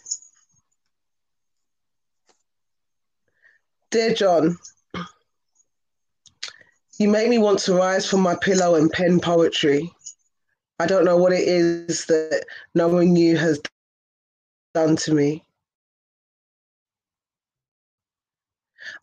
Dear 3.89 4.13
John, 4.13 4.59
you 6.99 7.09
make 7.09 7.27
me 7.27 7.39
want 7.39 7.59
to 7.59 7.73
rise 7.73 8.07
from 8.07 8.21
my 8.21 8.35
pillow 8.35 8.75
and 8.75 8.91
pen 8.91 9.19
poetry. 9.19 9.91
I 10.79 10.85
don't 10.85 11.05
know 11.05 11.17
what 11.17 11.33
it 11.33 11.47
is 11.47 12.05
that 12.05 12.45
knowing 12.75 13.15
you 13.15 13.35
has 13.37 13.59
done 14.75 14.95
to 14.97 15.13
me. 15.13 15.43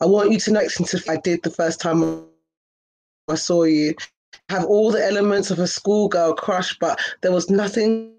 I 0.00 0.06
want 0.06 0.30
you 0.30 0.38
to 0.40 0.52
not 0.52 0.64
since 0.66 1.08
I 1.08 1.16
did 1.16 1.42
the 1.42 1.50
first 1.50 1.80
time 1.80 2.26
I 3.28 3.34
saw 3.34 3.64
you. 3.64 3.94
Have 4.48 4.64
all 4.66 4.90
the 4.92 5.04
elements 5.04 5.50
of 5.50 5.58
a 5.58 5.66
schoolgirl 5.66 6.34
crush, 6.34 6.78
but 6.78 7.00
there 7.22 7.32
was 7.32 7.50
nothing 7.50 8.12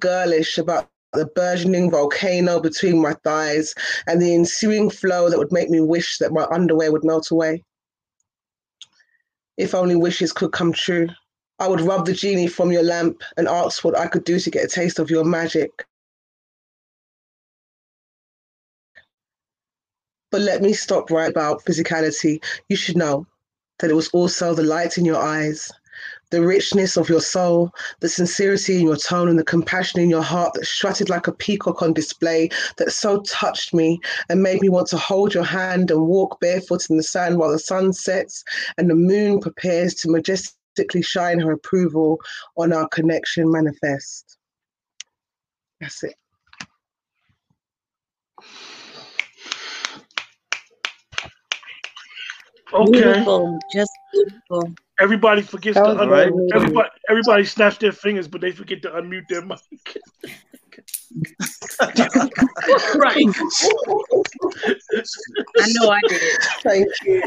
girlish 0.00 0.58
about 0.58 0.88
the 1.12 1.26
burgeoning 1.26 1.90
volcano 1.90 2.60
between 2.60 3.00
my 3.00 3.14
thighs 3.24 3.74
and 4.06 4.20
the 4.20 4.34
ensuing 4.34 4.90
flow 4.90 5.30
that 5.30 5.38
would 5.38 5.52
make 5.52 5.70
me 5.70 5.80
wish 5.80 6.18
that 6.18 6.32
my 6.32 6.44
underwear 6.50 6.92
would 6.92 7.04
melt 7.04 7.30
away. 7.30 7.62
If 9.56 9.74
only 9.74 9.96
wishes 9.96 10.32
could 10.32 10.52
come 10.52 10.72
true. 10.72 11.08
I 11.60 11.66
would 11.66 11.80
rub 11.80 12.06
the 12.06 12.12
genie 12.12 12.46
from 12.46 12.70
your 12.70 12.84
lamp 12.84 13.22
and 13.36 13.48
ask 13.48 13.84
what 13.84 13.98
I 13.98 14.06
could 14.06 14.24
do 14.24 14.38
to 14.38 14.50
get 14.50 14.64
a 14.64 14.68
taste 14.68 15.00
of 15.00 15.10
your 15.10 15.24
magic. 15.24 15.70
But 20.30 20.42
let 20.42 20.62
me 20.62 20.72
stop 20.72 21.10
right 21.10 21.30
about 21.30 21.64
physicality. 21.64 22.42
You 22.68 22.76
should 22.76 22.96
know 22.96 23.26
that 23.78 23.90
it 23.90 23.94
was 23.94 24.08
also 24.08 24.54
the 24.54 24.62
light 24.62 24.98
in 24.98 25.04
your 25.04 25.22
eyes, 25.22 25.70
the 26.30 26.42
richness 26.42 26.96
of 26.96 27.08
your 27.08 27.20
soul, 27.20 27.70
the 28.00 28.08
sincerity 28.08 28.78
in 28.78 28.86
your 28.86 28.96
tone, 28.96 29.28
and 29.28 29.38
the 29.38 29.44
compassion 29.44 30.00
in 30.00 30.10
your 30.10 30.22
heart 30.22 30.52
that 30.54 30.66
strutted 30.66 31.08
like 31.08 31.26
a 31.26 31.32
peacock 31.32 31.80
on 31.80 31.94
display 31.94 32.50
that 32.76 32.92
so 32.92 33.22
touched 33.22 33.72
me 33.72 33.98
and 34.28 34.42
made 34.42 34.60
me 34.60 34.68
want 34.68 34.88
to 34.88 34.98
hold 34.98 35.32
your 35.32 35.44
hand 35.44 35.90
and 35.90 36.06
walk 36.06 36.38
barefoot 36.40 36.90
in 36.90 36.96
the 36.96 37.02
sand 37.02 37.38
while 37.38 37.50
the 37.50 37.58
sun 37.58 37.92
sets 37.92 38.44
and 38.76 38.90
the 38.90 38.94
moon 38.94 39.40
prepares 39.40 39.94
to 39.94 40.10
majestically 40.10 41.02
shine 41.02 41.40
her 41.40 41.52
approval 41.52 42.20
on 42.56 42.72
our 42.72 42.88
connection 42.88 43.50
manifest. 43.50 44.36
That's 45.80 46.02
it. 46.04 46.14
Okay. 52.72 52.90
Beautiful, 52.92 53.58
just 53.72 53.90
beautiful. 54.12 54.74
Everybody 55.00 55.42
forgets 55.42 55.76
to 55.76 55.82
was 55.82 55.96
un- 55.96 56.08
Right. 56.08 56.32
everybody 56.54 56.88
everybody 57.08 57.44
snaps 57.44 57.78
their 57.78 57.92
fingers, 57.92 58.28
but 58.28 58.40
they 58.40 58.52
forget 58.52 58.82
to 58.82 58.90
unmute 58.90 59.26
their 59.28 59.42
mic. 59.44 59.58
Right. 62.96 63.24
I 65.58 65.66
know 65.72 65.90
I 65.90 66.00
did. 66.08 66.22
Thank 66.62 66.88
you. 67.04 67.22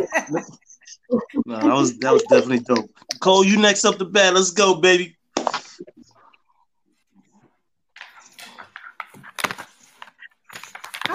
No, 1.45 1.55
that 1.59 1.73
was 1.73 1.97
that 1.99 2.13
was 2.13 2.23
definitely 2.23 2.59
dope. 2.59 2.89
Cole, 3.19 3.43
you 3.43 3.57
next 3.57 3.85
up 3.85 3.97
the 3.97 4.05
bat. 4.05 4.34
Let's 4.34 4.51
go, 4.51 4.76
baby. 4.76 5.18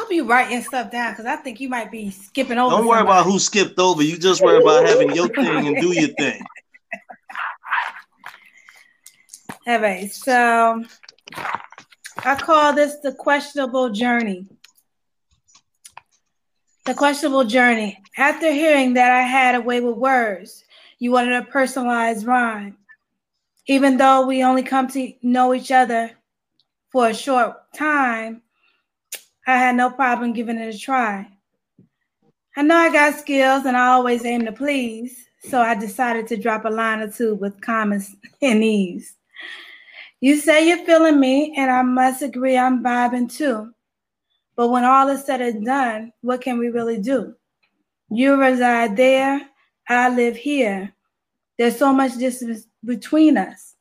I'll 0.07 0.11
be 0.11 0.21
writing 0.21 0.63
stuff 0.63 0.93
down 0.93 1.11
because 1.11 1.27
I 1.27 1.35
think 1.35 1.59
you 1.59 1.69
might 1.69 1.91
be 1.91 2.11
skipping 2.11 2.59
over. 2.59 2.77
Don't 2.77 2.87
worry 2.87 2.99
somebody. 2.99 3.19
about 3.19 3.27
who 3.27 3.41
skipped 3.41 3.77
over. 3.77 4.05
You 4.05 4.17
just 4.17 4.41
worry 4.41 4.63
about 4.63 4.87
having 4.87 5.13
your 5.17 5.27
thing 5.27 5.67
and 5.67 5.81
do 5.81 5.93
your 5.93 6.11
thing. 6.11 6.41
All 9.67 9.81
right, 9.81 10.13
so 10.13 10.85
I 12.19 12.37
call 12.37 12.73
this 12.73 12.99
the 13.03 13.15
questionable 13.15 13.91
journey. 13.91 14.47
The 16.85 16.95
questionable 16.95 17.43
journey. 17.43 18.01
After 18.17 18.53
hearing 18.53 18.95
that 18.95 19.11
I 19.11 19.23
had 19.23 19.57
a 19.57 19.61
way 19.61 19.81
with 19.81 19.97
words, 19.97 20.63
you 21.01 21.11
wanted 21.11 21.33
a 21.33 21.43
personalized 21.47 22.25
rhyme. 22.25 22.79
Even 23.67 23.97
though 23.97 24.25
we 24.25 24.45
only 24.45 24.63
come 24.63 24.87
to 24.87 25.13
know 25.21 25.53
each 25.53 25.73
other 25.73 26.13
for 26.93 27.09
a 27.09 27.15
short 27.15 27.57
time, 27.75 28.43
I 29.47 29.57
had 29.57 29.77
no 29.77 29.91
problem 29.91 30.33
giving 30.33 30.59
it 30.59 30.75
a 30.75 30.79
try. 30.79 31.29
I 32.57 32.63
know 32.63 32.77
I 32.77 32.93
got 32.93 33.19
skills 33.19 33.65
and 33.65 33.77
I 33.77 33.89
always 33.89 34.25
aim 34.25 34.45
to 34.47 34.53
please, 34.53 35.29
so 35.41 35.61
I 35.61 35.75
decided 35.75 36.27
to 36.29 36.37
drop 36.37 36.65
a 36.65 36.71
line 36.71 37.01
or 37.01 37.11
two 37.11 37.35
with 37.35 37.61
comments 37.61 38.17
and 38.43 38.65
ease. 38.65 39.15
You 40.21 40.37
say 40.37 40.67
you're 40.67 40.85
feeling 40.85 41.21
me, 41.21 41.55
and 41.57 41.71
I 41.71 41.83
must 41.83 42.23
agree 42.23 42.57
I'm 42.57 42.83
vibing 42.83 43.31
too. 43.31 43.71
But 44.57 44.69
when 44.69 44.85
all 44.85 45.09
is 45.09 45.25
said 45.25 45.43
and 45.43 45.65
done, 45.65 46.13
what 46.23 46.41
can 46.41 46.59
we 46.59 46.69
really 46.69 46.99
do? 46.99 47.35
You 48.11 48.41
reside 48.41 48.97
there, 48.97 49.43
I 49.89 50.09
live 50.09 50.37
here. 50.37 50.93
There's 51.59 51.79
so 51.79 51.93
much 51.93 52.17
distance 52.17 52.67
between 52.85 53.37
us. 53.37 53.75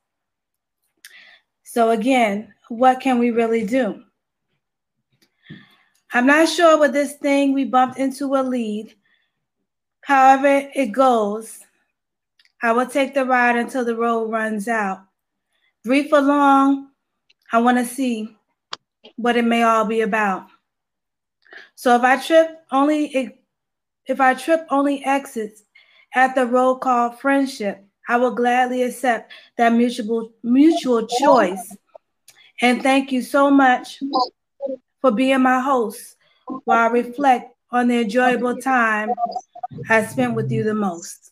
So, 1.63 1.91
again, 1.91 2.53
what 2.69 2.99
can 2.99 3.17
we 3.17 3.31
really 3.31 3.65
do? 3.65 4.04
I'm 6.15 6.27
not 6.27 6.47
sure 6.47 6.79
what 6.79 6.93
this 6.93 7.15
thing 7.17 7.51
we 7.51 7.65
bumped 7.65 7.99
into 7.99 8.29
will 8.29 8.47
lead. 8.47 8.95
However, 9.99 10.69
it 10.73 10.93
goes. 10.93 11.59
I 12.63 12.71
will 12.71 12.85
take 12.85 13.13
the 13.13 13.25
ride 13.25 13.57
until 13.57 13.83
the 13.83 13.97
road 13.97 14.31
runs 14.31 14.69
out. 14.69 15.03
Brief 15.83 16.13
or 16.13 16.21
long, 16.21 16.91
I 17.51 17.59
want 17.59 17.79
to 17.79 17.85
see 17.85 18.33
what 19.17 19.35
it 19.35 19.43
may 19.43 19.63
all 19.63 19.83
be 19.83 19.99
about. 20.01 20.47
So 21.75 21.93
if 21.97 22.03
I 22.03 22.15
trip 22.15 22.61
only 22.71 23.37
if 24.05 24.21
I 24.21 24.35
trip 24.35 24.65
only 24.69 25.03
exits 25.03 25.63
at 26.13 26.33
the 26.33 26.45
road 26.45 26.75
called 26.75 27.19
friendship, 27.19 27.83
I 28.07 28.15
will 28.15 28.33
gladly 28.33 28.83
accept 28.83 29.33
that 29.57 29.73
mutual 29.73 30.31
mutual 30.43 31.07
choice. 31.07 31.75
And 32.61 32.81
thank 32.81 33.11
you 33.11 33.21
so 33.21 33.51
much 33.51 33.99
for 35.05 35.11
being 35.11 35.39
my 35.43 35.59
host 35.59 36.15
while 36.63 36.89
I 36.89 36.91
reflect 36.91 37.55
on 37.69 37.89
the 37.89 38.01
enjoyable 38.01 38.57
time 38.57 39.13
I 39.87 40.03
spent 40.03 40.33
with 40.33 40.51
you 40.51 40.63
the 40.63 40.73
most. 40.73 41.31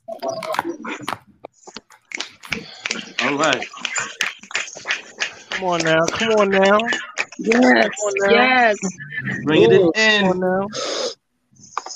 All 3.24 3.36
right. 3.36 3.68
Come 5.50 5.64
on 5.64 5.84
now. 5.84 6.06
Come 6.06 6.30
on 6.34 6.50
now. 6.52 6.78
Yes, 7.40 7.90
on 8.06 8.14
now. 8.20 8.36
yes. 8.36 8.78
Bringing 9.42 9.72
it 9.72 9.82
Come 9.82 9.92
in. 9.96 10.26
on 10.26 10.40
now. 10.40 10.68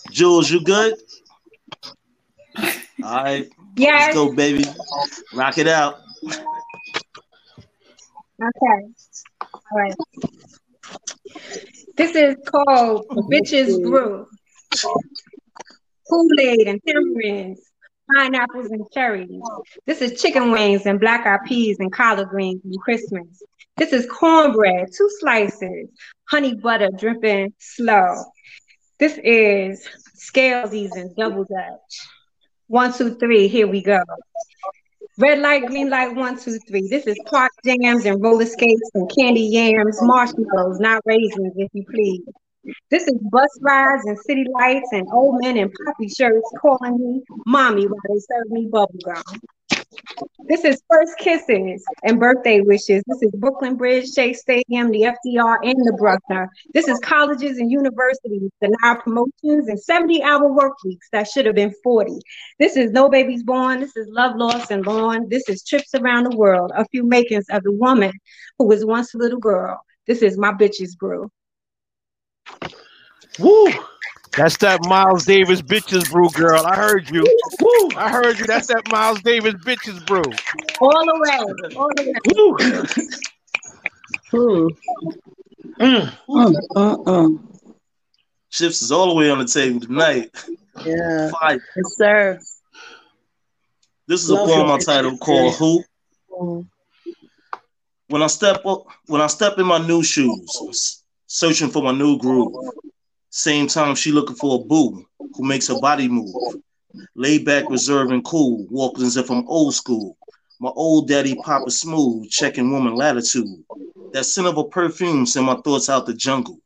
Jules, 0.09 0.49
you 0.49 0.63
good? 0.63 0.95
All 3.03 3.23
right. 3.23 3.47
Yes. 3.75 4.01
Let's 4.01 4.15
go, 4.15 4.33
baby. 4.33 4.65
Rock 5.35 5.59
it 5.59 5.67
out. 5.67 5.99
Okay. 8.41 8.87
All 9.41 9.77
right. 9.77 9.93
This 11.95 12.15
is 12.15 12.35
called 12.45 13.07
Bitches 13.31 13.81
Brew. 13.81 14.27
Kool-Aid 16.09 16.67
and 16.67 16.81
tamarinds, 16.87 17.59
pineapples 18.15 18.67
and 18.71 18.85
cherries. 18.93 19.41
This 19.85 20.01
is 20.01 20.21
chicken 20.21 20.51
wings 20.51 20.85
and 20.85 20.99
black 20.99 21.25
eyed 21.25 21.45
peas 21.45 21.77
and 21.79 21.91
collard 21.91 22.29
greens 22.29 22.61
and 22.63 22.79
Christmas. 22.79 23.43
This 23.75 23.93
is 23.93 24.07
cornbread, 24.07 24.87
two 24.95 25.09
slices, 25.19 25.89
honey 26.29 26.55
butter 26.55 26.89
dripping 26.97 27.53
slow. 27.59 28.23
This 28.99 29.19
is 29.23 29.87
scalesies 30.15 30.91
and 30.95 31.15
double 31.15 31.43
dutch. 31.43 32.07
One, 32.67 32.93
two, 32.93 33.15
three, 33.15 33.47
here 33.47 33.67
we 33.67 33.83
go. 33.83 33.99
Red 35.19 35.39
light, 35.39 35.65
green 35.65 35.89
light, 35.89 36.15
one, 36.15 36.37
two, 36.37 36.59
three. 36.59 36.87
This 36.89 37.07
is 37.07 37.17
park 37.25 37.51
jams 37.65 38.05
and 38.05 38.21
roller 38.21 38.45
skates 38.45 38.91
and 38.93 39.09
candy 39.17 39.41
yams, 39.41 39.97
marshmallows, 40.01 40.79
not 40.79 41.01
raisins, 41.05 41.53
if 41.55 41.69
you 41.73 41.83
please. 41.91 42.21
This 42.91 43.07
is 43.07 43.15
bus 43.31 43.49
rides 43.61 44.05
and 44.05 44.17
city 44.19 44.45
lights 44.53 44.89
and 44.91 45.07
old 45.11 45.41
men 45.41 45.57
in 45.57 45.71
poppy 45.85 46.07
shirts 46.09 46.47
calling 46.61 46.97
me 46.99 47.23
mommy 47.47 47.87
while 47.87 47.99
they 48.09 48.19
serve 48.19 48.51
me 48.51 48.67
bubble 48.71 48.99
gum. 49.03 49.23
This 50.47 50.63
is 50.63 50.81
first 50.89 51.17
kisses 51.17 51.83
and 52.03 52.19
birthday 52.19 52.61
wishes. 52.61 53.03
This 53.07 53.21
is 53.21 53.31
Brooklyn 53.31 53.75
Bridge, 53.75 54.11
Shea 54.13 54.33
Stadium, 54.33 54.91
the 54.91 55.03
FDR, 55.03 55.57
and 55.63 55.77
the 55.85 55.95
Bruckner. 55.97 56.49
This 56.73 56.87
is 56.87 56.99
colleges 56.99 57.57
and 57.57 57.71
universities, 57.71 58.49
denied 58.61 58.99
promotions 59.03 59.67
and 59.67 59.79
70 59.79 60.23
hour 60.23 60.51
work 60.51 60.73
weeks 60.83 61.07
that 61.11 61.27
should 61.27 61.45
have 61.45 61.55
been 61.55 61.73
40. 61.83 62.19
This 62.59 62.75
is 62.75 62.91
No 62.91 63.09
Babies 63.09 63.43
Born. 63.43 63.79
This 63.79 63.95
is 63.95 64.07
Love 64.09 64.35
Lost 64.35 64.71
and 64.71 64.85
Lawn. 64.85 65.27
This 65.29 65.47
is 65.49 65.63
Trips 65.63 65.93
Around 65.95 66.31
the 66.31 66.37
World, 66.37 66.71
a 66.75 66.85
few 66.85 67.03
makings 67.03 67.45
of 67.49 67.63
the 67.63 67.71
woman 67.71 68.11
who 68.57 68.67
was 68.67 68.85
once 68.85 69.13
a 69.13 69.17
little 69.17 69.39
girl. 69.39 69.81
This 70.05 70.21
is 70.21 70.37
My 70.37 70.51
Bitches 70.51 70.97
Brew. 70.97 71.29
Woo! 73.39 73.67
That's 74.37 74.55
that 74.57 74.83
Miles 74.83 75.25
Davis 75.25 75.63
bitches 75.63 76.11
brew, 76.11 76.29
girl. 76.29 76.63
I 76.63 76.75
heard 76.75 77.09
you. 77.09 77.23
Woo! 77.59 77.91
I 77.95 78.11
heard 78.11 78.37
you. 78.37 78.45
That's 78.45 78.67
that 78.67 78.87
Miles 78.91 79.19
Davis 79.21 79.55
bitches 79.55 80.05
brew. 80.05 80.21
All 80.79 80.91
the 80.91 81.13
way. 81.19 81.75
All 81.75 81.89
the 81.95 82.03
way. 82.03 83.07
Woo! 84.31 84.69
Mm. 85.79 86.11
Mm, 86.29 86.55
mm, 86.75 87.03
mm. 87.05 87.39
Chips 88.51 88.81
is 88.83 88.91
all 88.91 89.09
the 89.09 89.15
way 89.15 89.29
on 89.31 89.39
the 89.39 89.45
table 89.45 89.79
tonight. 89.79 90.29
Yeah. 90.85 91.31
Fire. 91.31 91.59
Yes, 91.75 91.95
sir. 91.95 92.39
This 94.07 94.23
is 94.23 94.29
a 94.29 94.35
Love 94.35 94.47
poem 94.47 94.67
your 94.67 94.77
I 94.77 94.79
titled 94.81 95.19
called 95.19 95.55
Who. 95.55 95.83
Mm. 96.31 96.67
When 98.09 98.21
I 98.21 98.27
step 98.27 98.65
up, 98.65 98.85
when 99.07 99.21
I 99.21 99.27
step 99.27 99.57
in 99.57 99.65
my 99.65 99.79
new 99.79 100.03
shoes, 100.03 101.03
searching 101.25 101.69
for 101.69 101.81
my 101.81 101.91
new 101.91 102.17
groove. 102.19 102.53
Same 103.37 103.67
time 103.67 103.93
she 103.93 104.11
looking 104.11 104.35
for 104.35 104.55
a 104.55 104.63
boo 104.63 105.05
who 105.35 105.43
makes 105.43 105.67
her 105.67 105.79
body 105.79 106.07
move. 106.07 106.33
Laid 107.13 107.45
back, 107.45 107.69
reserved, 107.69 108.11
and 108.11 108.25
cool, 108.25 108.65
walking 108.71 109.05
as 109.05 109.15
if 109.15 109.29
I'm 109.29 109.47
old 109.47 109.75
school. 109.75 110.17
My 110.59 110.69
old 110.69 111.07
daddy 111.07 111.35
Papa 111.35 111.69
Smooth, 111.69 112.31
checking 112.31 112.71
woman 112.71 112.95
latitude. 112.95 113.63
That 114.11 114.23
scent 114.23 114.47
of 114.47 114.57
a 114.57 114.63
perfume 114.63 115.27
send 115.27 115.45
my 115.45 115.55
thoughts 115.57 115.87
out 115.87 116.07
the 116.07 116.15
jungle. 116.15 116.59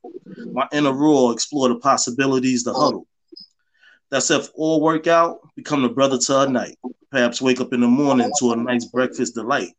My 0.54 0.66
inner 0.72 0.94
roar 0.94 1.34
explore 1.34 1.68
the 1.68 1.76
possibilities, 1.76 2.64
the 2.64 2.74
huddle. 2.74 3.06
That's 4.10 4.32
if 4.32 4.48
all 4.56 4.80
work 4.80 5.08
out, 5.08 5.40
become 5.58 5.82
the 5.82 5.90
brother 5.90 6.20
to 6.20 6.34
her 6.40 6.48
night. 6.48 6.78
Perhaps 7.12 7.42
wake 7.42 7.60
up 7.60 7.74
in 7.74 7.82
the 7.82 7.88
morning 7.88 8.32
to 8.40 8.54
a 8.54 8.56
nice 8.56 8.86
breakfast 8.86 9.36
delight. 9.36 9.74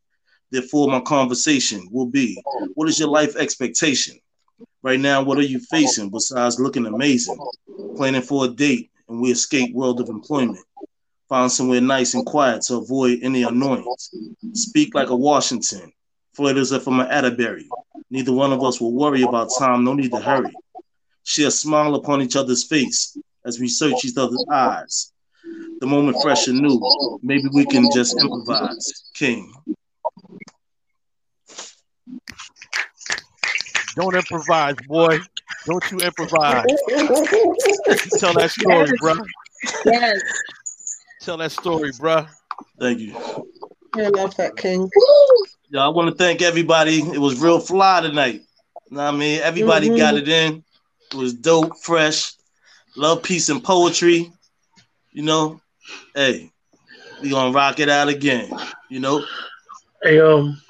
Therefore, 0.51 0.89
my 0.89 1.01
conversation 1.01 1.89
will 1.91 2.11
be 2.11 2.43
what 2.75 2.91
is 2.91 2.99
your 2.99 3.09
life 3.09 3.35
expectation? 3.37 4.19
Right 4.83 4.99
now, 4.99 5.23
what 5.23 5.39
are 5.39 5.43
you 5.43 5.61
facing 5.61 6.11
besides 6.11 6.59
looking 6.59 6.87
amazing? 6.87 7.39
Planning 7.97 8.23
for 8.23 8.47
a 8.47 8.49
date 8.49 8.91
and 9.09 9.21
we 9.21 9.31
escape 9.31 9.75
world 9.75 10.01
of 10.01 10.09
employment. 10.09 10.65
Find 11.29 11.51
somewhere 11.51 11.81
nice 11.81 12.15
and 12.15 12.27
quiet 12.27 12.63
to 12.63 12.77
avoid 12.77 13.21
any 13.23 13.45
annoyance. 13.45 14.13
Speak 14.55 14.95
like 14.95 15.11
a 15.11 15.17
Washington. 15.17 15.93
Flirt 16.35 16.57
as 16.57 16.73
I'm 16.73 17.01
an 17.01 17.07
Atterbury. 17.07 17.69
Neither 18.11 18.33
one 18.33 18.53
of 18.53 18.63
us 18.65 18.81
will 18.81 18.93
worry 18.93 19.23
about 19.23 19.51
time, 19.59 19.85
no 19.85 19.95
need 19.95 20.11
to 20.11 20.21
hurry. 20.21 20.53
Share 21.25 21.49
a 21.49 21.51
smile 21.51 21.95
upon 21.95 22.21
each 22.21 22.37
other's 22.37 22.65
face 22.65 23.17
as 23.47 23.61
we 23.61 23.69
search 23.69 24.05
each 24.05 24.17
other's 24.17 24.45
eyes. 24.51 25.13
The 25.81 25.87
moment 25.87 26.17
fresh 26.23 26.49
and 26.49 26.61
new. 26.61 27.19
Maybe 27.23 27.49
we 27.53 27.67
can 27.67 27.89
just 27.95 28.21
improvise. 28.21 29.11
King. 29.15 29.53
Don't 33.95 34.15
improvise, 34.15 34.77
boy. 34.87 35.21
Don't 35.67 35.91
you 35.91 35.99
improvise. 36.01 36.65
Tell 38.19 38.33
that 38.35 38.51
story, 38.51 38.89
Yes. 38.91 38.99
bro. 39.01 39.15
Yes. 39.85 40.21
Tell 41.21 41.37
that 41.39 41.53
story, 41.53 41.93
bro. 41.99 42.27
Thank 42.81 43.01
you. 43.01 43.15
I 43.95 44.09
love 44.09 44.35
that, 44.37 44.57
King. 44.57 44.89
Yeah, 45.71 45.85
I 45.85 45.89
want 45.89 46.09
to 46.09 46.15
thank 46.15 46.43
everybody. 46.43 47.01
It 47.01 47.19
was 47.19 47.41
real 47.41 47.61
fly 47.61 48.01
tonight. 48.01 48.43
You 48.91 48.97
Know 48.97 49.05
what 49.05 49.15
I 49.15 49.17
mean, 49.17 49.41
everybody 49.41 49.89
Mhm. 49.89 49.97
got 49.97 50.15
it 50.17 50.29
in. 50.29 50.65
It 51.13 51.17
was 51.17 51.35
dope, 51.35 51.77
fresh. 51.79 52.33
Love, 52.97 53.23
peace, 53.23 53.49
and 53.49 53.63
poetry. 53.63 54.31
You 55.13 55.23
know, 55.23 55.61
hey, 56.15 56.51
we 57.23 57.31
gonna 57.31 57.53
rock 57.53 57.79
it 57.81 57.89
out 57.89 58.09
again. 58.09 58.51
You 58.91 59.01
know, 59.01 59.25
Hey, 60.03 60.19
um, 60.21 60.61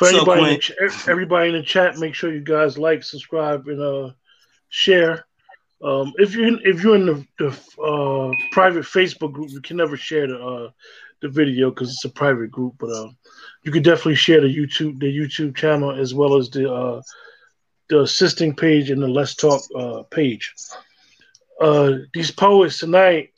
for 0.00 0.06
What's 0.06 0.14
up, 0.14 0.28
anybody, 0.28 0.40
in 0.40 0.60
the 0.60 0.76
Quinn? 0.76 0.88
ch- 0.88 1.08
everybody 1.08 1.48
in 1.50 1.54
the 1.56 1.62
chat, 1.62 1.98
make 1.98 2.14
sure 2.14 2.32
you 2.32 2.40
guys 2.40 2.78
like, 2.78 3.02
subscribe, 3.02 3.68
and 3.68 3.82
uh, 3.82 4.10
share. 4.70 5.26
Um, 5.84 6.14
if 6.16 6.34
you 6.34 6.58
if 6.64 6.82
you're 6.82 6.96
in 6.96 7.04
the, 7.04 7.26
the 7.38 7.82
uh, 7.82 8.32
private 8.50 8.84
Facebook 8.84 9.34
group, 9.34 9.50
you 9.50 9.60
can 9.60 9.76
never 9.76 9.98
share 9.98 10.26
the 10.26 10.38
uh, 10.42 10.70
the 11.20 11.28
video 11.28 11.68
because 11.68 11.90
it's 11.90 12.04
a 12.06 12.08
private 12.08 12.50
group. 12.50 12.76
But 12.78 12.88
uh, 12.88 13.08
you 13.62 13.72
can 13.72 13.82
definitely 13.82 14.14
share 14.14 14.40
the 14.40 14.46
YouTube 14.46 15.00
the 15.00 15.14
YouTube 15.14 15.54
channel 15.54 15.90
as 15.90 16.14
well 16.14 16.38
as 16.38 16.48
the 16.48 16.72
uh, 16.72 17.02
the 17.90 18.00
assisting 18.00 18.56
page 18.56 18.88
and 18.88 19.02
the 19.02 19.08
Let's 19.08 19.34
Talk 19.34 19.60
uh, 19.76 20.04
page. 20.04 20.54
Uh, 21.60 21.92
these 22.14 22.30
poets 22.30 22.78
tonight, 22.78 23.32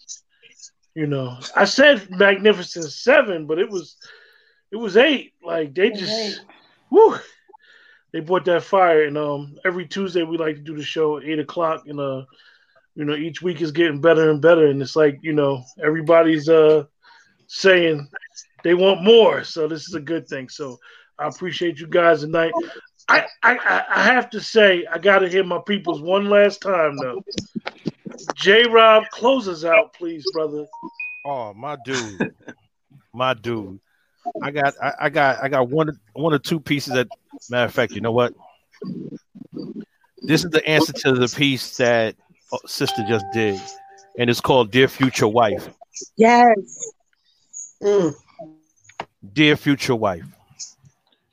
you 0.95 1.09
know, 1.09 1.39
I 1.57 1.65
said 1.65 2.09
Magnificent 2.09 2.85
Seven, 2.85 3.49
but 3.49 3.59
it 3.59 3.69
was 3.69 3.97
it 4.71 4.77
was 4.77 4.97
eight. 4.97 5.35
Like 5.45 5.75
they 5.75 5.91
just, 5.91 6.41
woo, 6.93 7.17
they 8.13 8.21
brought 8.21 8.45
that 8.45 8.63
fire. 8.63 9.05
And 9.05 9.17
um, 9.17 9.57
every 9.65 9.87
Tuesday 9.87 10.23
we 10.23 10.37
like 10.37 10.57
to 10.57 10.63
do 10.63 10.77
the 10.77 10.83
show 10.85 11.17
at 11.17 11.25
eight 11.25 11.39
o'clock, 11.39 11.85
and 11.87 11.99
uh, 11.99 12.25
you 12.95 13.05
know, 13.05 13.15
each 13.15 13.41
week 13.43 13.61
is 13.63 13.73
getting 13.73 14.01
better 14.01 14.31
and 14.31 14.41
better. 14.43 14.67
And 14.67 14.83
it's 14.83 14.97
like 14.97 15.19
you 15.23 15.33
know, 15.33 15.65
everybody's 15.83 16.49
uh 16.49 16.85
saying 17.47 18.09
they 18.63 18.75
want 18.75 19.03
more, 19.03 19.45
so 19.45 19.67
this 19.67 19.89
is 19.89 19.95
a 19.95 20.01
good 20.01 20.29
thing. 20.29 20.49
So 20.49 20.79
I 21.19 21.27
appreciate 21.29 21.81
you 21.81 21.87
guys 21.87 22.21
tonight. 22.21 22.53
I 23.09 23.27
I 23.43 23.85
I- 23.95 24.03
have 24.05 24.31
to 24.31 24.41
say 24.41 24.87
I 24.91 24.99
got 24.99 25.21
to 25.21 25.29
hear 25.29 25.45
my 25.45 25.61
peoples 25.67 26.01
one 26.03 26.27
last 26.29 26.61
time 26.63 26.97
though. 26.97 27.23
J 28.37 28.67
Rob, 28.67 29.05
close 29.11 29.49
us 29.49 29.65
out, 29.65 29.95
please, 29.95 30.25
brother. 30.33 30.67
Oh, 31.25 31.55
my 31.55 31.77
dude. 31.85 32.35
my 33.13 33.35
dude. 33.35 33.81
I 34.41 34.51
got 34.51 34.75
I, 34.83 34.93
I 35.01 35.11
got 35.11 35.43
I 35.43 35.49
got 35.49 35.69
one 35.69 35.99
one 36.15 36.33
or 36.33 36.39
two 36.39 36.61
pieces 36.61 36.95
that 36.95 37.09
matter 37.51 37.67
of 37.67 37.75
fact, 37.75 37.93
you 37.93 38.01
know 38.01 38.13
what? 38.13 38.35
This 40.23 40.45
is 40.45 40.51
the 40.51 40.67
answer 40.67 40.93
to 40.93 41.13
the 41.13 41.29
piece 41.29 41.77
that 41.79 42.15
uh, 42.53 42.59
sister 42.67 43.05
just 43.09 43.27
did, 43.33 43.61
and 44.19 44.31
it's 44.31 44.41
called 44.41 44.71
Dear 44.71 44.89
Future 44.89 45.29
Wife. 45.29 45.69
Yes. 46.17 46.57
Mm. 47.83 48.15
Dear 49.33 49.57
future 49.57 49.95
wife, 49.95 50.25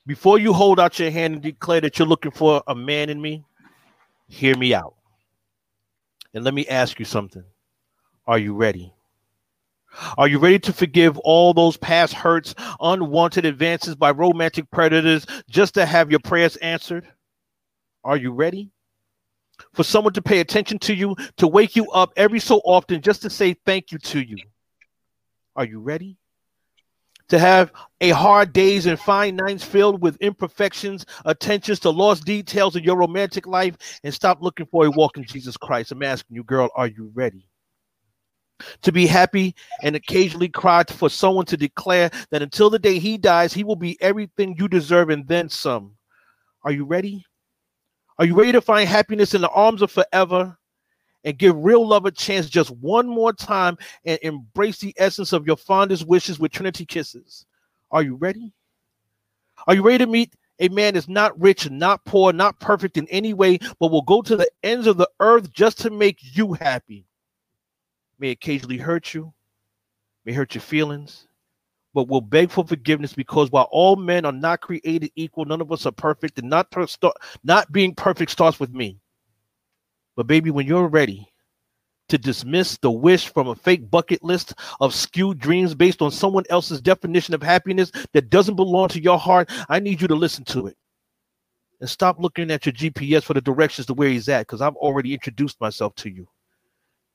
before 0.06 0.38
you 0.38 0.52
hold 0.52 0.78
out 0.78 0.98
your 0.98 1.10
hand 1.10 1.34
and 1.34 1.42
declare 1.42 1.80
that 1.80 1.98
you're 1.98 2.06
looking 2.06 2.30
for 2.30 2.62
a 2.66 2.74
man 2.74 3.10
in 3.10 3.20
me, 3.20 3.44
hear 4.28 4.56
me 4.56 4.74
out. 4.74 4.94
And 6.32 6.44
let 6.44 6.54
me 6.54 6.66
ask 6.68 6.98
you 6.98 7.04
something. 7.04 7.42
Are 8.26 8.38
you 8.38 8.54
ready? 8.54 8.92
Are 10.16 10.28
you 10.28 10.38
ready 10.38 10.58
to 10.60 10.72
forgive 10.72 11.18
all 11.18 11.52
those 11.52 11.76
past 11.76 12.12
hurts, 12.12 12.54
unwanted 12.80 13.44
advances 13.44 13.94
by 13.94 14.10
romantic 14.10 14.70
predators 14.70 15.26
just 15.48 15.74
to 15.74 15.86
have 15.86 16.10
your 16.10 16.20
prayers 16.20 16.56
answered? 16.56 17.06
Are 18.04 18.16
you 18.16 18.32
ready? 18.32 18.70
For 19.74 19.84
someone 19.84 20.14
to 20.14 20.22
pay 20.22 20.40
attention 20.40 20.78
to 20.80 20.94
you, 20.94 21.16
to 21.36 21.46
wake 21.46 21.76
you 21.76 21.90
up 21.90 22.12
every 22.16 22.40
so 22.40 22.60
often 22.64 23.02
just 23.02 23.22
to 23.22 23.30
say 23.30 23.54
thank 23.66 23.92
you 23.92 23.98
to 23.98 24.20
you. 24.20 24.38
Are 25.54 25.64
you 25.64 25.80
ready? 25.80 26.16
To 27.28 27.38
have 27.38 27.70
a 28.00 28.10
hard 28.10 28.52
days 28.52 28.86
and 28.86 28.98
fine 28.98 29.36
nights 29.36 29.62
filled 29.62 30.00
with 30.00 30.16
imperfections, 30.16 31.04
attentions 31.24 31.78
to 31.80 31.90
lost 31.90 32.24
details 32.24 32.74
of 32.74 32.84
your 32.84 32.96
romantic 32.96 33.46
life, 33.46 33.76
and 34.02 34.12
stop 34.12 34.42
looking 34.42 34.66
for 34.66 34.86
a 34.86 34.90
walk 34.90 35.16
in 35.16 35.24
Jesus 35.24 35.56
Christ. 35.56 35.92
I'm 35.92 36.02
asking 36.02 36.36
you, 36.36 36.42
girl, 36.42 36.70
are 36.74 36.88
you 36.88 37.10
ready? 37.14 37.49
To 38.82 38.92
be 38.92 39.06
happy 39.06 39.54
and 39.82 39.96
occasionally 39.96 40.48
cry 40.48 40.84
for 40.84 41.10
someone 41.10 41.46
to 41.46 41.56
declare 41.56 42.10
that 42.30 42.42
until 42.42 42.70
the 42.70 42.78
day 42.78 42.98
he 42.98 43.18
dies, 43.18 43.52
he 43.52 43.64
will 43.64 43.76
be 43.76 44.00
everything 44.00 44.56
you 44.58 44.68
deserve 44.68 45.10
and 45.10 45.26
then 45.26 45.48
some. 45.48 45.96
Are 46.62 46.72
you 46.72 46.84
ready? 46.84 47.24
Are 48.18 48.24
you 48.26 48.34
ready 48.34 48.52
to 48.52 48.60
find 48.60 48.88
happiness 48.88 49.34
in 49.34 49.40
the 49.40 49.48
arms 49.48 49.80
of 49.80 49.90
forever 49.90 50.56
and 51.24 51.38
give 51.38 51.56
real 51.56 51.86
love 51.86 52.06
a 52.06 52.10
chance 52.10 52.48
just 52.48 52.70
one 52.70 53.08
more 53.08 53.32
time 53.32 53.78
and 54.04 54.18
embrace 54.22 54.78
the 54.78 54.94
essence 54.98 55.32
of 55.32 55.46
your 55.46 55.56
fondest 55.56 56.06
wishes 56.06 56.38
with 56.38 56.52
Trinity 56.52 56.84
kisses? 56.84 57.46
Are 57.90 58.02
you 58.02 58.16
ready? 58.16 58.52
Are 59.66 59.74
you 59.74 59.82
ready 59.82 59.98
to 59.98 60.06
meet 60.06 60.34
a 60.58 60.68
man 60.68 60.94
that's 60.94 61.08
not 61.08 61.38
rich, 61.40 61.70
not 61.70 62.04
poor, 62.04 62.32
not 62.32 62.60
perfect 62.60 62.96
in 62.96 63.08
any 63.08 63.32
way, 63.32 63.58
but 63.78 63.90
will 63.90 64.02
go 64.02 64.22
to 64.22 64.36
the 64.36 64.48
ends 64.62 64.86
of 64.86 64.96
the 64.96 65.08
earth 65.20 65.50
just 65.52 65.78
to 65.80 65.90
make 65.90 66.18
you 66.20 66.52
happy? 66.52 67.06
May 68.20 68.30
occasionally 68.30 68.76
hurt 68.76 69.14
you, 69.14 69.32
may 70.26 70.34
hurt 70.34 70.54
your 70.54 70.60
feelings, 70.60 71.26
but 71.94 72.06
will 72.06 72.20
beg 72.20 72.50
for 72.50 72.66
forgiveness 72.66 73.14
because 73.14 73.50
while 73.50 73.68
all 73.72 73.96
men 73.96 74.26
are 74.26 74.32
not 74.32 74.60
created 74.60 75.10
equal, 75.16 75.46
none 75.46 75.62
of 75.62 75.72
us 75.72 75.86
are 75.86 75.92
perfect, 75.92 76.38
and 76.38 76.50
not 76.50 76.70
per- 76.70 76.86
start, 76.86 77.16
not 77.42 77.72
being 77.72 77.94
perfect 77.94 78.30
starts 78.30 78.60
with 78.60 78.74
me. 78.74 78.98
But 80.16 80.26
baby, 80.26 80.50
when 80.50 80.66
you're 80.66 80.86
ready 80.86 81.32
to 82.10 82.18
dismiss 82.18 82.76
the 82.76 82.90
wish 82.90 83.28
from 83.28 83.48
a 83.48 83.54
fake 83.54 83.90
bucket 83.90 84.22
list 84.22 84.52
of 84.80 84.94
skewed 84.94 85.38
dreams 85.38 85.74
based 85.74 86.02
on 86.02 86.10
someone 86.10 86.44
else's 86.50 86.82
definition 86.82 87.34
of 87.34 87.42
happiness 87.42 87.90
that 88.12 88.28
doesn't 88.28 88.56
belong 88.56 88.88
to 88.88 89.02
your 89.02 89.18
heart, 89.18 89.50
I 89.70 89.78
need 89.78 90.02
you 90.02 90.08
to 90.08 90.14
listen 90.14 90.44
to 90.46 90.66
it. 90.66 90.76
And 91.80 91.88
stop 91.88 92.20
looking 92.20 92.50
at 92.50 92.66
your 92.66 92.74
GPS 92.74 93.22
for 93.22 93.32
the 93.32 93.40
directions 93.40 93.86
to 93.86 93.94
where 93.94 94.10
he's 94.10 94.28
at, 94.28 94.46
because 94.46 94.60
I've 94.60 94.76
already 94.76 95.14
introduced 95.14 95.58
myself 95.58 95.94
to 95.96 96.10
you. 96.10 96.28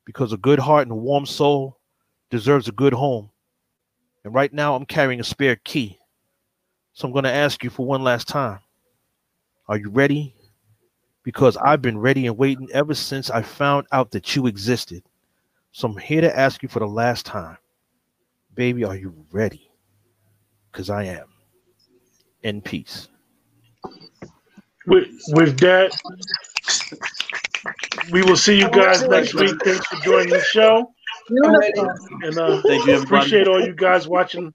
Because 0.06 0.34
a 0.34 0.38
good 0.38 0.60
heart 0.60 0.84
and 0.84 0.91
a 0.91 0.95
warm 0.95 1.26
soul 1.26 1.80
deserves 2.30 2.68
a 2.68 2.72
good 2.72 2.94
home. 2.94 3.30
And 4.23 4.34
right 4.34 4.53
now, 4.53 4.76
I'm 4.76 4.86
carrying 4.86 5.19
a 5.19 5.23
spare 5.23 5.56
key. 5.57 5.99
So 6.94 7.07
I'm 7.07 7.14
going 7.14 7.26
to 7.26 7.32
ask 7.32 7.64
you 7.64 7.69
for 7.69 7.86
one 7.86 8.03
last 8.03 8.27
time 8.27 8.60
Are 9.68 9.77
you 9.77 9.90
ready? 9.90 10.34
Because 11.23 11.57
I've 11.57 11.82
been 11.82 11.98
ready 11.98 12.27
and 12.27 12.38
waiting 12.38 12.69
ever 12.72 12.94
since 12.94 13.30
I 13.30 13.41
found 13.41 13.88
out 13.91 14.11
that 14.11 14.36
you 14.36 14.48
existed. 14.48 15.03
So 15.72 15.90
I'm 15.90 15.98
here 15.98 16.22
to 16.22 16.38
ask 16.38 16.64
you 16.64 16.69
for 16.69 16.80
the 16.80 16.88
last 16.88 17.26
time 17.26 17.57
Baby, 18.56 18.86
are 18.86 18.95
you 18.95 19.14
ready? 19.32 19.69
Because 20.72 20.90
I 20.90 21.03
am. 21.03 21.27
In 22.44 22.61
peace. 22.61 23.10
With, 24.88 25.07
with 25.30 25.60
that, 25.60 25.91
we 28.12 28.22
will 28.24 28.38
see 28.38 28.60
you 28.60 28.70
guys 28.70 29.08
next 29.08 29.34
week. 29.34 29.56
Thanks 29.64 29.86
for 29.88 29.96
joining 30.04 30.30
the 30.30 30.42
show. 30.42 30.92
And 31.28 32.38
uh, 32.38 32.62
Thank 32.62 32.86
you, 32.86 33.02
appreciate 33.02 33.48
all 33.48 33.60
you 33.66 33.74
guys 33.74 34.08
watching 34.08 34.54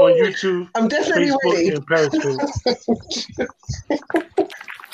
on 0.00 0.12
YouTube, 0.12 0.68
I'm 0.74 0.88
definitely 0.88 1.26
Facebook, 1.26 1.52
ready. 1.52 1.68
and 1.70 1.86
Periscope. 1.86 2.40